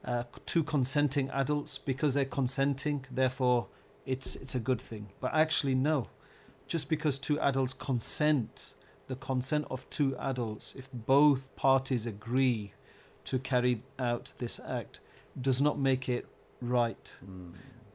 uh, 0.03 0.25
two 0.47 0.63
consenting 0.63 1.29
adults, 1.29 1.77
because 1.77 2.15
they're 2.15 2.25
consenting, 2.25 3.05
therefore 3.11 3.69
it's 4.07 4.37
it's 4.37 4.55
a 4.55 4.61
good 4.61 4.81
thing. 4.81 5.09
But 5.21 5.35
actually, 5.35 5.75
no. 5.75 6.09
Just 6.71 6.89
because 6.89 7.19
two 7.19 7.37
adults 7.41 7.73
consent, 7.73 8.75
the 9.09 9.17
consent 9.17 9.67
of 9.73 9.91
two 9.91 10.17
adults, 10.19 10.73
if 10.79 10.89
both 10.93 11.55
parties 11.57 12.07
agree 12.07 12.73
to 13.25 13.41
carry 13.41 13.83
out 13.99 14.33
this 14.39 14.61
act, 14.65 15.01
does 15.41 15.61
not 15.61 15.81
make 15.81 16.09
it 16.09 16.27
right. 16.63 17.13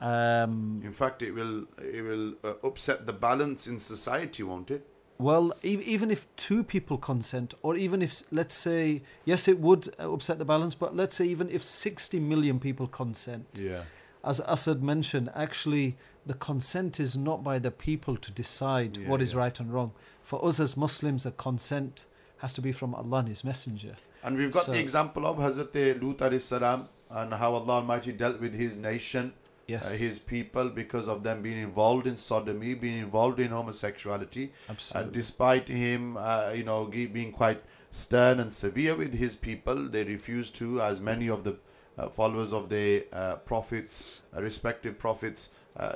Um, 0.01 0.81
In 0.83 0.91
fact, 0.91 1.21
it 1.21 1.31
will 1.31 1.67
it 1.77 2.01
will 2.03 2.33
uh, 2.43 2.67
upset 2.67 3.05
the 3.07 3.13
balance 3.13 3.65
in 3.65 3.79
society, 3.79 4.43
won't 4.43 4.69
it? 4.69 4.85
Well, 5.19 5.53
e- 5.63 5.81
even 5.85 6.11
if 6.11 6.27
two 6.35 6.61
people 6.61 6.97
consent, 6.97 7.53
or 7.61 7.77
even 7.77 8.01
if, 8.01 8.23
let's 8.29 8.55
say, 8.55 9.01
yes, 9.23 9.47
it 9.47 9.57
would 9.61 9.87
uh, 9.97 10.11
upset 10.11 10.37
the 10.37 10.43
balance, 10.43 10.75
but 10.75 10.93
let's 10.97 11.15
say 11.15 11.23
even 11.25 11.47
if 11.49 11.63
60 11.63 12.19
million 12.19 12.59
people 12.59 12.87
consent, 12.87 13.45
Yeah. 13.53 13.83
as 14.21 14.41
Asad 14.41 14.83
mentioned, 14.83 15.29
actually 15.33 15.95
the 16.25 16.33
consent 16.33 16.99
is 16.99 17.15
not 17.15 17.43
by 17.43 17.59
the 17.59 17.71
people 17.71 18.17
to 18.17 18.31
decide 18.31 18.97
Yeah, 18.97 19.07
what 19.09 19.21
is 19.21 19.33
yeah. 19.33 19.39
right 19.39 19.59
and 19.59 19.71
wrong. 19.73 19.91
For 20.23 20.43
us 20.43 20.59
as 20.59 20.75
Muslims, 20.75 21.23
the 21.23 21.31
consent 21.31 22.05
has 22.39 22.51
to 22.53 22.61
be 22.61 22.71
from 22.71 22.95
Allah 22.95 23.19
and 23.19 23.29
His 23.29 23.43
Messenger. 23.43 23.95
And 24.23 24.37
we've 24.37 24.51
got 24.51 24.65
So- 24.65 24.71
the 24.71 24.79
example 24.79 25.25
of 25.27 25.37
Hazrat 25.37 26.01
Lut 26.01 26.41
salam 26.41 26.89
and 27.11 27.33
how 27.33 27.53
Allah 27.53 27.73
Almighty 27.73 28.11
dealt 28.11 28.39
with 28.39 28.53
his 28.53 28.79
nation, 28.79 29.33
Yes, 29.67 29.83
uh, 29.83 29.89
his 29.89 30.19
people, 30.19 30.69
because 30.69 31.07
of 31.07 31.21
them 31.23 31.41
being 31.41 31.61
involved 31.61 32.07
in 32.07 32.17
sodomy, 32.17 32.73
being 32.73 32.97
involved 32.97 33.39
in 33.39 33.49
homosexuality. 33.51 34.51
Absolutely. 34.69 35.03
And 35.03 35.13
despite 35.13 35.67
him, 35.67 36.17
uh, 36.17 36.51
you 36.55 36.63
know, 36.63 36.85
being 36.85 37.31
quite 37.31 37.63
stern 37.91 38.39
and 38.39 38.51
severe 38.51 38.95
with 38.95 39.13
his 39.13 39.35
people, 39.35 39.87
they 39.89 40.03
refused 40.03 40.55
to, 40.55 40.81
as 40.81 40.99
many 41.01 41.29
of 41.29 41.43
the 41.43 41.55
uh, 41.97 42.09
followers 42.09 42.51
of 42.51 42.69
the 42.69 43.05
uh, 43.13 43.37
prophets, 43.37 44.23
uh, 44.35 44.41
respective 44.41 44.97
prophets, 44.99 45.49
uh, 45.49 45.51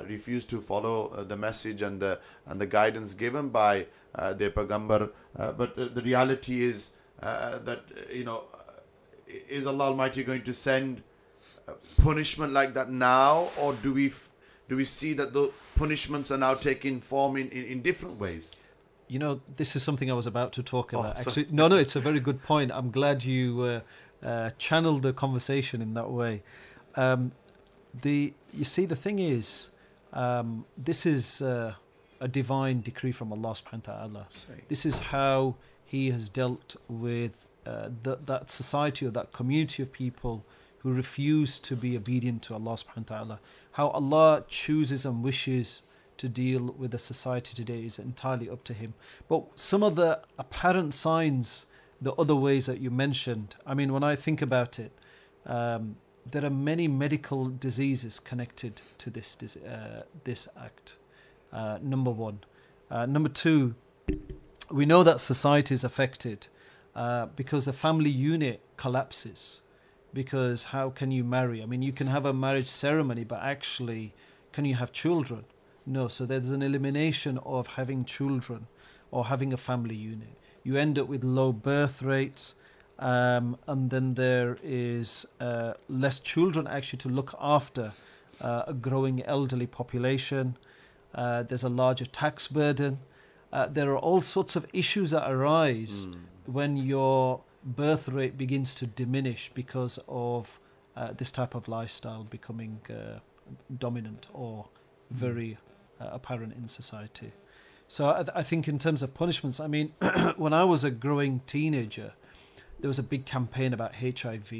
refused 0.08 0.48
to 0.50 0.60
follow 0.60 1.08
uh, 1.08 1.24
the 1.24 1.36
message 1.36 1.82
and 1.82 2.00
the 2.00 2.18
and 2.46 2.60
the 2.60 2.66
guidance 2.66 3.14
given 3.14 3.48
by 3.48 3.86
uh, 4.14 4.32
their 4.34 4.50
pagambar. 4.50 5.10
Uh, 5.38 5.52
but 5.52 5.78
uh, 5.78 5.88
the 5.94 6.02
reality 6.02 6.62
is 6.62 6.92
uh, 7.22 7.58
that 7.58 7.78
uh, 7.96 8.12
you 8.12 8.24
know, 8.24 8.44
uh, 8.54 8.72
is 9.48 9.66
Allah 9.66 9.84
Almighty 9.86 10.24
going 10.24 10.42
to 10.44 10.52
send 10.52 11.02
uh, 11.68 11.72
punishment 12.02 12.52
like 12.52 12.74
that 12.74 12.90
now, 12.90 13.48
or 13.58 13.74
do 13.74 13.92
we? 13.92 14.06
F- 14.08 14.30
do 14.68 14.76
we 14.76 14.84
see 14.84 15.14
that 15.14 15.32
the 15.32 15.50
punishments 15.74 16.30
are 16.30 16.38
now 16.38 16.54
taking 16.54 17.00
form 17.00 17.36
in, 17.36 17.48
in, 17.48 17.64
in 17.64 17.82
different 17.82 18.20
ways? 18.20 18.52
You 19.08 19.18
know, 19.18 19.40
this 19.56 19.74
is 19.74 19.82
something 19.82 20.08
I 20.08 20.14
was 20.14 20.26
about 20.28 20.52
to 20.52 20.62
talk 20.62 20.94
Oh, 20.94 21.00
about. 21.00 21.16
sorry. 21.16 21.26
Actually, 21.26 21.46
no, 21.56 21.66
no, 21.66 21.76
it's 21.76 21.96
a 21.96 22.00
very 22.00 22.20
good 22.20 22.40
point. 22.44 22.70
I'm 22.72 22.92
glad 22.92 23.24
you 23.24 23.62
uh, 23.62 23.80
uh, 24.24 24.50
channeled 24.58 25.02
the 25.02 25.12
conversation 25.12 25.82
in 25.82 25.94
that 25.94 26.08
way. 26.12 26.44
Um, 26.94 27.32
the 28.00 28.32
you 28.54 28.64
see, 28.64 28.86
the 28.86 28.94
thing 28.94 29.18
is, 29.18 29.69
um, 30.12 30.64
this 30.76 31.06
is 31.06 31.42
uh, 31.42 31.74
a 32.20 32.28
divine 32.28 32.80
decree 32.80 33.12
from 33.12 33.32
Allah 33.32 33.54
Subhanahu 33.54 33.88
wa 33.88 33.94
Taala. 33.94 34.68
This 34.68 34.84
is 34.84 34.98
how 34.98 35.56
He 35.84 36.10
has 36.10 36.28
dealt 36.28 36.76
with 36.88 37.46
uh, 37.66 37.90
th- 38.04 38.18
that 38.26 38.50
society 38.50 39.06
or 39.06 39.10
that 39.10 39.32
community 39.32 39.82
of 39.82 39.92
people 39.92 40.44
who 40.78 40.92
refuse 40.92 41.58
to 41.58 41.76
be 41.76 41.96
obedient 41.96 42.42
to 42.44 42.54
Allah 42.54 42.74
Subhanahu 42.74 43.10
wa 43.10 43.16
Taala. 43.16 43.38
How 43.72 43.88
Allah 43.88 44.44
chooses 44.48 45.04
and 45.04 45.22
wishes 45.22 45.82
to 46.16 46.28
deal 46.28 46.74
with 46.76 46.90
the 46.90 46.98
society 46.98 47.54
today 47.54 47.84
is 47.84 47.98
entirely 47.98 48.50
up 48.50 48.62
to 48.64 48.74
Him. 48.74 48.94
But 49.28 49.44
some 49.54 49.82
of 49.82 49.96
the 49.96 50.20
apparent 50.38 50.92
signs, 50.92 51.66
the 52.00 52.12
other 52.12 52.34
ways 52.34 52.66
that 52.66 52.78
you 52.78 52.90
mentioned, 52.90 53.56
I 53.66 53.74
mean, 53.74 53.92
when 53.92 54.02
I 54.02 54.16
think 54.16 54.42
about 54.42 54.78
it, 54.78 54.92
um, 55.46 55.96
there 56.28 56.44
are 56.44 56.50
many 56.50 56.88
medical 56.88 57.48
diseases 57.48 58.20
connected 58.20 58.82
to 58.98 59.10
this 59.10 59.34
dis- 59.34 59.56
uh, 59.56 60.04
this 60.24 60.48
act. 60.58 60.94
Uh, 61.52 61.78
number 61.82 62.10
one, 62.10 62.40
uh, 62.90 63.06
number 63.06 63.28
two, 63.28 63.74
we 64.70 64.86
know 64.86 65.02
that 65.02 65.20
society 65.20 65.74
is 65.74 65.84
affected 65.84 66.46
uh, 66.94 67.26
because 67.26 67.64
the 67.64 67.72
family 67.72 68.10
unit 68.10 68.60
collapses. 68.76 69.60
Because 70.12 70.64
how 70.64 70.90
can 70.90 71.12
you 71.12 71.22
marry? 71.22 71.62
I 71.62 71.66
mean, 71.66 71.82
you 71.82 71.92
can 71.92 72.08
have 72.08 72.26
a 72.26 72.32
marriage 72.32 72.66
ceremony, 72.66 73.22
but 73.22 73.40
actually, 73.42 74.12
can 74.52 74.64
you 74.64 74.74
have 74.74 74.90
children? 74.92 75.44
No. 75.86 76.08
So 76.08 76.26
there's 76.26 76.50
an 76.50 76.62
elimination 76.62 77.38
of 77.38 77.68
having 77.68 78.04
children 78.04 78.66
or 79.12 79.26
having 79.26 79.52
a 79.52 79.56
family 79.56 79.94
unit. 79.94 80.36
You 80.64 80.76
end 80.76 80.98
up 80.98 81.06
with 81.06 81.22
low 81.22 81.52
birth 81.52 82.02
rates, 82.02 82.54
um, 83.00 83.56
and 83.66 83.90
then 83.90 84.14
there 84.14 84.58
is 84.62 85.26
uh, 85.40 85.72
less 85.88 86.20
children 86.20 86.66
actually 86.66 86.98
to 86.98 87.08
look 87.08 87.34
after 87.40 87.94
uh, 88.42 88.64
a 88.66 88.74
growing 88.74 89.22
elderly 89.24 89.66
population. 89.66 90.56
Uh, 91.14 91.42
there's 91.42 91.64
a 91.64 91.70
larger 91.70 92.04
tax 92.04 92.46
burden. 92.46 92.98
Uh, 93.52 93.66
there 93.66 93.90
are 93.90 93.98
all 93.98 94.20
sorts 94.20 94.54
of 94.54 94.66
issues 94.74 95.10
that 95.10 95.28
arise 95.28 96.06
when 96.44 96.76
your 96.76 97.40
birth 97.64 98.06
rate 98.08 98.36
begins 98.36 98.74
to 98.74 98.86
diminish 98.86 99.50
because 99.54 99.98
of 100.06 100.60
uh, 100.94 101.12
this 101.12 101.30
type 101.30 101.54
of 101.54 101.68
lifestyle 101.68 102.24
becoming 102.24 102.80
uh, 102.90 103.18
dominant 103.78 104.26
or 104.34 104.68
very 105.10 105.56
uh, 105.98 106.10
apparent 106.12 106.52
in 106.52 106.68
society. 106.68 107.32
So 107.88 108.08
I, 108.08 108.24
I 108.40 108.42
think 108.42 108.68
in 108.68 108.78
terms 108.78 109.02
of 109.02 109.14
punishments, 109.14 109.58
I 109.58 109.66
mean, 109.66 109.94
when 110.36 110.52
I 110.52 110.64
was 110.64 110.84
a 110.84 110.90
growing 110.90 111.40
teenager, 111.46 112.12
there 112.80 112.88
was 112.88 112.98
a 112.98 113.02
big 113.02 113.24
campaign 113.26 113.72
about 113.72 113.96
HIV 113.96 114.52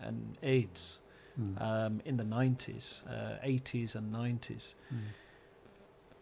and 0.00 0.36
AIDS 0.42 0.98
Mm. 1.38 1.62
um, 1.62 2.00
in 2.04 2.16
the 2.16 2.24
90s, 2.24 3.02
uh, 3.08 3.38
80s 3.42 3.94
and 3.94 4.12
90s. 4.12 4.74
Mm. 4.92 4.98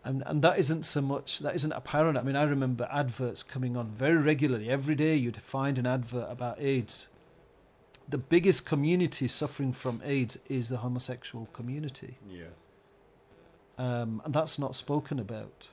And, 0.05 0.23
and 0.27 0.43
that 0.43 0.59
isn't 0.59 0.85
so 0.85 1.01
much, 1.01 1.41
that 1.41 1.55
isn't 1.55 1.73
apparent. 1.73 2.17
I 2.19 2.23
mean, 2.23 2.37
I 2.37 2.45
remember 2.45 2.89
adverts 2.91 3.43
coming 3.43 3.77
on 3.77 3.89
very 3.91 4.17
regularly. 4.17 4.71
Every 4.71 4.95
day 4.95 5.17
you'd 5.17 5.41
find 5.41 5.79
an 5.79 5.87
advert 5.87 6.31
about 6.31 6.61
AIDS. 6.61 7.09
The 8.09 8.19
biggest 8.19 8.65
community 8.65 9.29
suffering 9.29 9.73
from 9.73 10.01
AIDS 10.05 10.39
is 10.49 10.69
the 10.69 10.79
homosexual 10.79 11.47
community. 11.53 12.19
Yeah. 12.31 12.53
Um, 13.77 14.23
and 14.25 14.33
that's 14.35 14.59
not 14.59 14.75
spoken 14.75 15.19
about. 15.19 15.69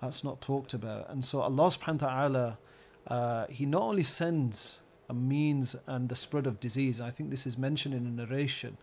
That's 0.00 0.22
not 0.22 0.40
talked 0.40 0.74
about. 0.74 1.10
And 1.10 1.24
so 1.24 1.40
Allah 1.40 1.68
subhanahu 1.68 2.02
wa 2.02 2.08
ta'ala, 2.08 2.58
uh, 3.06 3.46
He 3.48 3.66
not 3.66 3.82
only 3.82 4.02
sends 4.02 4.80
a 5.08 5.14
means 5.14 5.76
and 5.86 6.08
the 6.08 6.16
spread 6.16 6.46
of 6.46 6.60
disease, 6.60 7.00
I 7.00 7.10
think 7.10 7.30
this 7.30 7.46
is 7.46 7.56
mentioned 7.56 7.94
in 7.94 8.06
a 8.06 8.10
narration 8.10 8.76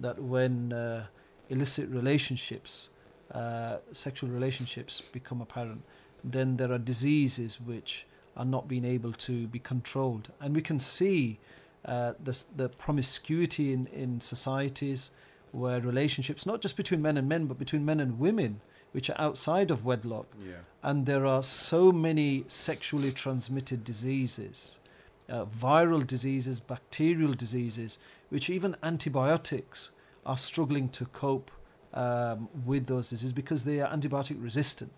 that 0.00 0.20
when 0.20 0.72
uh, 0.72 1.06
illicit 1.48 1.88
relationships, 1.88 2.88
uh, 3.32 3.78
sexual 3.92 4.30
relationships 4.30 5.00
become 5.00 5.40
apparent, 5.40 5.82
then 6.24 6.56
there 6.56 6.72
are 6.72 6.78
diseases 6.78 7.60
which 7.60 8.06
are 8.36 8.44
not 8.44 8.68
being 8.68 8.84
able 8.84 9.12
to 9.12 9.46
be 9.48 9.58
controlled. 9.58 10.30
And 10.40 10.54
we 10.54 10.62
can 10.62 10.78
see 10.78 11.38
uh, 11.84 12.14
the, 12.22 12.42
the 12.54 12.68
promiscuity 12.68 13.72
in, 13.72 13.86
in 13.86 14.20
societies 14.20 15.10
where 15.52 15.80
relationships, 15.80 16.46
not 16.46 16.60
just 16.60 16.76
between 16.76 17.02
men 17.02 17.16
and 17.16 17.28
men, 17.28 17.46
but 17.46 17.58
between 17.58 17.84
men 17.84 18.00
and 18.00 18.18
women, 18.18 18.60
which 18.92 19.10
are 19.10 19.20
outside 19.20 19.70
of 19.70 19.84
wedlock, 19.84 20.26
Yeah. 20.42 20.62
and 20.82 21.06
there 21.06 21.26
are 21.26 21.42
so 21.42 21.92
many 21.92 22.44
sexually 22.48 23.12
transmitted 23.12 23.84
diseases, 23.84 24.78
uh, 25.28 25.44
viral 25.44 26.06
diseases, 26.06 26.60
bacterial 26.60 27.34
diseases, 27.34 27.98
which 28.30 28.48
even 28.50 28.76
antibiotics 28.82 29.90
are 30.24 30.36
struggling 30.38 30.88
to 30.90 31.06
cope 31.06 31.50
um, 31.94 32.48
with 32.66 32.86
those 32.86 33.10
diseases 33.10 33.32
because 33.32 33.64
they 33.64 33.80
are 33.80 33.90
antibiotic 33.90 34.42
resistant. 34.42 34.92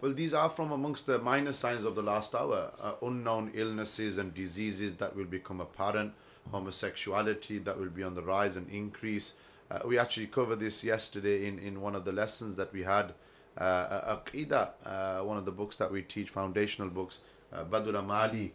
Well, 0.00 0.12
these 0.12 0.34
are 0.34 0.50
from 0.50 0.70
amongst 0.72 1.06
the 1.06 1.18
minor 1.18 1.52
signs 1.52 1.84
of 1.84 1.94
the 1.94 2.02
last 2.02 2.34
hour. 2.34 2.70
Uh, 2.80 2.92
unknown 3.02 3.50
illnesses 3.54 4.18
and 4.18 4.34
diseases 4.34 4.94
that 4.94 5.16
will 5.16 5.24
become 5.24 5.60
apparent, 5.60 6.12
homosexuality 6.52 7.58
that 7.58 7.78
will 7.78 7.88
be 7.88 8.02
on 8.02 8.14
the 8.14 8.22
rise 8.22 8.56
and 8.56 8.68
increase. 8.68 9.34
Uh, 9.70 9.80
we 9.84 9.98
actually 9.98 10.26
covered 10.26 10.60
this 10.60 10.84
yesterday 10.84 11.46
in, 11.46 11.58
in 11.58 11.80
one 11.80 11.94
of 11.96 12.04
the 12.04 12.12
lessons 12.12 12.54
that 12.56 12.72
we 12.72 12.82
had. 12.82 13.14
Uh, 13.56 14.16
Aqidah, 14.16 14.70
uh, 14.84 15.24
one 15.24 15.38
of 15.38 15.44
the 15.44 15.52
books 15.52 15.76
that 15.76 15.90
we 15.90 16.02
teach, 16.02 16.30
foundational 16.30 16.90
books, 16.90 17.20
uh, 17.52 17.64
Badul 17.64 17.94
Amali, 17.94 18.50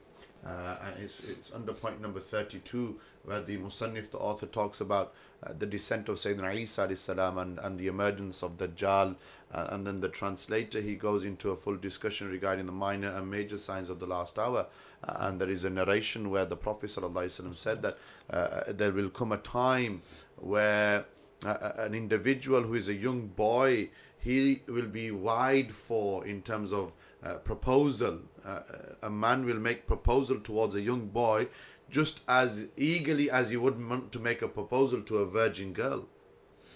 uh, 0.45 0.75
it's, 0.99 1.19
it's 1.19 1.53
under 1.53 1.73
point 1.73 2.01
number 2.01 2.19
32, 2.19 2.99
where 3.23 3.41
the 3.41 3.57
Musannif, 3.57 4.09
the 4.09 4.17
author, 4.17 4.47
talks 4.47 4.81
about 4.81 5.13
uh, 5.43 5.53
the 5.57 5.65
descent 5.65 6.09
of 6.09 6.15
Sayyidina 6.15 6.55
Isa 6.55 6.95
salam 6.95 7.37
and, 7.37 7.59
and 7.59 7.79
the 7.79 7.87
emergence 7.87 8.41
of 8.41 8.57
Dajjal. 8.57 9.15
Uh, 9.53 9.67
and 9.69 9.85
then 9.85 9.99
the 9.99 10.09
translator, 10.09 10.81
he 10.81 10.95
goes 10.95 11.23
into 11.23 11.51
a 11.51 11.55
full 11.55 11.75
discussion 11.75 12.29
regarding 12.29 12.65
the 12.65 12.71
minor 12.71 13.09
and 13.09 13.29
major 13.29 13.57
signs 13.57 13.89
of 13.89 13.99
the 13.99 14.07
last 14.07 14.39
hour. 14.39 14.65
Uh, 15.03 15.17
and 15.19 15.41
there 15.41 15.49
is 15.49 15.63
a 15.63 15.69
narration 15.69 16.29
where 16.29 16.45
the 16.45 16.55
Prophet 16.55 16.89
said 16.89 17.81
that 17.81 17.97
uh, 18.29 18.63
there 18.69 18.91
will 18.91 19.09
come 19.09 19.31
a 19.31 19.37
time 19.37 20.01
where 20.37 21.05
uh, 21.44 21.72
an 21.76 21.94
individual 21.94 22.62
who 22.62 22.74
is 22.74 22.88
a 22.88 22.94
young 22.94 23.28
boy, 23.28 23.90
he 24.18 24.62
will 24.66 24.86
be 24.86 25.10
wide 25.10 25.72
for 25.72 26.26
in 26.26 26.42
terms 26.42 26.72
of 26.72 26.92
uh, 27.22 27.34
proposal. 27.34 28.20
Uh, 28.44 28.60
a 29.02 29.10
man 29.10 29.44
will 29.44 29.58
make 29.58 29.86
proposal 29.86 30.38
towards 30.40 30.74
a 30.74 30.80
young 30.80 31.06
boy 31.08 31.48
just 31.90 32.20
as 32.26 32.66
eagerly 32.76 33.30
as 33.30 33.50
he 33.50 33.56
would 33.56 33.88
want 33.88 34.10
to 34.12 34.18
make 34.18 34.42
a 34.42 34.48
proposal 34.48 35.02
to 35.02 35.18
a 35.18 35.26
virgin 35.26 35.72
girl. 35.72 36.06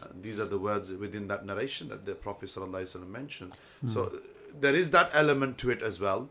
Uh, 0.03 0.07
these 0.21 0.39
are 0.39 0.47
the 0.47 0.59
words 0.59 0.93
within 0.93 1.27
that 1.29 1.45
narration 1.45 1.89
that 1.89 2.07
the 2.07 2.15
Prophet 2.15 2.49
ﷺ 2.49 3.09
mentioned. 3.09 3.53
So 3.89 4.05
uh, 4.05 4.11
there 4.59 4.75
is 4.75 4.91
that 4.93 5.11
element 5.13 5.59
to 5.59 5.71
it 5.71 5.83
as 5.83 6.01
well. 6.01 6.29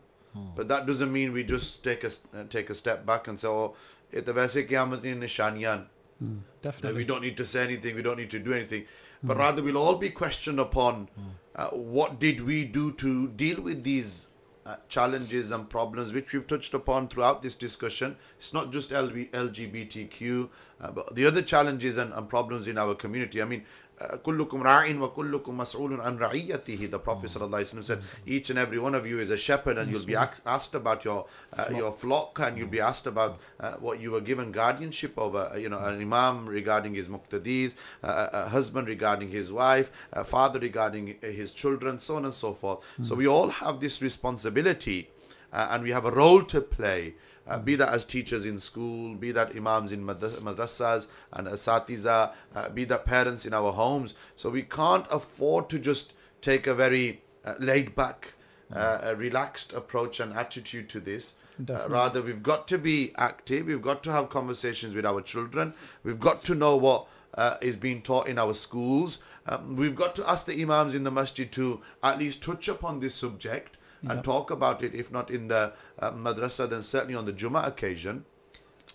But 0.56 0.68
that 0.68 0.86
doesn't 0.86 1.12
mean 1.12 1.32
we 1.32 1.42
just 1.42 1.82
take 1.82 2.04
a, 2.04 2.08
uh, 2.08 2.44
take 2.48 2.70
a 2.70 2.74
step 2.74 3.04
back 3.04 3.26
and 3.26 3.38
say, 3.38 3.48
oh, 3.48 3.74
ये 4.14 4.20
तो 4.22 4.32
वैसे 4.32 4.62
क़यामत 4.62 5.02
की 5.02 5.14
निशानियाँ 5.18 5.76
Mm. 6.23 6.39
that 6.61 6.95
we 6.95 7.03
don't 7.03 7.21
need 7.21 7.37
to 7.37 7.45
say 7.45 7.63
anything, 7.63 7.95
we 7.95 8.01
don't 8.01 8.17
need 8.17 8.29
to 8.31 8.39
do 8.39 8.53
anything. 8.53 8.85
But 9.23 9.37
rather, 9.37 9.63
we'll 9.63 9.77
all 9.77 9.95
be 9.95 10.09
questioned 10.09 10.59
upon 10.59 11.09
uh, 11.55 11.67
what 11.69 12.19
did 12.19 12.41
we 12.41 12.63
do 12.63 12.91
to 12.93 13.27
deal 13.29 13.59
with 13.59 13.83
these 13.83 14.27
uh, 14.65 14.75
challenges 14.89 15.51
and 15.51 15.69
problems, 15.69 16.13
which 16.13 16.33
we've 16.33 16.47
touched 16.47 16.73
upon 16.73 17.07
throughout 17.07 17.41
this 17.41 17.55
discussion. 17.55 18.15
It's 18.37 18.53
not 18.53 18.71
just 18.71 18.91
LB, 18.91 19.29
LGBTQ, 19.31 20.49
uh, 20.81 20.91
but 20.91 21.15
the 21.15 21.25
other 21.25 21.41
challenges 21.41 21.97
and, 21.97 22.13
and, 22.13 22.27
problems 22.27 22.67
in 22.67 22.77
our 22.77 22.95
community, 22.95 23.41
I 23.41 23.45
mean, 23.45 23.63
كُلُّكُمْ 23.99 24.61
راعٍ 24.61 24.99
وَكُلُّكُمْ 24.99 25.41
kullukum 25.41 26.01
عَنْ 26.01 26.19
رَعِيَتِهِ. 26.19 26.91
The 26.91 26.99
Prophet 26.99 27.31
mm-hmm. 27.31 27.81
said, 27.81 27.99
mm. 27.99 28.15
each 28.25 28.49
and 28.49 28.59
every 28.59 28.77
one 28.77 28.93
of 28.93 29.05
you 29.05 29.19
is 29.19 29.31
a 29.31 29.37
shepherd 29.37 29.77
and 29.77 29.89
you'll 29.89 30.05
be 30.05 30.15
asked 30.15 30.75
about 30.75 31.05
your 31.05 31.25
uh, 31.53 31.67
your 31.71 31.93
flock 31.93 32.39
and 32.39 32.57
you'll 32.57 32.67
be 32.67 32.79
mm. 32.79 32.87
asked 32.87 33.07
about 33.07 33.39
uh, 33.59 33.73
what 33.73 34.01
you 34.01 34.11
were 34.11 34.21
given 34.21 34.51
guardianship 34.51 35.17
over. 35.17 35.49
Uh, 35.53 35.57
you 35.57 35.69
know, 35.69 35.79
an 35.79 36.01
imam 36.01 36.45
regarding 36.45 36.93
his 36.93 37.07
muqtadis, 37.07 37.75
uh, 38.03 38.07
uh, 38.07 38.29
a 38.33 38.49
husband 38.49 38.87
regarding 38.87 39.29
his 39.29 39.51
wife, 39.51 40.07
a 40.11 40.23
father 40.23 40.59
regarding 40.59 41.15
his 41.21 41.53
children, 41.53 41.97
so 41.97 42.17
on 42.17 42.25
and 42.25 42.33
so 42.33 42.51
forth. 42.51 42.79
So 43.01 43.15
mm. 43.15 43.19
we 43.19 43.27
all 43.27 43.49
have 43.49 43.79
this 43.79 44.01
responsibility 44.01 45.09
and 45.53 45.83
we 45.83 45.91
have 45.91 46.03
a 46.03 46.11
role 46.11 46.43
to 46.43 46.59
play 46.59 47.15
uh, 47.47 47.59
be 47.59 47.75
that 47.75 47.89
as 47.89 48.05
teachers 48.05 48.45
in 48.45 48.59
school, 48.59 49.15
be 49.15 49.31
that 49.31 49.55
imams 49.55 49.91
in 49.91 50.03
madrasas 50.05 51.07
and 51.33 51.47
asatiza, 51.47 52.33
uh, 52.55 52.69
be 52.69 52.85
that 52.85 53.05
parents 53.05 53.45
in 53.45 53.53
our 53.53 53.71
homes. 53.71 54.15
So 54.35 54.49
we 54.49 54.63
can't 54.63 55.05
afford 55.11 55.69
to 55.69 55.79
just 55.79 56.13
take 56.41 56.67
a 56.67 56.73
very 56.73 57.21
uh, 57.43 57.55
laid 57.59 57.95
back, 57.95 58.33
uh, 58.73 58.99
a 59.03 59.15
relaxed 59.15 59.73
approach 59.73 60.19
and 60.19 60.33
attitude 60.33 60.89
to 60.89 60.99
this. 60.99 61.35
Uh, 61.69 61.87
rather, 61.87 62.21
we've 62.21 62.43
got 62.43 62.67
to 62.67 62.77
be 62.77 63.13
active, 63.17 63.67
we've 63.67 63.81
got 63.81 64.03
to 64.03 64.11
have 64.11 64.29
conversations 64.29 64.93
with 64.93 65.05
our 65.05 65.21
children, 65.21 65.73
we've 66.03 66.19
got 66.19 66.43
to 66.43 66.53
know 66.53 66.75
what 66.75 67.07
uh, 67.35 67.57
is 67.61 67.77
being 67.77 68.01
taught 68.01 68.27
in 68.27 68.37
our 68.37 68.53
schools. 68.53 69.19
Um, 69.45 69.75
we've 69.75 69.95
got 69.95 70.15
to 70.15 70.29
ask 70.29 70.45
the 70.45 70.61
imams 70.61 70.95
in 70.95 71.03
the 71.03 71.11
masjid 71.11 71.51
to 71.53 71.81
at 72.03 72.19
least 72.19 72.41
touch 72.41 72.67
upon 72.67 72.99
this 72.99 73.15
subject 73.15 73.77
and 74.09 74.23
talk 74.23 74.51
about 74.51 74.83
it, 74.83 74.93
if 74.93 75.11
not 75.11 75.29
in 75.29 75.47
the 75.47 75.73
uh, 75.99 76.11
madrasa, 76.11 76.69
then 76.69 76.81
certainly 76.81 77.15
on 77.15 77.25
the 77.25 77.33
Jummah 77.33 77.67
occasion. 77.67 78.25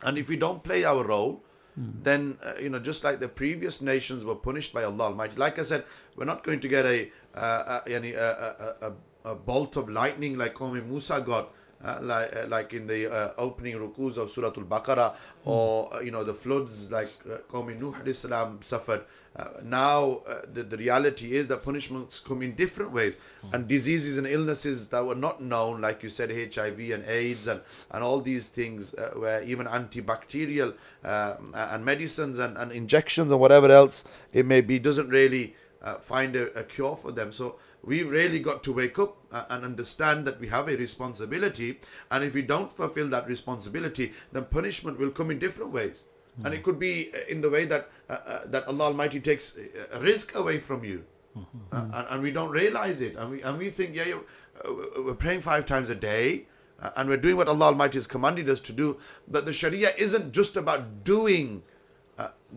And 0.03 0.17
if 0.19 0.29
we 0.29 0.37
don't 0.37 0.63
play 0.63 0.85
our 0.85 1.05
role, 1.05 1.43
then 1.77 2.39
uh, 2.45 2.55
you 2.61 2.69
know, 2.69 2.79
just 2.79 3.05
like 3.05 3.21
the 3.21 3.29
previous 3.29 3.81
nations 3.81 4.25
were 4.25 4.35
punished 4.35 4.73
by 4.73 4.85
Allah 4.85 5.05
Almighty. 5.05 5.37
Like 5.37 5.59
I 5.59 5.63
said, 5.63 5.85
we're 6.17 6.25
not 6.25 6.43
going 6.43 6.61
to 6.61 6.69
get 6.69 6.85
a 6.85 7.11
uh, 7.35 7.81
a, 7.87 7.93
a, 7.95 8.15
a, 8.15 8.75
a, 8.89 9.33
a 9.33 9.35
bolt 9.35 9.77
of 9.77 9.89
lightning 9.89 10.37
like 10.37 10.55
Qawmi 10.55 10.85
Musa 10.87 11.21
got. 11.21 11.53
Uh, 11.83 11.99
like, 12.03 12.37
uh, 12.37 12.47
like 12.49 12.75
in 12.75 12.87
the 12.87 13.11
uh, 13.11 13.33
opening 13.39 13.75
rukus 13.75 14.19
of 14.19 14.31
Surah 14.31 14.53
Al-Baqarah 14.55 15.15
or 15.47 15.89
uh, 15.95 16.01
you 16.01 16.11
know 16.11 16.23
the 16.23 16.35
floods 16.35 16.91
like 16.91 17.09
uh, 17.25 17.39
Qawmi 17.49 17.81
Nuh 17.81 18.13
salam 18.13 18.61
suffered 18.61 19.07
uh, 19.37 19.45
now 19.63 20.23
uh, 20.27 20.41
the, 20.53 20.65
the 20.65 20.77
reality 20.77 21.37
is 21.37 21.47
that 21.47 21.63
punishments 21.63 22.19
come 22.19 22.43
in 22.43 22.55
different 22.55 22.93
ways. 22.93 23.17
And 23.53 23.69
diseases 23.69 24.19
and 24.19 24.27
illnesses 24.27 24.89
that 24.89 25.05
were 25.05 25.15
not 25.15 25.41
known 25.41 25.81
like 25.81 26.03
you 26.03 26.09
said 26.09 26.31
HIV 26.31 26.79
and 26.91 27.05
AIDS 27.05 27.47
and, 27.47 27.61
and 27.93 28.03
all 28.03 28.21
these 28.21 28.49
things 28.49 28.93
uh, 28.95 29.13
where 29.15 29.43
even 29.45 29.67
antibacterial 29.67 30.75
uh, 31.05 31.37
and 31.55 31.85
medicines 31.85 32.39
and, 32.39 32.59
and 32.59 32.73
injections 32.73 33.31
and 33.31 33.41
whatever 33.41 33.71
else 33.71 34.05
it 34.33 34.47
may 34.47 34.61
be 34.61 34.79
doesn't 34.79 35.09
really 35.09 35.55
uh, 35.83 35.95
find 35.95 36.35
a, 36.35 36.53
a 36.59 36.65
cure 36.65 36.97
for 36.97 37.13
them. 37.13 37.33
So 37.33 37.57
we've 37.83 38.11
really 38.11 38.41
got 38.41 38.63
to 38.65 38.73
wake 38.73 38.99
up 38.99 39.17
uh, 39.31 39.45
and 39.49 39.65
understand 39.65 40.27
that 40.27 40.41
we 40.41 40.49
have 40.49 40.69
a 40.69 40.77
responsibility. 40.77 41.79
And 42.11 42.25
if 42.25 42.35
we 42.35 42.43
don't 42.43 42.73
fulfill 42.73 43.09
that 43.09 43.29
responsibility 43.29 44.13
then 44.33 44.47
punishment 44.47 44.99
will 44.99 45.11
come 45.11 45.31
in 45.31 45.39
different 45.39 45.73
ways 45.73 46.05
mm. 46.41 46.47
and 46.47 46.55
it 46.55 46.63
could 46.63 46.79
be 46.79 47.11
uh, 47.15 47.19
in 47.29 47.41
the 47.41 47.51
way 47.51 47.65
that 47.65 47.91
uh, 48.09 48.13
uh, 48.13 48.41
that 48.47 48.67
Allah 48.67 48.85
Almighty 48.85 49.21
takes 49.21 49.57
uh, 49.57 49.63
uh, 49.93 50.01
rizq 50.01 50.35
away 50.35 50.59
from 50.59 50.85
you, 50.85 51.05
mm-hmm. 51.37 51.59
uh, 51.73 51.99
and, 51.99 52.07
and, 52.11 52.23
we 52.23 52.31
don't 52.31 52.51
realize 52.51 53.01
it, 53.01 53.17
and 53.17 53.31
we 53.31 53.43
and 53.43 53.59
we 53.59 53.71
think 53.71 53.95
yeah, 53.95 54.05
yeah 54.05 54.19
we're 54.99 55.15
praying 55.15 55.41
five 55.41 55.67
times 55.67 55.89
a 55.89 55.95
day, 55.95 56.47
and 56.97 57.09
we're 57.09 57.17
doing 57.17 57.37
what 57.37 57.49
Allah 57.49 57.67
Almighty 57.67 57.97
has 57.97 58.07
commanded 58.07 58.49
us 58.49 58.61
to 58.61 58.73
do. 58.73 58.99
But 59.29 59.47
the 59.47 59.53
Sharia 59.53 59.93
isn't 59.99 60.33
just 60.33 60.57
about 60.57 61.05
doing 61.05 61.63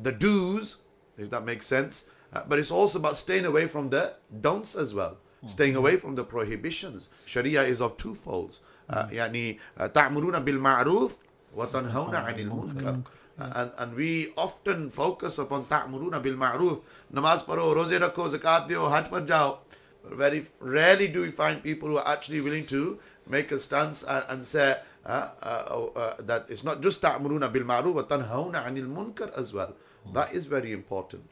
the 0.02 0.12
do's, 0.12 0.78
if 1.18 1.30
that 1.30 1.46
makes 1.46 1.66
sense, 1.66 2.06
but 2.48 2.60
it's 2.60 2.72
also 2.72 3.00
about 3.00 3.18
staying 3.18 3.46
away 3.46 3.68
from 3.68 3.90
the 3.90 4.16
don'ts 4.42 4.76
as 4.76 4.94
well, 4.94 5.12
mm-hmm. 5.12 5.48
staying 5.48 5.76
away 5.76 5.96
from 5.96 6.16
the 6.16 6.24
prohibitions. 6.24 7.10
Sharia 7.26 7.64
is 7.64 7.82
of 7.82 7.98
two 7.98 8.16
folds. 8.16 8.62
يعني 8.90 9.60
تعمرون 9.94 10.40
بالمعروف 10.40 11.18
وتنهون 11.56 12.16
عن 12.16 12.40
المنكر 12.40 13.00
and, 13.38 13.72
and 13.78 13.96
we 13.96 14.32
often 14.38 14.90
focus 14.90 15.38
upon 15.38 15.66
ta'muruna 15.66 16.22
bil 16.22 16.36
ma'ruf 16.36 16.82
namaz 17.14 17.44
paro 17.44 17.74
roze 17.76 17.98
rakho 18.00 18.30
zakat 18.30 18.68
deo 18.68 18.90
hajj 18.90 19.10
par 19.10 19.22
jao 19.22 19.60
very 20.04 20.46
rarely 20.60 21.08
do 21.08 21.22
we 21.22 21.32
find 21.32 21.64
people 21.64 21.90
who 21.90 21.98
are 21.98 22.08
actually 22.08 22.42
willing 22.42 22.66
to 22.66 23.00
make 23.28 23.52
a 23.52 23.60
stance 23.60 24.04
and, 24.04 24.26
and 24.30 24.46
say 24.46 24.78
uh, 25.06 25.30
uh, 25.42 25.88
uh, 25.96 26.16
that 26.20 26.46
it's 26.50 26.64
not 26.64 26.82
just 26.82 27.02
ta'muruna 27.02 27.52
bil 27.52 27.64
ma'ruf 27.64 28.08
tanhauna 28.08 28.08
tanhauna 28.14 28.66
'anil 28.66 28.90
munkar 28.98 29.32
as 29.38 29.54
well 29.54 29.74
that 30.14 30.34
is 30.34 30.46
very 30.46 30.72
important 30.72 31.24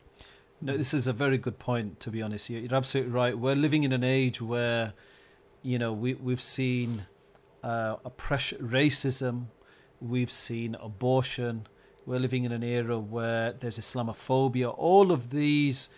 No, 0.64 0.78
this 0.78 0.94
is 0.94 1.08
a 1.08 1.14
very 1.14 1.40
good 1.40 1.58
point. 1.58 2.00
To 2.02 2.12
be 2.12 2.22
honest, 2.22 2.48
you're, 2.50 2.62
you're 2.62 2.76
absolutely 2.76 3.12
right. 3.12 3.38
We're 3.38 3.56
living 3.56 3.84
in 3.84 3.92
an 3.92 4.04
age 4.04 4.42
where, 4.42 4.94
you 5.64 5.80
know, 5.80 5.92
we 5.92 6.14
we've 6.14 6.42
seen 6.42 7.08
uh, 7.64 7.96
oppression, 8.06 8.70
racism, 8.70 9.48
we've 10.00 10.32
seen 10.32 10.76
abortion. 10.76 11.66
We're 12.06 12.20
living 12.20 12.44
in 12.44 12.52
an 12.52 12.64
era 12.64 13.00
where 13.00 13.54
there's 13.54 13.78
Islamophobia. 13.78 14.74
All 14.78 15.12
of 15.12 15.30
these 15.30 15.90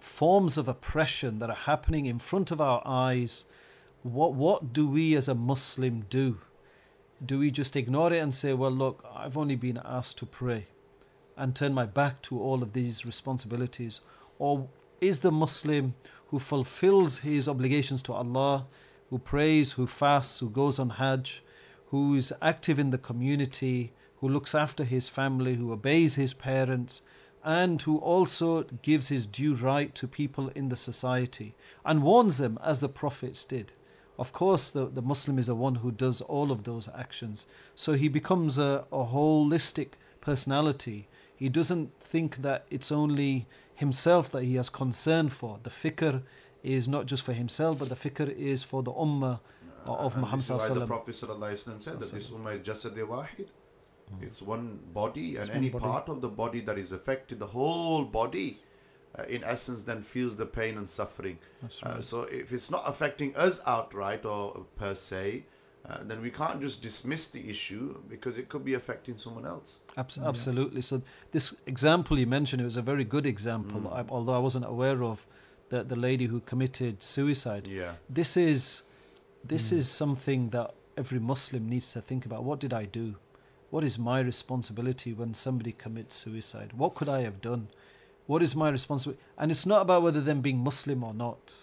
forms 0.00 0.56
of 0.56 0.68
oppression 0.68 1.38
that 1.40 1.50
are 1.50 1.56
happening 1.56 2.06
in 2.06 2.18
front 2.18 2.50
of 2.50 2.60
our 2.60 2.82
eyes. 2.84 3.44
What 4.02 4.34
what 4.34 4.72
do 4.72 4.86
we 4.86 5.16
as 5.16 5.28
a 5.28 5.34
Muslim 5.34 6.06
do? 6.08 6.38
Do 7.24 7.38
we 7.38 7.50
just 7.50 7.76
ignore 7.76 8.12
it 8.12 8.18
and 8.18 8.34
say, 8.34 8.52
"Well, 8.54 8.70
look, 8.70 9.04
I've 9.14 9.36
only 9.36 9.56
been 9.56 9.80
asked 9.84 10.18
to 10.18 10.26
pray"? 10.26 10.66
and 11.36 11.54
turn 11.54 11.74
my 11.74 11.84
back 11.84 12.22
to 12.22 12.40
all 12.40 12.62
of 12.62 12.72
these 12.72 13.04
responsibilities? 13.04 14.00
Or 14.38 14.68
is 15.00 15.20
the 15.20 15.30
Muslim 15.30 15.94
who 16.28 16.38
fulfills 16.38 17.18
his 17.18 17.48
obligations 17.48 18.02
to 18.02 18.12
Allah, 18.12 18.66
who 19.10 19.18
prays, 19.18 19.72
who 19.72 19.86
fasts, 19.86 20.40
who 20.40 20.50
goes 20.50 20.78
on 20.78 20.90
Hajj, 20.90 21.42
who 21.88 22.14
is 22.14 22.32
active 22.42 22.78
in 22.78 22.90
the 22.90 22.98
community, 22.98 23.92
who 24.20 24.28
looks 24.28 24.54
after 24.54 24.84
his 24.84 25.08
family, 25.08 25.54
who 25.54 25.72
obeys 25.72 26.14
his 26.14 26.34
parents, 26.34 27.02
and 27.44 27.80
who 27.82 27.98
also 27.98 28.64
gives 28.82 29.08
his 29.08 29.26
due 29.26 29.54
right 29.54 29.94
to 29.94 30.08
people 30.08 30.48
in 30.54 30.68
the 30.68 30.76
society 30.76 31.54
and 31.84 32.02
warns 32.02 32.38
them 32.38 32.58
as 32.62 32.80
the 32.80 32.88
prophets 32.88 33.44
did? 33.44 33.72
Of 34.18 34.32
course, 34.32 34.70
the, 34.70 34.86
the 34.86 35.02
Muslim 35.02 35.38
is 35.38 35.46
the 35.46 35.54
one 35.54 35.76
who 35.76 35.90
does 35.90 36.20
all 36.22 36.50
of 36.50 36.64
those 36.64 36.88
actions. 36.96 37.46
So 37.74 37.92
he 37.92 38.08
becomes 38.08 38.58
a, 38.58 38.86
a 38.90 39.04
holistic 39.04 39.90
personality 40.20 41.08
he 41.36 41.50
doesn't 41.50 41.92
think 42.00 42.36
that 42.38 42.64
it's 42.70 42.90
only 42.90 43.46
himself 43.74 44.32
that 44.32 44.44
he 44.44 44.54
has 44.54 44.70
concern 44.70 45.28
for. 45.28 45.58
The 45.62 45.70
fikr 45.70 46.22
is 46.62 46.88
not 46.88 47.04
just 47.04 47.22
for 47.22 47.34
himself, 47.34 47.78
but 47.78 47.90
the 47.90 47.94
fikr 47.94 48.34
is 48.34 48.64
for 48.64 48.82
the 48.82 48.92
ummah 48.92 49.40
of 49.84 50.14
And 50.14 50.22
Muhammad 50.22 50.46
this 50.46 50.64
is 50.64 50.70
why 50.70 50.78
the 50.78 50.86
Prophet 50.86 51.14
sallallahu 51.14 51.38
alaihi 51.38 51.64
wasallam 51.64 51.82
said 51.82 52.00
that 52.00 52.10
this 52.10 52.30
ummah 52.30 52.54
is 52.54 52.60
jasad 52.66 52.96
wahid. 53.06 53.48
It's 54.20 54.40
one 54.40 54.78
body, 54.94 55.36
and 55.36 55.44
It's 55.44 55.48
one 55.48 55.56
any 55.58 55.70
body. 55.70 55.82
part 55.84 56.08
of 56.08 56.20
the 56.20 56.28
body 56.28 56.60
that 56.60 56.78
is 56.78 56.92
affected, 56.92 57.38
the 57.38 57.46
whole 57.48 58.04
body, 58.04 58.58
uh, 59.18 59.24
in 59.24 59.42
essence, 59.44 59.82
then 59.82 60.02
feels 60.02 60.36
the 60.36 60.46
pain 60.46 60.76
and 60.78 60.88
suffering. 60.88 61.38
That's 61.62 61.82
Uh, 61.82 62.00
so 62.00 62.22
if 62.22 62.52
it's 62.52 62.70
not 62.70 62.82
affecting 62.86 63.34
us 63.36 63.60
outright 63.66 64.24
or 64.24 64.66
per 64.76 64.94
se, 64.94 65.46
uh, 65.88 65.98
then 66.02 66.20
we 66.20 66.30
can't 66.30 66.60
just 66.60 66.82
dismiss 66.82 67.26
the 67.28 67.48
issue 67.48 68.00
because 68.08 68.38
it 68.38 68.48
could 68.48 68.64
be 68.64 68.74
affecting 68.74 69.16
someone 69.16 69.46
else. 69.46 69.80
Abs- 69.96 70.16
Yeah. 70.18 70.28
Absolutely. 70.28 70.82
So 70.82 71.02
this 71.32 71.54
example 71.66 72.18
you 72.18 72.26
mentioned, 72.26 72.60
it 72.60 72.64
was 72.64 72.76
a 72.76 72.82
very 72.82 73.04
good 73.04 73.26
example. 73.26 73.80
Mm. 73.82 73.92
I, 73.92 74.04
although 74.08 74.34
I 74.34 74.42
wasn't 74.48 74.64
aware 74.66 75.02
of 75.02 75.26
the 75.68 75.82
the 75.82 75.96
lady 75.96 76.26
who 76.26 76.40
committed 76.40 77.02
suicide. 77.02 77.66
Yeah. 77.66 77.94
This 78.08 78.36
is 78.36 78.82
this 79.44 79.70
Mm. 79.72 79.76
is 79.78 79.88
something 79.88 80.50
that 80.50 80.74
every 80.96 81.20
Muslim 81.20 81.68
needs 81.68 81.92
to 81.92 82.00
think 82.00 82.24
about. 82.26 82.42
What 82.44 82.58
did 82.60 82.72
I 82.72 82.84
do? 82.84 83.16
What 83.70 83.84
is 83.84 83.98
my 83.98 84.20
responsibility 84.20 85.12
when 85.12 85.34
somebody 85.34 85.72
commits 85.72 86.14
suicide? 86.14 86.72
What 86.74 86.94
could 86.94 87.08
I 87.08 87.22
have 87.22 87.40
done? 87.40 87.68
What 88.26 88.42
is 88.42 88.56
my 88.56 88.68
responsibility? 88.70 89.22
And 89.36 89.50
it's 89.50 89.66
not 89.66 89.82
about 89.82 90.02
whether 90.02 90.20
them 90.20 90.40
being 90.40 90.58
Muslim 90.58 91.02
or 91.02 91.14
not. 91.14 91.54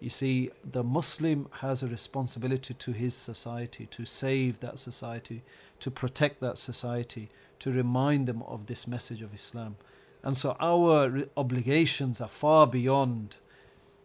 You 0.00 0.10
see, 0.10 0.50
the 0.68 0.82
Muslim 0.82 1.48
has 1.60 1.82
a 1.82 1.88
responsibility 1.88 2.74
to 2.74 2.92
his 2.92 3.14
society, 3.14 3.86
to 3.86 4.04
save 4.04 4.58
that 4.58 4.80
society, 4.80 5.44
to 5.78 5.92
protect 5.92 6.40
that 6.40 6.58
society, 6.58 7.28
to 7.60 7.70
remind 7.70 8.26
them 8.26 8.42
of 8.42 8.66
this 8.66 8.88
message 8.88 9.22
of 9.22 9.32
Islam. 9.32 9.76
And 10.24 10.36
so 10.36 10.56
our 10.58 11.26
obligations 11.36 12.20
are 12.20 12.28
far 12.28 12.66
beyond, 12.66 13.36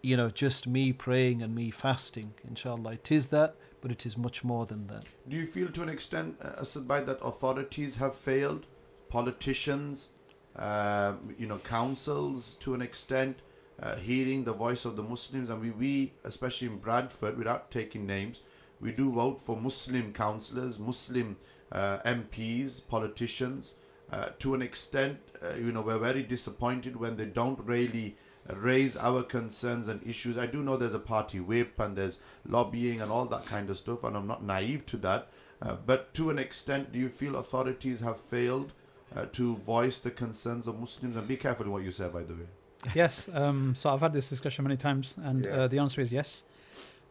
you 0.03 0.15
know, 0.15 0.29
just 0.29 0.67
me 0.67 0.93
praying 0.93 1.41
and 1.41 1.55
me 1.55 1.71
fasting. 1.71 2.33
Inshallah, 2.47 2.93
it 2.93 3.11
is 3.11 3.27
that, 3.27 3.55
but 3.81 3.91
it 3.91 4.05
is 4.05 4.17
much 4.17 4.43
more 4.43 4.65
than 4.65 4.87
that. 4.87 5.03
Do 5.27 5.37
you 5.37 5.45
feel 5.45 5.69
to 5.69 5.83
an 5.83 5.89
extent, 5.89 6.37
uh, 6.41 6.61
Asad 6.61 6.87
that 6.87 7.19
authorities 7.21 7.97
have 7.97 8.15
failed? 8.15 8.65
Politicians, 9.09 10.09
uh, 10.55 11.13
you 11.37 11.47
know, 11.47 11.59
councils 11.59 12.55
to 12.55 12.73
an 12.73 12.81
extent, 12.81 13.37
uh, 13.81 13.95
hearing 13.95 14.43
the 14.43 14.53
voice 14.53 14.85
of 14.85 14.95
the 14.95 15.03
Muslims. 15.03 15.49
And 15.49 15.61
we, 15.61 15.71
we, 15.71 16.13
especially 16.23 16.67
in 16.67 16.77
Bradford, 16.77 17.37
without 17.37 17.71
taking 17.71 18.05
names, 18.05 18.41
we 18.79 18.91
do 18.91 19.11
vote 19.11 19.39
for 19.39 19.55
Muslim 19.55 20.13
councillors, 20.13 20.79
Muslim 20.79 21.37
uh, 21.71 21.99
MPs, 21.99 22.87
politicians. 22.87 23.75
Uh, 24.11 24.29
to 24.39 24.53
an 24.53 24.61
extent, 24.61 25.19
uh, 25.43 25.53
you 25.55 25.71
know, 25.71 25.81
we're 25.81 25.97
very 25.97 26.23
disappointed 26.23 26.95
when 26.95 27.17
they 27.17 27.25
don't 27.25 27.59
really 27.59 28.15
raise 28.55 28.95
our 28.97 29.23
concerns 29.23 29.87
and 29.87 30.01
issues. 30.07 30.37
I 30.37 30.45
do 30.45 30.61
know 30.63 30.77
there's 30.77 30.93
a 30.93 30.99
party 30.99 31.39
whip 31.39 31.79
and 31.79 31.95
there's 31.97 32.21
lobbying 32.47 33.01
and 33.01 33.11
all 33.11 33.25
that 33.25 33.45
kind 33.45 33.69
of 33.69 33.77
stuff, 33.77 34.03
and 34.03 34.15
I'm 34.15 34.27
not 34.27 34.43
naive 34.43 34.85
to 34.87 34.97
that. 34.97 35.27
Uh, 35.61 35.75
but 35.85 36.13
to 36.13 36.29
an 36.29 36.37
extent, 36.39 36.91
do 36.91 36.99
you 36.99 37.09
feel 37.09 37.35
authorities 37.35 37.99
have 38.01 38.17
failed 38.17 38.73
uh, 39.15 39.25
to 39.33 39.55
voice 39.57 39.97
the 39.97 40.11
concerns 40.11 40.67
of 40.67 40.79
Muslims? 40.79 41.15
And 41.15 41.27
be 41.27 41.35
careful 41.37 41.65
in 41.65 41.71
what 41.71 41.83
you 41.83 41.91
say, 41.91 42.07
by 42.09 42.23
the 42.23 42.33
way. 42.33 42.47
yes. 42.93 43.27
Um, 43.33 43.73
so 43.75 43.89
I've 43.91 44.01
had 44.01 44.13
this 44.13 44.29
discussion 44.29 44.63
many 44.63 44.77
times, 44.77 45.15
and 45.17 45.45
Yeah. 45.45 45.51
uh, 45.51 45.67
the 45.67 45.79
answer 45.79 45.99
is 46.01 46.11
yes. 46.11 46.43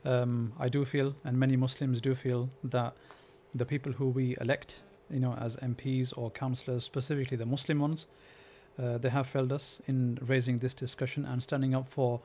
Um, 0.04 0.52
I 0.60 0.68
do 0.68 0.84
feel, 0.84 1.16
and 1.24 1.36
many 1.38 1.56
Muslims 1.56 2.00
do 2.00 2.14
feel, 2.14 2.48
that 2.62 2.94
the 3.54 3.64
people 3.64 3.92
who 3.92 4.08
we 4.10 4.36
elect, 4.40 4.80
you 5.10 5.18
know, 5.18 5.34
as 5.34 5.56
MPs 5.56 6.12
or 6.16 6.30
councillors, 6.30 6.84
specifically 6.84 7.36
the 7.36 7.46
Muslim 7.46 7.80
ones, 7.80 8.06
uh, 8.78 8.98
they 8.98 9.08
have 9.10 9.26
failed 9.26 9.52
us 9.52 9.80
in 9.86 10.18
raising 10.20 10.58
this 10.58 10.74
discussion 10.74 11.24
and 11.24 11.42
standing 11.42 11.74
up 11.74 11.88
for 11.88 12.20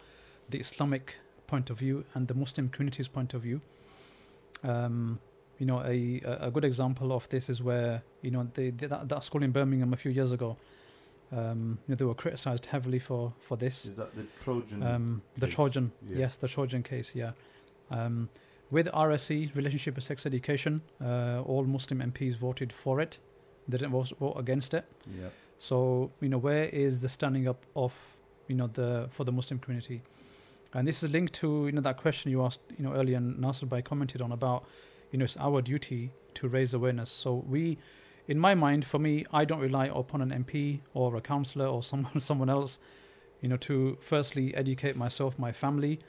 the 0.50 0.60
Islamic 0.60 1.16
point 1.48 1.70
of 1.70 1.78
view 1.80 2.04
and 2.14 2.28
the 2.28 2.34
Muslim 2.34 2.70
community's 2.70 3.08
point 3.08 3.34
of 3.34 3.42
view. 3.42 3.62
Um, 4.64 5.20
you 5.58 5.66
know, 5.66 5.80
a, 5.82 6.22
a 6.40 6.52
good 6.52 6.66
example 6.66 7.12
of 7.14 7.30
this 7.30 7.50
is 7.50 7.62
where 7.62 8.02
you 8.22 8.32
know 8.32 8.48
they, 8.54 8.72
they 8.72 8.88
that, 8.88 9.10
that 9.10 9.24
school 9.24 9.44
in 9.44 9.52
Birmingham 9.52 9.94
a 9.94 9.98
few 9.98 10.12
years 10.12 10.32
ago. 10.32 10.58
Um, 11.32 11.78
you 11.88 11.92
know, 11.94 11.96
they 11.96 12.06
were 12.06 12.16
criticised 12.16 12.66
heavily 12.68 13.00
for 13.00 13.34
for 13.40 13.58
this. 13.58 13.86
Is 13.86 13.96
that 13.96 14.16
the 14.16 14.26
Trojan? 14.44 14.84
Um, 14.84 15.22
the? 15.38 15.48
Trojan, 15.48 15.92
Yeah. 16.10 16.18
yes, 16.20 16.38
the 16.38 16.48
Trojan 16.48 16.84
case, 16.84 17.14
yeah. 17.16 17.32
Um, 17.90 18.30
with 18.72 18.88
RSE, 18.88 19.54
relationship 19.56 19.96
with 19.96 20.04
sex 20.04 20.26
education, 20.26 20.82
uh, 21.04 21.42
all 21.46 21.64
Muslim 21.66 22.00
MPs 22.12 22.38
voted 22.38 22.72
for 22.74 23.00
it. 23.02 23.20
They 23.68 23.78
didn't 23.78 23.92
vote, 23.92 24.12
vote 24.20 24.36
against 24.38 24.74
it. 24.74 24.86
yeah. 25.20 25.28
So 25.62 26.10
you 26.20 26.28
know, 26.28 26.40
where 26.40 26.64
is 26.64 27.02
the 27.02 27.08
standing 27.08 27.48
up 27.48 27.68
of 27.76 27.94
you 28.48 28.56
know 28.56 28.66
the 28.66 29.10
for 29.12 29.24
the 29.24 29.32
Muslim 29.32 29.60
community? 29.60 30.02
And 30.74 30.88
this 30.88 31.04
is 31.04 31.12
linked 31.12 31.34
to 31.34 31.68
you 31.68 31.72
know 31.72 31.82
that 31.82 31.98
question 31.98 32.32
you 32.32 32.44
asked 32.44 32.62
you 32.80 32.84
know 32.84 32.94
earlier, 32.94 33.18
and 33.18 33.40
Nasser 33.40 33.68
by 33.68 33.82
commented 33.82 34.24
on 34.24 34.32
about 34.32 34.66
you 35.12 35.20
know 35.20 35.26
it's 35.26 35.38
our 35.38 35.62
duty 35.62 36.14
to 36.34 36.48
raise 36.48 36.74
awareness. 36.74 37.12
So 37.12 37.46
we, 37.48 37.78
in 38.28 38.40
my 38.40 38.56
mind, 38.56 38.88
for 38.88 38.98
me, 38.98 39.28
I 39.32 39.46
don't 39.46 39.60
rely 39.60 39.86
upon 39.94 40.24
an 40.24 40.32
MP 40.44 40.80
or 40.96 41.16
a 41.16 41.22
councillor 41.22 41.68
or 41.68 41.84
someone 41.92 42.20
someone 42.20 42.50
else, 42.50 42.80
you 43.40 43.48
know, 43.48 43.58
to 43.58 44.00
firstly 44.02 44.56
educate 44.56 44.96
myself, 44.96 45.38
my 45.38 45.52
family, 45.52 46.00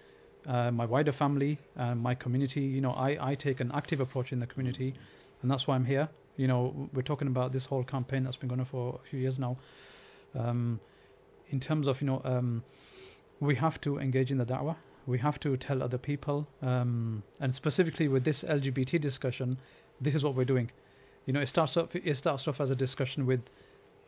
uh, 0.46 0.70
my 0.70 0.86
wider 0.86 1.12
family, 1.12 1.58
uh, 1.76 1.94
my 1.94 2.14
community. 2.14 2.62
You 2.62 2.80
know, 2.80 2.92
I 2.92 3.32
I 3.32 3.34
take 3.34 3.60
an 3.60 3.70
active 3.74 4.00
approach 4.00 4.32
in 4.32 4.40
the 4.40 4.46
community, 4.46 4.94
and 5.42 5.50
that's 5.50 5.66
why 5.66 5.74
I'm 5.74 5.84
here. 5.84 6.08
You 6.36 6.48
know, 6.48 6.88
we're 6.92 7.02
talking 7.02 7.28
about 7.28 7.52
this 7.52 7.66
whole 7.66 7.84
campaign 7.84 8.24
that's 8.24 8.36
been 8.36 8.48
going 8.48 8.60
on 8.60 8.66
for 8.66 9.00
a 9.04 9.08
few 9.08 9.18
years 9.18 9.38
now. 9.38 9.56
Um, 10.34 10.80
in 11.50 11.60
terms 11.60 11.86
of 11.86 12.00
you 12.00 12.06
know, 12.06 12.22
um, 12.24 12.64
we 13.40 13.56
have 13.56 13.80
to 13.82 13.98
engage 13.98 14.30
in 14.30 14.38
the 14.38 14.46
da'wah. 14.46 14.76
We 15.06 15.18
have 15.18 15.38
to 15.40 15.56
tell 15.56 15.82
other 15.82 15.98
people, 15.98 16.46
um, 16.62 17.24
and 17.40 17.54
specifically 17.54 18.06
with 18.06 18.24
this 18.24 18.44
LGBT 18.44 19.00
discussion, 19.00 19.58
this 20.00 20.14
is 20.14 20.22
what 20.22 20.34
we're 20.34 20.44
doing. 20.44 20.70
You 21.26 21.32
know, 21.32 21.40
it 21.40 21.48
starts 21.48 21.76
off. 21.76 21.94
It 21.94 22.16
starts 22.16 22.46
off 22.48 22.60
as 22.60 22.70
a 22.70 22.76
discussion 22.76 23.26
with 23.26 23.40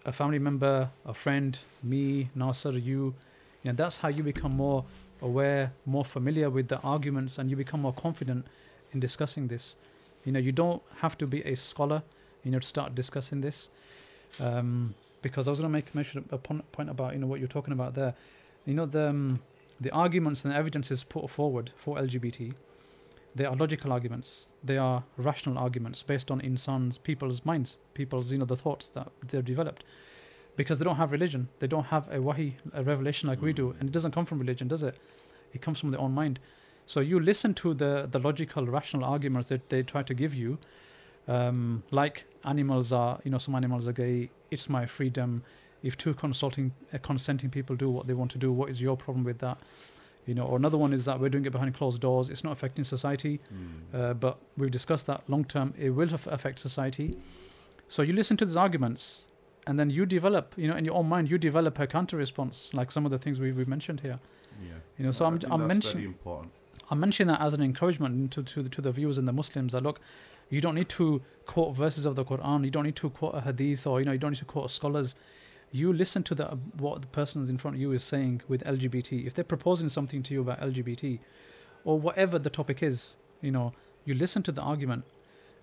a 0.04 0.12
family 0.12 0.38
member, 0.38 0.90
a 1.04 1.14
friend, 1.14 1.58
me, 1.82 2.30
Nasser, 2.34 2.72
you. 2.72 3.14
You 3.62 3.72
know, 3.72 3.72
that's 3.72 3.98
how 3.98 4.08
you 4.08 4.22
become 4.22 4.52
more 4.52 4.84
aware, 5.20 5.72
more 5.86 6.04
familiar 6.04 6.50
with 6.50 6.68
the 6.68 6.78
arguments, 6.80 7.38
and 7.38 7.50
you 7.50 7.56
become 7.56 7.80
more 7.80 7.92
confident 7.92 8.46
in 8.92 9.00
discussing 9.00 9.48
this. 9.48 9.76
You 10.24 10.32
know, 10.32 10.38
you 10.40 10.52
don't 10.52 10.82
have 10.98 11.16
to 11.18 11.26
be 11.26 11.42
a 11.42 11.54
scholar, 11.54 12.02
you 12.42 12.50
know, 12.50 12.58
to 12.58 12.66
start 12.66 12.94
discussing 12.94 13.40
this. 13.40 13.68
Um, 14.40 14.94
because 15.22 15.46
I 15.48 15.50
was 15.50 15.58
going 15.60 15.70
to 15.70 15.72
make 15.72 15.94
mention 15.94 16.28
a 16.30 16.38
point 16.38 16.90
about 16.90 17.14
you 17.14 17.18
know 17.18 17.26
what 17.26 17.38
you're 17.40 17.48
talking 17.48 17.72
about 17.72 17.94
there. 17.94 18.14
You 18.66 18.74
know 18.74 18.86
the 18.86 19.08
um, 19.10 19.40
the 19.80 19.90
arguments 19.90 20.44
and 20.44 20.52
the 20.52 20.56
evidences 20.58 21.04
put 21.04 21.28
forward 21.30 21.70
for 21.76 21.96
LGBT. 21.98 22.54
they 23.34 23.44
are 23.44 23.56
logical 23.56 23.92
arguments. 23.92 24.52
They 24.62 24.76
are 24.78 25.04
rational 25.16 25.58
arguments 25.58 26.02
based 26.02 26.30
on 26.30 26.40
insans, 26.40 27.02
people's 27.02 27.44
minds, 27.44 27.78
people's 27.94 28.30
you 28.32 28.38
know 28.38 28.44
the 28.44 28.56
thoughts 28.56 28.88
that 28.90 29.08
they've 29.28 29.44
developed, 29.44 29.82
because 30.56 30.78
they 30.78 30.84
don't 30.84 30.96
have 30.96 31.10
religion. 31.12 31.48
They 31.58 31.66
don't 31.66 31.86
have 31.86 32.06
a 32.12 32.20
wahi, 32.20 32.56
a 32.72 32.82
revelation 32.82 33.28
like 33.28 33.40
we 33.42 33.52
do, 33.52 33.68
Mm. 33.72 33.80
and 33.80 33.88
it 33.88 33.92
doesn't 33.92 34.12
come 34.12 34.26
from 34.26 34.38
religion, 34.38 34.68
does 34.68 34.82
it? 34.82 34.96
It 35.52 35.60
comes 35.62 35.78
from 35.80 35.90
their 35.90 36.00
own 36.00 36.12
mind. 36.12 36.38
So 36.86 37.00
you 37.00 37.18
listen 37.20 37.54
to 37.54 37.74
the 37.74 38.08
the 38.10 38.18
logical, 38.18 38.66
rational 38.66 39.04
arguments 39.04 39.48
that 39.48 39.68
they 39.68 39.82
try 39.82 40.02
to 40.02 40.14
give 40.14 40.34
you, 40.34 40.58
um, 41.26 41.82
like 41.90 42.26
animals 42.44 42.92
are. 42.92 43.20
You 43.24 43.30
know, 43.30 43.38
some 43.38 43.54
animals 43.54 43.88
are 43.88 43.92
gay. 43.92 44.30
It's 44.50 44.68
my 44.68 44.86
freedom. 44.86 45.42
If 45.82 45.96
two 45.96 46.14
consulting, 46.14 46.72
uh, 46.92 46.98
consenting 46.98 47.50
people 47.50 47.76
do 47.76 47.90
what 47.90 48.06
they 48.06 48.14
want 48.14 48.30
to 48.30 48.38
do, 48.38 48.50
what 48.52 48.70
is 48.70 48.80
your 48.80 48.96
problem 48.96 49.24
with 49.24 49.38
that? 49.38 49.58
You 50.26 50.34
know, 50.34 50.46
or 50.46 50.56
another 50.56 50.78
one 50.78 50.94
is 50.94 51.04
that 51.04 51.20
we're 51.20 51.28
doing 51.28 51.44
it 51.44 51.52
behind 51.52 51.74
closed 51.74 52.00
doors. 52.00 52.30
It's 52.30 52.42
not 52.42 52.52
affecting 52.52 52.84
society. 52.84 53.40
Mm. 53.52 53.94
Uh, 53.94 54.14
but 54.14 54.38
we've 54.56 54.70
discussed 54.70 55.06
that 55.06 55.22
long 55.28 55.44
term 55.44 55.74
it 55.78 55.90
will 55.90 56.12
aff- 56.14 56.26
affect 56.26 56.58
society. 56.58 57.18
So 57.88 58.00
you 58.00 58.14
listen 58.14 58.38
to 58.38 58.46
these 58.46 58.56
arguments, 58.56 59.26
and 59.66 59.78
then 59.78 59.90
you 59.90 60.06
develop, 60.06 60.54
you 60.56 60.66
know, 60.68 60.76
in 60.76 60.84
your 60.86 60.94
own 60.94 61.08
mind, 61.08 61.30
you 61.30 61.36
develop 61.36 61.78
a 61.78 61.86
counter 61.86 62.16
response, 62.16 62.70
like 62.72 62.90
some 62.90 63.04
of 63.04 63.10
the 63.10 63.18
things 63.18 63.38
we 63.38 63.52
we 63.52 63.64
mentioned 63.66 64.00
here. 64.00 64.18
Yeah. 64.62 64.78
You 64.98 65.04
know, 65.04 65.12
so 65.12 65.26
I'm 65.26 65.38
I'm 65.50 65.66
mentioning 65.66 66.06
important. 66.06 66.52
I'm 66.90 67.00
mentioning 67.00 67.28
that 67.28 67.40
as 67.40 67.54
an 67.54 67.62
encouragement 67.62 68.32
to 68.32 68.42
to 68.42 68.68
to 68.68 68.80
the 68.80 68.92
viewers 68.92 69.18
and 69.18 69.26
the 69.26 69.32
Muslims 69.32 69.72
that 69.72 69.82
look, 69.82 70.00
you 70.50 70.60
don't 70.60 70.74
need 70.74 70.88
to 70.90 71.22
quote 71.46 71.74
verses 71.74 72.04
of 72.04 72.16
the 72.16 72.24
Quran, 72.24 72.64
you 72.64 72.70
don't 72.70 72.84
need 72.84 72.96
to 72.96 73.10
quote 73.10 73.34
a 73.34 73.40
hadith, 73.40 73.86
or 73.86 74.00
you 74.00 74.06
know, 74.06 74.12
you 74.12 74.18
don't 74.18 74.32
need 74.32 74.38
to 74.38 74.44
quote 74.44 74.70
scholars. 74.70 75.14
You 75.72 75.92
listen 75.92 76.22
to 76.24 76.34
the 76.34 76.44
what 76.78 77.00
the 77.00 77.06
person 77.08 77.48
in 77.48 77.58
front 77.58 77.76
of 77.76 77.80
you 77.80 77.92
is 77.92 78.04
saying 78.04 78.42
with 78.48 78.62
LGBT. 78.64 79.26
If 79.26 79.34
they're 79.34 79.44
proposing 79.44 79.88
something 79.88 80.22
to 80.24 80.34
you 80.34 80.40
about 80.40 80.60
LGBT, 80.60 81.18
or 81.84 81.98
whatever 81.98 82.38
the 82.38 82.50
topic 82.50 82.82
is, 82.82 83.16
you 83.40 83.50
know, 83.50 83.72
you 84.04 84.14
listen 84.14 84.42
to 84.44 84.52
the 84.52 84.62
argument, 84.62 85.04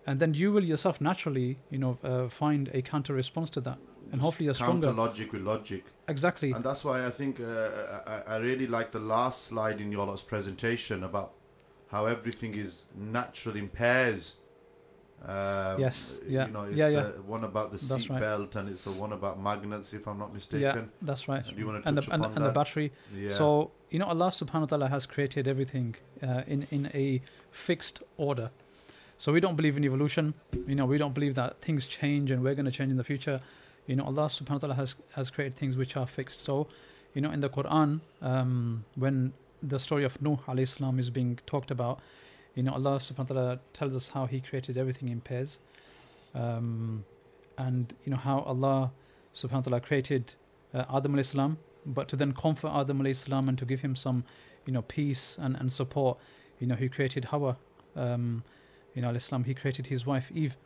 and 0.05 0.19
then 0.19 0.33
you 0.33 0.51
will 0.51 0.63
yourself 0.63 0.99
naturally, 0.99 1.59
you 1.69 1.77
know, 1.77 1.97
uh, 2.03 2.27
find 2.27 2.69
a 2.73 2.81
counter 2.81 3.13
response 3.13 3.49
to 3.51 3.61
that, 3.61 3.77
and 4.11 4.21
hopefully 4.21 4.49
a 4.49 4.53
Counter 4.53 4.81
stronger. 4.81 4.91
logic 4.93 5.31
with 5.33 5.41
logic. 5.43 5.83
Exactly. 6.07 6.51
And 6.51 6.63
that's 6.63 6.83
why 6.83 7.05
I 7.05 7.09
think 7.09 7.39
uh, 7.39 7.69
I, 8.05 8.35
I 8.35 8.37
really 8.37 8.67
like 8.67 8.91
the 8.91 8.99
last 8.99 9.45
slide 9.45 9.79
in 9.81 9.91
your 9.91 10.07
presentation 10.33 11.03
about 11.03 11.33
how 11.89 12.05
everything 12.05 12.55
is 12.55 12.85
natural 12.95 13.55
in 13.55 13.67
pairs. 13.69 14.37
Um, 15.23 15.79
Yes, 15.79 16.19
yeah, 16.27 16.47
You 16.47 16.53
know, 16.53 16.63
it's 16.63 16.75
yeah, 16.77 16.89
the 16.89 17.21
one 17.27 17.43
about 17.43 17.71
the 17.71 17.77
That's 17.77 18.01
seat 18.03 18.09
right. 18.09 18.19
belt 18.19 18.55
and 18.55 18.67
it's 18.69 18.83
the 18.83 18.91
one 18.91 19.13
about 19.13 19.39
magnets, 19.39 19.93
if 19.93 20.07
I'm 20.07 20.17
not 20.17 20.33
mistaken. 20.33 20.61
Yeah, 20.61 20.81
that's 21.09 21.27
right. 21.27 21.45
Do 21.47 21.55
you 21.55 21.67
want 21.67 21.83
to 21.83 21.87
And 21.87 21.95
touch 21.97 22.07
the 22.07 22.13
and, 22.13 22.25
upon 22.25 22.37
and 22.37 22.45
the 22.45 22.51
battery. 22.51 22.91
yeah. 23.15 23.29
So 23.29 23.71
you 23.91 23.99
know, 23.99 24.07
Allah 24.07 24.27
Subhanahu 24.29 24.71
wa 24.71 24.77
Taala 24.77 24.89
has 24.89 25.05
created 25.05 25.47
everything 25.47 25.95
uh, 26.23 26.41
in 26.47 26.65
in 26.71 26.89
a 26.93 27.21
fixed 27.51 28.01
order. 28.17 28.49
So 29.17 29.31
we 29.31 29.39
don't 29.39 29.55
believe 29.55 29.77
in 29.77 29.83
evolution. 29.83 30.33
You 30.65 30.73
know, 30.73 30.85
we 30.87 30.97
don't 30.97 31.13
believe 31.13 31.35
that 31.35 31.61
things 31.61 31.85
change 31.85 32.31
and 32.31 32.41
we're 32.43 32.55
going 32.55 32.65
to 32.65 32.71
change 32.71 32.89
in 32.89 32.97
the 32.97 33.03
future. 33.03 33.41
You 33.91 33.97
know, 33.97 34.05
Allah 34.05 34.27
Subhanahu 34.27 34.61
wa 34.61 34.67
Taala 34.67 34.75
has 34.75 34.95
has 35.15 35.29
created 35.29 35.57
things 35.57 35.75
which 35.75 35.97
are 36.01 36.07
fixed. 36.07 36.39
So, 36.49 36.67
you 37.13 37.21
know, 37.23 37.31
in 37.31 37.41
the 37.41 37.49
Quran, 37.49 37.99
um, 38.21 38.85
when 38.95 39.33
the 39.61 39.79
story 39.79 40.05
of 40.05 40.21
Nuh 40.21 40.37
alayhi 40.47 40.69
salam 40.75 40.97
is 40.97 41.09
being 41.09 41.39
talked 41.45 41.71
about, 41.71 41.99
you 42.55 42.63
know, 42.63 42.71
Allah 42.71 42.99
Subhanahu 42.99 43.35
wa 43.35 43.35
Taala 43.35 43.59
tells 43.73 43.93
us 43.93 44.07
how 44.15 44.27
He 44.27 44.39
created 44.39 44.77
everything 44.77 45.09
in 45.09 45.19
pairs, 45.19 45.59
um, 46.33 47.03
and 47.57 47.93
you 48.05 48.11
know 48.11 48.21
how 48.29 48.39
Allah 48.53 48.91
Subhanahu 49.33 49.65
wa 49.65 49.79
Taala 49.79 49.83
created 49.83 50.35
uh, 50.73 50.85
Adam 50.97 51.13
alayhi 51.15 51.25
salam 51.25 51.57
but 51.85 52.07
to 52.09 52.15
then 52.15 52.33
comfort 52.33 52.71
Adam 52.73 52.99
alayhi 52.99 53.15
salam 53.15 53.49
and 53.49 53.57
to 53.57 53.65
give 53.65 53.81
him 53.81 53.95
some, 53.95 54.23
you 54.65 54.73
know, 54.73 54.81
peace 54.83 55.37
and, 55.41 55.55
and 55.55 55.71
support, 55.71 56.17
you 56.59 56.67
know, 56.67 56.75
he 56.75 56.87
created 56.89 57.25
Hawa, 57.25 57.57
um, 57.95 58.43
you 58.95 59.01
know, 59.01 59.09
alayhi 59.09 59.21
salam, 59.21 59.43
he 59.43 59.53
created 59.53 59.87
his 59.87 60.05
wife 60.05 60.31
Eve. 60.33 60.57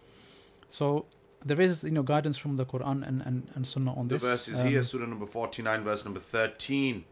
So 0.70 1.06
there 1.45 1.61
is, 1.61 1.85
you 1.85 1.91
know, 1.91 2.03
guidance 2.03 2.37
from 2.37 2.57
the 2.57 2.65
Quran 2.67 3.07
and, 3.07 3.23
and, 3.23 3.51
and 3.55 3.67
Sunnah 3.67 3.95
on 3.95 4.09
the 4.09 4.15
this. 4.15 4.23
verse 4.23 4.49
is 4.49 4.61
Um, 4.61 4.67
here, 4.69 4.83
Surah 4.85 5.07
number 5.07 5.27
49, 5.27 5.83
verse 5.85 6.05
number 6.05 6.21
13. 6.21 7.05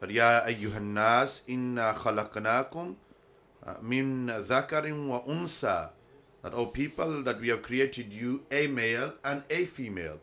But 0.00 0.10
Ya 0.10 0.42
ayyuhan 0.46 0.92
nas 0.94 1.42
inna 1.46 1.94
khalaqnakum 1.96 2.94
uh, 3.66 3.74
min 3.82 4.26
dhakarin 4.28 5.08
wa 5.08 5.22
untha. 5.22 5.90
That, 6.42 6.54
oh 6.54 6.64
people, 6.66 7.22
that 7.24 7.38
we 7.38 7.48
have 7.48 7.60
created 7.60 8.14
you 8.14 8.44
a 8.50 8.66
male 8.66 9.12
and 9.22 9.42
a 9.50 9.66
female. 9.66 10.20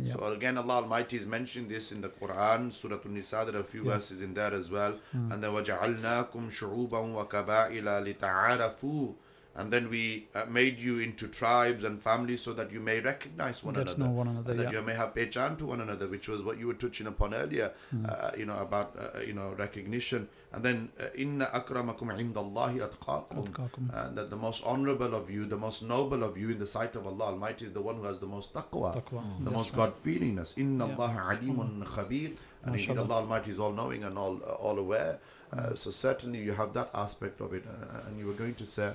yeah. 0.00 0.12
So 0.14 0.26
again, 0.26 0.56
Allah 0.56 0.74
Almighty 0.82 1.16
is 1.16 1.26
mentioning 1.26 1.68
this 1.68 1.90
in 1.90 2.00
the 2.00 2.10
Quran, 2.10 2.72
Surah 2.72 2.98
An-Nisa. 3.04 3.42
There 3.44 3.56
are 3.56 3.64
a 3.64 3.64
few 3.64 3.84
Yeah. 3.84 3.94
verses 3.94 4.22
in 4.22 4.34
there 4.34 4.54
as 4.54 4.70
well. 4.70 4.94
Hmm. 5.10 5.32
And 5.32 5.42
then 5.42 5.50
وَجَعَلْنَاكُمْ 5.50 6.50
شُعُوبًا 6.52 7.00
وَكَبَائِلَ 7.26 7.82
لِتَعَارَفُوا 8.14 9.14
and 9.55 9.71
then 9.71 9.89
we 9.89 10.27
uh, 10.33 10.45
made 10.49 10.79
you 10.79 10.99
into 10.99 11.27
tribes 11.27 11.83
and 11.83 12.01
families 12.01 12.41
so 12.41 12.53
that 12.53 12.71
you 12.71 12.79
may 12.79 12.99
recognize 12.99 13.63
one 13.63 13.75
another, 13.75 14.05
one 14.09 14.27
another 14.27 14.51
and 14.51 14.59
that 14.59 14.73
yeah. 14.73 14.79
you 14.79 14.85
may 14.85 14.93
have 14.95 15.13
pechan 15.13 15.57
to 15.57 15.65
one 15.65 15.81
another 15.81 16.07
which 16.07 16.27
was 16.27 16.41
what 16.41 16.57
you 16.57 16.67
were 16.67 16.73
touching 16.73 17.07
upon 17.07 17.33
earlier 17.33 17.71
mm. 17.95 18.09
uh, 18.09 18.31
you 18.37 18.45
know 18.45 18.57
about 18.57 18.95
uh, 18.97 19.17
uh, 19.17 19.21
you 19.21 19.33
know 19.33 19.53
recognition 19.57 20.27
and 20.53 20.63
then 20.63 20.89
uh, 20.99 21.05
inna 21.15 21.45
akramakum 21.53 22.09
indallahi 22.23 22.87
atqakum 22.87 24.05
and 24.05 24.17
that 24.17 24.29
the 24.29 24.35
most 24.35 24.63
honorable 24.65 25.13
of 25.13 25.29
you 25.29 25.45
the 25.45 25.57
most 25.57 25.83
noble 25.83 26.23
of 26.23 26.37
you 26.37 26.49
in 26.49 26.57
the 26.57 26.67
sight 26.67 26.95
of 26.95 27.05
Allah 27.05 27.25
almighty 27.25 27.65
is 27.65 27.73
the 27.73 27.81
one 27.81 27.97
who 27.97 28.03
has 28.05 28.19
the 28.19 28.25
most 28.27 28.53
taqwa, 28.53 28.95
taqwa. 28.95 29.21
Mm. 29.23 29.37
the 29.45 29.51
That's 29.51 29.57
most 29.57 29.69
right. 29.71 29.77
god 29.77 29.93
fearingness 29.93 30.57
inna 30.57 30.87
yeah. 30.87 30.95
allaha 30.95 31.35
hmm. 31.35 31.51
alimun 31.51 31.85
khabir 31.85 32.35
and 32.63 32.75
indeed 32.75 32.97
Allah 32.97 33.15
almighty 33.15 33.51
is 33.51 33.59
all 33.59 33.71
knowing 33.71 34.03
and 34.03 34.17
all 34.17 34.37
all 34.67 34.79
aware 34.79 35.19
hmm. 35.53 35.75
so 35.75 35.91
certainly 35.91 36.41
you 36.41 36.53
have 36.53 36.73
that 36.73 36.89
aspect 36.95 37.39
of 37.41 37.53
it 37.53 37.65
and 38.07 38.17
you 38.19 38.25
were 38.25 38.33
going 38.33 38.55
to 38.55 38.65
say 38.65 38.91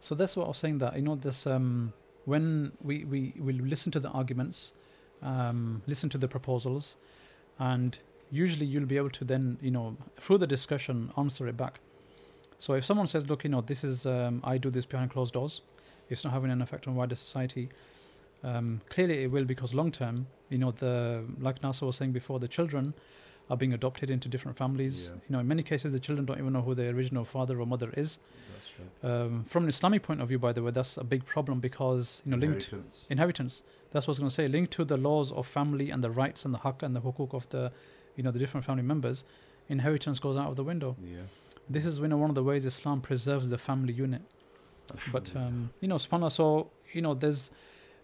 so 0.00 0.14
that's 0.14 0.36
what 0.36 0.44
I 0.46 0.48
was 0.48 0.58
saying 0.58 0.78
that 0.78 0.96
you 0.96 1.02
know 1.02 1.14
this 1.14 1.46
um, 1.46 1.92
when 2.24 2.72
we 2.82 3.04
we 3.04 3.34
will 3.38 3.56
listen 3.56 3.92
to 3.92 4.00
the 4.00 4.08
arguments, 4.08 4.72
um, 5.22 5.82
listen 5.86 6.08
to 6.10 6.18
the 6.18 6.28
proposals, 6.28 6.96
and 7.58 7.98
usually 8.30 8.66
you'll 8.66 8.86
be 8.86 8.96
able 8.96 9.10
to 9.10 9.24
then 9.24 9.58
you 9.60 9.70
know 9.70 9.96
through 10.20 10.38
the 10.38 10.46
discussion 10.46 11.12
answer 11.16 11.46
it 11.46 11.56
back. 11.56 11.80
So 12.58 12.74
if 12.74 12.84
someone 12.84 13.06
says, 13.06 13.26
look, 13.26 13.42
you 13.44 13.48
know, 13.50 13.62
this 13.62 13.82
is 13.82 14.04
um, 14.04 14.42
I 14.44 14.58
do 14.58 14.68
this 14.70 14.84
behind 14.84 15.10
closed 15.10 15.32
doors, 15.32 15.62
it's 16.10 16.24
not 16.24 16.32
having 16.34 16.50
an 16.50 16.60
effect 16.60 16.86
on 16.86 16.94
wider 16.94 17.16
society. 17.16 17.70
Um, 18.44 18.82
clearly, 18.90 19.22
it 19.22 19.30
will 19.30 19.44
because 19.44 19.72
long 19.74 19.90
term, 19.92 20.26
you 20.50 20.58
know, 20.58 20.70
the 20.70 21.24
like 21.40 21.62
Nasser 21.62 21.86
was 21.86 21.96
saying 21.96 22.12
before, 22.12 22.38
the 22.38 22.48
children 22.48 22.94
are 23.48 23.56
being 23.56 23.72
adopted 23.72 24.10
into 24.10 24.28
different 24.28 24.56
families. 24.56 25.10
Yeah. 25.10 25.20
You 25.28 25.32
know, 25.32 25.38
in 25.40 25.48
many 25.48 25.62
cases, 25.62 25.92
the 25.92 25.98
children 25.98 26.26
don't 26.26 26.38
even 26.38 26.52
know 26.52 26.62
who 26.62 26.74
their 26.74 26.90
original 26.94 27.24
father 27.24 27.60
or 27.60 27.66
mother 27.66 27.90
is. 27.96 28.18
right. 28.52 28.59
Um, 29.02 29.44
from 29.44 29.64
an 29.64 29.68
Islamic 29.68 30.02
point 30.02 30.20
of 30.20 30.28
view, 30.28 30.38
by 30.38 30.52
the 30.52 30.62
way, 30.62 30.70
that's 30.70 30.96
a 30.96 31.04
big 31.04 31.24
problem 31.24 31.60
because 31.60 32.22
you 32.24 32.30
know 32.32 32.38
linked 32.38 32.64
Inheritance. 32.64 33.06
inheritance. 33.10 33.62
That's 33.92 34.06
what 34.06 34.12
I 34.12 34.14
was 34.14 34.18
going 34.20 34.28
to 34.28 34.34
say. 34.34 34.48
Linked 34.48 34.72
to 34.74 34.84
the 34.84 34.96
laws 34.96 35.32
of 35.32 35.46
family 35.46 35.90
and 35.90 36.02
the 36.04 36.10
rights 36.10 36.44
and 36.44 36.54
the 36.54 36.58
haqq 36.58 36.82
and 36.82 36.94
the 36.94 37.00
hukuk 37.00 37.34
of 37.34 37.48
the, 37.48 37.72
you 38.16 38.22
know, 38.22 38.30
the 38.30 38.38
different 38.38 38.64
family 38.64 38.82
members, 38.84 39.24
inheritance 39.68 40.18
goes 40.20 40.36
out 40.36 40.48
of 40.48 40.56
the 40.56 40.64
window. 40.64 40.96
Yeah. 41.02 41.22
This 41.68 41.84
is 41.86 41.98
you 41.98 42.08
know 42.08 42.16
one 42.16 42.30
of 42.30 42.34
the 42.34 42.42
ways 42.42 42.64
Islam 42.64 43.00
preserves 43.00 43.50
the 43.50 43.58
family 43.58 43.92
unit. 43.92 44.22
But 45.12 45.34
um, 45.36 45.70
you 45.80 45.88
know, 45.88 45.96
subhanallah. 45.96 46.32
So 46.32 46.70
you 46.92 47.02
know, 47.02 47.14
there's, 47.14 47.50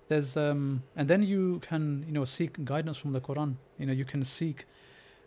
there's, 0.08 0.36
um, 0.36 0.82
and 0.94 1.08
then 1.08 1.22
you 1.22 1.60
can 1.68 2.04
you 2.06 2.12
know 2.12 2.24
seek 2.24 2.64
guidance 2.64 2.96
from 2.96 3.12
the 3.12 3.20
Quran. 3.20 3.56
You 3.78 3.86
know, 3.86 3.92
you 3.92 4.04
can 4.04 4.24
seek, 4.24 4.66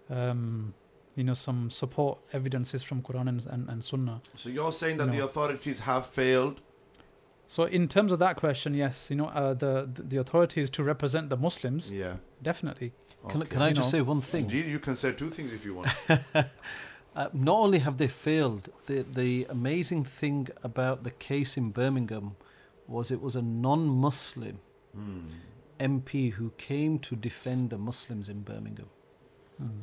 um, 0.09 0.73
you 1.19 1.23
know, 1.27 1.35
some 1.35 1.69
support 1.69 2.17
evidences 2.39 2.81
from 2.87 3.01
Quran 3.07 3.27
and 3.31 3.39
and, 3.53 3.69
and 3.71 3.83
Sunnah. 3.83 4.17
So 4.43 4.49
you're 4.49 4.73
saying 4.81 4.97
that 4.99 5.07
No. 5.07 5.13
the 5.15 5.23
authorities 5.29 5.79
have 5.79 6.03
failed. 6.19 6.55
So 7.55 7.63
in 7.79 7.87
terms 7.87 8.11
of 8.11 8.19
that 8.19 8.35
question, 8.43 8.73
yes, 8.75 9.09
you 9.11 9.17
know, 9.19 9.29
uh, 9.41 9.53
the 9.63 9.73
the 10.11 10.17
authorities 10.19 10.69
to 10.69 10.83
represent 10.83 11.29
the 11.29 11.37
Muslims, 11.37 11.91
Yeah. 11.91 12.15
definitely. 12.41 12.89
Can, 13.29 13.41
Okay. 13.41 13.49
can 13.53 13.61
I 13.61 13.69
You 13.69 13.75
just 13.81 13.91
know. 13.93 13.99
say 13.99 14.09
one 14.13 14.21
thing? 14.21 14.43
Indeed, 14.45 14.65
you 14.75 14.79
can 14.87 14.95
say 14.95 15.11
two 15.13 15.29
things 15.29 15.51
if 15.53 15.61
you 15.65 15.73
want. 15.77 15.89
Uh, 17.15 17.27
not 17.33 17.57
only 17.65 17.79
have 17.79 17.97
they 17.97 18.07
failed, 18.07 18.69
the 18.85 19.03
the 19.21 19.45
amazing 19.49 20.05
thing 20.19 20.47
about 20.63 20.97
the 21.03 21.11
case 21.29 21.57
in 21.61 21.71
Birmingham 21.71 22.27
was 22.87 23.11
it 23.11 23.19
was 23.21 23.35
a 23.35 23.41
non-Muslim 23.41 24.57
Hmm. 24.93 25.25
MP 25.79 26.31
who 26.37 26.47
came 26.69 26.99
to 26.99 27.15
defend 27.15 27.69
the 27.69 27.77
Muslims 27.77 28.29
in 28.29 28.43
Birmingham, 28.43 28.89
Mm. 29.61 29.81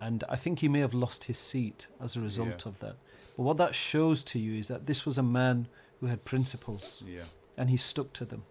And 0.00 0.24
I 0.28 0.36
think 0.36 0.60
he 0.60 0.68
may 0.68 0.80
have 0.80 0.94
lost 0.94 1.24
his 1.24 1.38
seat 1.38 1.86
as 2.00 2.16
a 2.16 2.20
result 2.20 2.64
Yeah. 2.64 2.68
of 2.70 2.78
that. 2.80 2.96
But 3.36 3.42
what 3.44 3.56
that 3.58 3.74
shows 3.74 4.22
to 4.24 4.38
you 4.38 4.58
is 4.58 4.68
that 4.68 4.86
this 4.86 5.04
was 5.06 5.18
a 5.18 5.22
man 5.22 5.68
who 6.00 6.06
had 6.06 6.24
principles, 6.24 7.02
Yeah. 7.06 7.24
and 7.56 7.70
he 7.70 7.76
stuck 7.76 8.12
to 8.14 8.24
them. 8.24 8.42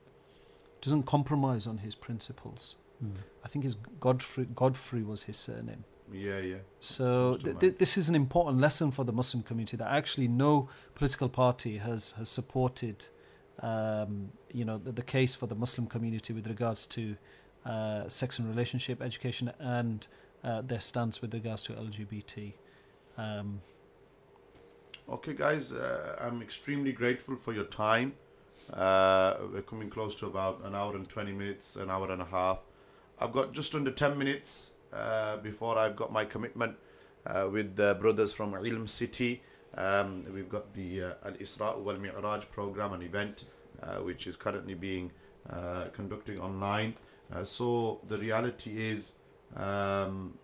Doesn't 0.82 1.03
compromise 1.03 1.65
on 1.68 1.80
his 1.80 1.95
principles. 1.95 2.76
Mm. 3.03 3.11
I 3.44 3.48
think 3.48 3.64
his 3.64 3.76
Godfrey 3.99 4.45
Godfrey 4.56 5.03
was 5.03 5.24
his 5.24 5.38
surname. 5.38 5.84
Yeah, 6.11 6.40
yeah. 6.40 6.57
So 6.80 7.36
th- 7.36 7.60
th- 7.60 7.78
this 7.78 7.98
is 7.98 8.07
an 8.10 8.15
important 8.15 8.60
lesson 8.61 8.91
for 8.91 9.03
the 9.03 9.11
Muslim 9.11 9.44
community 9.44 9.76
that 9.78 9.91
actually 9.91 10.28
no 10.28 10.69
political 10.95 11.28
party 11.30 11.78
has 11.80 12.11
has 12.11 12.30
supported, 12.30 13.07
um, 13.61 14.32
you 14.53 14.64
know, 14.65 14.78
the, 14.78 14.91
the 14.91 15.03
case 15.03 15.36
for 15.36 15.48
the 15.48 15.56
Muslim 15.56 15.88
community 15.88 16.34
with 16.34 16.48
regards 16.48 16.88
to 16.88 17.18
uh, 17.65 18.07
sex 18.07 18.40
and 18.40 18.48
relationship 18.48 19.02
education 19.02 19.52
and 19.60 20.07
uh, 20.48 20.61
their 20.61 20.80
stance 20.80 21.22
with 21.22 21.34
regards 21.34 21.61
to 21.64 21.74
LGBT. 21.74 22.53
Um, 23.18 23.61
Okay, 25.10 25.34
guys, 25.34 25.72
uh, 25.72 26.18
I'm 26.19 26.41
extremely 26.41 26.91
grateful 26.91 27.38
for 27.38 27.53
your 27.53 27.64
time. 27.64 28.11
Uh, 28.74 29.36
we're 29.53 29.61
coming 29.61 29.90
close 29.90 30.18
to 30.18 30.26
about 30.26 30.60
an 30.65 30.76
hour 30.76 30.98
and 30.98 31.07
20 31.07 31.32
minutes, 31.32 31.78
an 31.78 31.90
hour 31.90 32.11
and 32.11 32.22
a 32.22 32.26
half. 32.26 32.60
I've 33.18 33.32
got 33.32 33.53
just 33.53 33.74
under 33.74 33.90
10 33.90 34.18
minutes 34.18 34.74
uh, 34.91 35.38
before 35.38 35.78
I've 35.78 35.95
got 35.95 36.11
my 36.11 36.26
commitment 36.26 36.76
uh, 37.26 37.48
with 37.49 37.78
the 37.78 37.95
brothers 38.02 38.34
from 38.34 38.52
Ilm 38.52 38.90
City. 38.90 39.41
Um, 39.76 40.26
we've 40.34 40.49
got 40.49 40.74
the 40.74 41.03
uh, 41.03 41.14
Al 41.24 41.32
Isra 41.34 41.78
wal 41.80 41.98
Mi'raj 41.98 42.44
program, 42.52 42.91
an 42.91 43.02
event 43.02 43.45
which 44.02 44.28
is 44.28 44.36
currently 44.36 44.74
being 44.74 45.10
conducted 45.94 46.38
online. 46.38 46.95
So 47.45 48.02
the 48.10 48.18
reality 48.18 48.91
is 48.91 49.14
um, 49.56 50.38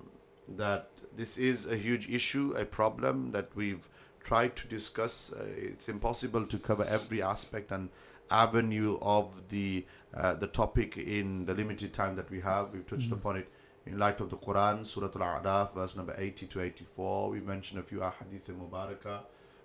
that 0.47 0.89
this 1.15 1.37
is 1.37 1.67
a 1.67 1.77
huge 1.77 2.09
issue, 2.09 2.53
a 2.57 2.65
problem 2.65 3.31
that 3.31 3.49
we've 3.55 3.87
tried 4.23 4.55
to 4.55 4.67
discuss. 4.67 5.33
Uh, 5.33 5.45
it's 5.55 5.89
impossible 5.89 6.45
to 6.45 6.57
cover 6.57 6.83
every 6.85 7.21
aspect 7.21 7.71
and 7.71 7.89
avenue 8.31 8.97
of 9.01 9.49
the 9.49 9.85
uh, 10.15 10.33
the 10.33 10.47
topic 10.47 10.97
in 10.97 11.45
the 11.45 11.53
limited 11.53 11.93
time 11.93 12.15
that 12.15 12.29
we 12.29 12.39
have. 12.39 12.71
We've 12.71 12.85
touched 12.85 13.11
upon 13.11 13.37
it 13.37 13.49
in 13.85 13.97
light 13.97 14.21
of 14.21 14.29
the 14.29 14.37
Quran, 14.37 14.85
Surah 14.85 15.09
Al-A'raf, 15.15 15.73
verse 15.73 15.95
number 15.95 16.15
80 16.17 16.47
to 16.47 16.61
84. 16.61 17.29
We 17.29 17.41
mentioned 17.41 17.79
a 17.79 17.83
few 17.83 17.99
ahadith 17.99 18.49
mubarakah. 18.49 19.21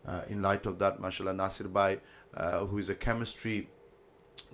Uh, 0.07 0.23
in 0.29 0.41
light 0.43 0.65
of 0.67 0.79
that, 0.79 1.01
mashallah, 1.01 1.35
Nasir 1.35 1.69
Bhai, 1.69 2.01
uh, 2.35 2.61
who 2.61 2.79
is 2.79 2.89
a 2.89 2.95
chemistry 2.95 3.69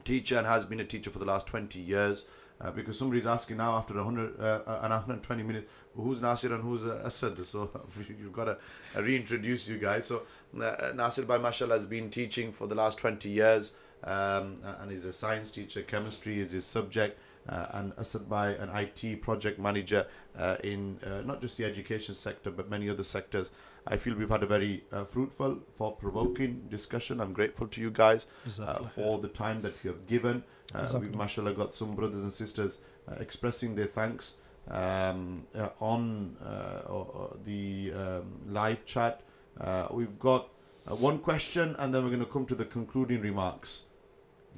teacher 0.05 0.37
and 0.37 0.47
has 0.47 0.65
been 0.65 0.81
a 0.81 0.85
teacher 0.85 1.11
for 1.11 1.19
the 1.19 1.25
last 1.25 1.47
20 1.47 1.79
years. 1.79 2.25
Uh, 2.65 2.71
because 2.71 2.99
somebody's 2.99 3.27
asking 3.27 3.59
now 3.59 3.77
after 3.77 3.95
100 3.95 4.41
uh, 4.41 4.79
and 4.83 4.91
120 4.91 5.43
minutes, 5.43 5.71
who's 5.95 6.23
Nasir 6.23 6.55
and 6.55 6.63
who's 6.63 6.85
uh, 6.85 7.03
Asad? 7.05 7.45
So 7.45 7.71
you've 8.09 8.33
got 8.33 8.47
to 8.47 8.59
uh, 8.97 9.03
reintroduce 9.03 9.69
you 9.69 9.77
guys. 9.79 10.07
So 10.07 10.23
uh, 10.59 10.93
Nasir 10.95 11.25
Bhai, 11.25 11.39
mashallah, 11.39 11.75
has 11.75 11.87
been 11.87 12.09
teaching 12.09 12.53
for 12.53 12.67
the 12.67 12.75
last 12.75 12.99
20 12.99 13.29
years 13.29 13.73
um, 14.03 14.59
and 14.63 14.91
he's 14.91 15.05
a 15.05 15.13
science 15.13 15.51
teacher. 15.51 15.83
Chemistry 15.83 16.41
is 16.41 16.53
his 16.53 16.65
subject. 16.65 17.19
Uh, 17.47 17.67
and 17.73 17.93
Asad 17.99 18.27
Bhai, 18.27 18.57
an 18.57 18.71
IT 18.71 19.21
project 19.21 19.59
manager 19.59 20.07
uh, 20.39 20.57
in 20.65 20.99
uh, 21.05 21.21
not 21.27 21.43
just 21.43 21.59
the 21.59 21.65
education 21.67 22.15
sector 22.15 22.51
but 22.51 22.71
many 22.71 22.89
other 22.89 23.03
sectors. 23.03 23.51
I 23.87 23.99
feel 23.99 24.15
we've 24.15 24.31
had 24.31 24.43
a 24.43 24.47
very 24.47 24.85
uh, 24.91 25.05
fruitful, 25.05 25.59
thought 25.77 25.99
provoking 25.99 26.63
discussion. 26.71 27.21
I'm 27.21 27.35
grateful 27.35 27.67
to 27.69 27.81
you 27.83 27.91
guys 27.91 28.27
uh, 28.59 28.83
for 28.85 29.19
the 29.19 29.29
time 29.29 29.61
that 29.61 29.75
you 29.85 29.91
have 29.91 30.07
given. 30.07 30.43
Uh, 30.75 30.99
we've, 30.99 31.11
Jazakallah. 31.11 31.17
mashallah, 31.17 31.55
got 31.55 31.75
some 31.75 31.95
brothers 31.95 32.23
and 32.23 32.33
sisters 32.33 32.79
uh, 33.09 33.15
expressing 33.21 33.75
their 33.75 33.87
thanks 33.87 34.37
um, 34.71 35.47
uh, 35.55 35.69
on 35.81 36.37
uh, 36.45 37.35
the 37.45 37.93
um, 37.95 38.41
live 38.49 38.85
chat. 38.85 39.21
Uh, 39.61 39.89
we've 39.91 40.19
got 40.19 40.49
uh, 40.91 40.95
one 40.95 41.19
question 41.19 41.77
and 41.79 41.95
then 41.95 42.03
we're 42.03 42.11
going 42.11 42.25
to 42.25 42.31
come 42.31 42.47
to 42.47 42.55
the 42.55 42.65
concluding 42.65 43.21
remarks. 43.21 43.85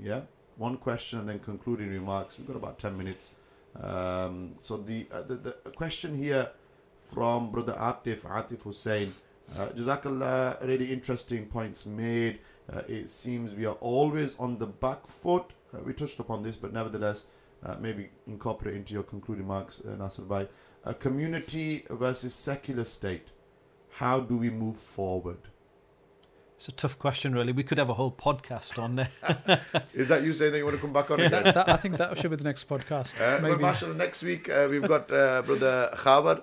Yeah? 0.03 0.23
One 0.57 0.77
question 0.79 1.19
and 1.19 1.29
then 1.29 1.39
concluding 1.39 1.91
remarks. 1.91 2.39
We've 2.39 2.47
got 2.47 2.57
about 2.57 2.79
10 2.79 2.97
minutes. 2.97 3.33
Um, 3.81 4.55
so 4.63 4.79
the, 4.79 5.07
uh, 5.13 5.23
the 5.23 5.35
the 5.35 5.53
question 5.75 6.17
here 6.17 6.51
from 7.01 7.51
brother 7.51 7.75
Atif 7.75 8.21
Atif 8.21 8.63
Hussein. 8.63 9.13
Uh, 9.57 9.67
Jazakallah, 9.69 10.67
really 10.67 10.93
interesting 10.93 11.47
points 11.47 11.87
made. 11.87 12.41
Uh, 12.73 12.83
it 12.89 13.11
seems 13.11 13.55
we 13.55 13.67
are 13.67 13.75
always 13.75 14.35
on 14.39 14.59
the 14.59 14.67
back 14.67 15.07
foot. 15.07 15.53
Uh, 15.75 15.79
we 15.85 15.93
touched 15.93 16.19
upon 16.19 16.43
this, 16.43 16.57
but 16.57 16.73
nevertheless, 16.73 17.27
uh, 17.65 17.77
maybe 17.81 18.09
incorporate 18.27 18.77
into 18.77 18.95
your 18.95 19.03
concluding 19.03 19.45
remarks, 19.45 19.83
uh, 19.85 19.97
Nasir 19.97 20.23
Bhai. 20.23 20.49
A 20.85 20.95
community 20.95 21.85
versus 21.91 22.35
secular 22.35 22.85
state. 22.85 23.29
How 23.91 24.21
do 24.21 24.37
we 24.37 24.51
move 24.51 24.77
forward? 24.77 25.39
It's 26.57 26.69
a 26.69 26.73
tough 26.73 26.99
question, 26.99 27.35
really. 27.35 27.53
We 27.53 27.63
could 27.63 27.77
have 27.77 27.91
a 27.91 27.95
whole 27.95 28.11
podcast 28.13 28.83
on 28.83 28.97
there. 28.97 29.11
Is 29.93 30.09
that 30.09 30.23
you 30.23 30.33
saying 30.33 30.53
that 30.53 30.59
you 30.59 30.65
want 30.65 30.77
to 30.77 30.81
come 30.81 30.93
back 30.93 31.11
on 31.11 31.21
again? 31.21 31.45
that, 31.45 31.69
I 31.69 31.77
think 31.77 31.99
that 31.99 32.17
should 32.19 32.31
be 32.31 32.37
the 32.37 32.45
next 32.45 32.67
podcast. 32.67 33.21
Uh, 33.21 33.43
Maybe. 33.43 33.61
mashallah, 33.61 33.95
next 33.95 34.23
week 34.23 34.49
uh, 34.49 34.67
we've 34.71 34.87
got 34.89 35.11
uh, 35.11 35.43
brother 35.43 35.91
Khabar, 35.95 36.43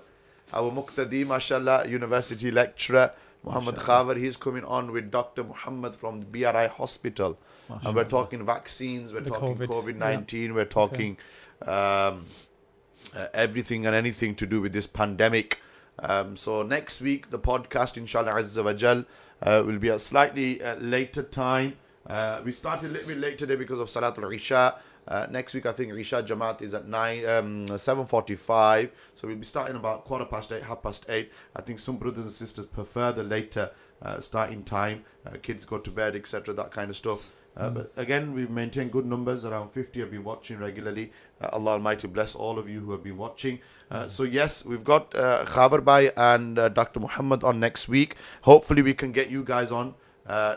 our 0.52 0.70
Muqtadi, 0.70 1.26
mashallah, 1.26 1.88
university 1.88 2.52
lecturer, 2.52 3.12
Muhammad 3.44 3.76
Khabar. 3.76 4.16
He's 4.16 4.36
coming 4.36 4.64
on 4.64 4.92
with 4.92 5.10
Dr. 5.10 5.44
Muhammad 5.44 5.94
from 5.94 6.20
the 6.20 6.26
BRI 6.26 6.66
hospital. 6.68 7.38
And 7.82 7.94
we're 7.94 8.04
talking 8.04 8.44
vaccines, 8.44 9.12
we're 9.12 9.20
The 9.20 9.30
talking 9.30 9.56
COVID, 9.56 9.68
COVID 9.68 9.96
19, 9.96 10.54
we're 10.54 10.64
talking 10.64 11.16
um, 11.62 12.26
uh, 13.14 13.26
everything 13.32 13.86
and 13.86 13.94
anything 13.94 14.34
to 14.36 14.46
do 14.46 14.60
with 14.60 14.72
this 14.72 14.86
pandemic. 14.86 15.60
Um, 15.98 16.36
so 16.36 16.62
next 16.62 17.00
week, 17.00 17.30
the 17.30 17.38
podcast, 17.38 17.96
inshallah, 17.96 18.32
Azza 18.32 18.64
wa 18.64 18.72
Jal, 18.72 19.04
uh, 19.42 19.62
will 19.64 19.78
be 19.78 19.88
a 19.88 19.98
slightly 19.98 20.62
uh, 20.62 20.76
later 20.76 21.22
time. 21.22 21.76
Uh, 22.06 22.40
we 22.44 22.52
started 22.52 22.90
a 22.90 22.92
little 22.92 23.08
bit 23.08 23.18
late 23.18 23.38
today 23.38 23.56
because 23.56 23.78
of 23.78 23.88
Salatul 23.88 24.34
Isha. 24.34 24.76
Uh, 25.06 25.26
next 25.30 25.54
week, 25.54 25.66
I 25.66 25.72
think 25.72 25.92
Isha 25.92 26.22
Jamaat 26.22 26.62
is 26.62 26.74
at 26.74 26.88
nine, 26.88 27.26
um, 27.26 27.78
seven 27.78 28.06
forty-five. 28.06 28.90
So 29.14 29.28
we'll 29.28 29.36
be 29.36 29.44
starting 29.46 29.76
about 29.76 30.04
quarter 30.04 30.24
past 30.24 30.52
eight, 30.52 30.62
half 30.62 30.82
past 30.82 31.06
eight. 31.08 31.32
I 31.54 31.62
think 31.62 31.78
some 31.78 31.96
brothers 31.96 32.24
and 32.24 32.32
sisters 32.32 32.66
prefer 32.66 33.12
the 33.12 33.22
later 33.24 33.70
uh, 34.02 34.20
starting 34.20 34.62
time. 34.64 35.04
Uh, 35.26 35.36
kids 35.42 35.64
go 35.64 35.78
to 35.78 35.90
bed, 35.90 36.16
etc. 36.16 36.54
That 36.54 36.70
kind 36.70 36.90
of 36.90 36.96
stuff. 36.96 37.20
Uh, 37.56 37.70
But 37.70 37.92
again, 37.96 38.32
we've 38.34 38.50
maintained 38.50 38.90
good 38.90 39.06
numbers. 39.06 39.44
Around 39.44 39.70
50 39.70 40.00
have 40.00 40.10
been 40.10 40.24
watching 40.24 40.58
regularly. 40.58 41.12
Uh, 41.40 41.50
Allah 41.52 41.72
Almighty 41.72 42.08
bless 42.08 42.34
all 42.34 42.58
of 42.58 42.68
you 42.68 42.80
who 42.80 42.90
have 42.90 43.04
been 43.04 43.16
watching. 43.16 43.60
Uh, 43.90 44.08
so 44.08 44.24
yes, 44.24 44.64
we've 44.64 44.82
got 44.82 45.14
uh, 45.14 45.44
Khavar 45.44 45.84
Bhai 45.84 46.10
and 46.16 46.58
uh, 46.58 46.68
Dr. 46.68 46.98
Muhammad 46.98 47.44
on 47.44 47.60
next 47.60 47.88
week. 47.88 48.16
Hopefully, 48.42 48.82
we 48.82 48.92
can 48.94 49.12
get 49.12 49.30
you 49.30 49.44
guys 49.44 49.70
on 49.70 49.94
uh, 50.26 50.56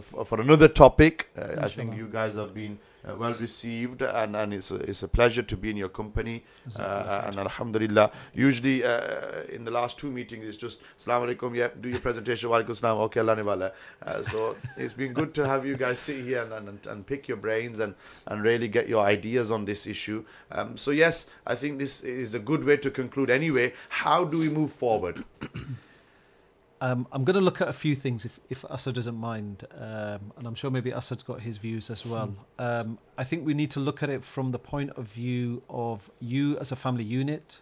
for 0.00 0.40
another 0.40 0.68
topic. 0.68 1.30
Uh, 1.36 1.54
I 1.60 1.68
think 1.68 1.96
you 1.96 2.06
guys 2.06 2.36
have 2.36 2.54
been 2.54 2.78
uh, 3.08 3.14
well 3.14 3.34
received, 3.34 4.02
and, 4.02 4.36
and 4.36 4.54
it's, 4.54 4.70
a, 4.70 4.76
it's 4.76 5.02
a 5.02 5.08
pleasure 5.08 5.42
to 5.42 5.56
be 5.56 5.70
in 5.70 5.76
your 5.76 5.88
company. 5.88 6.44
Uh, 6.78 7.22
and 7.26 7.38
Alhamdulillah, 7.38 8.10
usually 8.34 8.84
uh, 8.84 9.42
in 9.48 9.64
the 9.64 9.70
last 9.70 9.98
two 9.98 10.10
meetings, 10.10 10.46
it's 10.46 10.56
just 10.56 10.80
Assalamu 10.98 11.36
alaikum, 11.36 11.56
yeah, 11.56 11.68
do 11.80 11.88
your 11.88 12.00
presentation, 12.00 12.50
wa 12.50 12.60
alaikum 12.60 12.74
salam, 12.74 12.98
okay, 12.98 13.20
Allah 13.20 13.36
niwala. 13.36 13.72
Uh, 14.02 14.22
so 14.22 14.56
it's 14.76 14.94
been 14.94 15.12
good 15.12 15.34
to 15.34 15.46
have 15.46 15.64
you 15.64 15.76
guys 15.76 15.98
sit 15.98 16.24
here 16.24 16.42
and, 16.42 16.68
and, 16.68 16.86
and 16.86 17.06
pick 17.06 17.28
your 17.28 17.36
brains 17.36 17.80
and, 17.80 17.94
and 18.26 18.42
really 18.42 18.68
get 18.68 18.88
your 18.88 19.04
ideas 19.04 19.50
on 19.50 19.64
this 19.64 19.86
issue. 19.86 20.24
Um, 20.50 20.76
so, 20.76 20.90
yes, 20.90 21.26
I 21.46 21.54
think 21.54 21.78
this 21.78 22.02
is 22.02 22.34
a 22.34 22.38
good 22.40 22.64
way 22.64 22.76
to 22.78 22.90
conclude 22.90 23.30
anyway. 23.30 23.72
How 23.88 24.24
do 24.24 24.38
we 24.38 24.48
move 24.48 24.72
forward? 24.72 25.24
Um, 26.80 27.06
I'm 27.10 27.24
going 27.24 27.34
to 27.34 27.40
look 27.40 27.60
at 27.60 27.68
a 27.68 27.72
few 27.72 27.94
things 27.94 28.24
if, 28.24 28.38
if 28.50 28.64
Asad 28.70 28.94
doesn't 28.94 29.16
mind, 29.16 29.64
um, 29.72 30.32
and 30.36 30.46
I'm 30.46 30.54
sure 30.54 30.70
maybe 30.70 30.92
Asad's 30.92 31.22
got 31.22 31.40
his 31.40 31.56
views 31.56 31.88
as 31.90 32.04
well. 32.04 32.34
Um, 32.58 32.98
I 33.16 33.24
think 33.24 33.46
we 33.46 33.54
need 33.54 33.70
to 33.72 33.80
look 33.80 34.02
at 34.02 34.10
it 34.10 34.24
from 34.24 34.52
the 34.52 34.58
point 34.58 34.90
of 34.90 35.06
view 35.06 35.62
of 35.70 36.10
you 36.20 36.58
as 36.58 36.72
a 36.72 36.76
family 36.76 37.04
unit, 37.04 37.58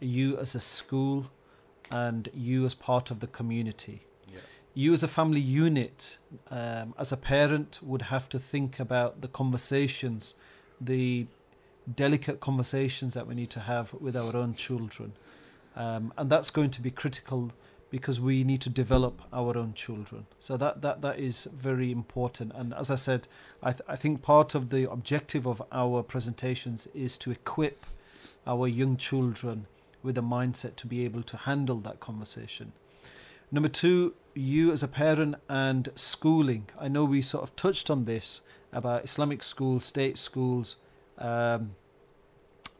you 0.00 0.38
as 0.38 0.54
a 0.54 0.60
school, 0.60 1.30
and 1.90 2.30
you 2.32 2.64
as 2.64 2.74
part 2.74 3.10
of 3.10 3.20
the 3.20 3.26
community. 3.26 4.06
Yeah. 4.32 4.40
You 4.72 4.94
as 4.94 5.02
a 5.02 5.08
family 5.08 5.40
unit, 5.40 6.16
um, 6.50 6.94
as 6.98 7.12
a 7.12 7.18
parent, 7.18 7.80
would 7.82 8.02
have 8.02 8.30
to 8.30 8.38
think 8.38 8.80
about 8.80 9.20
the 9.20 9.28
conversations, 9.28 10.34
the 10.80 11.26
delicate 11.94 12.40
conversations 12.40 13.12
that 13.12 13.26
we 13.26 13.34
need 13.34 13.50
to 13.50 13.60
have 13.60 13.92
with 13.94 14.16
our 14.16 14.34
own 14.34 14.54
children. 14.54 15.12
Um, 15.76 16.14
and 16.16 16.30
that's 16.30 16.50
going 16.50 16.70
to 16.70 16.80
be 16.80 16.90
critical 16.90 17.52
because 17.94 18.20
we 18.20 18.42
need 18.42 18.60
to 18.60 18.68
develop 18.68 19.22
our 19.32 19.56
own 19.56 19.72
children. 19.72 20.26
So 20.40 20.56
that, 20.56 20.82
that, 20.82 21.00
that 21.02 21.20
is 21.20 21.44
very 21.44 21.92
important. 21.92 22.50
And 22.52 22.74
as 22.74 22.90
I 22.90 22.96
said, 22.96 23.28
I, 23.62 23.70
th- 23.70 23.84
I 23.86 23.94
think 23.94 24.20
part 24.20 24.56
of 24.56 24.70
the 24.70 24.90
objective 24.90 25.46
of 25.46 25.62
our 25.70 26.02
presentations 26.02 26.88
is 26.92 27.16
to 27.18 27.30
equip 27.30 27.86
our 28.48 28.66
young 28.66 28.96
children 28.96 29.68
with 30.02 30.18
a 30.18 30.22
mindset 30.22 30.74
to 30.74 30.88
be 30.88 31.04
able 31.04 31.22
to 31.22 31.36
handle 31.36 31.76
that 31.82 32.00
conversation. 32.00 32.72
Number 33.52 33.68
two, 33.68 34.14
you 34.34 34.72
as 34.72 34.82
a 34.82 34.88
parent 34.88 35.36
and 35.48 35.88
schooling. 35.94 36.66
I 36.76 36.88
know 36.88 37.04
we 37.04 37.22
sort 37.22 37.44
of 37.44 37.54
touched 37.54 37.90
on 37.90 38.06
this 38.06 38.40
about 38.72 39.04
Islamic 39.04 39.44
schools, 39.44 39.84
state 39.84 40.18
schools, 40.18 40.74
um, 41.18 41.76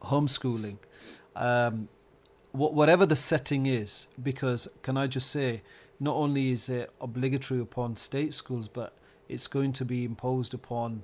homeschooling. 0.02 0.78
Um, 1.36 1.88
whatever 2.54 3.04
the 3.04 3.16
setting 3.16 3.66
is, 3.66 4.06
because 4.22 4.68
can 4.82 4.96
I 4.96 5.06
just 5.08 5.30
say, 5.30 5.62
not 5.98 6.14
only 6.14 6.50
is 6.50 6.68
it 6.68 6.92
obligatory 7.00 7.60
upon 7.60 7.96
state 7.96 8.32
schools, 8.32 8.68
but 8.68 8.96
it's 9.28 9.46
going 9.48 9.72
to 9.74 9.84
be 9.84 10.04
imposed 10.04 10.54
upon 10.54 11.02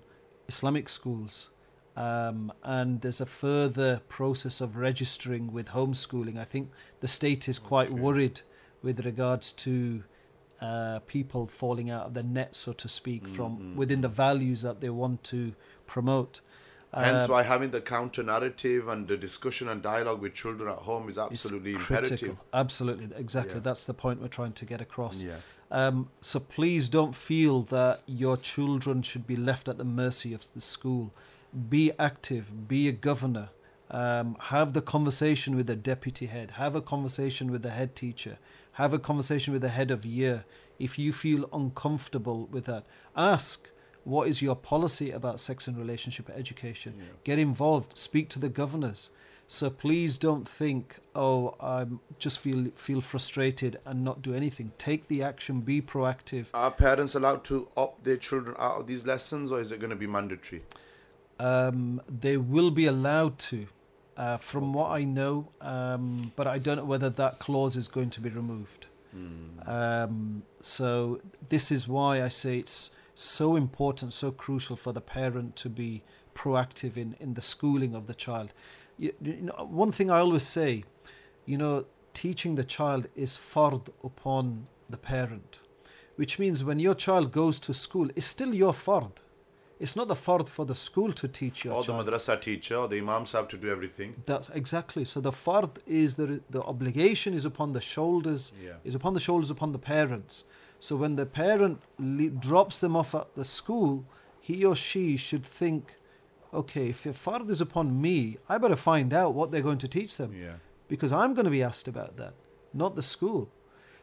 Islamic 0.48 0.88
schools. 0.88 1.48
Um, 1.96 2.52
and 2.62 3.00
there's 3.00 3.20
a 3.20 3.26
further 3.26 4.00
process 4.08 4.60
of 4.60 4.76
registering 4.76 5.52
with 5.52 5.68
homeschooling. 5.70 6.38
I 6.38 6.44
think 6.44 6.70
the 7.00 7.08
state 7.08 7.48
is 7.48 7.58
quite 7.58 7.90
Okay. 7.90 8.00
worried 8.00 8.40
with 8.82 9.04
regards 9.04 9.52
to 9.52 10.04
uh, 10.60 10.98
people 11.06 11.46
falling 11.46 11.88
out 11.90 12.06
of 12.06 12.12
the 12.14 12.22
net, 12.22 12.54
so 12.54 12.72
to 12.74 12.86
speak, 12.86 13.26
from 13.26 13.56
Mhm. 13.56 13.76
within 13.76 14.02
the 14.02 14.08
values 14.08 14.60
that 14.60 14.82
they 14.82 14.90
want 14.90 15.24
to 15.24 15.54
promote. 15.86 16.40
Hence, 16.92 17.24
Um, 17.24 17.30
why 17.30 17.42
having 17.44 17.70
the 17.70 17.80
counter 17.80 18.22
narrative 18.22 18.88
and 18.88 19.06
the 19.06 19.16
discussion 19.16 19.68
and 19.68 19.80
dialogue 19.80 20.20
with 20.20 20.34
children 20.34 20.68
at 20.68 20.78
home 20.78 21.08
is 21.08 21.18
absolutely 21.18 21.74
imperative. 21.74 22.36
Absolutely, 22.52 23.08
exactly. 23.16 23.54
Yeah. 23.54 23.60
That's 23.60 23.84
the 23.84 23.94
point 23.94 24.20
we're 24.20 24.28
trying 24.28 24.54
to 24.54 24.64
get 24.64 24.80
across. 24.80 25.22
Yeah. 25.22 25.36
Um, 25.70 26.10
so 26.20 26.40
please 26.40 26.88
don't 26.88 27.14
feel 27.14 27.62
that 27.62 28.02
your 28.06 28.36
children 28.36 29.02
should 29.02 29.24
be 29.24 29.36
left 29.36 29.68
at 29.68 29.78
the 29.78 29.84
mercy 29.84 30.34
of 30.34 30.52
the 30.52 30.60
school. 30.60 31.14
Be 31.68 31.92
active, 31.96 32.66
be 32.66 32.88
a 32.88 32.92
governor, 32.92 33.50
um, 33.90 34.36
have 34.40 34.72
the 34.72 34.82
conversation 34.82 35.54
with 35.54 35.68
the 35.68 35.76
deputy 35.76 36.26
head, 36.26 36.52
have 36.52 36.74
a 36.74 36.80
conversation 36.80 37.52
with 37.52 37.62
the 37.62 37.70
head 37.70 37.94
teacher, 37.94 38.38
have 38.72 38.92
a 38.92 38.98
conversation 38.98 39.52
with 39.52 39.62
the 39.62 39.68
head 39.68 39.92
of 39.92 40.04
year. 40.04 40.44
If 40.80 40.98
you 40.98 41.12
feel 41.12 41.48
uncomfortable 41.52 42.46
with 42.46 42.64
that, 42.64 42.84
ask 43.16 43.68
what 44.04 44.28
is 44.28 44.42
your 44.42 44.56
policy 44.56 45.10
about 45.10 45.40
sex 45.40 45.66
and 45.68 45.76
relationship 45.76 46.30
education. 46.30 46.94
Yeah. 46.98 47.04
Get 47.24 47.38
involved, 47.38 47.96
speak 47.98 48.28
to 48.30 48.38
the 48.38 48.48
governors. 48.48 49.10
So 49.46 49.68
please 49.68 50.16
don't 50.16 50.48
think, 50.48 51.00
oh, 51.12 51.56
I'm 51.60 51.98
just 52.20 52.38
feel 52.38 52.70
feel 52.76 53.00
frustrated 53.00 53.80
and 53.84 54.04
not 54.04 54.22
do 54.22 54.32
anything. 54.32 54.70
Take 54.78 55.08
the 55.08 55.24
action, 55.24 55.60
be 55.60 55.82
proactive. 55.82 56.46
Are 56.54 56.70
parents 56.70 57.16
allowed 57.16 57.42
to 57.44 57.66
opt 57.76 58.04
their 58.04 58.16
children 58.16 58.54
out 58.60 58.80
of 58.80 58.86
these 58.86 59.04
lessons, 59.04 59.50
or 59.50 59.60
is 59.60 59.72
it 59.72 59.80
going 59.80 59.90
to 59.90 59.96
be 59.96 60.06
mandatory? 60.06 60.62
Um, 61.40 62.00
they 62.06 62.36
will 62.36 62.70
be 62.70 62.86
allowed 62.86 63.40
to, 63.50 63.66
uh, 64.16 64.36
from 64.36 64.72
what 64.72 64.92
I 64.92 65.02
know, 65.02 65.48
um, 65.60 66.30
but 66.36 66.46
I 66.46 66.58
don't 66.58 66.76
know 66.76 66.84
whether 66.84 67.10
that 67.10 67.40
clause 67.40 67.74
is 67.74 67.88
going 67.88 68.10
to 68.10 68.20
be 68.20 68.30
removed. 68.30 68.86
Um, 69.66 70.42
so 70.60 71.20
this 71.48 71.72
is 71.72 71.88
why 71.88 72.22
I 72.22 72.28
say 72.28 72.58
it's 72.58 72.92
so 73.14 73.56
important, 73.56 74.12
so 74.12 74.30
crucial 74.30 74.76
for 74.76 74.92
the 74.92 75.00
parent 75.00 75.56
to 75.56 75.68
be 75.68 76.02
proactive 76.34 76.96
in, 76.96 77.16
in 77.20 77.34
the 77.34 77.42
schooling 77.42 77.94
of 77.94 78.06
the 78.06 78.14
child. 78.14 78.52
You, 78.98 79.12
you 79.22 79.42
know, 79.42 79.66
one 79.68 79.92
thing 79.92 80.10
I 80.10 80.18
always 80.20 80.44
say, 80.44 80.84
you 81.46 81.58
know, 81.58 81.86
teaching 82.14 82.54
the 82.54 82.64
child 82.64 83.06
is 83.14 83.36
fard 83.36 83.88
upon 84.04 84.68
the 84.88 84.96
parent, 84.98 85.60
which 86.16 86.38
means 86.38 86.64
when 86.64 86.78
your 86.78 86.94
child 86.94 87.32
goes 87.32 87.58
to 87.60 87.74
school, 87.74 88.08
it's 88.16 88.26
still 88.26 88.54
your 88.54 88.72
fard. 88.72 89.12
It's 89.78 89.96
not 89.96 90.08
the 90.08 90.14
fard 90.14 90.46
for 90.48 90.66
the 90.66 90.74
school 90.74 91.10
to 91.14 91.26
teach 91.26 91.64
your 91.64 91.72
Or 91.74 91.82
the 91.84 91.94
madrasa 91.94 92.38
teacher, 92.38 92.76
or 92.76 92.86
the 92.86 92.98
imams 92.98 93.32
have 93.32 93.48
to 93.48 93.56
do 93.56 93.70
everything. 93.70 94.14
That's 94.26 94.50
exactly 94.50 95.06
so. 95.06 95.22
The 95.22 95.30
fard 95.32 95.78
is 95.86 96.16
the 96.16 96.42
the 96.50 96.62
obligation 96.62 97.32
is 97.32 97.46
upon 97.46 97.72
the 97.72 97.80
shoulders 97.80 98.52
Yeah. 98.62 98.72
is 98.84 98.94
upon 98.94 99.14
the 99.14 99.20
shoulders 99.20 99.50
upon 99.50 99.72
the 99.72 99.78
parents. 99.78 100.44
So 100.80 100.96
when 100.96 101.16
the 101.16 101.26
parent 101.26 101.80
drops 102.40 102.78
them 102.78 102.96
off 102.96 103.14
at 103.14 103.34
the 103.36 103.44
school, 103.44 104.04
he 104.40 104.64
or 104.64 104.74
she 104.74 105.16
should 105.16 105.44
think, 105.44 105.94
okay, 106.52 106.88
if 106.88 107.04
the 107.04 107.10
fard 107.10 107.48
is 107.50 107.60
upon 107.60 108.00
me, 108.00 108.38
I 108.48 108.58
better 108.58 108.76
find 108.76 109.12
out 109.12 109.34
what 109.34 109.50
they're 109.50 109.60
going 109.62 109.78
to 109.78 109.88
teach 109.88 110.16
them 110.16 110.32
Yeah. 110.34 110.54
because 110.88 111.12
I'm 111.12 111.34
going 111.34 111.44
to 111.44 111.50
be 111.50 111.62
asked 111.62 111.86
about 111.86 112.16
that, 112.16 112.34
not 112.74 112.96
the 112.96 113.02
school. 113.02 113.50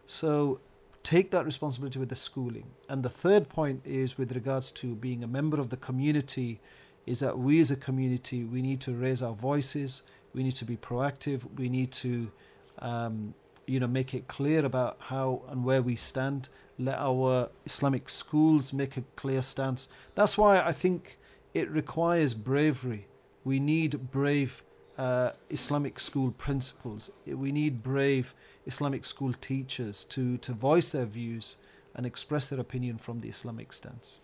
So 0.05 0.59
take 1.03 1.31
that 1.31 1.45
responsibility 1.45 1.99
with 1.99 2.09
the 2.09 2.15
schooling. 2.15 2.67
And 2.87 3.01
the 3.03 3.09
third 3.09 3.49
point 3.49 3.81
is 3.85 4.17
with 4.17 4.31
regards 4.33 4.71
to 4.73 4.95
being 4.95 5.23
a 5.23 5.27
member 5.27 5.59
of 5.59 5.69
the 5.69 5.77
community, 5.77 6.61
is 7.05 7.19
that 7.21 7.39
we 7.39 7.59
as 7.59 7.71
a 7.71 7.75
community 7.75 8.43
we 8.43 8.61
need 8.61 8.81
to 8.81 8.93
raise 8.93 9.23
our 9.23 9.33
voices, 9.33 10.03
we 10.33 10.43
need 10.43 10.55
to 10.55 10.65
be 10.65 10.77
proactive, 10.77 11.39
we 11.57 11.69
need 11.69 11.91
to, 11.91 12.31
um, 12.79 13.33
you 13.65 13.79
know, 13.79 13.87
make 13.87 14.13
it 14.13 14.27
clear 14.27 14.63
about 14.65 14.97
how 14.99 15.41
and 15.49 15.65
where 15.65 15.81
we 15.81 15.95
stand. 15.95 16.47
Let 16.79 16.99
our 16.99 17.49
Islamic 17.65 18.09
schools 18.09 18.71
make 18.71 18.97
a 18.97 19.03
clear 19.15 19.41
stance. 19.41 19.89
That's 20.15 20.37
why 20.37 20.59
I 20.61 20.71
think 20.71 21.17
it 21.53 21.69
requires 21.71 22.33
bravery. 22.33 23.07
We 23.43 23.59
need 23.59 24.11
brave 24.11 24.63
uh, 24.97 25.31
Islamic 25.49 25.99
school 25.99 26.31
principals. 26.31 27.11
We 27.25 27.51
need 27.51 27.83
brave 27.83 28.33
Islamic 28.65 29.05
school 29.05 29.33
teachers 29.33 30.03
to, 30.05 30.37
to 30.37 30.53
voice 30.53 30.91
their 30.91 31.05
views 31.05 31.55
and 31.95 32.05
express 32.05 32.49
their 32.49 32.59
opinion 32.59 32.97
from 32.97 33.21
the 33.21 33.29
Islamic 33.29 33.73
stance. 33.73 34.17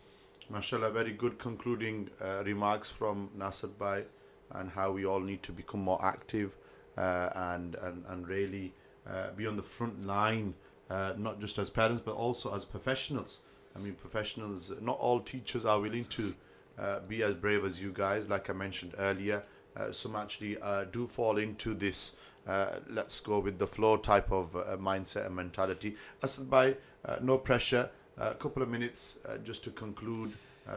MashaAllah, 0.51 0.93
very 0.93 1.13
good 1.13 1.39
concluding 1.39 2.09
uh, 2.23 2.43
remarks 2.43 2.91
from 2.91 3.29
Nasir 3.35 3.67
Bhai 3.67 4.03
and 4.51 4.69
how 4.69 4.91
we 4.91 5.05
all 5.05 5.19
need 5.19 5.41
to 5.43 5.51
become 5.51 5.81
more 5.81 6.03
active 6.03 6.51
uh, 6.97 7.29
and, 7.33 7.75
and, 7.75 8.03
and 8.09 8.27
really 8.27 8.73
uh, 9.09 9.31
be 9.35 9.47
on 9.47 9.55
the 9.55 9.63
front 9.63 10.05
line, 10.05 10.53
uh, 10.93 11.13
not 11.17 11.39
just 11.39 11.57
as 11.57 11.69
parents 11.69 12.01
but 12.05 12.15
also 12.15 12.53
as 12.53 12.63
professionals. 12.65 13.39
I 13.75 13.79
mean, 13.79 13.95
professionals, 13.95 14.71
not 14.81 14.97
all 14.99 15.19
teachers 15.19 15.65
are 15.65 15.79
willing 15.79 16.05
to 16.17 16.33
uh, 16.77 16.99
be 17.07 17.23
as 17.23 17.33
brave 17.33 17.65
as 17.65 17.81
you 17.81 17.91
guys, 17.91 18.29
like 18.29 18.49
I 18.49 18.53
mentioned 18.53 18.93
earlier. 18.99 19.43
Uh, 19.75 19.91
some 19.91 20.15
actually 20.15 20.57
uh, 20.61 20.83
do 20.85 21.07
fall 21.07 21.37
into 21.37 21.73
this 21.73 22.15
uh, 22.47 22.79
let's 22.89 23.19
go 23.21 23.39
with 23.39 23.57
the 23.57 23.65
flow 23.65 23.97
type 23.97 24.31
of 24.31 24.55
uh, 24.55 24.77
mindset 24.77 25.25
and 25.25 25.35
mentality. 25.35 25.95
Bhai, 26.49 26.75
uh, 27.05 27.15
no 27.21 27.37
pressure, 27.37 27.89
a 28.17 28.35
couple 28.35 28.61
of 28.61 28.69
minutes 28.69 29.19
just 29.43 29.63
to 29.63 29.71
conclude 29.71 30.33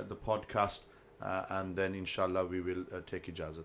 the 0.08 0.16
podcast, 0.16 0.80
and 1.20 1.76
then 1.76 1.94
inshallah 1.94 2.46
we 2.46 2.60
will 2.60 2.84
take 3.06 3.26
ijazat. 3.26 3.64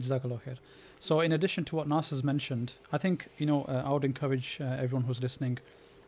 Jazakallah 0.00 0.40
khair. 0.42 0.58
So, 0.98 1.20
in 1.20 1.32
addition 1.32 1.64
to 1.66 1.76
what 1.76 1.88
Nas 1.88 2.10
has 2.10 2.24
mentioned, 2.24 2.72
I 2.90 2.98
think 2.98 3.28
you 3.38 3.46
know 3.46 3.64
uh, 3.64 3.82
I 3.84 3.92
would 3.92 4.04
encourage 4.04 4.58
uh, 4.60 4.64
everyone 4.64 5.04
who's 5.04 5.22
listening 5.22 5.58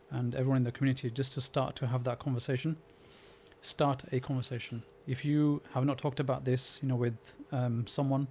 and 0.09 0.33
everyone 0.33 0.57
in 0.57 0.63
the 0.63 0.71
community 0.71 1.09
just 1.11 1.33
to 1.33 1.41
start 1.41 1.75
to 1.77 1.87
have 1.87 2.03
that 2.05 2.19
conversation. 2.19 2.77
Start 3.61 4.03
a 4.11 4.19
conversation. 4.19 4.83
If 5.07 5.23
you 5.25 5.61
have 5.73 5.85
not 5.85 5.97
talked 5.99 6.19
about 6.19 6.45
this, 6.45 6.79
you 6.81 6.87
know, 6.87 6.95
with 6.95 7.17
um, 7.51 7.85
someone 7.87 8.27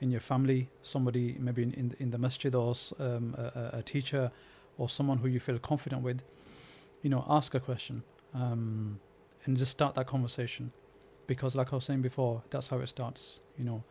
in 0.00 0.10
your 0.10 0.20
family, 0.20 0.68
somebody 0.82 1.36
maybe 1.38 1.62
in 1.62 1.72
in, 1.74 1.94
in 1.98 2.10
the 2.10 2.18
masjid 2.18 2.54
or 2.54 2.74
um, 3.00 3.34
a, 3.38 3.70
a- 3.74 3.78
a 3.78 3.82
teacher 3.82 4.30
or 4.78 4.88
someone 4.88 5.18
who 5.18 5.28
you 5.28 5.40
feel 5.40 5.58
confident 5.58 6.02
with, 6.02 6.22
you 7.02 7.10
know, 7.10 7.24
ask 7.28 7.54
a 7.54 7.60
question 7.60 8.02
um, 8.34 8.98
and 9.44 9.56
just 9.56 9.72
start 9.72 9.94
that 9.96 10.06
conversation. 10.06 10.72
Because, 11.26 11.54
like 11.54 11.72
I 11.72 11.76
was 11.76 11.84
saying 11.84 12.02
before, 12.02 12.42
that's 12.50 12.68
how 12.68 12.78
it 12.78 12.88
starts. 12.88 13.40
You 13.58 13.64
know, 13.64 13.84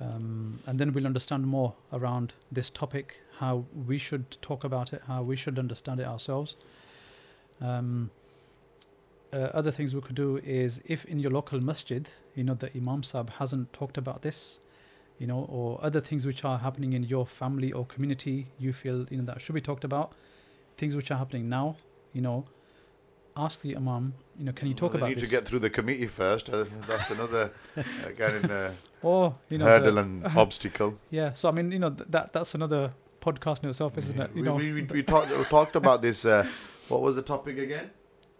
um, 0.00 0.58
and 0.66 0.78
then 0.78 0.92
we'll 0.92 1.06
understand 1.06 1.46
more 1.46 1.74
around 1.92 2.32
this 2.50 2.70
topic, 2.70 3.20
how 3.38 3.64
we 3.86 3.98
should 3.98 4.30
talk 4.40 4.64
about 4.64 4.92
it, 4.92 5.02
how 5.06 5.22
we 5.22 5.36
should 5.36 5.58
understand 5.58 6.00
it 6.00 6.06
ourselves. 6.06 6.56
Um, 7.60 8.10
uh, 9.32 9.50
other 9.54 9.70
things 9.70 9.94
we 9.94 10.00
could 10.00 10.16
do 10.16 10.38
is 10.38 10.80
if 10.86 11.04
in 11.04 11.20
your 11.20 11.30
local 11.30 11.60
masjid, 11.60 12.08
you 12.34 12.42
know, 12.42 12.54
the 12.54 12.74
Imam 12.74 13.02
Sahib 13.02 13.30
hasn't 13.38 13.72
talked 13.72 13.98
about 13.98 14.22
this, 14.22 14.58
you 15.18 15.26
know, 15.26 15.46
or 15.50 15.78
other 15.82 16.00
things 16.00 16.24
which 16.24 16.44
are 16.44 16.58
happening 16.58 16.94
in 16.94 17.04
your 17.04 17.26
family 17.26 17.70
or 17.70 17.84
community, 17.84 18.46
you 18.58 18.72
feel, 18.72 19.06
you 19.10 19.18
know, 19.18 19.24
that 19.24 19.40
should 19.42 19.54
be 19.54 19.60
talked 19.60 19.84
about, 19.84 20.14
things 20.78 20.96
which 20.96 21.10
are 21.10 21.18
happening 21.18 21.48
now, 21.48 21.76
you 22.14 22.22
know, 22.22 22.46
ask 23.36 23.60
the 23.62 23.76
Imam, 23.76 24.14
you 24.38 24.44
know, 24.44 24.52
can 24.52 24.68
you 24.68 24.74
talk 24.74 24.92
Well, 24.92 24.98
about 25.02 25.08
need 25.10 25.18
this? 25.18 25.24
to 25.24 25.30
get 25.30 25.46
through 25.46 25.60
the 25.60 25.70
committee 25.70 26.06
first. 26.06 26.50
Uh, 26.50 26.64
that's 26.86 27.10
another 27.10 27.50
again 28.06 28.50
uh, 28.50 28.72
or, 29.02 29.34
you 29.48 29.58
know, 29.58 29.64
hurdle 29.66 29.94
the- 29.94 30.00
and 30.00 30.26
obstacle. 30.36 30.98
yeah, 31.10 31.32
so 31.32 31.48
I 31.48 31.52
mean, 31.52 31.70
you 31.72 31.78
know, 31.78 31.90
th- 31.90 32.08
that 32.10 32.32
that's 32.32 32.54
another 32.54 32.92
podcast 33.20 33.62
in 33.62 33.68
itself, 33.70 33.96
isn't 33.98 34.18
it? 34.20 34.30
You 34.34 34.42
we, 34.42 34.48
know, 34.48 34.54
we, 34.54 34.72
we, 34.72 34.82
we 34.82 35.02
talked 35.02 35.30
we 35.36 35.44
talked 35.44 35.76
about 35.76 36.02
this. 36.02 36.24
Uh, 36.24 36.46
what 36.88 37.02
was 37.02 37.16
the 37.16 37.22
topic 37.22 37.58
again? 37.58 37.90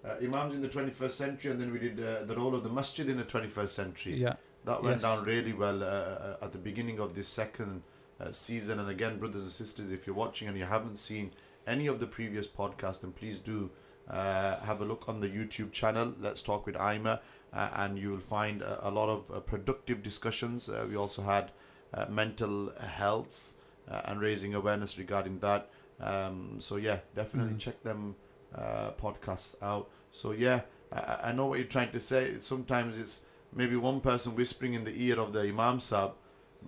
Uh, 0.04 0.14
imams 0.22 0.54
in 0.54 0.62
the 0.62 0.68
21st 0.68 1.10
century, 1.10 1.50
and 1.52 1.60
then 1.60 1.70
we 1.70 1.78
did 1.78 2.00
uh, 2.02 2.24
the 2.24 2.34
role 2.34 2.54
of 2.54 2.62
the 2.64 2.70
masjid 2.70 3.06
in 3.08 3.18
the 3.18 3.24
21st 3.24 3.68
century. 3.68 4.14
yeah. 4.16 4.34
That 4.64 4.82
went 4.82 5.00
Yes. 5.00 5.02
down 5.02 5.24
really 5.24 5.52
well 5.52 5.82
uh, 5.82 5.86
uh, 5.86 6.36
at 6.42 6.52
the 6.52 6.58
beginning 6.58 6.98
of 7.00 7.14
this 7.14 7.28
second 7.28 7.82
uh, 8.20 8.30
season. 8.32 8.78
And 8.78 8.88
again, 8.90 9.18
brothers 9.18 9.42
and 9.42 9.50
sisters, 9.52 9.90
if 9.90 10.06
you're 10.06 10.16
watching 10.16 10.48
and 10.48 10.56
you 10.56 10.64
haven't 10.64 10.96
seen 10.96 11.32
any 11.66 11.86
of 11.86 11.98
the 12.00 12.06
previous 12.06 12.46
podcasts, 12.48 13.00
then 13.02 13.12
please 13.12 13.38
do 13.38 13.68
uh, 13.68 13.68
have 14.10 14.80
a 14.80 14.84
look 14.84 15.08
on 15.08 15.20
the 15.20 15.28
YouTube 15.28 15.72
channel. 15.72 16.14
Let's 16.20 16.42
talk 16.42 16.66
with 16.66 16.76
Ima, 16.76 17.20
uh, 17.52 17.68
and 17.74 17.98
you 17.98 18.10
will 18.10 18.18
find 18.20 18.62
a, 18.62 18.88
a 18.88 18.90
lot 18.90 19.08
of 19.08 19.30
uh, 19.30 19.40
productive 19.40 20.02
discussions. 20.02 20.68
Uh, 20.68 20.86
we 20.88 20.96
also 20.96 21.22
had 21.22 21.50
uh, 21.94 22.06
mental 22.08 22.72
health 22.80 23.54
uh, 23.90 24.02
and 24.04 24.20
raising 24.20 24.54
awareness 24.54 24.98
regarding 24.98 25.38
that. 25.40 25.68
Um, 26.00 26.56
so 26.60 26.76
yeah, 26.76 26.98
definitely 27.14 27.54
Mhm. 27.54 27.58
check 27.58 27.82
them 27.82 28.16
uh, 28.54 28.90
podcasts 28.92 29.56
out. 29.62 29.88
So 30.12 30.32
yeah, 30.32 30.62
I, 30.92 31.28
I 31.28 31.32
know 31.32 31.46
what 31.46 31.58
you're 31.58 31.68
trying 31.68 31.92
to 31.92 32.00
say. 32.00 32.38
Sometimes 32.40 32.96
it's 32.96 33.22
maybe 33.52 33.76
one 33.76 34.00
person 34.00 34.34
whispering 34.34 34.74
in 34.74 34.84
the 34.84 34.94
ear 35.04 35.18
of 35.20 35.32
the 35.32 35.40
Imam 35.42 35.80
Sahib, 35.80 36.12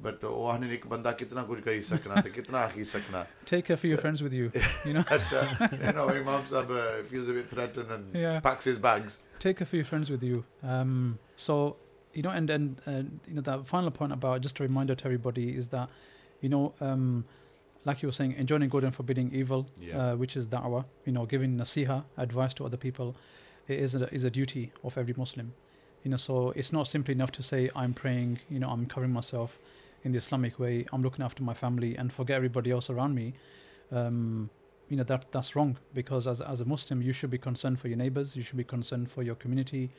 but 0.02 0.24
oh 0.24 0.52
हमने 0.52 0.74
एक 0.74 0.86
बंदा 0.90 1.12
कितना 1.20 1.44
कुछ 1.50 1.60
कही 1.68 1.82
सकना 1.82 2.16
था 2.22 2.30
कितना 2.34 2.66
ही 2.76 2.84
सकना 2.86 3.26
Take 3.52 3.70
a 3.72 3.78
few 3.84 3.98
friends 3.98 4.22
with 4.22 4.34
you, 4.40 4.52
you 4.86 4.94
know. 4.98 5.04
अच्छा 5.16 5.70
you 5.86 5.94
know 5.98 6.08
Imam 6.10 6.46
Sahib 6.52 6.72
uh, 6.72 7.04
feels 7.12 7.28
a 7.30 7.34
bit 7.40 7.50
threatened 7.56 7.92
and 7.98 8.16
Yeah. 8.24 8.40
packs 8.50 8.66
his 8.72 8.78
bags 8.88 9.20
Take 9.46 9.62
a 9.62 9.66
few 9.72 9.84
friends 9.84 10.12
with 10.12 10.24
you. 10.24 10.44
Um, 10.76 11.18
so 11.48 11.78
you 12.14 12.22
know, 12.24 12.32
and 12.42 12.50
and 12.50 12.82
uh, 12.92 12.92
you 13.28 13.36
know 13.40 13.42
that 13.50 13.68
final 13.72 13.92
point 13.98 14.12
about 14.14 14.42
just 14.42 14.60
a 14.60 14.64
reminder 14.64 14.96
to 15.02 15.06
everybody 15.06 15.50
is 15.64 15.68
that 15.74 15.90
you 16.42 16.50
know, 16.50 16.74
um, 16.82 17.26
like 17.86 18.02
you 18.04 18.08
were 18.10 18.16
saying, 18.20 18.34
enjoining 18.44 18.70
good 18.76 18.84
and 18.84 18.96
forbidding 18.96 19.30
evil, 19.42 19.68
Yeah. 19.80 19.98
uh, 20.00 20.16
which 20.16 20.36
is 20.42 20.48
da'wah. 20.48 20.86
You 21.06 21.14
know, 21.18 21.26
giving 21.34 21.56
nasiha, 21.58 21.98
advice 22.26 22.54
to 22.56 22.66
other 22.66 22.78
people, 22.86 23.16
it 23.68 23.80
is 23.80 23.94
a, 23.96 24.12
is 24.14 24.24
a 24.24 24.32
duty 24.32 24.72
of 24.84 24.98
every 24.98 25.14
Muslim. 25.18 25.54
You 26.04 26.12
know, 26.12 26.18
so 26.18 26.52
it's 26.64 26.72
not 26.74 26.88
simply 26.88 27.14
enough 27.20 27.32
to 27.38 27.44
say 27.44 27.70
I'm 27.76 27.94
praying. 27.94 28.40
You 28.50 28.60
know, 28.66 28.70
I'm 28.70 28.86
covering 28.96 29.14
myself 29.14 29.60
in 30.05 30.13
the 30.13 30.19
Islamic 30.19 30.59
way. 30.59 30.87
I'm 30.93 31.03
looking 31.03 31.25
after 31.25 31.43
my 31.43 31.55
family 31.55 31.97
and 31.97 32.13
forget 32.13 32.37
everybody 32.37 32.71
else 32.71 32.91
around 32.91 33.15
me. 33.15 33.35
Um, 33.91 34.51
you 34.89 34.97
know 34.97 35.05
that 35.05 35.33
that's 35.33 35.57
wrong 35.57 35.79
because 35.95 36.27
as 36.27 36.41
as 36.41 36.61
a 36.61 36.65
Muslim 36.67 37.01
you 37.01 37.13
should 37.13 37.31
be 37.31 37.39
concerned 37.39 37.81
for 37.81 37.89
your 37.89 37.97
neighbors, 37.97 38.37
you 38.37 38.43
should 38.43 38.59
be 38.59 38.65
concerned 38.65 39.11
for 39.11 39.23
your 39.23 39.35
community, 39.35 39.91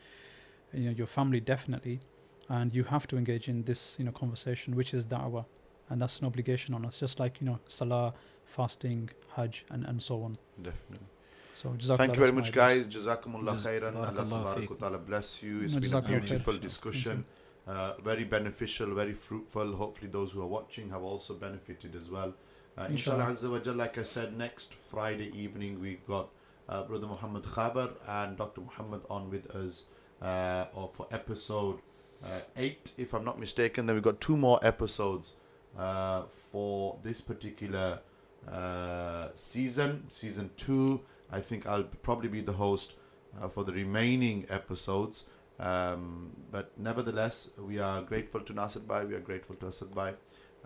you 0.74 0.86
know 0.86 0.92
your 0.92 1.08
family 1.08 1.40
definitely, 1.40 2.00
and 2.50 2.76
you 2.76 2.84
have 2.84 3.08
to 3.08 3.18
engage 3.18 3.48
in 3.48 3.64
this 3.64 3.96
you 3.98 4.06
know 4.06 4.12
conversation 4.12 4.76
which 4.76 4.94
is 4.94 5.08
da'wah, 5.08 5.46
and 5.90 6.02
that's 6.02 6.20
an 6.20 6.26
obligation 6.28 6.76
on 6.76 6.86
us, 6.86 7.00
just 7.00 7.20
like 7.20 7.42
you 7.42 7.48
know 7.48 7.60
salah, 7.68 8.14
fasting, 8.46 9.10
hajj, 9.36 9.66
and 9.72 9.84
and 9.86 10.04
so 10.04 10.22
on. 10.24 10.38
Definitely. 10.62 11.08
So 11.56 11.76
Thank 11.96 12.14
you 12.14 12.20
very 12.20 12.32
much, 12.32 12.52
guys. 12.52 12.88
Jazakumullah 12.88 13.56
khairan. 13.56 13.96
Allah 13.96 14.12
Barakallahu 14.12 14.30
tabarak 14.30 14.46
wa 14.46 14.56
feekum. 14.56 14.80
ta'ala 14.80 14.98
bless 14.98 15.44
you. 15.44 15.62
It's 15.62 15.76
been 15.76 15.84
a 15.84 15.88
jazakallah 15.88 16.04
khair. 16.04 16.26
beautiful 16.26 16.54
Thank 16.54 16.64
you. 16.64 16.70
discussion. 16.70 17.26
Uh, 17.66 17.94
very 18.04 18.26
beneficial, 18.26 18.94
very 18.94 19.14
fruitful. 19.14 19.76
Hopefully, 19.76 20.10
those 20.12 20.34
who 20.34 20.42
are 20.42 20.48
watching 20.48 20.90
have 20.90 21.04
also 21.04 21.34
benefited 21.34 21.96
as 21.96 22.10
well. 22.10 22.34
Uh, 22.78 22.88
inshallah, 22.90 23.30
Inshallah. 23.30 23.60
Azza 23.60 23.76
like 23.78 23.98
I 23.98 24.04
said, 24.04 24.38
next 24.38 24.74
Friday 24.74 25.32
evening 25.38 25.80
we 25.80 26.00
got 26.08 26.30
uh, 26.68 26.84
Brother 26.84 27.08
Muhammad 27.08 27.44
Khabar 27.44 27.92
and 28.08 28.36
Dr. 28.38 28.62
Muhammad 28.62 29.02
on 29.10 29.30
with 29.30 29.50
us 29.56 29.86
uh, 30.22 30.66
or 30.74 30.90
for 30.94 31.08
episode 31.12 31.80
uh, 32.24 32.40
8, 32.58 32.94
if 32.98 33.14
I'm 33.14 33.24
not 33.24 33.40
mistaken. 33.40 33.86
Then 33.86 33.96
we've 33.96 34.04
got 34.04 34.22
two 34.22 34.38
more 34.38 34.60
episodes 34.64 35.36
uh, 35.78 36.24
for 36.30 36.98
this 37.04 37.22
particular 37.22 38.00
uh, 38.52 39.28
season, 39.36 40.06
season 40.10 40.50
2. 40.58 41.00
I 41.32 41.42
think 41.42 41.66
I'll 41.66 41.84
probably 41.84 42.30
be 42.30 42.42
the 42.42 42.54
host 42.54 42.94
uh, 43.42 43.48
for 43.50 43.64
the 43.64 43.72
remaining 43.72 44.46
episodes. 44.50 45.26
Um, 45.64 46.32
but 46.52 46.78
nevertheless, 46.78 47.52
we 47.58 47.80
are 47.80 48.02
grateful 48.02 48.42
to 48.42 48.54
Nasir 48.54 48.82
Bhai, 48.82 49.06
we 49.06 49.16
are 49.16 49.22
grateful 49.22 49.56
to 49.56 49.68
Asad 49.68 49.96
Bhai 49.96 50.14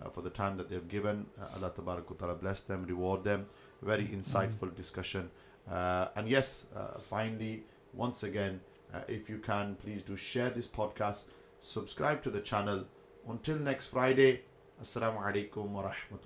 uh, 0.02 0.10
for 0.10 0.22
the 0.22 0.32
time 0.32 0.58
that 0.58 0.70
they've 0.70 0.88
given. 0.88 1.28
Uh, 1.40 1.46
Allah 1.56 1.72
Ta'ala 2.18 2.34
bless 2.36 2.62
them, 2.62 2.84
reward 2.84 3.24
them. 3.24 3.46
Very 3.84 4.08
insightful 4.08 4.76
discussion. 4.76 5.30
Uh, 5.72 6.08
and 6.16 6.28
yes, 6.28 6.66
uh, 6.76 7.00
finally, 7.10 7.64
once 7.94 8.24
again, 8.24 8.60
uh, 8.92 9.02
if 9.08 9.30
you 9.30 9.38
can, 9.38 9.76
please 9.76 10.02
do 10.02 10.16
share 10.16 10.50
this 10.50 10.68
podcast, 10.68 11.26
subscribe 11.60 12.24
to 12.24 12.32
the 12.32 12.42
channel. 12.42 12.86
Until 13.30 13.58
next 13.58 13.88
Friday, 13.88 14.42
Assalamu 14.82 15.22
alaikum 15.22 15.68
wa 15.70 15.84
rahmatullahi. 15.84 16.16